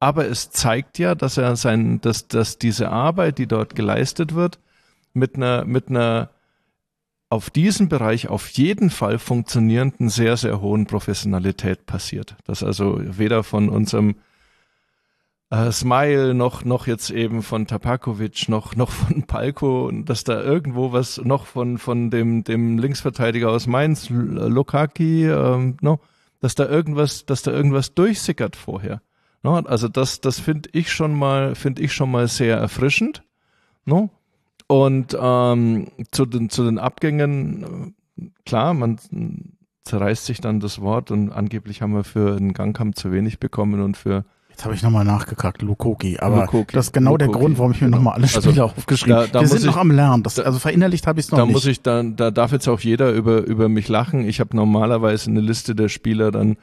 aber 0.00 0.26
es 0.26 0.50
zeigt 0.50 0.98
ja, 0.98 1.14
dass 1.14 1.36
er 1.36 1.56
sein, 1.56 2.00
dass, 2.00 2.28
dass 2.28 2.58
diese 2.58 2.90
Arbeit, 2.90 3.38
die 3.38 3.46
dort 3.46 3.74
geleistet 3.74 4.34
wird, 4.34 4.58
mit 5.12 5.36
einer, 5.36 5.64
mit 5.64 5.88
einer 5.88 6.30
auf 7.30 7.50
diesem 7.50 7.88
Bereich 7.88 8.28
auf 8.28 8.48
jeden 8.50 8.90
Fall 8.90 9.18
funktionierenden, 9.18 10.08
sehr, 10.08 10.36
sehr 10.36 10.60
hohen 10.60 10.86
Professionalität 10.86 11.86
passiert. 11.86 12.36
Dass 12.44 12.62
also 12.62 13.00
weder 13.00 13.42
von 13.42 13.68
unserem 13.68 14.16
äh, 15.50 15.70
Smile 15.70 16.34
noch, 16.34 16.64
noch 16.64 16.86
jetzt 16.86 17.10
eben 17.10 17.42
von 17.42 17.66
Tapakovic, 17.66 18.48
noch, 18.48 18.76
noch 18.76 18.90
von 18.90 19.22
Palko, 19.26 19.90
dass 19.92 20.24
da 20.24 20.42
irgendwo 20.42 20.92
was 20.92 21.18
noch 21.24 21.46
von, 21.46 21.78
von 21.78 22.10
dem, 22.10 22.44
dem 22.44 22.78
Linksverteidiger 22.78 23.50
aus 23.50 23.66
Mainz, 23.66 24.08
Lokaki, 24.10 25.26
ähm, 25.26 25.76
no, 25.80 26.00
dass 26.40 26.54
da 26.54 26.68
irgendwas, 26.68 27.26
dass 27.26 27.42
da 27.42 27.52
irgendwas 27.52 27.94
durchsickert 27.94 28.56
vorher. 28.56 29.00
No, 29.42 29.56
also 29.56 29.88
das, 29.88 30.22
das 30.22 30.40
finde 30.40 30.70
ich 30.72 30.90
schon 30.90 31.14
mal, 31.14 31.54
finde 31.54 31.82
ich 31.82 31.92
schon 31.92 32.10
mal 32.10 32.28
sehr 32.28 32.56
erfrischend. 32.56 33.22
No? 33.84 34.08
Und 34.66 35.16
ähm, 35.20 35.88
zu, 36.10 36.24
den, 36.24 36.48
zu 36.48 36.64
den 36.64 36.78
Abgängen, 36.78 37.94
klar, 38.46 38.72
man 38.72 38.98
zerreißt 39.84 40.24
sich 40.24 40.40
dann 40.40 40.60
das 40.60 40.80
Wort 40.80 41.10
und 41.10 41.30
angeblich 41.30 41.82
haben 41.82 41.92
wir 41.92 42.04
für 42.04 42.34
einen 42.36 42.54
Gangkampf 42.54 42.96
zu 42.96 43.12
wenig 43.12 43.38
bekommen 43.38 43.82
und 43.82 43.98
für 43.98 44.24
Jetzt 44.54 44.64
habe 44.64 44.76
ich 44.76 44.84
nochmal 44.84 45.04
nachgekackt, 45.04 45.62
Lukoki. 45.62 46.16
Aber 46.20 46.42
Lukoki, 46.42 46.76
das 46.76 46.86
ist 46.86 46.92
genau 46.92 47.16
Lukoki, 47.16 47.32
der 47.32 47.40
Grund, 47.40 47.58
warum 47.58 47.72
ich 47.72 47.80
mir 47.80 47.88
genau. 47.88 47.96
nochmal 47.96 48.14
alle 48.14 48.28
Spiele 48.28 48.46
also, 48.46 48.62
aufgeschrieben 48.62 49.16
habe. 49.16 49.40
Wir 49.40 49.48
sind 49.48 49.58
ich, 49.58 49.64
noch 49.64 49.76
am 49.76 49.90
Lernen. 49.90 50.22
Das, 50.22 50.38
also 50.38 50.60
verinnerlicht 50.60 51.08
habe 51.08 51.18
ich 51.18 51.26
es 51.26 51.32
noch 51.32 51.38
da 51.38 51.44
nicht. 51.44 51.54
Muss 51.54 51.66
ich 51.66 51.82
dann, 51.82 52.14
da 52.14 52.30
darf 52.30 52.52
jetzt 52.52 52.68
auch 52.68 52.78
jeder 52.78 53.10
über, 53.10 53.44
über 53.44 53.68
mich 53.68 53.88
lachen. 53.88 54.28
Ich 54.28 54.38
habe 54.38 54.56
normalerweise 54.56 55.28
eine 55.28 55.40
Liste 55.40 55.74
der 55.74 55.88
Spieler 55.88 56.30
dann 56.30 56.56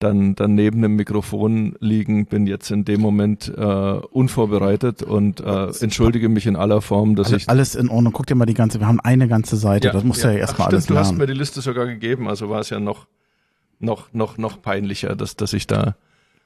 dann, 0.00 0.36
dann 0.36 0.54
neben 0.54 0.80
dem 0.82 0.94
Mikrofon 0.94 1.74
liegen, 1.80 2.26
bin 2.26 2.46
jetzt 2.46 2.70
in 2.70 2.84
dem 2.84 3.00
Moment 3.00 3.52
äh, 3.56 3.62
unvorbereitet 3.62 5.02
und 5.02 5.40
äh, 5.40 5.72
entschuldige 5.80 6.28
mich 6.28 6.46
in 6.46 6.54
aller 6.54 6.80
Form, 6.82 7.16
dass 7.16 7.28
alles, 7.28 7.42
ich. 7.42 7.48
Alles 7.48 7.74
in 7.74 7.88
Ordnung. 7.88 8.12
Guck 8.12 8.26
dir 8.26 8.36
mal 8.36 8.46
die 8.46 8.54
ganze, 8.54 8.78
wir 8.78 8.86
haben 8.86 9.00
eine 9.00 9.26
ganze 9.26 9.56
Seite, 9.56 9.88
ja, 9.88 9.92
das 9.92 10.04
muss 10.04 10.22
ja, 10.22 10.30
ja 10.30 10.38
erstmal 10.38 10.68
alles 10.68 10.88
lernen. 10.88 11.02
Du 11.02 11.08
hast 11.08 11.18
mir 11.18 11.26
die 11.26 11.32
Liste 11.32 11.60
sogar 11.60 11.86
gegeben, 11.86 12.28
also 12.28 12.48
war 12.48 12.60
es 12.60 12.70
ja 12.70 12.78
noch, 12.78 13.08
noch, 13.80 14.12
noch, 14.12 14.38
noch 14.38 14.62
peinlicher, 14.62 15.16
dass, 15.16 15.34
dass 15.34 15.52
ich 15.52 15.66
da. 15.66 15.96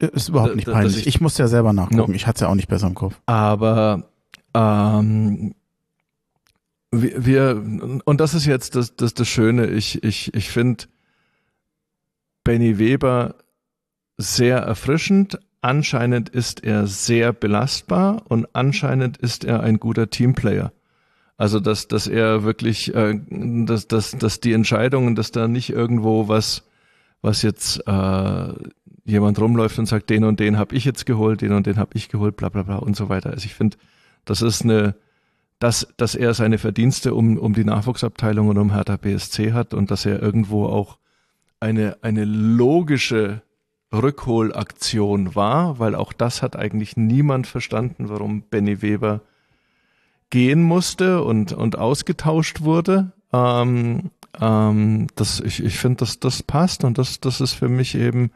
Ist 0.02 0.28
überhaupt 0.30 0.56
nicht 0.56 0.66
peinlich. 0.66 0.98
Ich, 0.98 1.06
ich 1.06 1.20
musste 1.20 1.42
ja 1.44 1.48
selber 1.48 1.72
nachgucken. 1.72 2.10
No. 2.10 2.16
Ich 2.16 2.26
hatte 2.26 2.38
es 2.38 2.40
ja 2.40 2.48
auch 2.48 2.56
nicht 2.56 2.68
besser 2.68 2.88
im 2.88 2.94
Kopf. 2.94 3.20
Aber 3.26 4.10
ähm, 4.52 5.54
wir, 6.90 7.24
wir 7.24 7.62
und 8.04 8.20
das 8.20 8.34
ist 8.34 8.46
jetzt 8.46 8.74
das, 8.74 8.96
das, 8.96 9.14
das 9.14 9.28
Schöne. 9.28 9.68
Ich, 9.68 10.02
ich, 10.02 10.34
ich 10.34 10.50
finde 10.50 10.84
Benny 12.42 12.78
Weber 12.78 13.36
sehr 14.18 14.58
erfrischend. 14.58 15.38
Anscheinend 15.60 16.28
ist 16.28 16.64
er 16.64 16.88
sehr 16.88 17.32
belastbar 17.32 18.22
und 18.28 18.48
anscheinend 18.54 19.18
ist 19.18 19.44
er 19.44 19.60
ein 19.60 19.78
guter 19.78 20.10
Teamplayer. 20.10 20.72
Also 21.36 21.60
dass, 21.60 21.86
dass 21.86 22.08
er 22.08 22.42
wirklich, 22.42 22.94
äh, 22.94 23.20
dass, 23.30 23.86
dass, 23.86 24.12
dass 24.12 24.40
die 24.40 24.52
Entscheidungen, 24.52 25.14
dass 25.14 25.30
da 25.30 25.46
nicht 25.46 25.70
irgendwo 25.70 26.26
was, 26.26 26.64
was 27.20 27.42
jetzt 27.42 27.86
äh, 27.86 28.52
jemand 29.04 29.40
rumläuft 29.40 29.78
und 29.78 29.86
sagt, 29.86 30.10
den 30.10 30.24
und 30.24 30.40
den 30.40 30.58
habe 30.58 30.74
ich 30.74 30.84
jetzt 30.84 31.06
geholt, 31.06 31.40
den 31.40 31.52
und 31.52 31.66
den 31.66 31.76
habe 31.76 31.90
ich 31.94 32.08
geholt, 32.08 32.36
bla 32.36 32.48
bla 32.48 32.62
bla 32.62 32.76
und 32.76 32.96
so 32.96 33.08
weiter. 33.08 33.30
Also 33.30 33.46
ich 33.46 33.54
finde, 33.54 33.76
das 34.24 34.42
ist 34.42 34.62
eine, 34.62 34.94
dass, 35.58 35.88
dass 35.96 36.14
er 36.14 36.34
seine 36.34 36.58
Verdienste 36.58 37.14
um, 37.14 37.38
um 37.38 37.54
die 37.54 37.64
Nachwuchsabteilung 37.64 38.48
und 38.48 38.58
um 38.58 38.72
Hertha 38.72 38.96
BSC 38.96 39.52
hat 39.52 39.74
und 39.74 39.90
dass 39.90 40.06
er 40.06 40.22
irgendwo 40.22 40.66
auch 40.66 40.98
eine, 41.60 41.96
eine 42.02 42.24
logische 42.24 43.42
Rückholaktion 43.92 45.34
war, 45.34 45.78
weil 45.78 45.94
auch 45.94 46.12
das 46.12 46.42
hat 46.42 46.56
eigentlich 46.56 46.96
niemand 46.96 47.46
verstanden, 47.46 48.08
warum 48.08 48.42
Benny 48.42 48.82
Weber 48.82 49.20
gehen 50.30 50.62
musste 50.62 51.22
und, 51.22 51.52
und 51.52 51.76
ausgetauscht 51.76 52.62
wurde. 52.62 53.12
Ähm, 53.32 54.10
ähm, 54.40 55.08
das, 55.14 55.40
ich 55.40 55.62
ich 55.62 55.78
finde, 55.78 55.98
dass 55.98 56.18
das 56.20 56.42
passt 56.42 56.84
und 56.84 56.96
das, 56.96 57.20
das 57.20 57.40
ist 57.40 57.52
für 57.52 57.68
mich 57.68 57.94
eben 57.94 58.30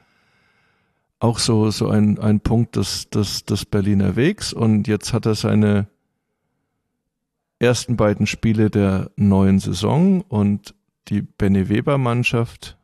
auch 1.19 1.39
so, 1.39 1.71
so 1.71 1.89
ein, 1.89 2.19
ein 2.19 2.41
Punkt 2.41 2.77
des, 2.77 3.09
des, 3.11 3.45
des 3.45 3.65
Berliner 3.65 4.17
Wegs. 4.17 4.53
Und 4.53 4.87
jetzt 4.89 5.13
hat 5.13 5.27
er 5.27 5.35
seine 5.35 5.89
ersten 7.59 7.97
beiden 7.97 8.27
Spiele 8.27 8.71
der 8.71 9.11
neuen 9.17 9.59
Saison 9.59 10.21
und 10.23 10.75
die 11.09 11.23
Benny 11.23 11.69
Weber 11.69 11.99
Mannschaft 11.99 12.77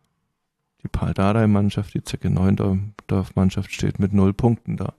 die 0.83 0.89
Paul 0.89 1.15
Dardai-Mannschaft, 1.15 1.95
die 1.95 2.03
Zecke 2.03 2.31
Neuendorf-Mannschaft 2.31 3.73
steht 3.73 3.99
mit 3.99 4.13
null 4.13 4.33
Punkten 4.33 4.77
da. 4.77 4.95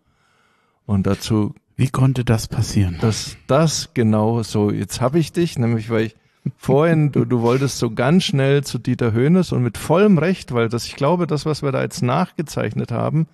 Und 0.86 1.08
dazu. 1.08 1.54
Wie 1.76 1.90
konnte 1.90 2.24
das 2.24 2.48
passieren? 2.48 2.98
Das, 3.02 3.38
das 3.48 3.94
genau 3.94 4.44
so. 4.44 4.72
Jetzt 4.72 5.02
habe 5.02 5.20
ich 5.20 5.32
dich, 5.32 5.58
nämlich 5.58 5.90
weil 5.90 6.06
ich 6.06 6.16
vorhin, 6.58 7.12
du, 7.12 7.26
du 7.26 7.42
wolltest 7.42 7.80
so 7.80 7.92
ganz 7.92 8.24
schnell 8.24 8.64
zu 8.64 8.78
Dieter 8.78 9.14
Höhnes 9.14 9.52
und 9.52 9.64
mit 9.64 9.78
vollem 9.78 10.18
Recht, 10.18 10.54
weil 10.54 10.70
das, 10.70 10.86
ich 10.86 10.96
glaube, 10.96 11.28
das, 11.28 11.46
was 11.46 11.64
wir 11.64 11.72
da 11.72 11.82
jetzt 11.82 12.02
nachgezeichnet 12.02 12.92
haben, 12.92 13.28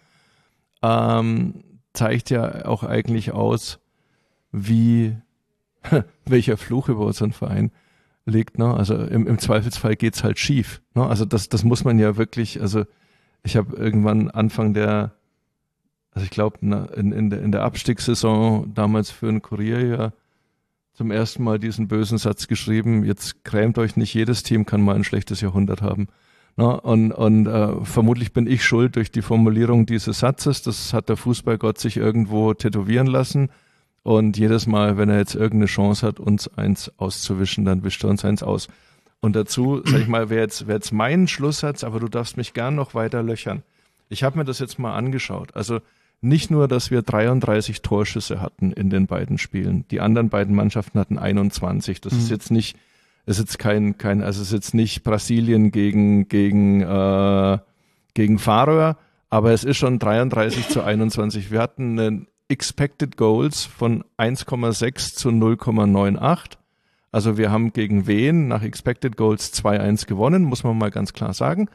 ähm, 0.81 1.63
zeigt 1.93 2.29
ja 2.29 2.65
auch 2.65 2.83
eigentlich 2.83 3.31
aus, 3.31 3.79
wie, 4.51 5.15
welcher 6.25 6.57
Fluch 6.57 6.89
über 6.89 7.05
unseren 7.05 7.31
Verein 7.31 7.71
liegt. 8.25 8.57
Ne? 8.59 8.73
Also 8.73 8.95
im, 8.95 9.27
im 9.27 9.39
Zweifelsfall 9.39 9.95
geht's 9.95 10.23
halt 10.23 10.39
schief. 10.39 10.81
Ne? 10.93 11.05
Also 11.05 11.25
das, 11.25 11.49
das 11.49 11.63
muss 11.63 11.83
man 11.83 11.99
ja 11.99 12.17
wirklich, 12.17 12.61
also 12.61 12.85
ich 13.43 13.57
habe 13.57 13.75
irgendwann 13.75 14.29
Anfang 14.29 14.73
der, 14.73 15.13
also 16.11 16.25
ich 16.25 16.31
glaube 16.31 16.59
in, 16.61 17.11
in, 17.11 17.29
der, 17.29 17.41
in 17.41 17.51
der 17.51 17.63
Abstiegssaison 17.63 18.73
damals 18.73 19.09
für 19.09 19.29
einen 19.29 19.41
Kurier 19.41 19.85
ja 19.85 20.13
zum 20.99 21.11
ersten 21.11 21.45
Mal 21.45 21.59
diesen 21.59 21.87
bösen 21.87 22.17
Satz 22.17 22.49
geschrieben, 22.49 23.05
jetzt 23.05 23.45
grämt 23.45 23.77
euch 23.77 23.95
nicht, 23.95 24.13
jedes 24.13 24.43
Team 24.43 24.65
kann 24.65 24.81
mal 24.81 24.97
ein 24.97 25.05
schlechtes 25.05 25.39
Jahrhundert 25.39 25.81
haben. 25.81 26.09
Ne? 26.57 26.77
Und, 26.81 27.13
und 27.13 27.47
äh, 27.47 27.85
vermutlich 27.85 28.33
bin 28.33 28.47
ich 28.47 28.65
schuld 28.65 28.97
durch 28.97 29.09
die 29.09 29.21
Formulierung 29.21 29.85
dieses 29.85 30.19
Satzes. 30.19 30.61
Das 30.61 30.93
hat 30.93 31.07
der 31.07 31.15
Fußballgott 31.15 31.77
sich 31.77 31.95
irgendwo 31.95 32.53
tätowieren 32.53 33.07
lassen. 33.07 33.47
Und 34.03 34.37
jedes 34.37 34.67
Mal, 34.67 34.97
wenn 34.97 35.07
er 35.07 35.19
jetzt 35.19 35.35
irgendeine 35.35 35.67
Chance 35.67 36.05
hat, 36.05 36.19
uns 36.19 36.49
eins 36.57 36.91
auszuwischen, 36.97 37.63
dann 37.63 37.85
wischt 37.85 38.03
er 38.03 38.09
uns 38.09 38.25
eins 38.25 38.43
aus. 38.43 38.67
Und 39.21 39.37
dazu, 39.37 39.81
sag 39.85 40.01
ich 40.01 40.09
mal, 40.09 40.29
wäre 40.29 40.41
jetzt, 40.41 40.67
wär 40.67 40.75
jetzt 40.75 40.91
mein 40.91 41.29
Schlusssatz, 41.29 41.85
aber 41.85 42.01
du 42.01 42.09
darfst 42.09 42.35
mich 42.35 42.51
gern 42.51 42.75
noch 42.75 42.93
weiter 42.93 43.23
löchern. 43.23 43.63
Ich 44.09 44.23
habe 44.23 44.37
mir 44.37 44.43
das 44.43 44.59
jetzt 44.59 44.79
mal 44.79 44.97
angeschaut. 44.97 45.55
Also 45.55 45.79
nicht 46.21 46.51
nur, 46.51 46.67
dass 46.67 46.91
wir 46.91 47.01
33 47.01 47.81
Torschüsse 47.81 48.41
hatten 48.41 48.71
in 48.71 48.89
den 48.89 49.07
beiden 49.07 49.37
Spielen. 49.37 49.85
Die 49.89 50.01
anderen 50.01 50.29
beiden 50.29 50.55
Mannschaften 50.55 50.99
hatten 50.99 51.17
21. 51.17 52.01
Das 52.01 52.13
mhm. 52.13 52.19
ist 52.19 52.29
jetzt 52.29 52.51
nicht, 52.51 52.77
ist 53.25 53.39
jetzt 53.39 53.59
kein, 53.59 53.97
kein, 53.97 54.21
also 54.21 54.41
ist 54.41 54.51
jetzt 54.51 54.73
nicht 54.73 55.03
Brasilien 55.03 55.71
gegen, 55.71 56.27
gegen, 56.27 56.81
äh, 56.81 57.57
gegen 58.13 58.39
Färöer, 58.39 58.97
aber 59.29 59.53
es 59.53 59.63
ist 59.63 59.77
schon 59.77 59.99
33 59.99 60.67
zu 60.67 60.83
21. 60.83 61.51
Wir 61.51 61.61
hatten 61.61 61.99
einen 61.99 62.27
Expected 62.49 63.15
Goals 63.15 63.65
von 63.65 64.03
1,6 64.17 65.15
zu 65.15 65.29
0,98. 65.29 66.57
Also 67.11 67.37
wir 67.37 67.51
haben 67.51 67.73
gegen 67.73 68.07
Wien 68.07 68.47
nach 68.47 68.63
Expected 68.63 69.17
Goals 69.17 69.53
2-1 69.53 70.05
gewonnen, 70.07 70.43
muss 70.43 70.63
man 70.63 70.77
mal 70.77 70.91
ganz 70.91 71.13
klar 71.13 71.33
sagen. 71.33 71.69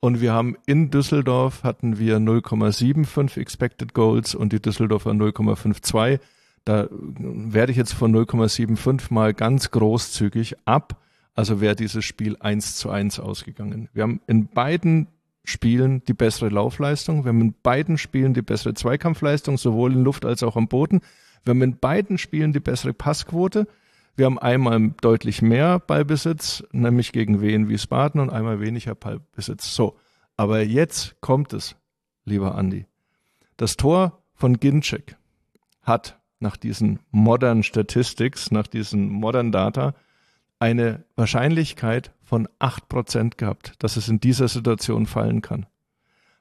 Und 0.00 0.20
wir 0.20 0.32
haben 0.32 0.56
in 0.66 0.90
Düsseldorf 0.90 1.64
hatten 1.64 1.98
wir 1.98 2.18
0,75 2.18 3.40
Expected 3.40 3.94
Goals 3.94 4.34
und 4.34 4.52
die 4.52 4.60
Düsseldorfer 4.60 5.10
0,52. 5.10 6.20
Da 6.64 6.88
werde 6.90 7.72
ich 7.72 7.78
jetzt 7.78 7.94
von 7.94 8.14
0,75 8.14 9.12
mal 9.12 9.32
ganz 9.32 9.70
großzügig 9.70 10.56
ab. 10.64 11.00
Also 11.34 11.60
wäre 11.60 11.76
dieses 11.76 12.04
Spiel 12.04 12.36
1 12.40 12.76
zu 12.76 12.90
1 12.90 13.20
ausgegangen. 13.20 13.88
Wir 13.92 14.02
haben 14.02 14.20
in 14.26 14.48
beiden 14.48 15.08
Spielen 15.44 16.02
die 16.04 16.14
bessere 16.14 16.48
Laufleistung. 16.48 17.24
Wir 17.24 17.28
haben 17.28 17.40
in 17.40 17.54
beiden 17.62 17.98
Spielen 17.98 18.34
die 18.34 18.42
bessere 18.42 18.74
Zweikampfleistung, 18.74 19.58
sowohl 19.58 19.92
in 19.92 20.02
Luft 20.02 20.24
als 20.24 20.42
auch 20.42 20.56
am 20.56 20.66
Boden. 20.66 21.02
Wir 21.44 21.52
haben 21.52 21.62
in 21.62 21.78
beiden 21.78 22.18
Spielen 22.18 22.52
die 22.52 22.60
bessere 22.60 22.92
Passquote. 22.92 23.68
Wir 24.16 24.24
haben 24.24 24.38
einmal 24.38 24.94
deutlich 25.02 25.42
mehr 25.42 25.78
Ballbesitz, 25.78 26.64
nämlich 26.72 27.12
gegen 27.12 27.42
Wien 27.42 27.68
Wiesbaden 27.68 28.20
und 28.20 28.30
einmal 28.30 28.60
weniger 28.60 28.94
Ballbesitz. 28.94 29.74
So. 29.74 29.96
Aber 30.38 30.62
jetzt 30.62 31.20
kommt 31.20 31.52
es, 31.52 31.76
lieber 32.24 32.54
Andi. 32.54 32.86
Das 33.58 33.76
Tor 33.76 34.22
von 34.34 34.58
Ginczek 34.58 35.16
hat 35.82 36.18
nach 36.40 36.56
diesen 36.56 37.00
modernen 37.10 37.62
Statistics, 37.62 38.50
nach 38.50 38.66
diesen 38.66 39.08
modernen 39.10 39.52
Data, 39.52 39.94
eine 40.58 41.04
Wahrscheinlichkeit 41.16 42.12
von 42.22 42.48
acht 42.58 42.88
Prozent 42.88 43.38
gehabt, 43.38 43.74
dass 43.78 43.96
es 43.96 44.08
in 44.08 44.20
dieser 44.20 44.48
Situation 44.48 45.06
fallen 45.06 45.42
kann. 45.42 45.66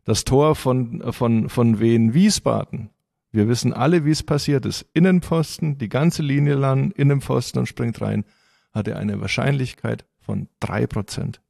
Das 0.05 0.23
Tor 0.23 0.55
von, 0.55 1.11
von, 1.11 1.49
von 1.49 1.79
Wien 1.79 2.13
Wiesbaden, 2.13 2.89
wir 3.35 3.47
wissen 3.47 3.73
alle, 3.73 4.05
wie 4.05 4.11
es 4.11 4.23
passiert 4.23 4.65
ist. 4.65 4.85
Innenpfosten, 4.93 5.77
die 5.77 5.89
ganze 5.89 6.23
Linie 6.23 6.55
lang, 6.55 6.91
Innenpfosten 6.91 7.59
und 7.59 7.65
springt 7.67 8.01
rein, 8.01 8.25
hatte 8.73 8.97
eine 8.97 9.21
Wahrscheinlichkeit 9.21 10.05
von 10.19 10.47
drei 10.59 10.87
Prozent. 10.87 11.41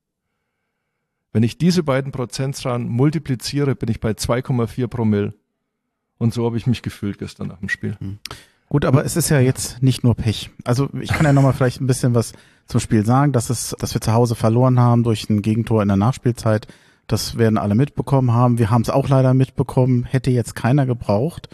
Wenn 1.32 1.44
ich 1.44 1.58
diese 1.58 1.84
beiden 1.84 2.12
Prozentzahlen 2.12 2.88
multipliziere, 2.88 3.76
bin 3.76 3.90
ich 3.90 4.00
bei 4.00 4.12
2,4 4.12 4.88
Promille. 4.88 5.34
Und 6.18 6.34
so 6.34 6.46
habe 6.46 6.58
ich 6.58 6.66
mich 6.66 6.82
gefühlt 6.82 7.18
gestern 7.18 7.48
nach 7.48 7.60
dem 7.60 7.70
Spiel. 7.70 7.98
Hm. 8.00 8.20
Gut, 8.70 8.86
aber 8.86 9.06
es 9.06 9.16
ist 9.16 9.30
ja 9.30 9.40
jetzt 9.40 9.84
nicht 9.84 10.04
nur 10.04 10.16
Pech. 10.16 10.50
Also 10.64 10.90
ich 11.00 11.10
kann 11.10 11.26
ja 11.26 11.34
nochmal 11.34 11.54
vielleicht 11.54 11.82
ein 11.82 11.88
bisschen 11.88 12.16
was 12.16 12.34
zum 12.68 12.80
Spiel 12.80 13.06
sagen, 13.06 13.32
dass 13.32 13.50
es, 13.50 13.76
dass 13.80 13.94
wir 13.94 14.02
zu 14.02 14.14
Hause 14.14 14.36
verloren 14.36 14.80
haben 14.80 15.04
durch 15.04 15.30
ein 15.30 15.42
Gegentor 15.42 15.82
in 15.82 15.88
der 15.88 15.98
Nachspielzeit. 15.98 16.68
Das 17.08 17.38
werden 17.38 17.58
alle 17.58 17.76
mitbekommen 17.76 18.32
haben. 18.32 18.58
Wir 18.58 18.70
haben 18.72 18.82
es 18.82 18.90
auch 18.90 19.08
leider 19.08 19.34
mitbekommen. 19.34 20.06
Hätte 20.06 20.32
jetzt 20.32 20.56
keiner 20.56 20.86
gebraucht. 20.86 21.50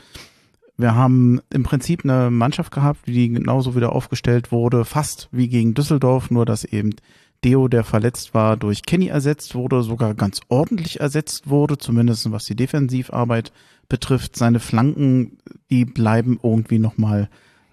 Wir 0.77 0.95
haben 0.95 1.41
im 1.51 1.63
Prinzip 1.63 2.03
eine 2.03 2.31
Mannschaft 2.31 2.71
gehabt, 2.71 3.05
die 3.05 3.29
genauso 3.29 3.75
wieder 3.75 3.91
aufgestellt 3.91 4.51
wurde, 4.51 4.85
fast 4.85 5.29
wie 5.31 5.47
gegen 5.47 5.73
Düsseldorf, 5.73 6.31
nur 6.31 6.45
dass 6.45 6.63
eben 6.63 6.95
Deo, 7.43 7.67
der 7.67 7.83
verletzt 7.83 8.33
war, 8.33 8.57
durch 8.57 8.83
Kenny 8.83 9.07
ersetzt 9.07 9.55
wurde, 9.55 9.83
sogar 9.83 10.13
ganz 10.13 10.41
ordentlich 10.47 10.99
ersetzt 10.99 11.49
wurde, 11.49 11.77
zumindest 11.77 12.31
was 12.31 12.45
die 12.45 12.55
Defensivarbeit 12.55 13.51
betrifft. 13.89 14.35
Seine 14.35 14.59
Flanken, 14.59 15.37
die 15.69 15.85
bleiben 15.85 16.39
irgendwie 16.41 16.79
nochmal 16.79 17.29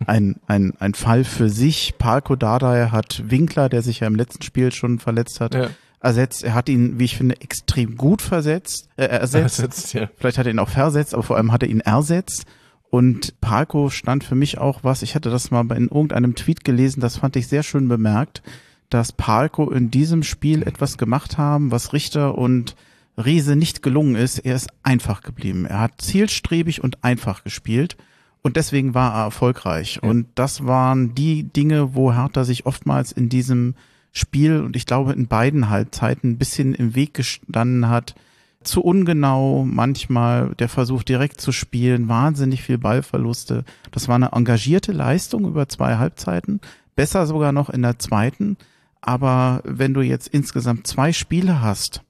ein, 0.07 0.37
ein, 0.47 0.75
ein 0.79 0.95
Fall 0.95 1.25
für 1.25 1.49
sich. 1.51 1.95
Parko 1.99 2.37
Dardai 2.37 2.89
hat 2.91 3.25
Winkler, 3.31 3.69
der 3.69 3.83
sich 3.83 4.01
ja 4.01 4.07
im 4.07 4.17
letzten 4.17 4.43
Spiel 4.43 4.73
schon 4.73 4.99
verletzt 4.99 5.41
hat, 5.41 5.55
ja. 5.55 5.69
Ersetzt. 6.01 6.45
Er 6.45 6.55
hat 6.55 6.69
ihn, 6.69 6.99
wie 6.99 7.05
ich 7.05 7.17
finde, 7.17 7.41
extrem 7.41 7.97
gut 7.97 8.23
versetzt, 8.23 8.89
äh, 8.97 9.05
ersetzt. 9.05 9.59
ersetzt 9.59 9.95
ja. 9.95 10.09
Vielleicht 10.17 10.39
hat 10.39 10.47
er 10.47 10.53
ihn 10.53 10.59
auch 10.59 10.69
versetzt, 10.69 11.15
aber 11.15 11.23
vor 11.23 11.37
allem 11.37 11.53
hat 11.53 11.63
er 11.63 11.69
ihn 11.69 11.81
ersetzt. 11.81 12.47
Und 12.91 13.39
Parko 13.41 13.91
stand 13.91 14.25
für 14.25 14.35
mich 14.35 14.59
auch 14.59 14.83
was, 14.83 15.03
ich 15.03 15.15
hatte 15.15 15.31
das 15.31 15.51
mal 15.51 15.71
in 15.73 15.89
irgendeinem 15.89 16.35
Tweet 16.35 16.65
gelesen, 16.65 17.01
das 17.01 17.19
fand 17.19 17.37
ich 17.37 17.47
sehr 17.47 17.63
schön 17.63 17.89
bemerkt, 17.89 18.43
dass 18.89 19.13
Parko 19.13 19.71
in 19.71 19.91
diesem 19.91 20.23
Spiel 20.23 20.63
etwas 20.63 20.97
gemacht 20.97 21.37
haben, 21.37 21.71
was 21.71 21.93
Richter 21.93 22.39
und 22.39 22.77
Riese 23.19 23.57
nicht 23.57 23.83
gelungen 23.83 24.15
ist. 24.15 24.39
Er 24.39 24.55
ist 24.55 24.71
einfach 24.83 25.23
geblieben. 25.23 25.67
Er 25.67 25.81
hat 25.81 26.01
zielstrebig 26.01 26.83
und 26.83 27.05
einfach 27.05 27.45
gespielt. 27.45 27.97
Und 28.41 28.57
deswegen 28.57 28.95
war 28.95 29.15
er 29.15 29.25
erfolgreich. 29.25 29.99
Ja. 30.03 30.09
Und 30.09 30.29
das 30.37 30.65
waren 30.65 31.15
die 31.15 31.43
Dinge, 31.43 31.95
wo 31.95 32.15
Hertha 32.15 32.45
sich 32.45 32.65
oftmals 32.65 33.13
in 33.13 33.29
diesem 33.29 33.75
Spiel 34.13 34.61
und 34.61 34.77
ich 34.77 34.87
glaube 34.87 35.13
in 35.13 35.27
beiden 35.27 35.69
Halbzeiten 35.69 36.33
ein 36.33 36.39
bisschen 36.39 36.75
im 36.75 36.95
Weg 36.95 37.15
gestanden 37.15 37.89
hat, 37.89 38.15
zu 38.63 38.83
ungenau, 38.83 39.65
manchmal 39.65 40.55
der 40.59 40.69
Versuch 40.69 41.03
direkt 41.03 41.41
zu 41.41 41.53
spielen, 41.53 42.09
wahnsinnig 42.09 42.63
viel 42.63 42.79
Ballverluste. 42.79 43.65
Das 43.91 44.09
war 44.09 44.17
eine 44.17 44.33
engagierte 44.33 44.93
Leistung 44.93 45.47
über 45.47 45.69
zwei 45.69 45.97
Halbzeiten, 45.97 46.61
besser 46.97 47.27
sogar 47.27 47.53
noch 47.53 47.71
in 47.71 47.83
der 47.83 47.99
zweiten. 47.99 48.57
Aber 49.01 49.63
wenn 49.65 49.95
du 49.95 50.01
jetzt 50.01 50.29
insgesamt 50.29 50.87
zwei 50.87 51.13
Spiele 51.13 51.63
hast 51.63 52.03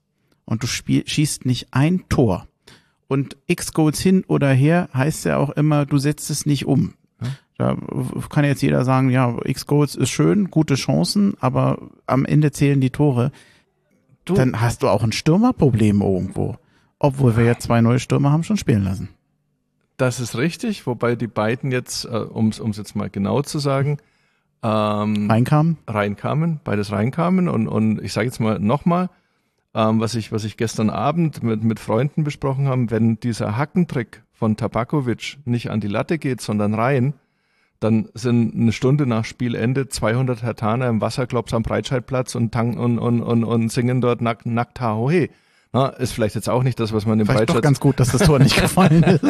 und 0.45 0.63
du 0.63 0.67
spiel, 0.67 1.07
schießt 1.07 1.45
nicht 1.45 1.67
ein 1.71 2.03
Tor 2.09 2.47
und 3.07 3.37
X 3.47 3.73
Goals 3.73 3.99
hin 3.99 4.23
oder 4.27 4.51
her, 4.51 4.89
heißt 4.93 5.25
ja 5.25 5.37
auch 5.37 5.51
immer, 5.51 5.85
du 5.85 5.97
setzt 5.97 6.29
es 6.29 6.45
nicht 6.45 6.65
um. 6.65 6.95
Da 7.59 7.75
kann 8.29 8.45
jetzt 8.45 8.61
jeder 8.61 8.85
sagen, 8.85 9.09
ja, 9.09 9.35
X 9.43 9.67
Goals 9.67 9.95
ist 9.95 10.11
schön, 10.11 10.49
gute 10.49 10.75
Chancen, 10.75 11.33
aber 11.41 11.89
am 12.07 12.23
Ende 12.23 12.53
zählen 12.53 12.79
die 12.79 12.89
Tore 12.89 13.33
du, 14.23 14.33
dann 14.33 14.61
hast 14.61 14.81
du 14.81 14.87
auch 14.87 15.03
ein 15.03 15.11
Stürmerproblem 15.11 16.01
irgendwo. 16.01 16.55
Obwohl 16.99 17.35
wir 17.35 17.43
ja 17.43 17.59
zwei 17.59 17.81
neue 17.81 17.99
Stürmer 17.99 18.31
haben 18.31 18.43
schon 18.43 18.55
spielen 18.55 18.85
lassen. 18.85 19.09
Das 19.97 20.21
ist 20.21 20.37
richtig, 20.37 20.87
wobei 20.87 21.17
die 21.17 21.27
beiden 21.27 21.69
jetzt, 21.71 22.05
äh, 22.05 22.17
um 22.17 22.47
es 22.47 22.77
jetzt 22.77 22.95
mal 22.95 23.09
genau 23.09 23.41
zu 23.41 23.59
sagen, 23.59 23.97
ähm, 24.63 25.29
reinkamen. 25.29 25.77
Reinkamen, 25.85 26.61
beides 26.63 26.93
reinkamen 26.93 27.49
und, 27.49 27.67
und 27.67 28.01
ich 28.01 28.13
sage 28.13 28.27
jetzt 28.27 28.39
mal 28.39 28.57
nochmal, 28.57 29.09
ähm, 29.73 29.99
was, 29.99 30.15
ich, 30.15 30.31
was 30.31 30.45
ich 30.45 30.55
gestern 30.55 30.89
Abend 30.89 31.43
mit, 31.43 31.61
mit 31.61 31.81
Freunden 31.81 32.23
besprochen 32.23 32.69
habe, 32.69 32.89
wenn 32.89 33.19
dieser 33.19 33.57
Hackentrick 33.57 34.23
von 34.31 34.55
Tabakovic 34.55 35.39
nicht 35.43 35.69
an 35.71 35.81
die 35.81 35.89
Latte 35.89 36.17
geht, 36.17 36.39
sondern 36.39 36.73
rein, 36.73 37.15
dann 37.79 38.09
sind 38.13 38.55
eine 38.55 38.71
Stunde 38.71 39.05
nach 39.05 39.25
Spielende 39.25 39.87
200 39.87 40.43
Hertaner 40.43 40.87
im 40.87 41.01
Wasserklops 41.01 41.53
am 41.53 41.63
Breitscheidplatz 41.63 42.35
und, 42.35 42.51
tanken 42.51 42.77
und, 42.77 42.99
und, 42.99 43.21
und, 43.21 43.43
und 43.43 43.71
singen 43.71 44.01
dort 44.01 44.21
nackt, 44.21 44.45
nackt 44.45 44.81
Hahohe. 44.81 45.29
Na, 45.71 45.87
ist 45.87 46.13
vielleicht 46.13 46.35
jetzt 46.35 46.49
auch 46.49 46.63
nicht 46.63 46.79
das, 46.79 46.93
was 46.93 47.05
man 47.05 47.19
im 47.19 47.27
Breitscheid... 47.27 47.49
doch 47.49 47.61
ganz 47.61 47.79
gut, 47.79 47.99
dass 47.99 48.11
das 48.11 48.23
Tor 48.23 48.39
nicht 48.39 48.59
gefallen 48.59 49.03
ist. 49.03 49.23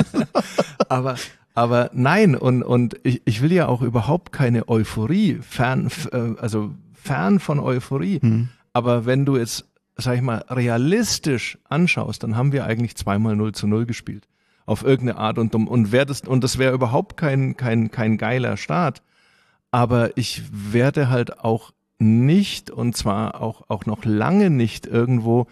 aber, 0.90 1.16
aber 1.54 1.92
nein, 1.94 2.36
und, 2.36 2.64
und 2.64 3.00
ich, 3.04 3.22
ich 3.26 3.42
will 3.42 3.52
ja 3.52 3.68
auch 3.68 3.82
überhaupt 3.82 4.32
keine 4.32 4.68
Euphorie, 4.68 5.40
fern, 5.42 5.90
äh, 6.12 6.40
also 6.40 6.72
fern 6.94 7.40
von 7.40 7.60
Euphorie. 7.60 8.20
Hm. 8.22 8.50
Aber 8.74 9.06
wenn 9.06 9.26
du 9.26 9.38
jetzt, 9.38 9.66
sag 9.98 10.16
ich 10.16 10.22
mal, 10.22 10.46
realistisch 10.50 11.58
anschaust, 11.68 12.24
dann 12.24 12.38
haben 12.38 12.52
wir 12.52 12.66
eigentlich 12.66 12.96
zweimal 12.96 13.36
0 13.36 13.52
zu 13.52 13.68
0 13.68 13.86
gespielt 13.86 14.26
auf 14.70 14.84
irgendeine 14.84 15.20
Art 15.20 15.40
und 15.40 15.56
und 15.56 15.91
wer 15.91 16.06
das 16.06 16.22
und 16.22 16.44
das 16.44 16.60
wäre 16.60 16.76
überhaupt 16.76 17.18
kein 17.18 17.58
kein 17.58 17.90
kein 17.90 18.18
geiler 18.18 18.56
Start, 18.56 19.02
aber 19.72 20.16
ich 20.16 20.44
werde 20.52 21.10
halt 21.10 21.40
auch 21.40 21.72
nicht 21.98 22.70
und 22.70 22.96
zwar 22.96 23.41
auch 23.41 23.64
auch 23.68 23.88
noch 23.88 24.06
lange 24.06 24.52
nicht 24.52 24.86
irgendwo 24.86 25.48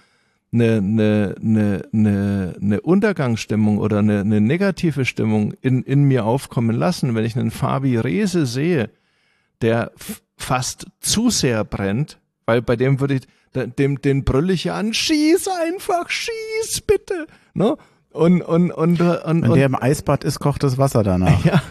eine, 0.53 0.77
eine, 0.77 1.35
eine, 1.41 1.89
eine, 1.91 2.55
eine 2.61 2.81
Untergangsstimmung 2.81 3.79
oder 3.79 3.99
eine, 3.99 4.21
eine 4.21 4.39
negative 4.39 5.03
Stimmung 5.03 5.53
in, 5.61 5.83
in 5.83 6.03
mir 6.03 6.25
aufkommen 6.25 6.75
lassen, 6.75 7.15
wenn 7.15 7.25
ich 7.25 7.35
einen 7.35 7.51
Fabi 7.51 7.97
Rese 7.97 8.45
sehe, 8.45 8.89
der 9.61 9.91
fast 10.37 10.87
zu 10.99 11.29
sehr 11.29 11.63
brennt, 11.65 12.19
weil 12.45 12.61
bei 12.61 12.75
dem 12.75 12.99
würde 12.99 13.15
ich, 13.15 13.27
dem, 13.77 13.99
den 13.99 14.23
brülle 14.23 14.53
ich 14.53 14.65
ja 14.65 14.75
an, 14.75 14.93
schieß 14.93 15.47
einfach, 15.47 16.09
schieß 16.09 16.81
bitte, 16.81 17.27
ne? 17.53 17.75
Und, 18.11 18.41
und, 18.41 18.71
und, 18.71 18.99
und, 18.99 19.41
Wenn 19.41 19.43
und, 19.43 19.55
der 19.55 19.65
im 19.65 19.75
Eisbad 19.75 20.23
ist, 20.23 20.39
kocht 20.39 20.63
das 20.63 20.77
Wasser 20.77 21.03
danach. 21.03 21.43
Ja, 21.45 21.61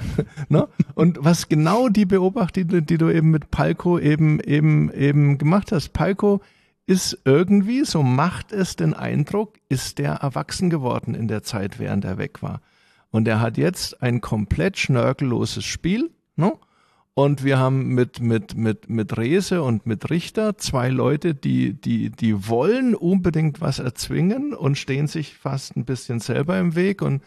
ne? 0.48 0.68
Und 0.94 1.18
was 1.20 1.48
genau 1.48 1.88
die 1.88 2.06
Beobachtung, 2.06 2.68
die, 2.68 2.82
die 2.82 2.98
du 2.98 3.10
eben 3.10 3.30
mit 3.30 3.50
Palko 3.50 3.98
eben, 3.98 4.40
eben, 4.40 4.92
eben 4.92 5.38
gemacht 5.38 5.72
hast. 5.72 5.92
Palko 5.92 6.40
ist 6.86 7.18
irgendwie, 7.24 7.84
so 7.84 8.02
macht 8.02 8.52
es 8.52 8.76
den 8.76 8.94
Eindruck, 8.94 9.54
ist 9.68 9.98
der 9.98 10.14
erwachsen 10.14 10.70
geworden 10.70 11.14
in 11.14 11.26
der 11.26 11.42
Zeit, 11.42 11.78
während 11.78 12.04
er 12.04 12.16
weg 12.16 12.42
war. 12.42 12.60
Und 13.10 13.26
er 13.26 13.40
hat 13.40 13.56
jetzt 13.58 14.02
ein 14.02 14.20
komplett 14.20 14.78
schnörkelloses 14.78 15.64
Spiel, 15.64 16.10
ne? 16.36 16.52
Und 17.18 17.44
wir 17.44 17.58
haben 17.58 17.94
mit, 17.94 18.20
mit, 18.20 18.58
mit, 18.58 18.90
mit 18.90 19.16
Rese 19.16 19.62
und 19.62 19.86
mit 19.86 20.10
Richter 20.10 20.58
zwei 20.58 20.90
Leute, 20.90 21.34
die, 21.34 21.72
die, 21.72 22.10
die 22.10 22.46
wollen 22.46 22.94
unbedingt 22.94 23.62
was 23.62 23.78
erzwingen 23.78 24.52
und 24.52 24.76
stehen 24.76 25.06
sich 25.06 25.34
fast 25.34 25.76
ein 25.76 25.86
bisschen 25.86 26.20
selber 26.20 26.58
im 26.58 26.74
Weg. 26.74 27.00
Und 27.00 27.22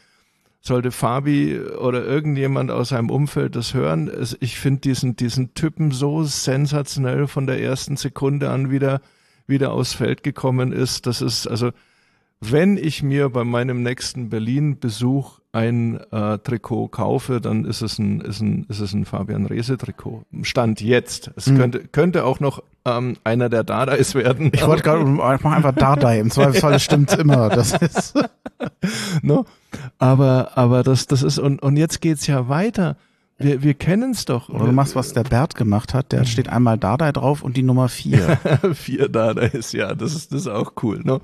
sollte 0.62 0.92
Fabi 0.92 1.60
oder 1.60 2.06
irgendjemand 2.06 2.70
aus 2.70 2.90
seinem 2.90 3.10
Umfeld 3.10 3.56
das 3.56 3.74
hören, 3.74 4.12
ich 4.40 4.60
finde 4.60 4.82
diesen, 4.82 5.16
diesen 5.16 5.56
Typen 5.56 5.90
so 5.90 6.24
sensationell 6.24 7.26
von 7.26 7.48
der 7.48 7.60
ersten 7.60 7.98
Sekunde 7.98 8.52
an 8.52 8.70
wieder, 8.70 9.02
wieder 9.48 9.72
aufs 9.72 9.94
Feld 9.94 10.22
gekommen 10.22 10.72
ist. 10.72 11.08
Das 11.08 11.20
ist, 11.24 11.48
also, 11.48 11.72
wenn 12.42 12.78
ich 12.78 13.04
mir 13.04 13.30
bei 13.30 13.44
meinem 13.44 13.84
nächsten 13.84 14.30
Berlin-Besuch 14.30 15.40
ein 15.52 16.00
äh, 16.12 16.38
Trikot 16.38 16.88
kaufe, 16.90 17.42
dann 17.42 17.66
ist 17.66 17.82
es 17.82 18.00
ein, 18.00 18.22
ist 18.22 18.40
ein, 18.40 18.66
ist 18.70 18.80
es 18.80 18.94
ein 18.94 19.06
Fabian 19.06 19.46
Reese-Trikot. 19.46 20.24
Stand 20.44 20.80
jetzt. 20.80 21.32
Es 21.36 21.48
mhm. 21.48 21.58
könnte, 21.58 21.80
könnte 21.92 22.24
auch 22.24 22.40
noch 22.40 22.64
ähm, 22.86 23.18
einer 23.24 23.50
der 23.50 23.64
Dardais 23.64 24.16
werden. 24.16 24.52
Ich 24.54 24.66
wollte 24.66 24.84
gerade, 24.84 25.02
ich 25.02 25.08
mache 25.44 25.50
einfach 25.50 25.74
Dardai. 25.74 26.20
Im 26.20 26.32
Zweifelsfall 26.32 26.74
ja. 26.74 26.80
stimmt's 26.80 27.16
immer. 27.16 27.50
Das 27.50 27.74
ist. 27.74 28.14
no? 29.22 29.46
Aber, 29.98 30.52
aber 30.56 30.84
das, 30.84 31.08
das 31.08 31.24
ist, 31.24 31.40
und, 31.40 31.62
und 31.62 31.78
jetzt 31.78 32.00
geht's 32.00 32.28
ja 32.28 32.48
weiter. 32.48 32.96
Wir, 33.40 33.64
wir 33.64 33.74
kennen 33.74 34.12
es 34.12 34.26
doch. 34.26 34.50
Oder 34.50 34.66
du 34.66 34.72
machst, 34.74 34.96
was 34.96 35.14
der 35.14 35.24
Bert 35.24 35.56
gemacht 35.56 35.94
hat. 35.94 36.12
Der 36.12 36.26
steht 36.26 36.50
einmal 36.50 36.78
Dardai 36.78 37.14
drauf 37.14 37.42
und 37.42 37.56
die 37.56 37.64
Nummer 37.64 37.88
vier. 37.88 38.38
vier 38.74 39.08
Dardais, 39.08 39.72
ja, 39.72 39.96
das 39.96 40.14
ist, 40.14 40.34
das 40.34 40.42
ist 40.42 40.48
auch 40.48 40.74
cool. 40.84 41.02
Ne? 41.04 41.22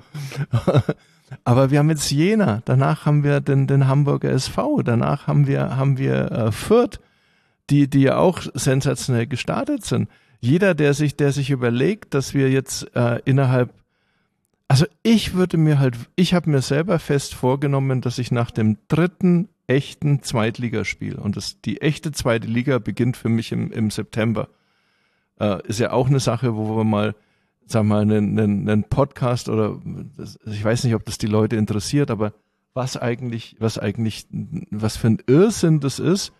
Aber 1.44 1.70
wir 1.70 1.80
haben 1.80 1.90
jetzt 1.90 2.10
Jena, 2.10 2.62
danach 2.64 3.04
haben 3.04 3.22
wir 3.22 3.40
den, 3.40 3.66
den 3.66 3.86
Hamburger 3.86 4.30
SV, 4.30 4.82
danach 4.82 5.26
haben 5.26 5.46
wir, 5.46 5.76
haben 5.76 5.98
wir 5.98 6.30
äh, 6.30 6.52
Fürth, 6.52 7.00
die, 7.68 7.88
die 7.88 8.02
ja 8.02 8.16
auch 8.16 8.40
sensationell 8.54 9.26
gestartet 9.26 9.84
sind. 9.84 10.08
Jeder, 10.40 10.74
der 10.74 10.94
sich, 10.94 11.16
der 11.16 11.32
sich 11.32 11.50
überlegt, 11.50 12.14
dass 12.14 12.32
wir 12.32 12.50
jetzt 12.50 12.94
äh, 12.94 13.20
innerhalb, 13.24 13.74
also 14.68 14.86
ich 15.02 15.34
würde 15.34 15.56
mir 15.56 15.78
halt, 15.78 15.96
ich 16.14 16.32
habe 16.32 16.50
mir 16.50 16.62
selber 16.62 16.98
fest 16.98 17.34
vorgenommen, 17.34 18.00
dass 18.00 18.18
ich 18.18 18.30
nach 18.30 18.50
dem 18.50 18.78
dritten 18.88 19.48
echten 19.66 20.22
Zweitligaspiel. 20.22 21.16
Und 21.16 21.36
das, 21.36 21.60
die 21.60 21.80
echte 21.80 22.12
zweite 22.12 22.46
Liga 22.46 22.78
beginnt 22.78 23.16
für 23.16 23.28
mich 23.28 23.52
im, 23.52 23.72
im 23.72 23.90
September. 23.90 24.48
Äh, 25.40 25.66
ist 25.66 25.80
ja 25.80 25.92
auch 25.92 26.08
eine 26.08 26.20
Sache, 26.20 26.56
wo 26.56 26.76
wir 26.76 26.84
mal, 26.84 27.14
sag 27.66 27.84
mal, 27.84 28.02
einen, 28.02 28.38
einen, 28.38 28.68
einen 28.68 28.84
Podcast 28.84 29.48
oder 29.48 29.80
ich 30.46 30.64
weiß 30.64 30.84
nicht, 30.84 30.94
ob 30.94 31.04
das 31.04 31.18
die 31.18 31.26
Leute 31.26 31.56
interessiert, 31.56 32.10
aber 32.10 32.32
was 32.74 32.96
eigentlich, 32.96 33.56
was 33.58 33.78
eigentlich, 33.78 34.26
was 34.70 34.96
für 34.96 35.08
ein 35.08 35.22
Irrsinn 35.26 35.80
das 35.80 35.98
ist, 35.98 36.32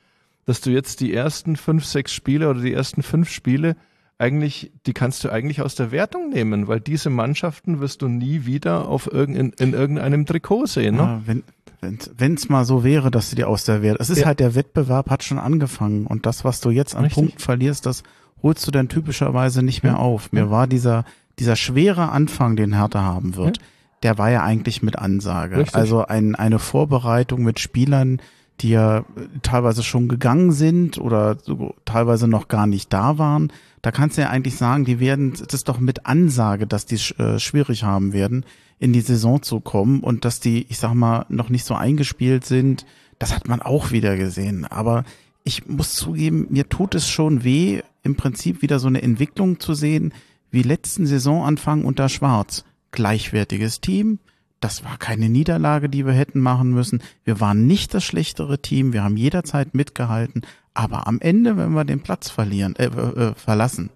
dass 0.44 0.60
du 0.60 0.70
jetzt 0.70 1.00
die 1.00 1.12
ersten 1.12 1.56
fünf, 1.56 1.84
sechs 1.84 2.12
Spiele 2.12 2.48
oder 2.48 2.60
die 2.60 2.72
ersten 2.72 3.02
fünf 3.02 3.30
Spiele 3.30 3.76
eigentlich, 4.18 4.72
die 4.86 4.94
kannst 4.94 5.24
du 5.24 5.30
eigentlich 5.30 5.60
aus 5.60 5.74
der 5.74 5.90
Wertung 5.90 6.30
nehmen, 6.30 6.68
weil 6.68 6.80
diese 6.80 7.10
Mannschaften 7.10 7.80
wirst 7.80 8.02
du 8.02 8.08
nie 8.08 8.46
wieder 8.46 8.88
auf 8.88 9.12
irgendein, 9.12 9.50
in 9.58 9.74
irgendeinem 9.74 10.24
Trikot 10.24 10.66
sehen. 10.66 10.96
Ne? 10.96 11.02
Ja, 11.02 11.22
wenn 11.26 11.42
wenn 11.80 12.34
es 12.34 12.48
mal 12.48 12.64
so 12.64 12.84
wäre, 12.84 13.10
dass 13.10 13.30
du 13.30 13.36
dir 13.36 13.48
aus 13.48 13.64
der 13.64 13.82
Wert, 13.82 14.00
es 14.00 14.10
ist 14.10 14.18
Ja. 14.20 14.26
halt 14.26 14.40
der 14.40 14.54
Wettbewerb 14.54 15.10
hat 15.10 15.22
schon 15.22 15.38
angefangen 15.38 16.06
und 16.06 16.26
das, 16.26 16.44
was 16.44 16.60
du 16.60 16.70
jetzt 16.70 16.94
an 16.94 17.04
Richtig. 17.04 17.22
Punkten 17.22 17.38
verlierst, 17.40 17.86
das 17.86 18.02
holst 18.42 18.66
du 18.66 18.70
dann 18.70 18.88
typischerweise 18.88 19.62
nicht 19.62 19.82
mehr 19.82 19.98
auf. 19.98 20.32
Mir 20.32 20.50
war 20.50 20.66
dieser 20.66 21.04
dieser 21.38 21.56
schwere 21.56 22.10
Anfang, 22.10 22.56
den 22.56 22.74
Hertha 22.74 23.02
haben 23.02 23.36
wird, 23.36 23.58
der 24.02 24.16
war 24.16 24.30
ja 24.30 24.42
eigentlich 24.42 24.82
mit 24.82 24.98
Ansage. 24.98 25.58
Richtig. 25.58 25.74
Also 25.74 26.06
ein, 26.06 26.34
eine 26.34 26.58
Vorbereitung 26.58 27.42
mit 27.42 27.60
Spielern, 27.60 28.20
die 28.62 28.70
ja 28.70 29.00
äh, 29.00 29.02
teilweise 29.42 29.82
schon 29.82 30.08
gegangen 30.08 30.52
sind 30.52 30.96
oder 30.98 31.36
so, 31.42 31.74
teilweise 31.84 32.26
noch 32.26 32.48
gar 32.48 32.66
nicht 32.66 32.90
da 32.92 33.18
waren. 33.18 33.52
Da 33.82 33.90
kannst 33.90 34.16
du 34.16 34.22
ja 34.22 34.30
eigentlich 34.30 34.56
sagen, 34.56 34.86
die 34.86 34.98
werden, 34.98 35.34
das 35.34 35.52
ist 35.52 35.68
doch 35.68 35.78
mit 35.78 36.06
Ansage, 36.06 36.66
dass 36.66 36.86
die 36.86 36.98
äh, 37.20 37.38
schwierig 37.38 37.84
haben 37.84 38.14
werden, 38.14 38.44
in 38.78 38.92
die 38.92 39.00
Saison 39.00 39.42
zu 39.42 39.60
kommen 39.60 40.00
und 40.00 40.24
dass 40.24 40.40
die, 40.40 40.66
ich 40.68 40.78
sag 40.78 40.94
mal, 40.94 41.26
noch 41.28 41.48
nicht 41.48 41.64
so 41.64 41.74
eingespielt 41.74 42.44
sind. 42.44 42.84
Das 43.18 43.34
hat 43.34 43.48
man 43.48 43.62
auch 43.62 43.90
wieder 43.90 44.16
gesehen. 44.16 44.64
Aber 44.66 45.04
ich 45.44 45.66
muss 45.66 45.94
zugeben, 45.94 46.46
mir 46.50 46.68
tut 46.68 46.94
es 46.94 47.08
schon 47.08 47.44
weh, 47.44 47.82
im 48.02 48.16
Prinzip 48.16 48.62
wieder 48.62 48.78
so 48.78 48.88
eine 48.88 49.02
Entwicklung 49.02 49.60
zu 49.60 49.74
sehen, 49.74 50.12
wie 50.50 50.62
letzten 50.62 51.06
Saisonanfang 51.06 51.84
unter 51.84 52.08
Schwarz. 52.08 52.64
Gleichwertiges 52.90 53.80
Team. 53.80 54.18
Das 54.60 54.84
war 54.84 54.96
keine 54.96 55.28
Niederlage, 55.28 55.88
die 55.88 56.06
wir 56.06 56.12
hätten 56.12 56.40
machen 56.40 56.70
müssen. 56.70 57.02
Wir 57.24 57.40
waren 57.40 57.66
nicht 57.66 57.94
das 57.94 58.04
schlechtere 58.04 58.60
Team. 58.60 58.92
Wir 58.92 59.04
haben 59.04 59.16
jederzeit 59.16 59.74
mitgehalten. 59.74 60.42
Aber 60.74 61.06
am 61.06 61.20
Ende, 61.20 61.56
wenn 61.56 61.72
wir 61.72 61.84
den 61.84 62.00
Platz 62.00 62.30
verlieren, 62.30 62.76
äh, 62.76 62.86
äh, 62.86 63.34
verlassen, 63.34 63.90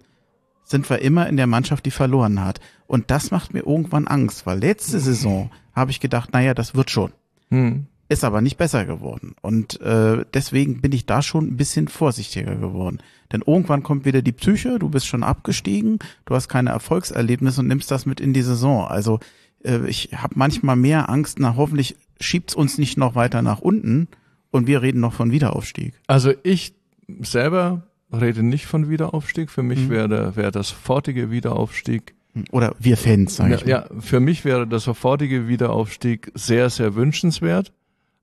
sind 0.63 0.89
wir 0.89 0.99
immer 0.99 1.27
in 1.27 1.37
der 1.37 1.47
Mannschaft, 1.47 1.85
die 1.85 1.91
verloren 1.91 2.43
hat. 2.43 2.59
Und 2.91 3.09
das 3.09 3.31
macht 3.31 3.53
mir 3.53 3.61
irgendwann 3.65 4.05
Angst, 4.05 4.45
weil 4.45 4.59
letzte 4.59 4.99
Saison 4.99 5.49
habe 5.73 5.91
ich 5.91 6.01
gedacht, 6.01 6.33
naja, 6.33 6.53
das 6.53 6.75
wird 6.75 6.89
schon. 6.89 7.13
Hm. 7.49 7.85
Ist 8.09 8.25
aber 8.25 8.41
nicht 8.41 8.57
besser 8.57 8.83
geworden. 8.83 9.33
Und 9.41 9.79
äh, 9.79 10.25
deswegen 10.33 10.81
bin 10.81 10.91
ich 10.91 11.05
da 11.05 11.21
schon 11.21 11.47
ein 11.47 11.55
bisschen 11.55 11.87
vorsichtiger 11.87 12.53
geworden. 12.57 12.97
Denn 13.31 13.43
irgendwann 13.47 13.81
kommt 13.81 14.03
wieder 14.03 14.21
die 14.21 14.33
Psyche, 14.33 14.77
du 14.77 14.89
bist 14.89 15.07
schon 15.07 15.23
abgestiegen, 15.23 15.99
du 16.25 16.35
hast 16.35 16.49
keine 16.49 16.71
Erfolgserlebnisse 16.71 17.61
und 17.61 17.67
nimmst 17.67 17.89
das 17.91 18.05
mit 18.05 18.19
in 18.19 18.33
die 18.33 18.41
Saison. 18.41 18.85
Also 18.85 19.21
äh, 19.63 19.87
ich 19.87 20.09
habe 20.13 20.33
manchmal 20.35 20.75
mehr 20.75 21.09
Angst, 21.09 21.39
na 21.39 21.55
hoffentlich 21.55 21.95
schiebt's 22.19 22.55
uns 22.55 22.77
nicht 22.77 22.97
noch 22.97 23.15
weiter 23.15 23.41
nach 23.41 23.59
unten 23.59 24.09
und 24.51 24.67
wir 24.67 24.81
reden 24.81 24.99
noch 24.99 25.13
von 25.13 25.31
Wiederaufstieg. 25.31 25.93
Also 26.07 26.33
ich 26.43 26.73
selber 27.21 27.83
rede 28.11 28.43
nicht 28.43 28.65
von 28.65 28.89
Wiederaufstieg. 28.89 29.49
Für 29.49 29.63
mich 29.63 29.79
Mhm. 29.79 29.89
wäre 29.89 30.35
wäre 30.35 30.51
das 30.51 30.67
sofortige 30.67 31.31
Wiederaufstieg. 31.31 32.15
Oder 32.51 32.75
wir 32.79 32.97
Fans, 32.97 33.35
sage 33.35 33.51
Ja, 33.51 33.57
ich 33.57 33.65
mal. 33.65 33.69
ja, 33.69 33.85
für 33.99 34.19
mich 34.19 34.45
wäre 34.45 34.65
der 34.67 34.79
sofortige 34.79 35.47
Wiederaufstieg 35.47 36.31
sehr, 36.33 36.69
sehr 36.69 36.95
wünschenswert, 36.95 37.73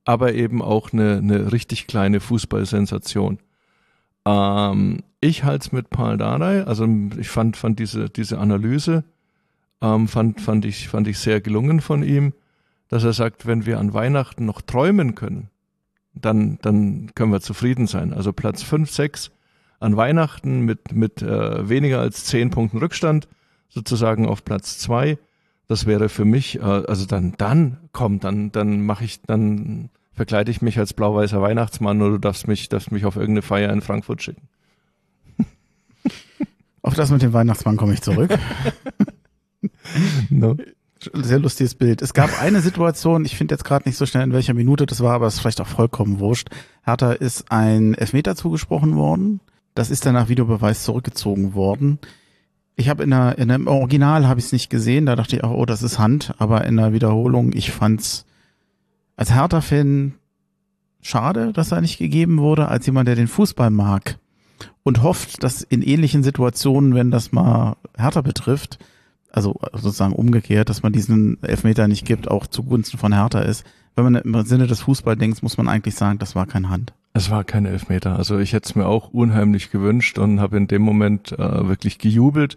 aber 0.05 0.35
eben 0.35 0.63
auch 0.63 0.93
eine, 0.93 1.19
eine 1.19 1.53
richtig 1.53 1.87
kleine 1.87 2.21
Fußballsensation. 2.21 3.39
Ähm, 4.25 5.03
ich 5.21 5.45
halte 5.45 5.67
es 5.67 5.73
mit 5.73 5.91
Paul 5.91 6.17
Dardai, 6.17 6.65
also 6.65 6.87
ich 7.19 7.29
fand, 7.29 7.57
fand 7.57 7.79
diese, 7.79 8.09
diese 8.09 8.39
Analyse, 8.39 9.05
ähm, 9.83 10.09
fand, 10.09 10.41
fand, 10.41 10.65
ich, 10.65 10.89
fand 10.89 11.07
ich 11.09 11.19
sehr 11.19 11.41
gelungen 11.41 11.81
von 11.81 12.03
ihm, 12.03 12.33
dass 12.89 13.05
er 13.05 13.13
sagt, 13.13 13.47
wenn 13.47 13.67
wir 13.67 13.79
an 13.79 13.93
Weihnachten 13.93 14.47
noch 14.47 14.63
träumen 14.63 15.15
können, 15.15 15.51
dann, 16.15 16.59
dann 16.63 17.11
können 17.15 17.33
wir 17.33 17.41
zufrieden 17.41 17.87
sein. 17.87 18.13
Also 18.13 18.33
Platz 18.33 18.63
5, 18.63 18.91
6 18.91 19.31
an 19.81 19.97
Weihnachten 19.97 20.61
mit, 20.61 20.93
mit 20.93 21.23
äh, 21.23 21.69
weniger 21.69 22.01
als 22.01 22.25
10 22.25 22.51
Punkten 22.51 22.79
Rückstand, 22.79 23.29
sozusagen 23.69 24.27
auf 24.27 24.45
Platz 24.45 24.79
2. 24.79 25.19
Das 25.67 25.87
wäre 25.87 26.09
für 26.09 26.25
mich, 26.25 26.59
äh, 26.59 26.63
also 26.63 27.07
dann, 27.07 27.35
dann, 27.39 27.79
komm, 27.93 28.21
dann, 28.21 28.51
dann 28.53 28.83
mache 28.85 29.05
ich, 29.05 29.21
dann 29.23 29.91
verkleide 30.13 30.51
ich 30.51 30.63
mich 30.63 30.79
als 30.79 30.95
blau-weißer 30.95 31.41
Weihnachtsmann 31.41 32.01
oder 32.03 32.13
du 32.13 32.19
darfst 32.19 32.49
mich, 32.49 32.69
darfst 32.69 32.91
mich 32.91 33.05
auf 33.05 33.17
irgendeine 33.17 33.43
Feier 33.43 33.73
in 33.73 33.83
Frankfurt 33.83 34.23
schicken. 34.23 34.49
Auf 36.83 36.95
das 36.95 37.11
mit 37.11 37.23
dem 37.23 37.33
Weihnachtsmann 37.33 37.77
komme 37.77 37.95
ich 37.95 38.03
zurück. 38.03 38.31
No. 40.31 40.57
Sehr 41.13 41.39
lustiges 41.39 41.75
Bild. 41.75 42.03
Es 42.03 42.13
gab 42.13 42.43
eine 42.43 42.61
Situation, 42.61 43.25
ich 43.25 43.37
finde 43.37 43.55
jetzt 43.55 43.65
gerade 43.65 43.89
nicht 43.89 43.97
so 43.97 44.05
schnell, 44.05 44.25
in 44.25 44.33
welcher 44.33 44.55
Minute 44.55 44.85
das 44.85 45.01
war, 45.01 45.15
aber 45.15 45.27
es 45.27 45.35
ist 45.35 45.41
vielleicht 45.41 45.61
auch 45.61 45.67
vollkommen 45.67 46.19
wurscht. 46.19 46.49
Hertha 46.85 47.13
ist 47.13 47.53
ein 47.53 47.95
Elfmeter 47.95 48.35
zugesprochen 48.35 48.97
worden. 48.97 49.41
Das 49.75 49.91
ist 49.91 50.07
dann 50.07 50.15
nach 50.15 50.29
Videobeweis 50.29 50.83
zurückgezogen 50.83 51.55
worden. 51.55 52.01
Ich 52.79 52.89
habe 52.89 53.03
in 53.03 53.11
der, 53.11 53.37
in 53.39 53.49
dem 53.49 53.67
Original 53.67 54.29
habe 54.29 54.39
ich 54.39 54.47
es 54.47 54.53
nicht 54.53 54.71
gesehen, 54.71 55.07
da 55.07 55.17
dachte 55.17 55.35
ich 55.35 55.43
auch, 55.43 55.51
oh, 55.51 55.67
das 55.67 55.83
ist 55.83 55.99
Hand, 55.99 56.33
aber 56.39 56.65
in 56.65 56.77
der 56.77 56.93
Wiederholung, 56.93 57.53
ich 57.53 57.73
fand's 57.73 58.25
als 59.17 59.35
Hertha-Fan 59.35 60.15
schade, 61.03 61.53
dass 61.53 61.73
er 61.73 61.81
nicht 61.81 61.99
gegeben 61.99 62.39
wurde, 62.39 62.69
als 62.69 62.87
jemand, 62.87 63.09
der 63.09 63.17
den 63.17 63.27
Fußball 63.27 63.71
mag 63.71 64.17
und 64.85 65.03
hofft, 65.03 65.43
dass 65.43 65.63
in 65.63 65.83
ähnlichen 65.83 66.23
Situationen, 66.23 66.95
wenn 66.95 67.11
das 67.11 67.33
mal 67.33 67.77
Hertha 67.97 68.21
betrifft, 68.21 68.79
also 69.33 69.59
sozusagen 69.73 70.13
umgekehrt, 70.13 70.69
dass 70.69 70.85
man 70.85 70.93
diesen 70.93 71.43
Elfmeter 71.43 71.89
nicht 71.89 72.07
gibt, 72.07 72.31
auch 72.31 72.47
zugunsten 72.47 72.97
von 72.97 73.13
Hertha 73.13 73.41
ist. 73.41 73.67
Wenn 73.97 74.05
man 74.05 74.15
im 74.15 74.45
Sinne 74.45 74.69
des 74.69 74.83
Fußballdenks 74.83 75.43
muss 75.43 75.57
man 75.57 75.67
eigentlich 75.67 75.97
sagen, 75.97 76.21
das 76.21 76.37
war 76.37 76.47
kein 76.47 76.71
Hand. 76.71 76.93
Es 77.13 77.29
war 77.29 77.43
kein 77.43 77.67
Elfmeter. 77.67 78.17
Also 78.17 78.39
ich 78.39 78.53
hätte 78.53 78.69
es 78.69 78.77
mir 78.77 78.87
auch 78.87 79.09
unheimlich 79.09 79.73
gewünscht 79.73 80.19
und 80.21 80.39
habe 80.39 80.57
in 80.57 80.69
dem 80.69 80.83
Moment 80.83 81.33
äh, 81.33 81.67
wirklich 81.67 81.99
gejubelt, 81.99 82.57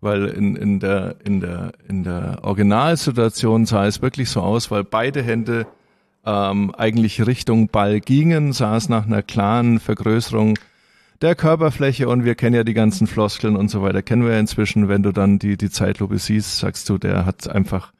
weil 0.00 0.26
in, 0.26 0.56
in 0.56 0.80
der 0.80 1.16
in 1.24 1.40
der 1.40 1.72
in 1.88 2.04
der 2.04 2.38
Originalsituation 2.42 3.66
sah 3.66 3.86
es 3.86 4.02
wirklich 4.02 4.30
so 4.30 4.40
aus, 4.40 4.70
weil 4.70 4.84
beide 4.84 5.22
Hände 5.22 5.66
ähm, 6.24 6.74
eigentlich 6.76 7.26
Richtung 7.26 7.68
Ball 7.68 8.00
gingen, 8.00 8.52
sah 8.52 8.76
es 8.76 8.88
nach 8.88 9.06
einer 9.06 9.22
klaren 9.22 9.80
Vergrößerung 9.80 10.58
der 11.20 11.34
Körperfläche 11.34 12.08
und 12.08 12.24
wir 12.24 12.34
kennen 12.34 12.56
ja 12.56 12.64
die 12.64 12.74
ganzen 12.74 13.06
Floskeln 13.06 13.56
und 13.56 13.68
so 13.68 13.82
weiter, 13.82 14.02
kennen 14.02 14.24
wir 14.24 14.32
ja 14.32 14.40
inzwischen, 14.40 14.88
wenn 14.88 15.02
du 15.02 15.12
dann 15.12 15.38
die, 15.38 15.56
die 15.56 15.70
Zeitlupe 15.70 16.18
siehst, 16.18 16.58
sagst 16.58 16.88
du, 16.88 16.96
der 16.96 17.26
hat 17.26 17.48
einfach 17.48 17.92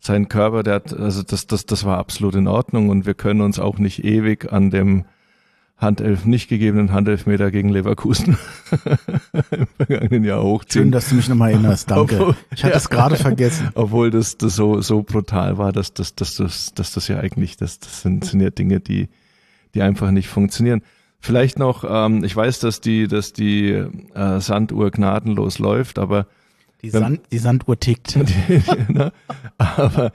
seinen 0.00 0.28
Körper, 0.28 0.62
der 0.62 0.74
hat, 0.74 0.92
also 0.92 1.22
das, 1.22 1.46
das, 1.46 1.66
das 1.66 1.84
war 1.84 1.98
absolut 1.98 2.34
in 2.34 2.48
Ordnung 2.48 2.88
und 2.88 3.06
wir 3.06 3.14
können 3.14 3.40
uns 3.40 3.58
auch 3.58 3.78
nicht 3.78 4.04
ewig 4.04 4.52
an 4.52 4.70
dem 4.70 5.04
Handelf, 5.78 6.24
nicht 6.24 6.48
gegebenen 6.48 6.92
Handelfmeter 6.92 7.50
gegen 7.52 7.68
Leverkusen 7.68 8.36
im 9.52 9.66
vergangenen 9.76 10.24
Jahr 10.24 10.40
Schön, 10.40 10.46
hochziehen. 10.50 10.90
dass 10.90 11.08
du 11.08 11.14
mich 11.14 11.28
nochmal 11.28 11.52
erinnerst. 11.52 11.90
Danke. 11.90 12.16
Obwohl- 12.20 12.36
Ich 12.54 12.64
hatte 12.64 12.76
es 12.76 12.90
gerade 12.90 13.16
vergessen. 13.16 13.68
Obwohl 13.74 14.10
das, 14.10 14.36
das 14.38 14.56
so, 14.56 14.80
so 14.80 15.02
brutal 15.02 15.56
war, 15.56 15.72
dass 15.72 15.94
das, 15.94 16.14
dass 16.16 16.34
das, 16.36 16.74
dass 16.74 16.92
das 16.92 17.06
ja 17.08 17.20
eigentlich, 17.20 17.56
das, 17.56 17.78
das 17.78 18.02
sind, 18.02 18.24
sind 18.24 18.40
ja 18.40 18.50
Dinge, 18.50 18.80
die, 18.80 19.08
die 19.74 19.82
einfach 19.82 20.10
nicht 20.10 20.28
funktionieren. 20.28 20.82
Vielleicht 21.20 21.58
noch, 21.58 21.84
ähm, 21.88 22.24
ich 22.24 22.34
weiß, 22.34 22.58
dass 22.60 22.80
die, 22.80 23.06
dass 23.08 23.32
die 23.32 23.70
äh, 23.70 24.40
Sanduhr 24.40 24.90
gnadenlos 24.90 25.58
läuft, 25.60 25.98
aber 25.98 26.26
Die, 26.82 26.90
Sand, 26.90 27.20
die 27.32 27.38
Sanduhr 27.38 27.78
tickt. 27.78 28.16
ne? 28.88 29.12
aber 29.58 30.12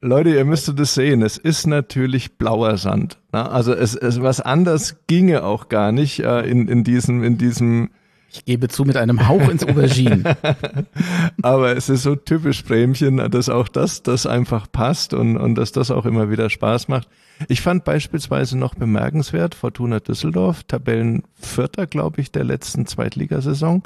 Leute, 0.00 0.30
ihr 0.30 0.44
müsstet 0.44 0.78
das 0.80 0.94
sehen. 0.94 1.22
Es 1.22 1.36
ist 1.38 1.66
natürlich 1.66 2.38
blauer 2.38 2.76
Sand. 2.76 3.18
Ne? 3.32 3.48
Also 3.48 3.72
es, 3.72 3.94
es 3.94 4.20
was 4.20 4.40
anders 4.40 4.96
ginge 5.06 5.44
auch 5.44 5.68
gar 5.68 5.92
nicht 5.92 6.20
äh, 6.20 6.40
in, 6.40 6.66
in 6.68 6.82
diesem, 6.82 7.22
in 7.22 7.38
diesem 7.38 7.90
Ich 8.32 8.44
gebe 8.44 8.68
zu 8.68 8.84
mit 8.84 8.96
einem 8.96 9.28
Hauch 9.28 9.48
ins 9.48 9.64
Aubergine. 9.64 10.36
Aber 11.42 11.76
es 11.76 11.88
ist 11.88 12.02
so 12.02 12.16
typisch 12.16 12.64
Bremchen, 12.64 13.18
dass 13.30 13.48
auch 13.48 13.68
das, 13.68 14.02
das 14.02 14.26
einfach 14.26 14.70
passt 14.70 15.14
und, 15.14 15.36
und 15.36 15.54
dass 15.54 15.70
das 15.70 15.92
auch 15.92 16.04
immer 16.04 16.30
wieder 16.30 16.50
Spaß 16.50 16.88
macht. 16.88 17.08
Ich 17.48 17.60
fand 17.60 17.84
beispielsweise 17.84 18.58
noch 18.58 18.74
bemerkenswert, 18.74 19.54
Fortuna 19.54 20.00
Düsseldorf, 20.00 20.64
Tabellenvierter, 20.64 21.86
glaube 21.86 22.20
ich, 22.20 22.32
der 22.32 22.44
letzten 22.44 22.86
Zweitligasaison, 22.86 23.82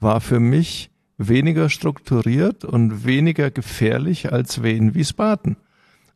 war 0.00 0.20
für 0.20 0.40
mich 0.40 0.90
weniger 1.18 1.68
strukturiert 1.68 2.64
und 2.64 3.04
weniger 3.04 3.50
gefährlich 3.50 4.32
als 4.32 4.62
Wien 4.62 4.94
Wiesbaden. 4.94 5.56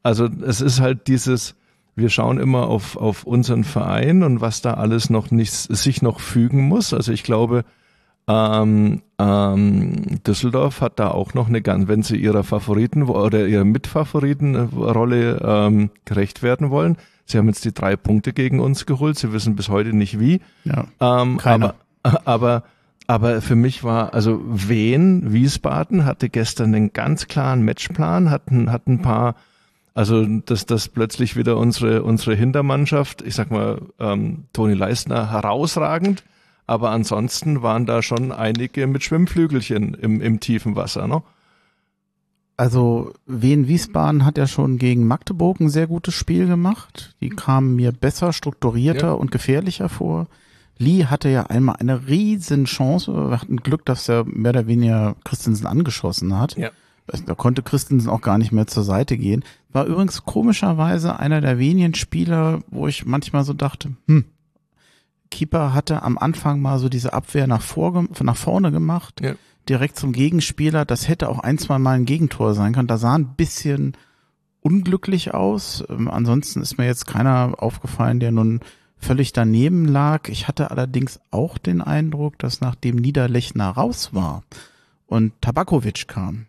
Also 0.02 0.28
es 0.46 0.60
ist 0.60 0.80
halt 0.80 1.06
dieses, 1.08 1.54
wir 1.94 2.08
schauen 2.08 2.38
immer 2.38 2.68
auf, 2.68 2.96
auf 2.96 3.24
unseren 3.24 3.64
Verein 3.64 4.22
und 4.22 4.40
was 4.40 4.62
da 4.62 4.74
alles 4.74 5.10
noch 5.10 5.30
nicht, 5.30 5.52
sich 5.52 6.02
noch 6.02 6.20
fügen 6.20 6.68
muss. 6.68 6.92
Also 6.94 7.12
ich 7.12 7.22
glaube, 7.22 7.64
ähm, 8.28 9.02
ähm, 9.18 10.22
Düsseldorf 10.26 10.80
hat 10.82 10.98
da 10.98 11.10
auch 11.10 11.32
noch 11.34 11.48
eine 11.48 11.62
ganz, 11.62 11.88
wenn 11.88 12.02
sie 12.02 12.16
ihrer 12.16 12.44
Favoriten 12.44 13.04
oder 13.04 13.46
ihrer 13.46 13.64
Mitfavoritenrolle 13.64 15.40
ähm, 15.42 15.90
gerecht 16.04 16.42
werden 16.42 16.70
wollen. 16.70 16.98
Sie 17.24 17.38
haben 17.38 17.48
jetzt 17.48 17.64
die 17.64 17.72
drei 17.72 17.96
Punkte 17.96 18.32
gegen 18.32 18.60
uns 18.60 18.86
geholt. 18.86 19.18
Sie 19.18 19.32
wissen 19.32 19.56
bis 19.56 19.68
heute 19.68 19.94
nicht 19.94 20.20
wie. 20.20 20.40
Ja. 20.64 20.86
Ähm, 21.00 21.38
Keiner. 21.38 21.74
Aber, 22.02 22.26
aber, 22.26 22.62
aber 23.08 23.40
für 23.40 23.56
mich 23.56 23.82
war, 23.84 24.12
also 24.12 24.40
Wien, 24.44 25.32
Wiesbaden 25.32 26.04
hatte 26.04 26.28
gestern 26.28 26.74
einen 26.74 26.92
ganz 26.92 27.26
klaren 27.26 27.62
Matchplan, 27.64 28.30
hatten, 28.30 28.70
hatten 28.70 28.92
ein 28.92 29.02
paar, 29.02 29.34
also 29.94 30.24
dass 30.26 30.66
das 30.66 30.88
plötzlich 30.88 31.34
wieder 31.34 31.56
unsere, 31.56 32.02
unsere 32.02 32.36
Hintermannschaft, 32.36 33.22
ich 33.22 33.34
sag 33.34 33.50
mal, 33.50 33.80
ähm, 33.98 34.44
Toni 34.52 34.74
Leistner 34.74 35.30
herausragend, 35.32 36.22
aber 36.66 36.90
ansonsten 36.90 37.62
waren 37.62 37.86
da 37.86 38.02
schon 38.02 38.30
einige 38.30 38.86
mit 38.86 39.02
Schwimmflügelchen 39.02 39.94
im, 39.94 40.20
im 40.20 40.38
tiefen 40.38 40.76
Wasser. 40.76 41.08
Ne? 41.08 41.22
Also 42.58 43.14
Wien 43.24 43.68
Wiesbaden 43.68 44.26
hat 44.26 44.36
ja 44.36 44.46
schon 44.46 44.76
gegen 44.76 45.06
Magdeburg 45.06 45.60
ein 45.60 45.70
sehr 45.70 45.86
gutes 45.86 46.12
Spiel 46.12 46.46
gemacht. 46.46 47.14
Die 47.22 47.30
kamen 47.30 47.74
mir 47.74 47.90
besser, 47.92 48.34
strukturierter 48.34 49.06
Ja. 49.06 49.12
und 49.14 49.30
gefährlicher 49.30 49.88
vor. 49.88 50.26
Lee 50.78 51.06
hatte 51.06 51.28
ja 51.28 51.46
einmal 51.46 51.76
eine 51.76 52.06
riesen 52.08 52.64
Chance. 52.66 53.12
Wir 53.12 53.40
hatten 53.40 53.56
Glück, 53.58 53.84
dass 53.84 54.08
er 54.08 54.24
mehr 54.24 54.50
oder 54.50 54.66
weniger 54.66 55.16
Christensen 55.24 55.66
angeschossen 55.66 56.38
hat. 56.38 56.56
Ja. 56.56 56.70
Da 57.26 57.34
konnte 57.34 57.62
Christensen 57.62 58.10
auch 58.10 58.20
gar 58.20 58.36
nicht 58.38 58.52
mehr 58.52 58.66
zur 58.66 58.84
Seite 58.84 59.16
gehen. 59.16 59.42
War 59.72 59.86
übrigens 59.86 60.24
komischerweise 60.24 61.18
einer 61.18 61.40
der 61.40 61.58
wenigen 61.58 61.94
Spieler, 61.94 62.60
wo 62.70 62.86
ich 62.86 63.06
manchmal 63.06 63.44
so 63.44 63.54
dachte, 63.54 63.92
hm, 64.06 64.24
Keeper 65.30 65.74
hatte 65.74 66.02
am 66.02 66.16
Anfang 66.18 66.60
mal 66.60 66.78
so 66.78 66.88
diese 66.88 67.12
Abwehr 67.12 67.46
nach, 67.46 67.62
vor, 67.62 68.04
nach 68.20 68.36
vorne 68.36 68.70
gemacht, 68.72 69.20
Ja. 69.22 69.34
direkt 69.68 69.96
zum 69.98 70.12
Gegenspieler. 70.12 70.84
Das 70.84 71.08
hätte 71.08 71.28
auch 71.28 71.38
ein, 71.38 71.58
zwei 71.58 71.78
Mal 71.78 71.96
ein 71.96 72.04
Gegentor 72.06 72.54
sein 72.54 72.72
können. 72.74 72.88
Da 72.88 72.98
sah 72.98 73.14
ein 73.14 73.34
bisschen 73.36 73.96
unglücklich 74.60 75.34
aus. 75.34 75.84
Ähm, 75.88 76.08
ansonsten 76.08 76.60
ist 76.62 76.78
mir 76.78 76.86
jetzt 76.86 77.06
keiner 77.06 77.54
aufgefallen, 77.58 78.20
der 78.20 78.32
nun 78.32 78.60
völlig 78.98 79.32
daneben 79.32 79.86
lag. 79.86 80.28
Ich 80.28 80.48
hatte 80.48 80.70
allerdings 80.70 81.20
auch 81.30 81.58
den 81.58 81.80
Eindruck, 81.80 82.38
dass 82.38 82.60
nachdem 82.60 82.96
Niederlechner 82.96 83.70
raus 83.70 84.12
war 84.12 84.42
und 85.06 85.32
Tabakovic 85.40 86.08
kam, 86.08 86.46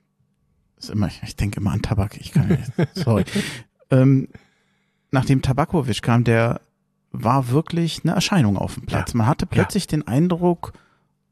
ist 0.77 0.89
immer, 0.89 1.09
ich 1.23 1.35
denke 1.35 1.59
immer 1.59 1.71
an 1.71 1.81
Tabak, 1.81 2.17
ich 2.19 2.31
kann 2.31 2.47
nicht, 2.47 2.71
sorry. 2.93 3.25
ähm, 3.91 4.29
nachdem 5.11 5.41
Tabakovic 5.41 6.01
kam, 6.01 6.23
der 6.23 6.61
war 7.11 7.49
wirklich 7.49 8.01
eine 8.03 8.13
Erscheinung 8.13 8.57
auf 8.57 8.75
dem 8.75 8.85
Platz. 8.85 9.13
Man 9.13 9.27
hatte 9.27 9.45
plötzlich 9.45 9.87
den 9.87 10.07
Eindruck, 10.07 10.73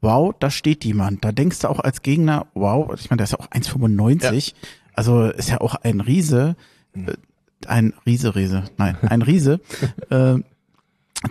wow, 0.00 0.34
da 0.38 0.50
steht 0.50 0.84
jemand. 0.84 1.24
Da 1.24 1.32
denkst 1.32 1.60
du 1.60 1.68
auch 1.68 1.80
als 1.80 2.02
Gegner, 2.02 2.46
wow, 2.54 2.92
ich 2.94 3.10
meine, 3.10 3.18
der 3.18 3.24
ist 3.24 3.32
ja 3.32 3.40
auch 3.40 3.50
1,95. 3.50 4.54
Also 4.94 5.26
ist 5.26 5.50
ja 5.50 5.60
auch 5.60 5.76
ein 5.76 6.00
Riese, 6.00 6.56
äh, 6.94 7.12
ein 7.66 7.94
Riese, 8.06 8.34
Riese, 8.34 8.64
nein, 8.76 8.96
ein 9.02 9.22
Riese. 9.22 9.60
äh, 10.10 10.38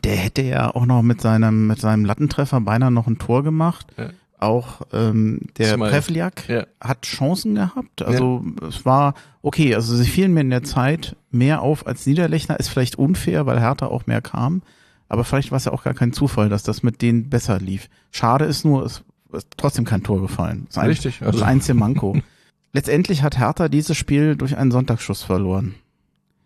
der 0.04 0.16
hätte 0.16 0.42
ja 0.42 0.74
auch 0.76 0.86
noch 0.86 1.02
mit 1.02 1.22
seinem, 1.22 1.68
mit 1.68 1.80
seinem 1.80 2.06
Lattentreffer 2.06 2.60
beinahe 2.62 2.92
noch 2.92 3.08
ein 3.08 3.18
Tor 3.20 3.44
gemacht. 3.44 3.88
Ja. 3.98 4.10
Auch 4.40 4.82
ähm, 4.94 5.40
der 5.58 5.78
Prevliak 5.78 6.48
Ja. 6.48 6.68
hat 6.80 7.02
Chancen 7.04 7.56
gehabt. 7.56 8.04
Also 8.04 8.46
es 8.68 8.86
war 8.86 9.16
okay. 9.42 9.74
Also 9.74 9.96
sie 9.96 10.06
fielen 10.06 10.34
mir 10.34 10.42
in 10.42 10.52
der 10.52 10.62
Zeit 10.64 11.16
mehr 11.32 11.62
auf 11.64 11.88
als 11.88 12.06
Niederlechner. 12.06 12.60
Ist 12.60 12.68
vielleicht 12.70 12.98
unfair, 12.98 13.46
weil 13.48 13.60
Hertha 13.60 13.88
auch 13.88 14.06
mehr 14.06 14.22
kam. 14.22 14.62
Aber 15.10 15.24
vielleicht 15.24 15.50
war 15.52 15.58
es 15.58 15.66
ja 15.66 15.72
auch 15.72 15.84
gar 15.84 15.94
kein 15.96 16.14
Zufall, 16.14 16.50
dass 16.50 16.62
das 16.64 16.84
mit 16.84 17.02
denen 17.02 17.30
besser 17.30 17.60
lief. 17.60 17.90
Schade 18.12 18.46
ist 18.46 18.64
nur, 18.66 18.86
es 18.86 19.04
ist 19.32 19.48
trotzdem 19.58 19.86
kein 19.86 20.04
Tor 20.04 20.22
gefallen. 20.22 20.66
Das 20.68 20.76
ist 20.76 20.84
ein- 20.84 20.90
Richtig, 20.90 21.20
Das 21.20 21.28
also- 21.30 21.44
einzige 21.46 21.74
Manko. 21.74 22.18
Letztendlich 22.74 23.24
hat 23.24 23.40
Hertha 23.40 23.70
dieses 23.70 23.98
Spiel 23.98 24.36
durch 24.36 24.56
einen 24.58 24.70
Sonntagsschuss 24.70 25.24
verloren. 25.24 25.74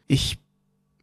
Ich 0.08 0.38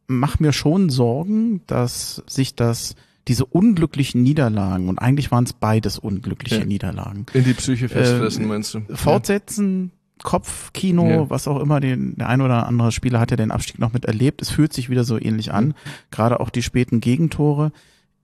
mache 0.09 0.43
mir 0.43 0.51
schon 0.51 0.89
Sorgen, 0.89 1.61
dass 1.67 2.23
sich 2.27 2.55
das 2.55 2.95
diese 3.27 3.45
unglücklichen 3.45 4.23
Niederlagen 4.23 4.89
und 4.89 4.97
eigentlich 4.99 5.31
waren 5.31 5.43
es 5.43 5.53
beides 5.53 5.99
unglückliche 5.99 6.59
Ja. 6.59 6.65
Niederlagen 6.65 7.27
In 7.33 7.43
die 7.43 7.53
Psyche 7.53 7.87
festfressen, 7.87 8.41
Ähm, 8.43 8.47
meinst 8.49 8.73
du? 8.73 8.81
fortsetzen, 8.95 9.91
Kopfkino, 10.23 11.07
Ja. 11.09 11.29
was 11.29 11.47
auch 11.47 11.59
immer, 11.59 11.79
den, 11.79 12.15
der 12.17 12.27
ein 12.27 12.41
oder 12.41 12.65
andere 12.67 12.91
Spieler 12.91 13.19
hat 13.19 13.31
ja 13.31 13.37
den 13.37 13.51
Abstieg 13.51 13.79
noch 13.79 13.93
miterlebt. 13.93 14.41
Es 14.41 14.49
fühlt 14.49 14.73
sich 14.73 14.89
wieder 14.89 15.03
so 15.03 15.17
ähnlich 15.19 15.53
an, 15.53 15.73
gerade 16.11 16.39
auch 16.39 16.49
die 16.49 16.63
späten 16.63 16.99
Gegentore. 17.01 17.71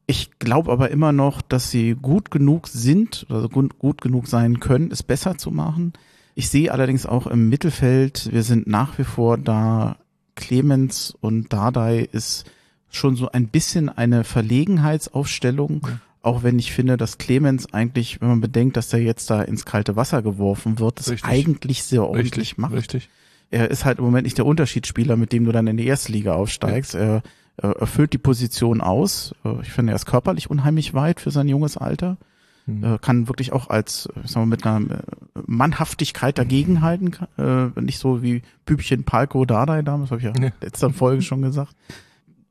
Ich 0.07 0.37
glaube 0.39 0.71
aber 0.71 0.91
immer 0.91 1.11
noch, 1.11 1.41
dass 1.41 1.71
sie 1.71 1.95
gut 1.99 2.31
genug 2.31 2.67
sind 2.67 3.25
oder 3.29 3.47
gut, 3.49 3.79
gut 3.79 4.01
genug 4.01 4.27
sein 4.27 4.59
können, 4.59 4.89
es 4.91 5.03
besser 5.03 5.37
zu 5.37 5.51
machen. 5.51 5.93
Ich 6.35 6.49
sehe 6.49 6.71
allerdings 6.71 7.05
auch 7.05 7.27
im 7.27 7.47
Mittelfeld, 7.49 8.29
wir 8.31 8.43
sind 8.43 8.67
nach 8.67 8.97
wie 8.97 9.03
vor 9.03 9.37
da, 9.37 9.97
Clemens 10.35 11.15
und 11.19 11.51
Dardai 11.51 12.07
ist 12.11 12.45
schon 12.89 13.15
so 13.15 13.31
ein 13.31 13.47
bisschen 13.47 13.89
eine 13.89 14.23
Verlegenheitsaufstellung, 14.23 15.87
auch 16.21 16.43
wenn 16.43 16.59
ich 16.59 16.71
finde, 16.71 16.97
dass 16.97 17.17
Clemens 17.17 17.73
eigentlich, 17.73 18.21
wenn 18.21 18.29
man 18.29 18.41
bedenkt, 18.41 18.77
dass 18.77 18.91
er 18.93 18.99
jetzt 18.99 19.29
da 19.29 19.41
ins 19.41 19.65
kalte 19.65 19.95
Wasser 19.95 20.21
geworfen 20.21 20.79
wird, 20.79 20.99
das 20.99 21.09
Richtig. 21.09 21.29
eigentlich 21.29 21.83
sehr 21.83 22.03
ordentlich 22.03 22.31
Richtig, 22.37 22.57
macht. 22.57 22.73
richtig. 22.73 23.09
Er 23.51 23.69
ist 23.69 23.85
halt 23.85 23.99
im 23.99 24.05
Moment 24.05 24.23
nicht 24.25 24.37
der 24.37 24.45
Unterschiedsspieler, 24.45 25.17
mit 25.17 25.31
dem 25.31 25.45
du 25.45 25.51
dann 25.51 25.67
in 25.67 25.77
die 25.77 25.85
erste 25.85 26.11
Liga 26.11 26.33
aufsteigst. 26.33 26.95
Er, 26.95 27.21
er 27.57 27.71
erfüllt 27.77 28.11
die 28.13 28.17
Position 28.17 28.81
aus. 28.81 29.35
Ich 29.61 29.69
finde, 29.69 29.91
er 29.93 29.95
ist 29.95 30.07
körperlich 30.07 30.49
unheimlich 30.49 30.93
weit 30.93 31.21
für 31.21 31.31
sein 31.31 31.47
junges 31.47 31.77
Alter. 31.77 32.17
Mhm. 32.65 32.99
Kann 33.01 33.27
wirklich 33.27 33.53
auch 33.53 33.69
als, 33.69 34.09
sagen 34.23 34.41
wir, 34.41 34.45
mit 34.47 34.65
einer 34.65 34.89
äh, 34.89 35.01
Mannhaftigkeit 35.45 36.37
dagegenhalten. 36.37 37.15
Äh, 37.37 37.79
Nicht 37.79 37.99
so 37.99 38.23
wie 38.23 38.41
Pübchen 38.65 39.03
Palko 39.03 39.45
Dardai 39.45 39.83
damals, 39.83 40.11
habe 40.11 40.19
ich 40.19 40.25
ja 40.25 40.31
in 40.31 40.51
letzter 40.61 40.91
Folge 40.91 41.21
schon 41.21 41.43
gesagt. 41.43 41.75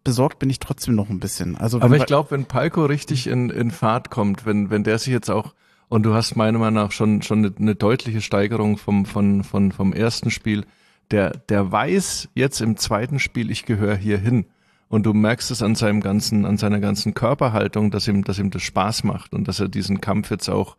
Besorgt 0.05 0.39
bin 0.39 0.51
ich 0.51 0.61
trotzdem 0.61 0.95
noch 0.95 1.11
ein 1.11 1.19
bisschen. 1.19 1.57
Also 1.57 1.81
Aber 1.81 1.97
ich 1.97 2.07
glaube, 2.07 2.31
wenn 2.31 2.45
Palko 2.45 2.85
richtig 2.85 3.27
in, 3.27 3.51
in 3.51 3.71
Fahrt 3.71 4.11
kommt, 4.11 4.47
wenn, 4.47 4.71
wenn 4.71 4.85
der 4.85 4.99
sich 4.99 5.13
jetzt 5.13 5.31
auch, 5.31 5.55
und 5.89 6.05
du 6.05 6.15
hast 6.15 6.37
meiner 6.37 6.59
Meinung 6.59 6.83
nach 6.83 6.93
schon, 6.93 7.23
schon 7.23 7.39
eine, 7.39 7.55
eine 7.59 7.75
deutliche 7.75 8.21
Steigerung 8.21 8.77
vom, 8.77 9.07
von, 9.07 9.43
von, 9.43 9.73
vom 9.73 9.93
ersten 9.93 10.31
Spiel, 10.31 10.65
der, 11.11 11.31
der 11.49 11.73
weiß 11.73 12.29
jetzt 12.35 12.61
im 12.61 12.77
zweiten 12.77 13.19
Spiel, 13.19 13.51
ich 13.51 13.65
gehöre 13.65 13.97
hier 13.97 14.19
hin. 14.19 14.47
Und 14.89 15.07
du 15.07 15.13
merkst 15.13 15.51
es 15.51 15.63
an 15.63 15.75
seinem 15.75 16.01
ganzen, 16.01 16.45
an 16.45 16.57
seiner 16.57 16.81
ganzen 16.81 17.15
Körperhaltung, 17.15 17.91
dass 17.91 18.07
ihm, 18.07 18.25
dass 18.25 18.39
ihm 18.39 18.51
das 18.51 18.63
Spaß 18.63 19.05
macht 19.05 19.35
und 19.35 19.49
dass 19.49 19.61
er 19.61 19.69
diesen 19.69 20.01
Kampf 20.01 20.31
jetzt 20.31 20.49
auch, 20.49 20.77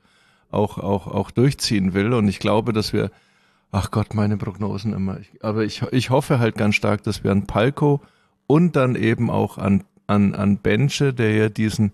auch, 0.52 0.78
auch, 0.78 1.08
auch 1.08 1.32
durchziehen 1.32 1.94
will. 1.94 2.14
Und 2.14 2.28
ich 2.28 2.40
glaube, 2.40 2.72
dass 2.72 2.94
wir, 2.94 3.12
ach 3.72 3.92
Gott, 3.92 4.14
meine 4.14 4.38
Prognosen 4.38 4.94
immer. 4.94 5.18
Aber 5.42 5.64
ich, 5.64 5.82
ich 5.92 6.10
hoffe 6.10 6.40
halt 6.40 6.56
ganz 6.56 6.76
stark, 6.76 7.04
dass 7.04 7.24
wir 7.24 7.32
an 7.32 7.48
Palko 7.48 8.02
und 8.48 8.76
dann 8.76 8.96
eben 8.96 9.30
auch 9.30 9.58
an, 9.58 9.84
an, 10.08 10.36
an 10.36 10.58
Benche, 10.58 11.14
der 11.14 11.34
ja 11.34 11.50
diesen 11.50 11.92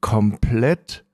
komplett 0.00 1.04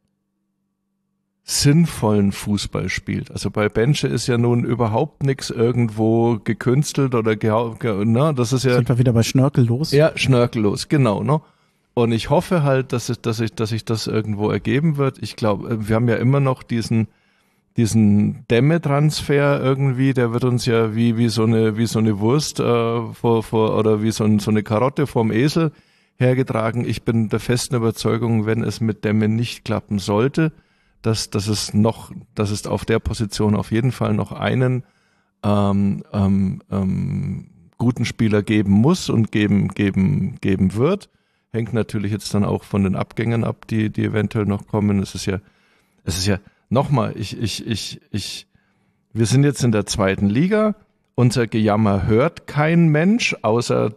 sinnvollen 1.46 2.32
Fußball 2.32 2.88
spielt. 2.88 3.30
Also 3.30 3.50
bei 3.50 3.68
Benche 3.68 4.08
ist 4.08 4.26
ja 4.26 4.38
nun 4.38 4.64
überhaupt 4.64 5.22
nichts 5.22 5.50
irgendwo 5.50 6.38
gekünstelt 6.42 7.14
oder 7.14 7.36
gehau, 7.36 7.76
ge, 7.78 8.06
ne, 8.06 8.32
das 8.34 8.54
ist 8.54 8.64
ja 8.64 8.74
sind 8.74 8.88
wir 8.88 8.98
wieder 8.98 9.12
bei 9.12 9.22
Schnörkel 9.22 9.66
los. 9.66 9.92
ja, 9.92 10.12
schnörkellos, 10.16 10.88
genau, 10.88 11.22
ne? 11.22 11.40
Und 11.92 12.10
ich 12.10 12.28
hoffe 12.30 12.64
halt, 12.64 12.92
dass 12.92 13.08
es, 13.08 13.20
dass 13.20 13.38
ich, 13.38 13.54
dass 13.54 13.68
sich 13.68 13.84
das 13.84 14.08
irgendwo 14.08 14.50
ergeben 14.50 14.96
wird. 14.96 15.18
Ich 15.20 15.36
glaube, 15.36 15.86
wir 15.86 15.94
haben 15.94 16.08
ja 16.08 16.16
immer 16.16 16.40
noch 16.40 16.64
diesen, 16.64 17.06
diesen 17.76 18.44
Dämme-Transfer 18.48 19.60
irgendwie, 19.62 20.12
der 20.12 20.32
wird 20.32 20.42
uns 20.44 20.66
ja 20.66 20.96
wie, 20.96 21.16
wie 21.16 21.28
so 21.28 21.44
eine, 21.44 21.76
wie 21.76 21.86
so 21.86 22.00
eine 22.00 22.18
Wurst, 22.18 22.58
äh, 22.58 22.64
vor, 23.12 23.44
vor, 23.44 23.78
oder 23.78 24.02
wie 24.02 24.10
so, 24.10 24.24
ein, 24.24 24.40
so 24.40 24.50
eine 24.50 24.64
Karotte 24.64 25.06
vorm 25.06 25.30
Esel 25.30 25.70
hergetragen. 26.16 26.84
Ich 26.84 27.02
bin 27.02 27.28
der 27.28 27.38
festen 27.38 27.76
Überzeugung, 27.76 28.44
wenn 28.44 28.64
es 28.64 28.80
mit 28.80 29.04
Dämme 29.04 29.28
nicht 29.28 29.64
klappen 29.64 30.00
sollte, 30.00 30.52
dass, 31.04 31.28
dass 31.28 31.48
es 31.48 31.74
noch, 31.74 32.12
dass 32.34 32.50
es 32.50 32.66
auf 32.66 32.84
der 32.84 32.98
Position 32.98 33.56
auf 33.56 33.70
jeden 33.70 33.92
Fall 33.92 34.14
noch 34.14 34.32
einen, 34.32 34.84
ähm, 35.44 36.02
ähm, 36.12 36.62
ähm, 36.70 37.50
guten 37.76 38.06
Spieler 38.06 38.42
geben 38.42 38.72
muss 38.72 39.10
und 39.10 39.30
geben, 39.30 39.68
geben, 39.68 40.36
geben 40.40 40.74
wird. 40.74 41.10
Hängt 41.52 41.74
natürlich 41.74 42.10
jetzt 42.10 42.32
dann 42.32 42.44
auch 42.44 42.64
von 42.64 42.84
den 42.84 42.96
Abgängen 42.96 43.44
ab, 43.44 43.66
die, 43.68 43.90
die 43.90 44.04
eventuell 44.04 44.46
noch 44.46 44.66
kommen. 44.66 45.00
Es 45.00 45.14
ist 45.14 45.26
ja, 45.26 45.40
es 46.04 46.16
ist 46.16 46.26
ja, 46.26 46.38
nochmal, 46.70 47.12
ich, 47.16 47.38
ich, 47.38 47.66
ich, 47.66 48.00
ich, 48.10 48.46
wir 49.12 49.26
sind 49.26 49.44
jetzt 49.44 49.62
in 49.62 49.72
der 49.72 49.84
zweiten 49.84 50.28
Liga. 50.28 50.74
Unser 51.14 51.46
Gejammer 51.46 52.06
hört 52.06 52.46
kein 52.46 52.88
Mensch, 52.88 53.36
außer 53.42 53.92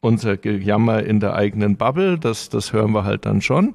unser 0.00 0.36
Gejammer 0.36 1.02
in 1.02 1.18
der 1.18 1.34
eigenen 1.34 1.76
Bubble. 1.76 2.18
Das, 2.18 2.50
das 2.50 2.74
hören 2.74 2.92
wir 2.92 3.04
halt 3.04 3.24
dann 3.24 3.40
schon. 3.40 3.74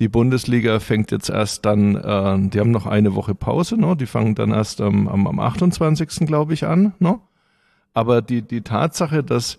Die 0.00 0.08
Bundesliga 0.08 0.80
fängt 0.80 1.10
jetzt 1.10 1.28
erst 1.28 1.66
dann, 1.66 1.94
äh, 1.94 2.48
die 2.48 2.58
haben 2.58 2.70
noch 2.70 2.86
eine 2.86 3.14
Woche 3.14 3.34
Pause, 3.34 3.78
ne? 3.78 3.96
die 3.96 4.06
fangen 4.06 4.34
dann 4.34 4.50
erst 4.50 4.80
am, 4.80 5.06
am, 5.06 5.26
am 5.26 5.38
28. 5.38 6.26
glaube 6.26 6.54
ich 6.54 6.66
an. 6.66 6.94
Ne? 6.98 7.20
Aber 7.92 8.22
die, 8.22 8.40
die 8.40 8.62
Tatsache, 8.62 9.22
dass 9.22 9.58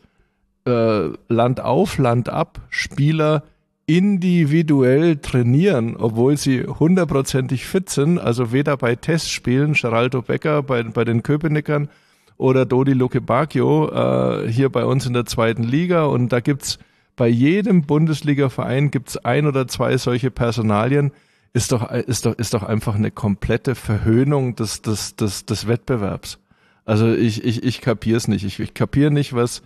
äh, 0.66 1.10
Land 1.28 1.62
auf, 1.62 2.00
Land 2.00 2.30
ab 2.30 2.60
Spieler 2.70 3.44
individuell 3.86 5.18
trainieren, 5.18 5.96
obwohl 5.98 6.38
sie 6.38 6.64
hundertprozentig 6.64 7.66
fit 7.66 7.90
sind, 7.90 8.20
also 8.20 8.52
weder 8.52 8.78
bei 8.78 8.96
Testspielen, 8.96 9.74
Geraldo 9.74 10.22
Becker 10.22 10.64
bei, 10.64 10.82
bei 10.84 11.04
den 11.04 11.24
Köpenickern 11.24 11.90
oder 12.38 12.66
Dodi 12.66 12.94
Luke 12.94 13.22
Bacchio 13.22 13.90
äh, 13.92 14.52
hier 14.52 14.70
bei 14.70 14.86
uns 14.86 15.06
in 15.06 15.14
der 15.14 15.26
zweiten 15.26 15.64
Liga 15.64 16.06
und 16.06 16.30
da 16.30 16.40
gibt's 16.40 16.80
bei 17.16 17.28
jedem 17.28 17.84
Bundesliga-Verein 17.84 18.92
gibt's 18.92 19.18
ein 19.18 19.46
oder 19.46 19.68
zwei 19.68 19.98
solche 19.98 20.32
Personalien, 20.32 21.12
ist 21.54 21.72
doch, 21.72 21.92
ist 21.92 22.26
doch, 22.26 22.38
ist 22.38 22.54
doch 22.54 22.64
einfach 22.64 22.96
eine 22.96 23.12
komplette 23.12 23.76
Verhöhnung 23.76 24.56
des, 24.56 24.82
des, 24.82 25.16
des, 25.16 25.46
des 25.46 25.68
Wettbewerbs. 25.68 26.40
Also 26.86 27.14
ich, 27.14 27.44
ich, 27.44 27.64
ich 27.64 27.82
kapier's 27.82 28.28
nicht. 28.28 28.46
Ich, 28.46 28.60
ich 28.60 28.74
kapier 28.74 29.10
nicht, 29.10 29.34
was, 29.34 29.62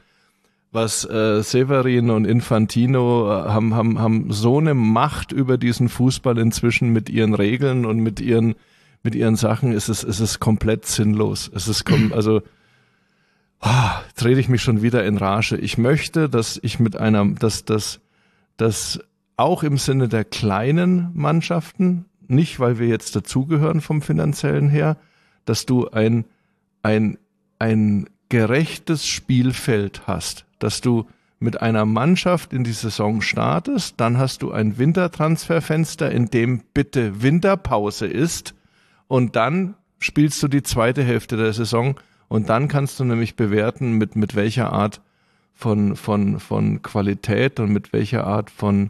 was 0.72 1.06
äh, 1.10 1.42
Severin 1.42 2.10
und 2.10 2.26
Infantino 2.26 3.32
äh, 3.32 3.50
haben, 3.50 3.76
haben, 3.76 4.00
haben 4.00 4.32
so 4.32 4.58
eine 4.58 4.74
Macht 4.74 5.32
über 5.32 5.58
diesen 5.58 5.90
Fußball 5.90 6.38
inzwischen 6.40 6.90
mit 6.90 7.10
ihren 7.10 7.34
Regeln 7.34 7.86
und 7.86 8.00
mit 8.00 8.20
ihren, 8.20 8.56
mit 9.04 9.16
ihren 9.16 9.36
Sachen, 9.36 9.72
ist 9.72 9.88
es, 9.88 10.04
ist 10.04 10.20
es 10.20 10.40
komplett 10.40 10.86
sinnlos. 10.86 11.50
Es 11.54 11.68
ist, 11.68 11.86
also, 12.12 12.42
jetzt 14.08 14.26
rede 14.26 14.40
ich 14.40 14.50
mich 14.50 14.62
schon 14.62 14.82
wieder 14.82 15.06
in 15.06 15.18
Rage. 15.18 15.58
Ich 15.58 15.78
möchte, 15.78 16.30
dass 16.30 16.60
ich 16.62 16.80
mit 16.80 16.96
einer, 16.96 17.26
dass, 17.26 17.66
dass, 17.66 18.00
dass 18.58 19.00
auch 19.38 19.64
im 19.64 19.78
Sinne 19.78 20.08
der 20.08 20.26
kleinen 20.26 21.12
Mannschaften, 21.14 22.06
nicht 22.28 22.60
weil 22.60 22.80
wir 22.80 22.88
jetzt 22.88 23.16
dazugehören 23.16 23.82
vom 23.82 24.02
finanziellen 24.02 24.70
her, 24.70 24.98
dass 25.46 25.66
du 25.66 25.90
ein, 25.90 26.26
ein, 26.82 27.18
ein 27.60 28.10
gerechtes 28.30 29.06
Spielfeld 29.08 30.08
hast 30.08 30.46
dass 30.60 30.82
du 30.82 31.06
mit 31.40 31.62
einer 31.62 31.86
Mannschaft 31.86 32.54
in 32.54 32.64
die 32.64 32.72
Saison 32.72 33.22
startest, 33.22 33.96
dann 33.98 34.18
hast 34.18 34.42
du 34.42 34.52
ein 34.52 34.78
Wintertransferfenster, 34.78 36.12
in 36.12 36.28
dem 36.28 36.62
bitte 36.74 37.22
Winterpause 37.22 38.08
ist 38.08 38.56
und 39.08 39.36
dann 39.36 39.76
spielst 40.00 40.42
du 40.42 40.48
die 40.48 40.64
zweite 40.64 41.04
Hälfte 41.04 41.38
der 41.38 41.54
Saison 41.54 42.00
und 42.36 42.50
dann 42.50 42.68
kannst 42.68 43.00
du 43.00 43.06
nämlich 43.06 43.38
bewerten, 43.38 43.94
mit, 43.94 44.18
mit 44.18 44.36
welcher 44.36 44.74
Art 44.74 45.00
von, 45.54 45.96
von, 45.96 46.42
von 46.42 46.82
Qualität 46.82 47.62
und 47.62 47.72
mit 47.72 47.94
welcher 47.94 48.28
Art 48.28 48.50
von, 48.50 48.90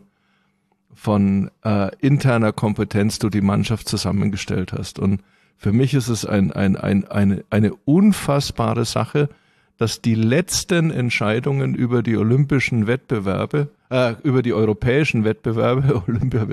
von 0.95 1.51
äh, 1.63 1.95
interner 1.99 2.53
Kompetenz 2.53 3.19
du 3.19 3.29
die 3.29 3.41
Mannschaft 3.41 3.87
zusammengestellt 3.87 4.73
hast. 4.73 4.97
Und 4.97 5.21
für 5.57 5.73
mich 5.73 5.93
ist 5.93 6.07
es 6.07 6.25
ein, 6.25 6.53
ein, 6.53 6.75
ein, 6.75 7.07
eine, 7.07 7.45
eine 7.51 7.75
unfassbare 7.85 8.83
Sache, 8.83 9.29
dass 9.77 10.01
die 10.01 10.15
letzten 10.15 10.89
Entscheidungen 10.89 11.75
über 11.75 12.01
die 12.01 12.17
olympischen 12.17 12.87
Wettbewerbe, 12.87 13.69
äh, 13.91 14.15
über 14.23 14.41
die 14.41 14.53
europäischen 14.53 15.23
Wettbewerbe, 15.23 16.01
Olympia, 16.07 16.47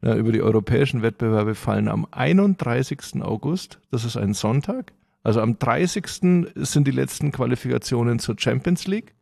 na, 0.00 0.16
über 0.16 0.32
die 0.32 0.40
europäischen 0.40 1.02
Wettbewerbe 1.02 1.54
fallen 1.54 1.88
am 1.88 2.06
31. 2.10 3.20
August. 3.20 3.80
Das 3.90 4.06
ist 4.06 4.16
ein 4.16 4.32
Sonntag. 4.32 4.94
Also 5.28 5.42
am 5.42 5.58
30. 5.58 6.06
sind 6.54 6.86
die 6.86 6.90
letzten 6.90 7.32
Qualifikationen 7.32 8.18
zur 8.18 8.36
Champions 8.38 8.86
League. 8.86 9.14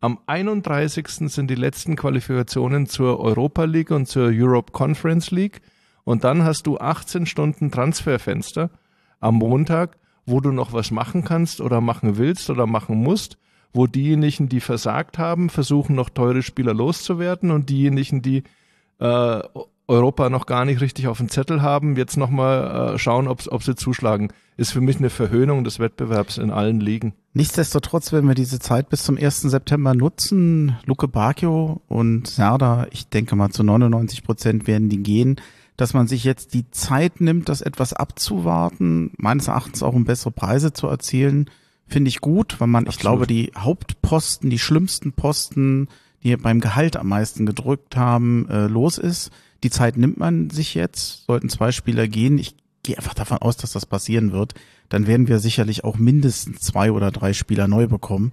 Am 0.00 0.18
31. 0.26 1.06
sind 1.30 1.48
die 1.48 1.54
letzten 1.54 1.94
Qualifikationen 1.94 2.86
zur 2.86 3.20
Europa 3.20 3.62
League 3.62 3.92
und 3.92 4.06
zur 4.06 4.32
Europe 4.32 4.72
Conference 4.72 5.30
League. 5.30 5.60
Und 6.02 6.24
dann 6.24 6.42
hast 6.42 6.66
du 6.66 6.78
18 6.78 7.26
Stunden 7.26 7.70
Transferfenster 7.70 8.70
am 9.20 9.36
Montag 9.36 9.96
wo 10.26 10.40
du 10.40 10.50
noch 10.50 10.72
was 10.72 10.90
machen 10.90 11.24
kannst 11.24 11.60
oder 11.60 11.80
machen 11.80 12.16
willst 12.16 12.50
oder 12.50 12.66
machen 12.66 12.96
musst, 12.96 13.36
wo 13.72 13.86
diejenigen, 13.86 14.48
die 14.48 14.60
versagt 14.60 15.18
haben, 15.18 15.50
versuchen 15.50 15.94
noch 15.94 16.10
teure 16.10 16.42
Spieler 16.42 16.74
loszuwerden 16.74 17.50
und 17.50 17.68
diejenigen, 17.68 18.22
die 18.22 18.42
äh, 19.00 19.40
Europa 19.86 20.30
noch 20.30 20.46
gar 20.46 20.64
nicht 20.64 20.80
richtig 20.80 21.08
auf 21.08 21.18
dem 21.18 21.28
Zettel 21.28 21.60
haben, 21.60 21.96
jetzt 21.96 22.16
nochmal 22.16 22.94
äh, 22.94 22.98
schauen, 22.98 23.28
ob, 23.28 23.42
ob 23.48 23.62
sie 23.62 23.74
zuschlagen. 23.74 24.32
Ist 24.56 24.72
für 24.72 24.80
mich 24.80 24.98
eine 24.98 25.10
Verhöhnung 25.10 25.64
des 25.64 25.78
Wettbewerbs 25.78 26.38
in 26.38 26.50
allen 26.50 26.80
Ligen. 26.80 27.12
Nichtsdestotrotz, 27.32 28.12
wenn 28.12 28.26
wir 28.26 28.34
diese 28.34 28.60
Zeit 28.60 28.88
bis 28.88 29.02
zum 29.02 29.18
1. 29.18 29.42
September 29.42 29.94
nutzen, 29.94 30.76
Luke 30.86 31.08
Bacchio 31.08 31.82
und 31.88 32.28
Serda, 32.28 32.86
ich 32.92 33.08
denke 33.08 33.36
mal 33.36 33.50
zu 33.50 33.64
99 33.64 34.22
Prozent 34.22 34.66
werden 34.66 34.88
die 34.88 35.02
gehen, 35.02 35.40
dass 35.76 35.92
man 35.92 36.06
sich 36.06 36.24
jetzt 36.24 36.54
die 36.54 36.70
Zeit 36.70 37.20
nimmt, 37.20 37.48
das 37.48 37.60
etwas 37.60 37.92
abzuwarten, 37.92 39.10
meines 39.16 39.48
Erachtens 39.48 39.82
auch 39.82 39.94
um 39.94 40.04
bessere 40.04 40.30
Preise 40.30 40.72
zu 40.72 40.86
erzielen, 40.86 41.50
finde 41.86 42.08
ich 42.08 42.20
gut, 42.20 42.60
weil 42.60 42.68
man, 42.68 42.86
Absolut. 42.86 42.94
ich 42.94 43.00
glaube, 43.00 43.26
die 43.26 43.52
Hauptposten, 43.56 44.50
die 44.50 44.58
schlimmsten 44.58 45.12
Posten, 45.12 45.88
die 46.22 46.36
beim 46.36 46.60
Gehalt 46.60 46.96
am 46.96 47.08
meisten 47.08 47.44
gedrückt 47.44 47.96
haben, 47.96 48.48
äh, 48.48 48.66
los 48.66 48.98
ist. 48.98 49.30
Die 49.64 49.70
Zeit 49.70 49.96
nimmt 49.96 50.18
man 50.18 50.50
sich 50.50 50.74
jetzt, 50.74 51.24
sollten 51.26 51.48
zwei 51.48 51.72
Spieler 51.72 52.06
gehen. 52.06 52.38
Ich 52.38 52.54
gehe 52.82 52.96
einfach 52.96 53.14
davon 53.14 53.38
aus, 53.38 53.56
dass 53.56 53.72
das 53.72 53.86
passieren 53.86 54.30
wird. 54.30 54.54
Dann 54.88 55.06
werden 55.06 55.26
wir 55.26 55.40
sicherlich 55.40 55.82
auch 55.82 55.96
mindestens 55.96 56.60
zwei 56.60 56.92
oder 56.92 57.10
drei 57.10 57.32
Spieler 57.32 57.66
neu 57.66 57.88
bekommen. 57.88 58.32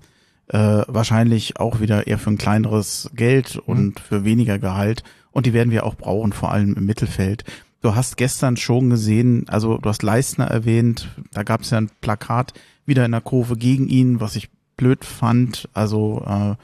Äh, 0.49 0.84
wahrscheinlich 0.88 1.58
auch 1.60 1.80
wieder 1.80 2.06
eher 2.06 2.20
für 2.20 2.30
ein 2.30 2.38
kleineres 2.38 3.10
Geld 3.16 3.56
und 3.56 3.95
mhm. 3.95 4.03
für 4.08 4.26
weniger 4.26 4.60
Gehalt 4.60 5.03
und 5.32 5.45
die 5.45 5.53
werden 5.53 5.72
wir 5.72 5.86
auch 5.86 5.95
brauchen, 5.95 6.34
vor 6.34 6.52
allem 6.52 6.76
im 6.76 6.86
Mittelfeld. 6.86 7.45
Du 7.82 7.95
hast 7.95 8.18
gestern 8.18 8.58
schon 8.58 8.90
gesehen, 8.90 9.48
also 9.48 9.78
du 9.78 9.90
hast 9.90 10.03
Leistner 10.03 10.45
erwähnt, 10.45 11.08
da 11.32 11.44
gab 11.44 11.62
es 11.62 11.72
ja 11.72 11.78
ein 11.78 11.90
Plakat 12.02 12.53
wieder 12.86 13.06
in 13.06 13.12
der 13.12 13.22
Kurve 13.22 13.56
gegen 13.56 13.88
ihn, 13.88 14.20
was 14.20 14.36
ich 14.36 14.49
blöd 14.78 15.06
fand. 15.06 15.70
Also 15.74 16.24
äh, 16.28 16.56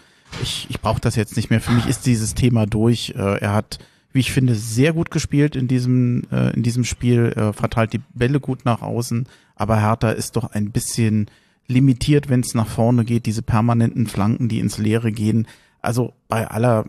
ich, 0.43 0.67
ich 0.69 0.81
brauche 0.81 1.01
das 1.01 1.15
jetzt 1.15 1.37
nicht 1.37 1.49
mehr. 1.49 1.61
Für 1.61 1.71
mich 1.71 1.87
ist 1.87 2.05
dieses 2.05 2.35
Thema 2.35 2.65
durch. 2.65 3.13
Äh, 3.15 3.39
er 3.39 3.53
hat, 3.53 3.79
wie 4.17 4.21
ich 4.21 4.33
finde, 4.33 4.55
sehr 4.55 4.91
gut 4.91 5.11
gespielt 5.11 5.55
in 5.55 5.69
diesem, 5.69 6.23
äh, 6.31 6.53
in 6.53 6.63
diesem 6.63 6.83
Spiel, 6.83 7.33
äh, 7.37 7.53
verteilt 7.53 7.93
die 7.93 8.01
Bälle 8.13 8.41
gut 8.41 8.65
nach 8.65 8.81
außen, 8.81 9.27
aber 9.55 9.79
Hertha 9.79 10.11
ist 10.11 10.35
doch 10.35 10.51
ein 10.51 10.71
bisschen 10.71 11.27
limitiert, 11.67 12.27
wenn 12.27 12.41
es 12.41 12.53
nach 12.53 12.67
vorne 12.67 13.05
geht, 13.05 13.25
diese 13.25 13.41
permanenten 13.41 14.07
Flanken, 14.07 14.49
die 14.49 14.59
ins 14.59 14.77
Leere 14.77 15.11
gehen 15.11 15.47
also 15.81 16.13
bei 16.27 16.47
aller 16.47 16.85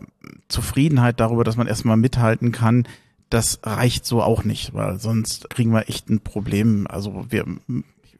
Zufriedenheit 0.49 1.19
darüber, 1.19 1.43
dass 1.43 1.57
man 1.57 1.67
erstmal 1.67 1.97
mithalten 1.97 2.51
kann, 2.51 2.87
das 3.29 3.59
reicht 3.63 4.05
so 4.05 4.21
auch 4.21 4.43
nicht, 4.43 4.73
weil 4.73 4.99
sonst 4.99 5.49
kriegen 5.49 5.71
wir 5.71 5.87
echt 5.87 6.09
ein 6.09 6.19
Problem. 6.19 6.87
Also 6.89 7.25
wir 7.29 7.45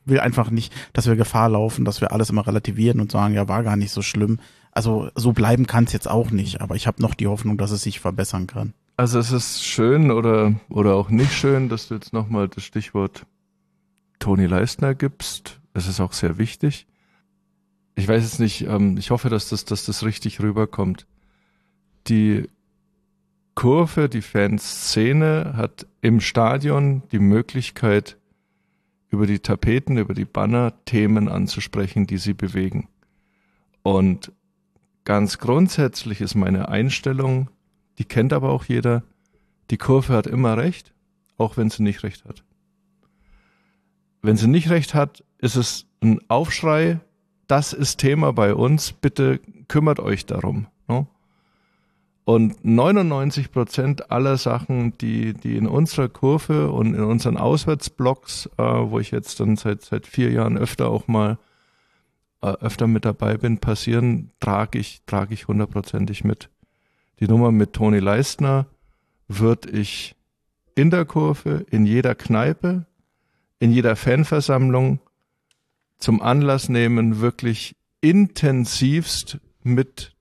will 0.05 0.19
einfach 0.19 0.51
nicht, 0.51 0.73
dass 0.93 1.07
wir 1.07 1.15
Gefahr 1.15 1.49
laufen, 1.49 1.83
dass 1.83 1.99
wir 1.99 2.11
alles 2.11 2.29
immer 2.29 2.45
relativieren 2.45 2.99
und 2.99 3.11
sagen, 3.11 3.33
ja, 3.33 3.47
war 3.47 3.63
gar 3.63 3.75
nicht 3.75 3.91
so 3.91 4.01
schlimm. 4.01 4.39
Also 4.71 5.09
so 5.15 5.33
bleiben 5.33 5.65
kann 5.65 5.85
es 5.85 5.93
jetzt 5.93 6.09
auch 6.09 6.29
nicht, 6.31 6.61
aber 6.61 6.75
ich 6.75 6.87
habe 6.87 7.01
noch 7.01 7.15
die 7.15 7.27
Hoffnung, 7.27 7.57
dass 7.57 7.71
es 7.71 7.81
sich 7.81 7.99
verbessern 7.99 8.47
kann. 8.47 8.73
Also 8.99 9.19
es 9.19 9.31
ist 9.31 9.63
schön 9.63 10.11
oder, 10.11 10.55
oder 10.69 10.95
auch 10.95 11.09
nicht 11.09 11.31
schön, 11.31 11.69
dass 11.69 11.87
du 11.87 11.93
jetzt 11.93 12.11
nochmal 12.11 12.49
das 12.49 12.63
Stichwort 12.63 13.25
Toni 14.19 14.45
Leistner 14.45 14.93
gibst. 14.93 15.61
Es 15.73 15.87
ist 15.87 16.01
auch 16.01 16.11
sehr 16.11 16.37
wichtig 16.37 16.85
ich 17.99 18.07
weiß 18.07 18.23
jetzt 18.23 18.39
nicht, 18.39 18.61
ähm, 18.61 18.97
ich 18.97 19.11
hoffe, 19.11 19.29
dass 19.29 19.49
das, 19.49 19.65
dass 19.65 19.85
das 19.85 20.03
richtig 20.03 20.41
rüberkommt. 20.41 21.05
Die 22.07 22.49
Kurve, 23.55 24.07
die 24.07 24.21
Fanszene 24.21 25.53
hat 25.57 25.85
im 26.01 26.21
Stadion 26.21 27.03
die 27.11 27.19
Möglichkeit, 27.19 28.17
über 29.09 29.27
die 29.27 29.39
Tapeten, 29.39 29.97
über 29.97 30.13
die 30.13 30.25
Banner 30.25 30.73
Themen 30.85 31.27
anzusprechen, 31.27 32.07
die 32.07 32.17
sie 32.17 32.33
bewegen. 32.33 32.87
Und 33.83 34.31
ganz 35.03 35.39
grundsätzlich 35.39 36.21
ist 36.21 36.35
meine 36.35 36.69
Einstellung, 36.69 37.49
die 37.99 38.05
kennt 38.05 38.33
aber 38.33 38.49
auch 38.49 38.65
jeder, 38.65 39.03
die 39.69 39.77
Kurve 39.77 40.13
hat 40.13 40.25
immer 40.25 40.57
recht, 40.57 40.93
auch 41.37 41.57
wenn 41.57 41.69
sie 41.69 41.83
nicht 41.83 42.01
recht 42.03 42.25
hat. 42.25 42.43
Wenn 44.23 44.35
sie 44.35 44.47
nicht 44.47 44.69
recht 44.69 44.95
hat, 44.95 45.23
ist 45.37 45.55
es 45.55 45.85
ein 46.01 46.19
Aufschrei 46.27 46.99
das 47.49 47.73
ist 47.73 47.97
Thema 47.97 48.31
bei 48.31 48.53
uns, 48.53 48.93
bitte 48.93 49.39
kümmert 49.67 49.99
euch 49.99 50.25
darum. 50.27 50.67
Ne? 50.87 51.07
Und 52.23 52.63
99 52.63 53.51
Prozent 53.51 54.11
aller 54.11 54.37
Sachen, 54.37 54.95
die, 54.99 55.33
die 55.33 55.57
in 55.57 55.65
unserer 55.67 56.09
Kurve 56.09 56.71
und 56.71 56.93
in 56.93 57.03
unseren 57.03 57.37
Auswärtsblocks, 57.37 58.51
äh, 58.57 58.63
wo 58.63 58.99
ich 58.99 59.09
jetzt 59.09 59.39
dann 59.39 59.55
seit, 59.55 59.81
seit 59.81 60.05
vier 60.05 60.31
Jahren 60.31 60.59
öfter 60.59 60.89
auch 60.89 61.07
mal 61.07 61.39
äh, 62.43 62.53
öfter 62.61 62.85
mit 62.85 63.03
dabei 63.03 63.35
bin, 63.35 63.57
passieren, 63.57 64.29
trage 64.39 64.77
ich, 64.77 65.01
trage 65.07 65.33
ich 65.33 65.47
hundertprozentig 65.47 66.23
mit. 66.23 66.49
Die 67.19 67.27
Nummer 67.27 67.51
mit 67.51 67.73
Toni 67.73 67.99
Leistner 67.99 68.67
würde 69.27 69.69
ich 69.71 70.15
in 70.75 70.89
der 70.89 71.05
Kurve, 71.05 71.65
in 71.69 71.85
jeder 71.85 72.15
Kneipe, 72.15 72.85
in 73.59 73.71
jeder 73.71 73.95
Fanversammlung 73.95 74.99
zum 75.97 76.21
Anlass 76.21 76.69
nehmen, 76.69 77.19
wirklich 77.19 77.75
intensivst 78.01 79.39
mit 79.63 80.15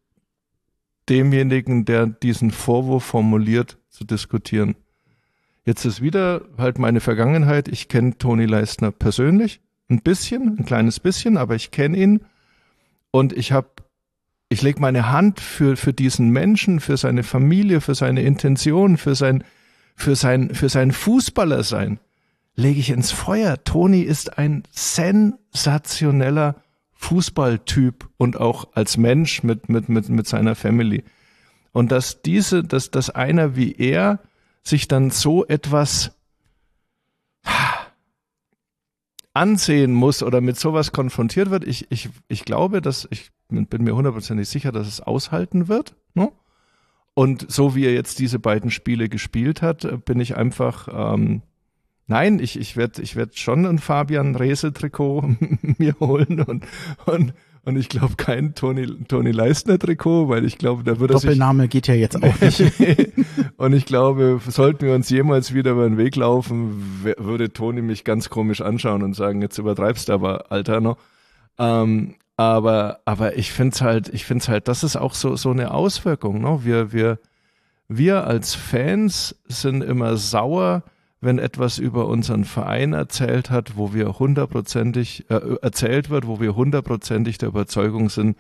demjenigen, 1.09 1.85
der 1.85 2.07
diesen 2.07 2.51
Vorwurf 2.51 3.05
formuliert, 3.05 3.79
zu 3.89 4.05
diskutieren. 4.05 4.77
Jetzt 5.65 5.85
ist 5.85 6.01
wieder 6.01 6.43
halt 6.57 6.79
meine 6.79 7.01
Vergangenheit. 7.01 7.69
Ich 7.69 7.89
kenne 7.89 8.16
Toni 8.19 8.47
Leistner 8.47 8.91
persönlich, 8.91 9.61
ein 9.89 10.03
bisschen, 10.03 10.59
ein 10.59 10.65
kleines 10.65 11.01
bisschen, 11.01 11.37
aber 11.37 11.55
ich 11.55 11.70
kenne 11.70 11.97
ihn 11.97 12.20
und 13.11 13.33
ich 13.33 13.53
habe, 13.53 13.69
ich 14.49 14.62
lege 14.62 14.81
meine 14.81 15.11
Hand 15.11 15.41
für 15.41 15.77
für 15.77 15.93
diesen 15.93 16.31
Menschen, 16.31 16.81
für 16.81 16.97
seine 16.97 17.23
Familie, 17.23 17.81
für 17.81 17.95
seine 17.95 18.23
Intention, 18.23 18.97
für 18.97 19.15
sein 19.15 19.45
für 19.95 20.16
sein 20.16 20.55
für 20.55 20.69
sein 20.69 20.93
Fußballer 20.93 21.62
sein 21.62 22.01
lege 22.59 22.81
ich 22.81 22.91
ins 22.91 23.12
Feuer. 23.12 23.62
Toni 23.62 24.01
ist 24.01 24.37
ein 24.37 24.65
sensationeller 24.73 26.57
Fußballtyp 26.95 28.09
und 28.16 28.37
auch 28.41 28.70
als 28.75 28.97
Mensch 28.97 29.45
mit, 29.45 29.69
mit, 29.69 29.89
mit, 29.89 30.09
mit 30.09 30.27
seiner 30.27 30.57
Family. 30.57 31.05
Und 31.70 31.93
dass 31.93 32.20
diese, 32.20 32.65
dass, 32.65 32.91
dass 32.91 33.11
einer 33.11 33.55
wie 33.55 33.77
er 33.77 34.19
sich 34.65 34.89
dann 34.89 35.12
so 35.12 35.47
etwas 35.47 36.11
ansehen 39.35 39.93
muss 39.93 40.25
oder 40.25 40.41
mit 40.41 40.59
sowas 40.59 40.91
konfrontiert 40.91 41.51
wird, 41.51 41.65
ich, 41.65 41.87
ich, 41.93 42.09
ich 42.27 42.45
glaube, 42.45 42.83
dass 42.83 43.07
ich 43.12 43.31
bin 43.49 43.85
mir 43.85 43.95
hundertprozentig 43.95 44.49
sicher, 44.49 44.73
dass 44.73 44.87
es 44.87 45.01
aushalten 45.01 45.69
wird. 45.69 45.95
Ne? 46.15 46.31
Und 47.15 47.51
so 47.51 47.75
wie 47.75 47.85
er 47.85 47.95
jetzt 47.95 48.19
diese 48.19 48.39
beiden 48.39 48.70
Spiele 48.70 49.09
gespielt 49.09 49.62
hat, 49.62 50.05
bin 50.05 50.20
ich 50.20 50.37
einfach, 50.37 50.89
ähm, 50.93 51.43
nein, 52.07 52.39
ich, 52.39 52.59
ich 52.59 52.77
werde 52.77 53.03
ich 53.03 53.16
werd 53.16 53.37
schon 53.37 53.66
ein 53.66 53.79
Fabian 53.79 54.37
Rehse-Trikot 54.37 55.37
mir 55.79 55.97
holen 56.01 56.41
und, 56.43 56.65
und 57.07 57.35
und 57.69 57.77
ich 57.77 57.91
glaube 57.91 58.15
kein 58.16 58.55
Toni, 58.55 58.87
Toni 59.09 59.31
Leistner 59.31 59.79
Trikot, 59.79 60.31
weil 60.31 60.47
ich 60.47 60.57
glaube, 60.57 60.85
da 60.85 61.01
würde 61.01 61.12
Doppelname 61.12 61.69
geht 61.69 61.87
ja 61.87 61.93
jetzt 61.93 62.16
auch 62.16 62.41
nicht. 62.41 62.62
und 63.59 63.75
ich 63.75 63.85
glaube, 63.85 64.41
sollten 64.49 64.87
wir 64.87 64.95
uns 64.95 65.11
jemals 65.11 65.53
wieder 65.53 65.73
über 65.73 65.87
den 65.87 65.99
Weg 65.99 66.16
laufen, 66.16 66.83
würde 67.19 67.53
Toni 67.53 67.83
mich 67.83 68.05
ganz 68.05 68.31
komisch 68.31 68.62
anschauen 68.62 69.03
und 69.03 69.15
sagen, 69.15 69.43
jetzt 69.43 69.59
übertreibst 69.59 70.09
du 70.09 70.15
aber, 70.15 70.51
Alter, 70.51 70.81
noch. 70.81 70.97
Ähm, 71.59 72.15
aber, 72.39 73.01
aber 73.05 73.36
ich 73.36 73.52
finde 73.52 73.74
es 73.74 73.82
halt, 73.82 74.09
ich 74.10 74.24
finde 74.24 74.47
halt, 74.47 74.69
das 74.69 74.85
ist 74.85 74.94
auch 74.94 75.15
so, 75.15 75.35
so 75.35 75.51
eine 75.51 75.73
Auswirkung, 75.73 76.40
ne? 76.40 76.60
Wir, 76.62 76.93
wir, 76.93 77.19
wir 77.89 78.28
als 78.28 78.55
Fans 78.55 79.35
sind 79.48 79.82
immer 79.82 80.16
sauer, 80.16 80.85
wenn 81.20 81.40
etwas 81.40 81.78
über 81.78 82.06
unseren 82.06 82.44
Verein 82.44 82.93
erzählt 82.93 83.51
hat, 83.51 83.77
wo 83.77 83.93
wir 83.93 84.20
hundertprozentig 84.20 85.28
äh, 85.31 85.56
erzählt 85.62 86.10
wird, 86.10 86.28
wo 86.28 86.39
wir 86.39 86.55
hundertprozentig 86.55 87.39
der 87.39 87.48
Überzeugung 87.48 88.09
sind, 88.09 88.39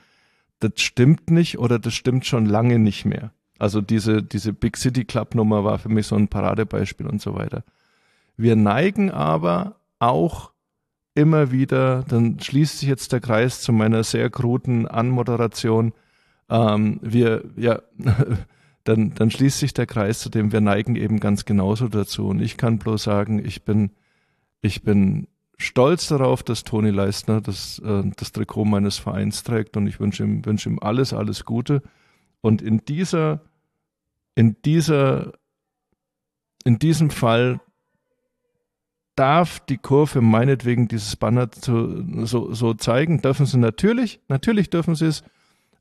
das 0.60 0.74
stimmt 0.76 1.30
nicht 1.32 1.58
oder 1.58 1.80
das 1.80 1.94
stimmt 1.94 2.24
schon 2.24 2.46
lange 2.46 2.78
nicht 2.78 3.04
mehr. 3.04 3.32
Also 3.58 3.80
diese, 3.80 4.22
diese 4.22 4.52
Big 4.52 4.76
City 4.76 5.06
Club 5.06 5.34
Nummer 5.34 5.64
war 5.64 5.80
für 5.80 5.88
mich 5.88 6.06
so 6.06 6.14
ein 6.14 6.28
Paradebeispiel 6.28 7.08
und 7.08 7.20
so 7.20 7.34
weiter. 7.34 7.64
Wir 8.36 8.54
neigen 8.54 9.10
aber 9.10 9.74
auch 9.98 10.52
immer 11.18 11.50
wieder, 11.50 12.04
dann 12.04 12.38
schließt 12.38 12.78
sich 12.78 12.88
jetzt 12.88 13.12
der 13.12 13.20
Kreis 13.20 13.60
zu 13.60 13.72
meiner 13.72 14.04
sehr 14.04 14.30
kruden 14.30 14.86
Anmoderation. 14.86 15.92
Ähm, 16.48 17.00
wir, 17.02 17.42
ja, 17.56 17.82
dann, 18.84 19.14
dann 19.14 19.30
schließt 19.30 19.58
sich 19.58 19.74
der 19.74 19.86
Kreis 19.86 20.20
zu 20.20 20.30
dem, 20.30 20.52
wir 20.52 20.60
neigen 20.60 20.94
eben 20.94 21.18
ganz 21.18 21.44
genauso 21.44 21.88
dazu. 21.88 22.28
Und 22.28 22.40
ich 22.40 22.56
kann 22.56 22.78
bloß 22.78 23.02
sagen, 23.02 23.44
ich 23.44 23.64
bin, 23.64 23.90
ich 24.62 24.84
bin 24.84 25.26
stolz 25.56 26.06
darauf, 26.06 26.44
dass 26.44 26.62
Toni 26.62 26.90
Leistner 26.90 27.40
das, 27.40 27.80
äh, 27.80 28.04
das 28.16 28.30
Trikot 28.30 28.64
meines 28.64 28.98
Vereins 28.98 29.42
trägt 29.42 29.76
und 29.76 29.88
ich 29.88 29.98
wünsche 29.98 30.22
ihm, 30.22 30.46
wünsche 30.46 30.68
ihm 30.68 30.78
alles, 30.80 31.12
alles 31.12 31.44
Gute. 31.44 31.82
Und 32.40 32.62
in 32.62 32.84
dieser, 32.84 33.40
in 34.36 34.54
dieser, 34.64 35.32
in 36.62 36.78
diesem 36.78 37.10
Fall 37.10 37.60
darf 39.18 39.60
die 39.60 39.78
Kurve 39.78 40.20
meinetwegen 40.20 40.88
dieses 40.88 41.16
Banner 41.16 41.50
zu, 41.50 42.04
so, 42.26 42.52
so 42.54 42.74
zeigen. 42.74 43.20
Dürfen 43.20 43.46
sie 43.46 43.58
natürlich, 43.58 44.20
natürlich 44.28 44.70
dürfen 44.70 44.94
sie 44.94 45.06
es. 45.06 45.24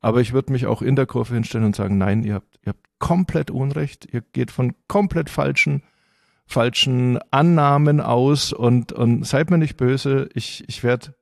Aber 0.01 0.21
ich 0.21 0.33
würde 0.33 0.51
mich 0.51 0.67
auch 0.67 0.81
in 0.81 0.95
der 0.95 1.05
Kurve 1.05 1.33
hinstellen 1.33 1.65
und 1.65 1.75
sagen, 1.75 1.97
nein, 1.97 2.23
ihr 2.23 2.35
habt, 2.35 2.59
ihr 2.63 2.69
habt 2.69 2.85
komplett 2.99 3.51
Unrecht, 3.51 4.07
ihr 4.11 4.21
geht 4.33 4.51
von 4.51 4.73
komplett 4.87 5.29
falschen, 5.29 5.83
falschen 6.45 7.19
Annahmen 7.31 7.99
aus 7.99 8.53
und, 8.53 8.91
und 8.91 9.25
seid 9.25 9.49
mir 9.49 9.57
nicht 9.57 9.77
böse, 9.77 10.29
ich, 10.33 10.63
ich 10.67 10.83
werde 10.83 11.13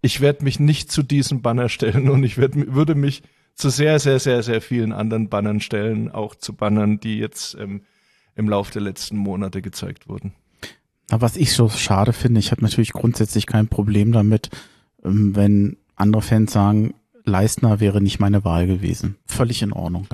ich 0.00 0.20
werd 0.20 0.42
mich 0.42 0.60
nicht 0.60 0.92
zu 0.92 1.02
diesem 1.02 1.42
Banner 1.42 1.68
stellen 1.68 2.08
und 2.08 2.22
ich 2.24 2.38
werd, 2.38 2.54
würde 2.54 2.94
mich 2.94 3.22
zu 3.54 3.70
sehr, 3.70 3.98
sehr, 3.98 4.20
sehr, 4.20 4.42
sehr 4.42 4.60
vielen 4.60 4.92
anderen 4.92 5.28
Bannern 5.28 5.60
stellen, 5.60 6.10
auch 6.10 6.34
zu 6.34 6.54
Bannern, 6.54 7.00
die 7.00 7.18
jetzt 7.18 7.56
ähm, 7.58 7.82
im 8.36 8.48
Laufe 8.48 8.72
der 8.72 8.82
letzten 8.82 9.16
Monate 9.16 9.62
gezeigt 9.62 10.08
wurden. 10.08 10.32
Aber 11.10 11.22
was 11.22 11.36
ich 11.36 11.52
so 11.52 11.68
schade 11.68 12.12
finde, 12.12 12.40
ich 12.40 12.50
habe 12.50 12.62
natürlich 12.62 12.92
grundsätzlich 12.92 13.46
kein 13.46 13.68
Problem 13.68 14.12
damit, 14.12 14.50
ähm, 15.04 15.34
wenn 15.34 15.76
andere 15.96 16.22
Fans 16.22 16.52
sagen, 16.52 16.94
Leistner 17.24 17.80
wäre 17.80 18.00
nicht 18.00 18.20
meine 18.20 18.44
Wahl 18.44 18.66
gewesen. 18.66 19.16
Völlig 19.26 19.62
in 19.62 19.72
Ordnung. 19.72 20.06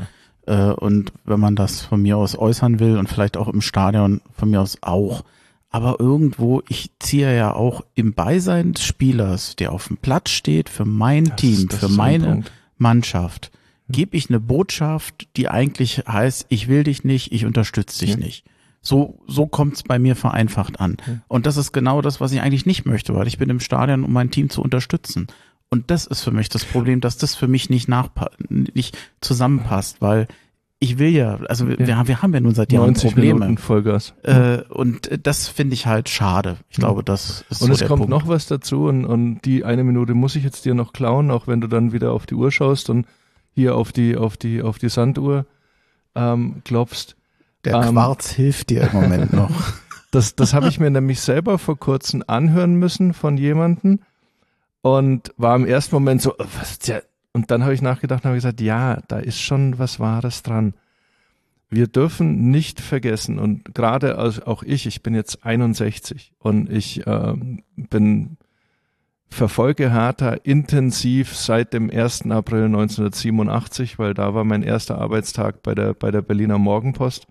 Ja. 0.47 0.71
Äh, 0.71 0.75
und 0.75 1.13
wenn 1.25 1.41
man 1.41 1.57
das 1.57 1.83
von 1.83 2.03
mir 2.03 2.17
aus 2.17 2.37
äußern 2.39 2.81
will 2.81 2.99
und 2.99 3.09
vielleicht 3.09 3.37
auch 3.37 3.49
im 3.49 3.61
Stadion 3.61 4.21
von 4.33 4.51
mir 4.51 4.61
aus 4.61 4.79
auch. 4.83 5.25
Aber 5.71 5.99
irgendwo, 5.99 6.63
ich 6.69 6.91
ziehe 7.01 7.37
ja 7.37 7.53
auch 7.53 7.83
im 7.95 8.13
Beisein 8.15 8.75
des 8.75 8.85
Spielers, 8.85 9.57
der 9.57 9.73
auf 9.73 9.89
dem 9.89 9.97
Platz 9.97 10.31
steht, 10.31 10.69
für 10.69 10.85
mein 10.85 11.25
das, 11.25 11.37
Team, 11.37 11.69
das 11.69 11.81
für 11.81 11.89
meine 11.89 12.45
Mannschaft, 12.79 13.51
gebe 13.89 14.17
ich 14.17 14.31
eine 14.31 14.39
Botschaft, 14.39 15.27
die 15.37 15.49
eigentlich 15.49 16.05
heißt, 16.07 16.47
ich 16.49 16.69
will 16.69 16.85
dich 16.85 17.03
nicht, 17.03 17.33
ich 17.33 17.45
unterstütze 17.45 17.99
dich 18.01 18.11
ja. 18.11 18.17
nicht. 18.19 18.45
So, 18.85 19.19
so 19.27 19.47
kommt's 19.47 19.83
bei 19.83 19.99
mir 19.99 20.15
vereinfacht 20.15 20.79
an. 20.79 20.99
Und 21.27 21.47
das 21.47 21.57
ist 21.57 21.73
genau 21.73 22.03
das, 22.03 22.21
was 22.21 22.33
ich 22.33 22.43
eigentlich 22.43 22.67
nicht 22.67 22.85
möchte, 22.85 23.15
weil 23.15 23.27
ich 23.27 23.39
bin 23.39 23.51
im 23.51 23.59
Stadion, 23.59 24.05
um 24.05 24.13
mein 24.13 24.31
Team 24.31 24.51
zu 24.51 24.63
unterstützen. 24.63 25.27
Und 25.71 25.91
das 25.91 26.07
ist 26.07 26.23
für 26.23 26.31
mich 26.31 26.51
das 26.51 26.65
Problem, 26.65 27.01
dass 27.01 27.17
das 27.17 27.35
für 27.35 27.49
mich 27.49 27.71
nicht 27.71 27.89
nachpa 27.89 28.31
nicht 28.49 28.97
zusammenpasst, 29.21 30.01
weil 30.01 30.29
ich 30.79 30.99
will 30.99 31.09
ja, 31.09 31.39
also 31.49 31.67
wir, 31.67 31.81
ja. 31.81 32.07
wir 32.07 32.21
haben 32.21 32.35
ja 32.35 32.41
nun 32.41 32.55
seit 32.55 32.71
Jahren 32.71 32.93
Probleme. 32.93 33.41
Minuten 33.41 33.59
Vollgas. 33.59 34.13
Äh, 34.23 34.59
und 34.69 35.09
das 35.27 35.49
finde 35.49 35.73
ich 35.75 35.87
halt 35.87 36.11
schade. 36.11 36.59
Ich 36.69 36.77
glaube, 36.77 37.03
das 37.03 37.45
ist 37.49 37.63
Und 37.63 37.69
so 37.69 37.73
es 37.73 37.89
kommt 37.89 38.01
Punkt. 38.01 38.11
noch 38.11 38.29
was 38.29 38.47
dazu 38.47 38.85
und, 38.85 39.07
und 39.07 39.41
die 39.47 39.65
eine 39.65 39.83
Minute 39.83 40.13
muss 40.13 40.37
ich 40.37 40.45
jetzt 40.45 40.67
dir 40.67 40.75
noch 40.75 40.93
klauen, 40.93 41.31
auch 41.31 41.47
wenn 41.47 41.63
du 41.63 41.69
dann 41.69 41.93
wieder 41.93 42.13
auf 42.13 42.27
die 42.27 42.35
Uhr 42.35 42.53
schaust 42.53 42.91
und 42.91 43.07
hier 43.55 43.77
auf 43.77 43.93
die, 43.93 44.17
auf 44.17 44.37
die, 44.37 44.63
auf 44.63 44.79
die 44.79 44.91
Sanduhr 44.91 45.47
ähm, 46.15 46.61
klopfst. 46.65 47.17
Der 47.65 47.75
ähm, 47.75 47.93
Quarz 47.95 48.31
hilft 48.31 48.71
dir 48.71 48.83
im 48.83 48.93
Moment 48.93 49.33
noch. 49.33 49.51
Das, 50.11 50.37
das 50.37 50.55
habe 50.55 50.69
ich 50.69 50.79
mir 50.79 50.91
nämlich 50.91 51.21
selber 51.21 51.59
vor 51.59 51.77
kurzem 51.77 52.23
anhören 52.29 52.77
müssen 52.77 53.15
von 53.15 53.37
jemandem 53.37 53.99
und 54.81 55.35
war 55.39 55.57
im 55.57 55.67
ersten 55.67 55.97
Moment 55.97 56.23
so, 56.23 56.35
äh, 56.39 56.45
was 56.57 56.71
ist 56.71 56.87
ja? 56.87 57.01
Und 57.33 57.51
dann 57.51 57.65
habe 57.65 57.75
ich 57.75 57.83
nachgedacht 57.83 58.23
und 58.23 58.29
habe 58.29 58.37
gesagt, 58.37 58.61
ja, 58.61 59.01
da 59.09 59.19
ist 59.19 59.41
schon 59.41 59.77
was 59.81 59.99
Wahres 59.99 60.45
dran. 60.45 60.75
Wir 61.69 61.89
dürfen 61.89 62.53
nicht 62.53 62.81
vergessen 62.81 63.41
und 63.41 63.75
gerade 63.75 64.17
auch 64.47 64.63
ich, 64.63 64.87
ich 64.87 65.03
bin 65.03 65.17
jetzt 65.17 65.45
61 65.45 66.33
und 66.39 66.71
ich 66.71 67.05
äh, 67.09 67.35
bin 67.75 68.37
verfolge 69.31 69.91
Hertha 69.91 70.35
intensiv 70.45 71.37
seit 71.37 71.73
dem 71.73 71.91
1. 71.91 72.31
April 72.31 72.67
1987, 72.67 73.99
weil 73.99 74.15
da 74.15 74.33
war 74.33 74.45
mein 74.45 74.63
erster 74.63 74.99
Arbeitstag 74.99 75.63
bei 75.63 75.75
der, 75.75 75.93
bei 75.93 76.13
der 76.13 76.23
Berliner 76.23 76.59
Morgenpost. 76.59 77.27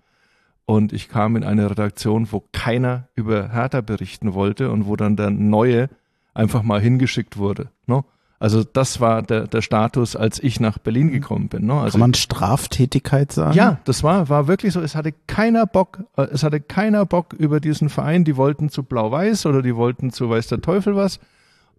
Und 0.66 0.92
ich 0.92 1.08
kam 1.08 1.36
in 1.36 1.44
eine 1.44 1.70
Redaktion, 1.70 2.32
wo 2.32 2.42
keiner 2.52 3.08
über 3.14 3.50
Hertha 3.52 3.80
berichten 3.82 4.34
wollte 4.34 4.70
und 4.70 4.86
wo 4.86 4.96
dann 4.96 5.16
der 5.16 5.30
neue 5.30 5.90
einfach 6.32 6.62
mal 6.62 6.80
hingeschickt 6.80 7.36
wurde. 7.36 7.68
Ne? 7.86 8.02
Also 8.38 8.64
das 8.64 9.00
war 9.00 9.22
der, 9.22 9.46
der 9.46 9.62
Status, 9.62 10.16
als 10.16 10.42
ich 10.42 10.60
nach 10.60 10.78
Berlin 10.78 11.10
gekommen 11.10 11.48
bin. 11.48 11.66
Ne? 11.66 11.74
Also, 11.74 11.92
Kann 11.92 12.00
man 12.00 12.14
Straftätigkeit 12.14 13.32
sagen? 13.32 13.56
Ja, 13.56 13.78
das 13.84 14.02
war, 14.02 14.28
war 14.28 14.48
wirklich 14.48 14.72
so. 14.72 14.80
Es 14.80 14.94
hatte 14.94 15.14
keiner 15.26 15.66
Bock, 15.66 16.00
äh, 16.16 16.22
es 16.24 16.42
hatte 16.42 16.60
keiner 16.60 17.06
Bock 17.06 17.32
über 17.32 17.60
diesen 17.60 17.88
Verein. 17.88 18.24
Die 18.24 18.36
wollten 18.36 18.68
zu 18.70 18.82
Blau-Weiß 18.82 19.46
oder 19.46 19.62
die 19.62 19.76
wollten 19.76 20.10
zu 20.10 20.28
Weiß 20.28 20.48
der 20.48 20.60
Teufel 20.60 20.96
was. 20.96 21.20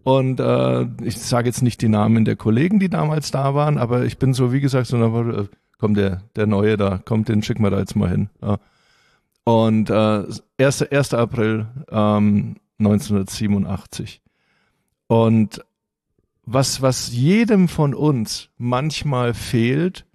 Und 0.04 0.40
äh, 0.40 0.88
ich 1.04 1.20
sage 1.20 1.48
jetzt 1.48 1.64
nicht 1.64 1.82
die 1.82 1.90
Namen 1.90 2.26
der 2.26 2.36
Kollegen, 2.36 2.80
die 2.80 2.90
damals 2.90 3.32
da 3.32 3.56
waren, 3.56 3.80
aber 3.80 4.06
ich 4.06 4.20
bin 4.20 4.36
so, 4.36 4.54
wie 4.54 4.62
gesagt, 4.62 4.86
so, 4.86 4.98
äh, 4.98 5.48
komm, 5.80 5.96
der, 5.96 6.22
der 6.36 6.46
Neue 6.46 6.78
da, 6.78 7.00
kommt, 7.04 7.28
den 7.28 7.42
schicken 7.42 7.64
wir 7.64 7.72
da 7.72 7.80
jetzt 7.80 7.96
mal 7.96 8.10
hin. 8.10 8.30
Ja. 8.42 8.60
Und 9.46 9.90
äh, 9.90 10.24
1. 10.58 10.82
1. 10.82 11.14
April 11.14 11.68
ähm, 11.90 12.56
1987. 12.80 14.22
Und 15.08 15.64
was, 16.46 16.82
was 16.82 17.14
jedem 17.14 17.68
von 17.68 17.94
uns 17.94 18.50
manchmal 18.58 19.34
fehlt, 19.34 20.06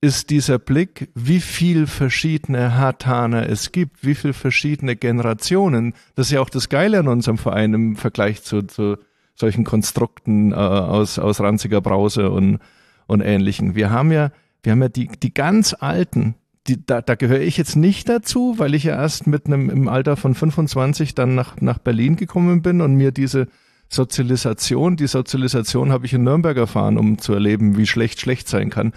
ist 0.00 0.30
dieser 0.30 0.58
Blick, 0.58 1.10
wie 1.14 1.40
viel 1.40 1.86
verschiedene 1.86 2.76
Hartaner 2.76 3.48
es 3.48 3.70
gibt, 3.70 4.04
wie 4.04 4.16
viel 4.16 4.32
verschiedene 4.32 4.96
Generationen. 4.96 5.94
Das 6.16 6.26
ist 6.26 6.32
ja 6.32 6.40
auch 6.40 6.50
das 6.50 6.68
Geile 6.68 6.98
an 6.98 7.08
unserem 7.08 7.38
Verein 7.38 7.74
im 7.74 7.96
Vergleich 7.96 8.42
zu, 8.42 8.62
zu 8.62 8.96
solchen 9.34 9.64
Konstrukten 9.64 10.52
äh, 10.52 10.56
aus, 10.56 11.20
aus 11.20 11.40
ranziger 11.40 11.80
Brause 11.80 12.30
und, 12.30 12.58
und 13.06 13.20
ähnlichen. 13.20 13.76
Wir 13.76 13.90
haben 13.90 14.10
ja, 14.10 14.30
wir 14.64 14.72
haben 14.72 14.82
ja 14.82 14.88
die, 14.88 15.06
die 15.06 15.32
ganz 15.32 15.74
alten, 15.78 16.34
die, 16.66 16.84
da, 16.84 17.00
da 17.02 17.14
gehöre 17.14 17.40
ich 17.40 17.56
jetzt 17.56 17.76
nicht 17.76 18.08
dazu, 18.08 18.54
weil 18.58 18.74
ich 18.74 18.84
ja 18.84 18.94
erst 18.94 19.26
mit 19.26 19.46
einem 19.46 19.68
im 19.68 19.88
Alter 19.88 20.16
von 20.16 20.34
25 20.34 21.14
dann 21.14 21.34
nach, 21.34 21.60
nach 21.60 21.78
Berlin 21.78 22.16
gekommen 22.16 22.62
bin 22.62 22.80
und 22.80 22.94
mir 22.94 23.10
diese 23.10 23.48
Sozialisation. 23.88 24.96
Die 24.96 25.06
Sozialisation 25.06 25.92
habe 25.92 26.06
ich 26.06 26.14
in 26.14 26.22
Nürnberg 26.22 26.56
erfahren, 26.56 26.98
um 26.98 27.18
zu 27.18 27.32
erleben, 27.32 27.76
wie 27.76 27.86
schlecht 27.86 28.20
schlecht 28.20 28.48
sein 28.48 28.70
kann. 28.70 28.92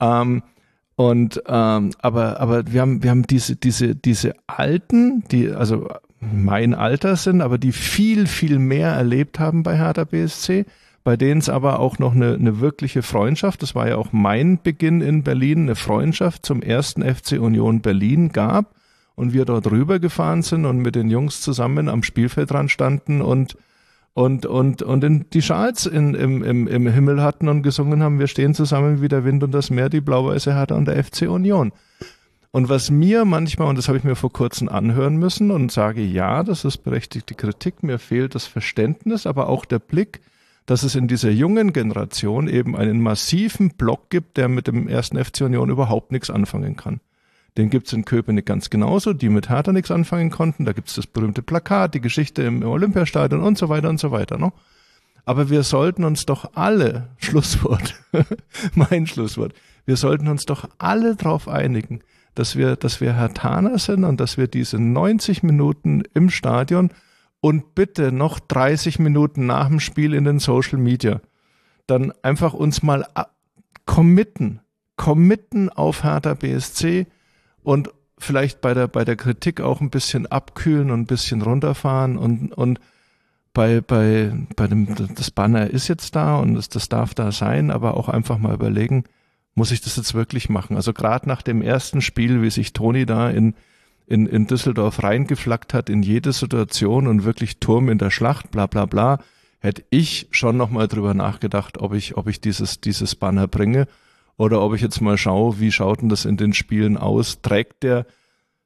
Ähm, 0.00 0.42
und 0.96 1.42
ähm, 1.46 1.90
aber 1.98 2.40
aber 2.40 2.72
wir 2.72 2.80
haben 2.80 3.02
wir 3.02 3.10
haben 3.10 3.26
diese 3.26 3.56
diese 3.56 3.94
diese 3.94 4.34
alten, 4.46 5.24
die 5.30 5.50
also 5.50 5.88
mein 6.20 6.74
Alter 6.74 7.16
sind, 7.16 7.40
aber 7.40 7.58
die 7.58 7.72
viel 7.72 8.26
viel 8.26 8.58
mehr 8.58 8.90
erlebt 8.90 9.38
haben 9.38 9.62
bei 9.62 9.76
Hertha 9.76 10.04
BSC, 10.04 10.66
bei 11.04 11.16
denen 11.16 11.40
es 11.40 11.48
aber 11.48 11.80
auch 11.80 11.98
noch 11.98 12.14
eine, 12.14 12.34
eine 12.34 12.60
wirkliche 12.60 13.02
Freundschaft, 13.02 13.62
das 13.62 13.74
war 13.74 13.88
ja 13.88 13.96
auch 13.96 14.12
mein 14.12 14.60
Beginn 14.62 15.00
in 15.00 15.22
Berlin, 15.22 15.62
eine 15.62 15.74
Freundschaft 15.74 16.46
zum 16.46 16.62
ersten 16.62 17.02
FC 17.02 17.32
Union 17.40 17.80
Berlin 17.80 18.30
gab 18.30 18.74
und 19.14 19.32
wir 19.32 19.44
dort 19.44 19.70
rübergefahren 19.70 20.42
sind 20.42 20.64
und 20.64 20.78
mit 20.78 20.94
den 20.94 21.10
Jungs 21.10 21.40
zusammen 21.40 21.88
am 21.88 22.02
Spielfeldrand 22.02 22.70
standen 22.70 23.20
und 23.20 23.56
und, 24.14 24.44
und, 24.44 24.82
und 24.82 25.04
in 25.04 25.24
die 25.32 25.40
Schals 25.40 25.86
in, 25.86 26.14
im, 26.14 26.44
im, 26.44 26.68
im 26.68 26.86
Himmel 26.86 27.22
hatten 27.22 27.48
und 27.48 27.62
gesungen 27.62 28.02
haben, 28.02 28.18
wir 28.18 28.26
stehen 28.26 28.54
zusammen 28.54 29.00
wie 29.00 29.08
der 29.08 29.24
Wind 29.24 29.42
und 29.42 29.52
das 29.52 29.70
Meer, 29.70 29.88
die 29.88 30.02
blau-weiße 30.02 30.54
Hertha 30.54 30.74
und 30.74 30.84
der 30.86 31.02
FC 31.02 31.22
Union. 31.22 31.72
Und 32.50 32.68
was 32.68 32.90
mir 32.90 33.24
manchmal, 33.24 33.68
und 33.68 33.78
das 33.78 33.88
habe 33.88 33.96
ich 33.96 34.04
mir 34.04 34.14
vor 34.14 34.30
kurzem 34.30 34.68
anhören 34.68 35.16
müssen 35.16 35.50
und 35.50 35.72
sage, 35.72 36.02
ja, 36.02 36.42
das 36.42 36.66
ist 36.66 36.84
berechtigte 36.84 37.34
Kritik, 37.34 37.82
mir 37.82 37.98
fehlt 37.98 38.34
das 38.34 38.44
Verständnis, 38.44 39.26
aber 39.26 39.48
auch 39.48 39.64
der 39.64 39.78
Blick, 39.78 40.20
dass 40.66 40.82
es 40.82 40.94
in 40.94 41.08
dieser 41.08 41.30
jungen 41.30 41.72
Generation 41.72 42.48
eben 42.48 42.76
einen 42.76 43.00
massiven 43.00 43.70
Block 43.70 44.10
gibt, 44.10 44.36
der 44.36 44.48
mit 44.48 44.66
dem 44.66 44.88
ersten 44.88 45.22
FC 45.22 45.42
Union 45.42 45.70
überhaupt 45.70 46.12
nichts 46.12 46.30
anfangen 46.30 46.76
kann. 46.76 47.00
Den 47.58 47.68
gibt's 47.68 47.92
in 47.92 48.04
Köpenick 48.04 48.46
ganz 48.46 48.70
genauso, 48.70 49.12
die 49.12 49.28
mit 49.28 49.50
Hertha 49.50 49.72
nichts 49.72 49.90
anfangen 49.90 50.30
konnten. 50.30 50.64
Da 50.64 50.72
gibt's 50.72 50.94
das 50.94 51.06
berühmte 51.06 51.42
Plakat, 51.42 51.94
die 51.94 52.00
Geschichte 52.00 52.42
im, 52.42 52.62
Olympiastadion 52.62 53.42
und 53.42 53.58
so 53.58 53.68
weiter 53.68 53.90
und 53.90 54.00
so 54.00 54.10
weiter. 54.10 54.38
Ne? 54.38 54.52
Aber 55.24 55.50
wir 55.50 55.62
sollten 55.62 56.04
uns 56.04 56.24
doch 56.24 56.52
alle, 56.54 57.10
Schlusswort, 57.18 57.94
mein 58.74 59.06
Schlusswort, 59.06 59.52
wir 59.84 59.96
sollten 59.96 60.28
uns 60.28 60.46
doch 60.46 60.68
alle 60.78 61.16
darauf 61.16 61.48
einigen, 61.48 62.00
dass 62.34 62.56
wir, 62.56 62.76
dass 62.76 63.00
wir 63.00 63.14
Hertaner 63.14 63.78
sind 63.78 64.04
und 64.04 64.18
dass 64.18 64.38
wir 64.38 64.46
diese 64.46 64.78
90 64.78 65.42
Minuten 65.42 66.04
im 66.14 66.30
Stadion 66.30 66.90
und 67.42 67.74
bitte 67.74 68.12
noch 68.12 68.40
30 68.40 68.98
Minuten 69.00 69.44
nach 69.44 69.68
dem 69.68 69.80
Spiel 69.80 70.14
in 70.14 70.24
den 70.24 70.38
Social 70.38 70.78
Media 70.78 71.20
dann 71.86 72.12
einfach 72.22 72.54
uns 72.54 72.82
mal 72.82 73.04
committen, 73.84 74.60
committen 74.96 75.68
auf 75.68 76.04
Hertha 76.04 76.32
BSC, 76.34 77.06
und 77.62 77.90
vielleicht 78.18 78.60
bei 78.60 78.74
der, 78.74 78.88
bei 78.88 79.04
der 79.04 79.16
Kritik 79.16 79.60
auch 79.60 79.80
ein 79.80 79.90
bisschen 79.90 80.26
abkühlen 80.26 80.90
und 80.90 81.00
ein 81.00 81.06
bisschen 81.06 81.42
runterfahren 81.42 82.16
und, 82.16 82.52
und 82.52 82.80
bei, 83.54 83.80
bei, 83.80 84.32
bei 84.56 84.66
dem, 84.66 84.94
das 85.14 85.30
Banner 85.30 85.68
ist 85.68 85.88
jetzt 85.88 86.16
da 86.16 86.36
und 86.36 86.54
das, 86.54 86.68
das 86.68 86.88
darf 86.88 87.14
da 87.14 87.32
sein, 87.32 87.70
aber 87.70 87.96
auch 87.96 88.08
einfach 88.08 88.38
mal 88.38 88.54
überlegen, 88.54 89.04
muss 89.54 89.70
ich 89.70 89.82
das 89.82 89.96
jetzt 89.96 90.14
wirklich 90.14 90.48
machen? 90.48 90.76
Also 90.76 90.92
gerade 90.92 91.28
nach 91.28 91.42
dem 91.42 91.60
ersten 91.60 92.00
Spiel, 92.00 92.40
wie 92.42 92.50
sich 92.50 92.72
Toni 92.72 93.04
da 93.04 93.28
in, 93.28 93.54
in, 94.12 94.26
in 94.26 94.46
Düsseldorf 94.46 95.02
reingeflackt 95.02 95.72
hat 95.72 95.88
in 95.88 96.02
jede 96.02 96.32
Situation 96.32 97.06
und 97.06 97.24
wirklich 97.24 97.58
Turm 97.60 97.88
in 97.88 97.96
der 97.96 98.10
Schlacht, 98.10 98.50
bla 98.50 98.66
bla 98.66 98.84
bla, 98.84 99.18
hätte 99.58 99.84
ich 99.88 100.28
schon 100.30 100.56
nochmal 100.58 100.86
drüber 100.86 101.14
nachgedacht, 101.14 101.78
ob 101.78 101.94
ich, 101.94 102.16
ob 102.16 102.28
ich 102.28 102.40
dieses, 102.40 102.80
dieses 102.80 103.14
Banner 103.14 103.48
bringe 103.48 103.86
oder 104.36 104.60
ob 104.60 104.74
ich 104.74 104.82
jetzt 104.82 105.00
mal 105.00 105.16
schaue, 105.16 105.60
wie 105.60 105.72
schaut 105.72 106.02
denn 106.02 106.10
das 106.10 106.26
in 106.26 106.36
den 106.36 106.52
Spielen 106.52 106.98
aus? 106.98 107.40
Trägt 107.40 107.82
der, 107.82 108.06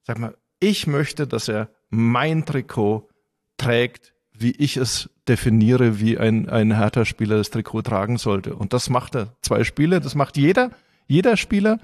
sag 0.03 0.19
mal, 0.19 0.35
ich 0.59 0.89
möchte, 0.89 1.29
dass 1.29 1.49
er 1.49 1.69
mein 1.91 2.45
Trikot 2.45 3.09
trägt, 3.57 4.15
wie 4.33 4.51
ich 4.51 4.77
es 4.77 5.11
definiere, 5.29 6.01
wie 6.01 6.19
ein, 6.19 6.49
ein 6.49 6.77
Hertha-Spieler 6.77 7.37
das 7.37 7.51
Trikot 7.51 7.83
tragen 7.83 8.19
sollte. 8.19 8.55
Und 8.55 8.73
das 8.73 8.91
macht 8.91 9.15
er. 9.15 9.35
Zwei 9.43 9.63
Spiele, 9.63 10.01
das 10.01 10.15
macht 10.15 10.37
jeder, 10.37 10.71
jeder 11.07 11.37
Spieler. 11.37 11.79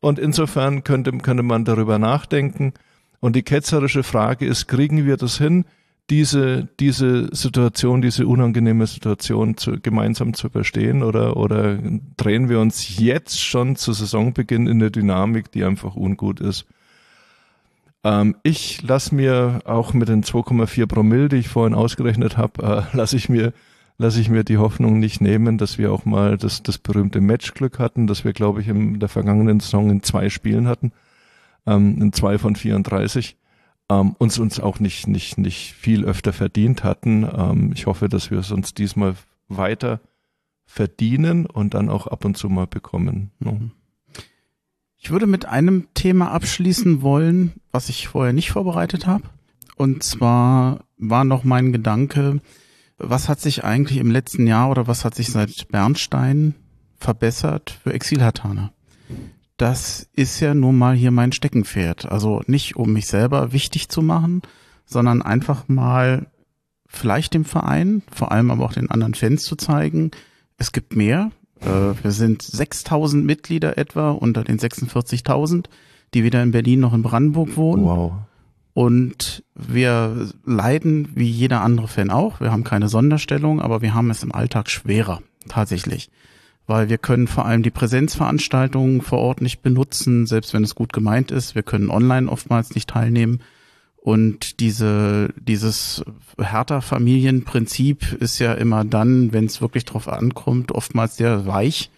Und 0.00 0.18
insofern 0.18 0.82
könnte, 0.84 1.12
könnte 1.18 1.42
man 1.42 1.64
darüber 1.64 1.98
nachdenken. 1.98 2.74
Und 3.24 3.36
die 3.36 3.42
ketzerische 3.42 4.02
Frage 4.02 4.44
ist, 4.44 4.66
kriegen 4.66 5.06
wir 5.06 5.16
das 5.16 5.38
hin? 5.38 5.64
diese, 6.10 6.68
diese 6.80 7.34
Situation, 7.34 8.02
diese 8.02 8.26
unangenehme 8.26 8.86
Situation 8.86 9.56
zu, 9.56 9.80
gemeinsam 9.80 10.34
zu 10.34 10.48
überstehen 10.48 11.02
oder, 11.02 11.36
oder 11.38 11.78
drehen 12.18 12.48
wir 12.50 12.60
uns 12.60 12.98
jetzt 12.98 13.42
schon 13.42 13.76
zu 13.76 13.94
Saisonbeginn 13.94 14.66
in 14.66 14.80
der 14.80 14.90
Dynamik, 14.90 15.50
die 15.52 15.64
einfach 15.64 15.96
ungut 15.96 16.40
ist? 16.40 16.66
Ähm, 18.04 18.36
ich 18.42 18.82
lasse 18.82 19.14
mir 19.14 19.60
auch 19.64 19.94
mit 19.94 20.10
den 20.10 20.24
2,4 20.24 20.86
Promille, 20.86 21.30
die 21.30 21.36
ich 21.36 21.48
vorhin 21.48 21.74
ausgerechnet 21.74 22.36
habe, 22.36 22.62
äh, 22.62 22.82
lasse 22.96 23.16
ich 23.16 23.30
mir 23.30 23.52
lasse 23.96 24.20
ich 24.20 24.28
mir 24.28 24.42
die 24.42 24.58
Hoffnung 24.58 24.98
nicht 24.98 25.20
nehmen, 25.20 25.56
dass 25.56 25.78
wir 25.78 25.92
auch 25.92 26.04
mal 26.04 26.36
das, 26.36 26.64
das 26.64 26.78
berühmte 26.78 27.20
Matchglück 27.20 27.78
hatten, 27.78 28.08
das 28.08 28.24
wir, 28.24 28.32
glaube 28.32 28.60
ich, 28.60 28.66
in 28.66 28.98
der 28.98 29.08
vergangenen 29.08 29.60
Saison 29.60 29.88
in 29.88 30.02
zwei 30.02 30.30
Spielen 30.30 30.66
hatten, 30.66 30.90
ähm, 31.66 32.12
zwei 32.12 32.38
von 32.38 32.56
34 32.56 33.36
ähm, 33.90 34.14
uns 34.18 34.38
uns 34.38 34.60
auch 34.60 34.80
nicht, 34.80 35.06
nicht, 35.08 35.38
nicht 35.38 35.74
viel 35.74 36.04
öfter 36.04 36.32
verdient 36.32 36.84
hatten. 36.84 37.28
Ähm, 37.30 37.72
ich 37.74 37.86
hoffe, 37.86 38.08
dass 38.08 38.30
wir 38.30 38.38
es 38.38 38.50
uns 38.50 38.74
diesmal 38.74 39.14
weiter 39.48 40.00
verdienen 40.64 41.46
und 41.46 41.74
dann 41.74 41.90
auch 41.90 42.06
ab 42.06 42.24
und 42.24 42.36
zu 42.36 42.48
mal 42.48 42.66
bekommen. 42.66 43.30
Ne? 43.38 43.52
Mhm. 43.52 43.70
Ich 44.96 45.10
würde 45.10 45.26
mit 45.26 45.44
einem 45.44 45.88
Thema 45.92 46.30
abschließen 46.30 47.02
wollen, 47.02 47.52
was 47.70 47.90
ich 47.90 48.08
vorher 48.08 48.32
nicht 48.32 48.50
vorbereitet 48.50 49.06
habe. 49.06 49.24
Und 49.76 50.02
zwar 50.02 50.86
war 50.96 51.24
noch 51.24 51.44
mein 51.44 51.72
Gedanke, 51.72 52.40
was 52.96 53.28
hat 53.28 53.38
sich 53.38 53.64
eigentlich 53.64 53.98
im 53.98 54.10
letzten 54.10 54.46
Jahr 54.46 54.70
oder 54.70 54.86
was 54.86 55.04
hat 55.04 55.14
sich 55.14 55.30
seit 55.30 55.68
Bernstein 55.68 56.54
verbessert 56.96 57.78
für 57.82 57.92
Exilhartaner? 57.92 58.72
Das 59.56 60.08
ist 60.14 60.40
ja 60.40 60.54
nun 60.54 60.76
mal 60.76 60.94
hier 60.94 61.10
mein 61.10 61.32
Steckenpferd. 61.32 62.10
Also 62.10 62.42
nicht, 62.46 62.76
um 62.76 62.92
mich 62.92 63.06
selber 63.06 63.52
wichtig 63.52 63.88
zu 63.88 64.02
machen, 64.02 64.42
sondern 64.84 65.22
einfach 65.22 65.68
mal 65.68 66.26
vielleicht 66.86 67.34
dem 67.34 67.44
Verein, 67.44 68.02
vor 68.10 68.32
allem 68.32 68.50
aber 68.50 68.64
auch 68.64 68.72
den 68.72 68.90
anderen 68.90 69.14
Fans 69.14 69.42
zu 69.42 69.56
zeigen, 69.56 70.10
es 70.58 70.72
gibt 70.72 70.96
mehr. 70.96 71.30
Äh, 71.60 71.94
wir 72.02 72.10
sind 72.10 72.42
6000 72.42 73.24
Mitglieder 73.24 73.78
etwa 73.78 74.10
unter 74.10 74.44
den 74.44 74.58
46.000, 74.58 75.66
die 76.14 76.24
weder 76.24 76.42
in 76.42 76.52
Berlin 76.52 76.80
noch 76.80 76.94
in 76.94 77.02
Brandenburg 77.02 77.56
wohnen. 77.56 77.84
Wow. 77.84 78.12
Und 78.72 79.44
wir 79.54 80.30
leiden 80.44 81.10
wie 81.14 81.28
jeder 81.28 81.60
andere 81.60 81.86
Fan 81.86 82.10
auch. 82.10 82.40
Wir 82.40 82.50
haben 82.50 82.64
keine 82.64 82.88
Sonderstellung, 82.88 83.60
aber 83.60 83.82
wir 83.82 83.94
haben 83.94 84.10
es 84.10 84.24
im 84.24 84.32
Alltag 84.32 84.68
schwerer, 84.68 85.22
tatsächlich 85.48 86.10
weil 86.66 86.88
wir 86.88 86.98
können 86.98 87.26
vor 87.26 87.44
allem 87.44 87.62
die 87.62 87.70
Präsenzveranstaltungen 87.70 89.02
vor 89.02 89.18
Ort 89.18 89.40
nicht 89.40 89.62
benutzen, 89.62 90.26
selbst 90.26 90.54
wenn 90.54 90.64
es 90.64 90.74
gut 90.74 90.92
gemeint 90.92 91.30
ist. 91.30 91.54
Wir 91.54 91.62
können 91.62 91.90
online 91.90 92.30
oftmals 92.30 92.74
nicht 92.74 92.90
teilnehmen. 92.90 93.40
Und 93.96 94.60
diese, 94.60 95.32
dieses 95.36 96.04
härter 96.38 96.82
Familienprinzip 96.82 98.12
ist 98.20 98.38
ja 98.38 98.52
immer 98.52 98.84
dann, 98.84 99.32
wenn 99.32 99.46
es 99.46 99.60
wirklich 99.60 99.84
drauf 99.84 100.08
ankommt, 100.08 100.72
oftmals 100.72 101.16
sehr 101.16 101.46
weich. 101.46 101.90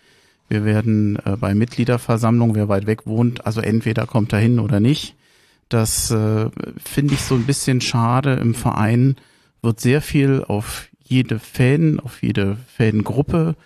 Wir 0.48 0.64
werden 0.64 1.18
äh, 1.24 1.36
bei 1.36 1.54
Mitgliederversammlungen, 1.54 2.54
wer 2.54 2.68
weit 2.68 2.86
weg 2.86 3.06
wohnt, 3.06 3.44
also 3.44 3.60
entweder 3.60 4.06
kommt 4.06 4.32
er 4.32 4.38
hin 4.38 4.60
oder 4.60 4.78
nicht. 4.78 5.16
Das 5.68 6.12
äh, 6.12 6.48
finde 6.82 7.14
ich 7.14 7.22
so 7.22 7.34
ein 7.34 7.44
bisschen 7.44 7.80
schade. 7.80 8.34
Im 8.34 8.54
Verein 8.54 9.16
wird 9.62 9.80
sehr 9.80 10.00
viel 10.00 10.44
auf 10.46 10.88
jede 11.02 11.40
Fan, 11.40 11.98
auf 11.98 12.22
jede 12.22 12.56
Fangruppe 12.76 13.56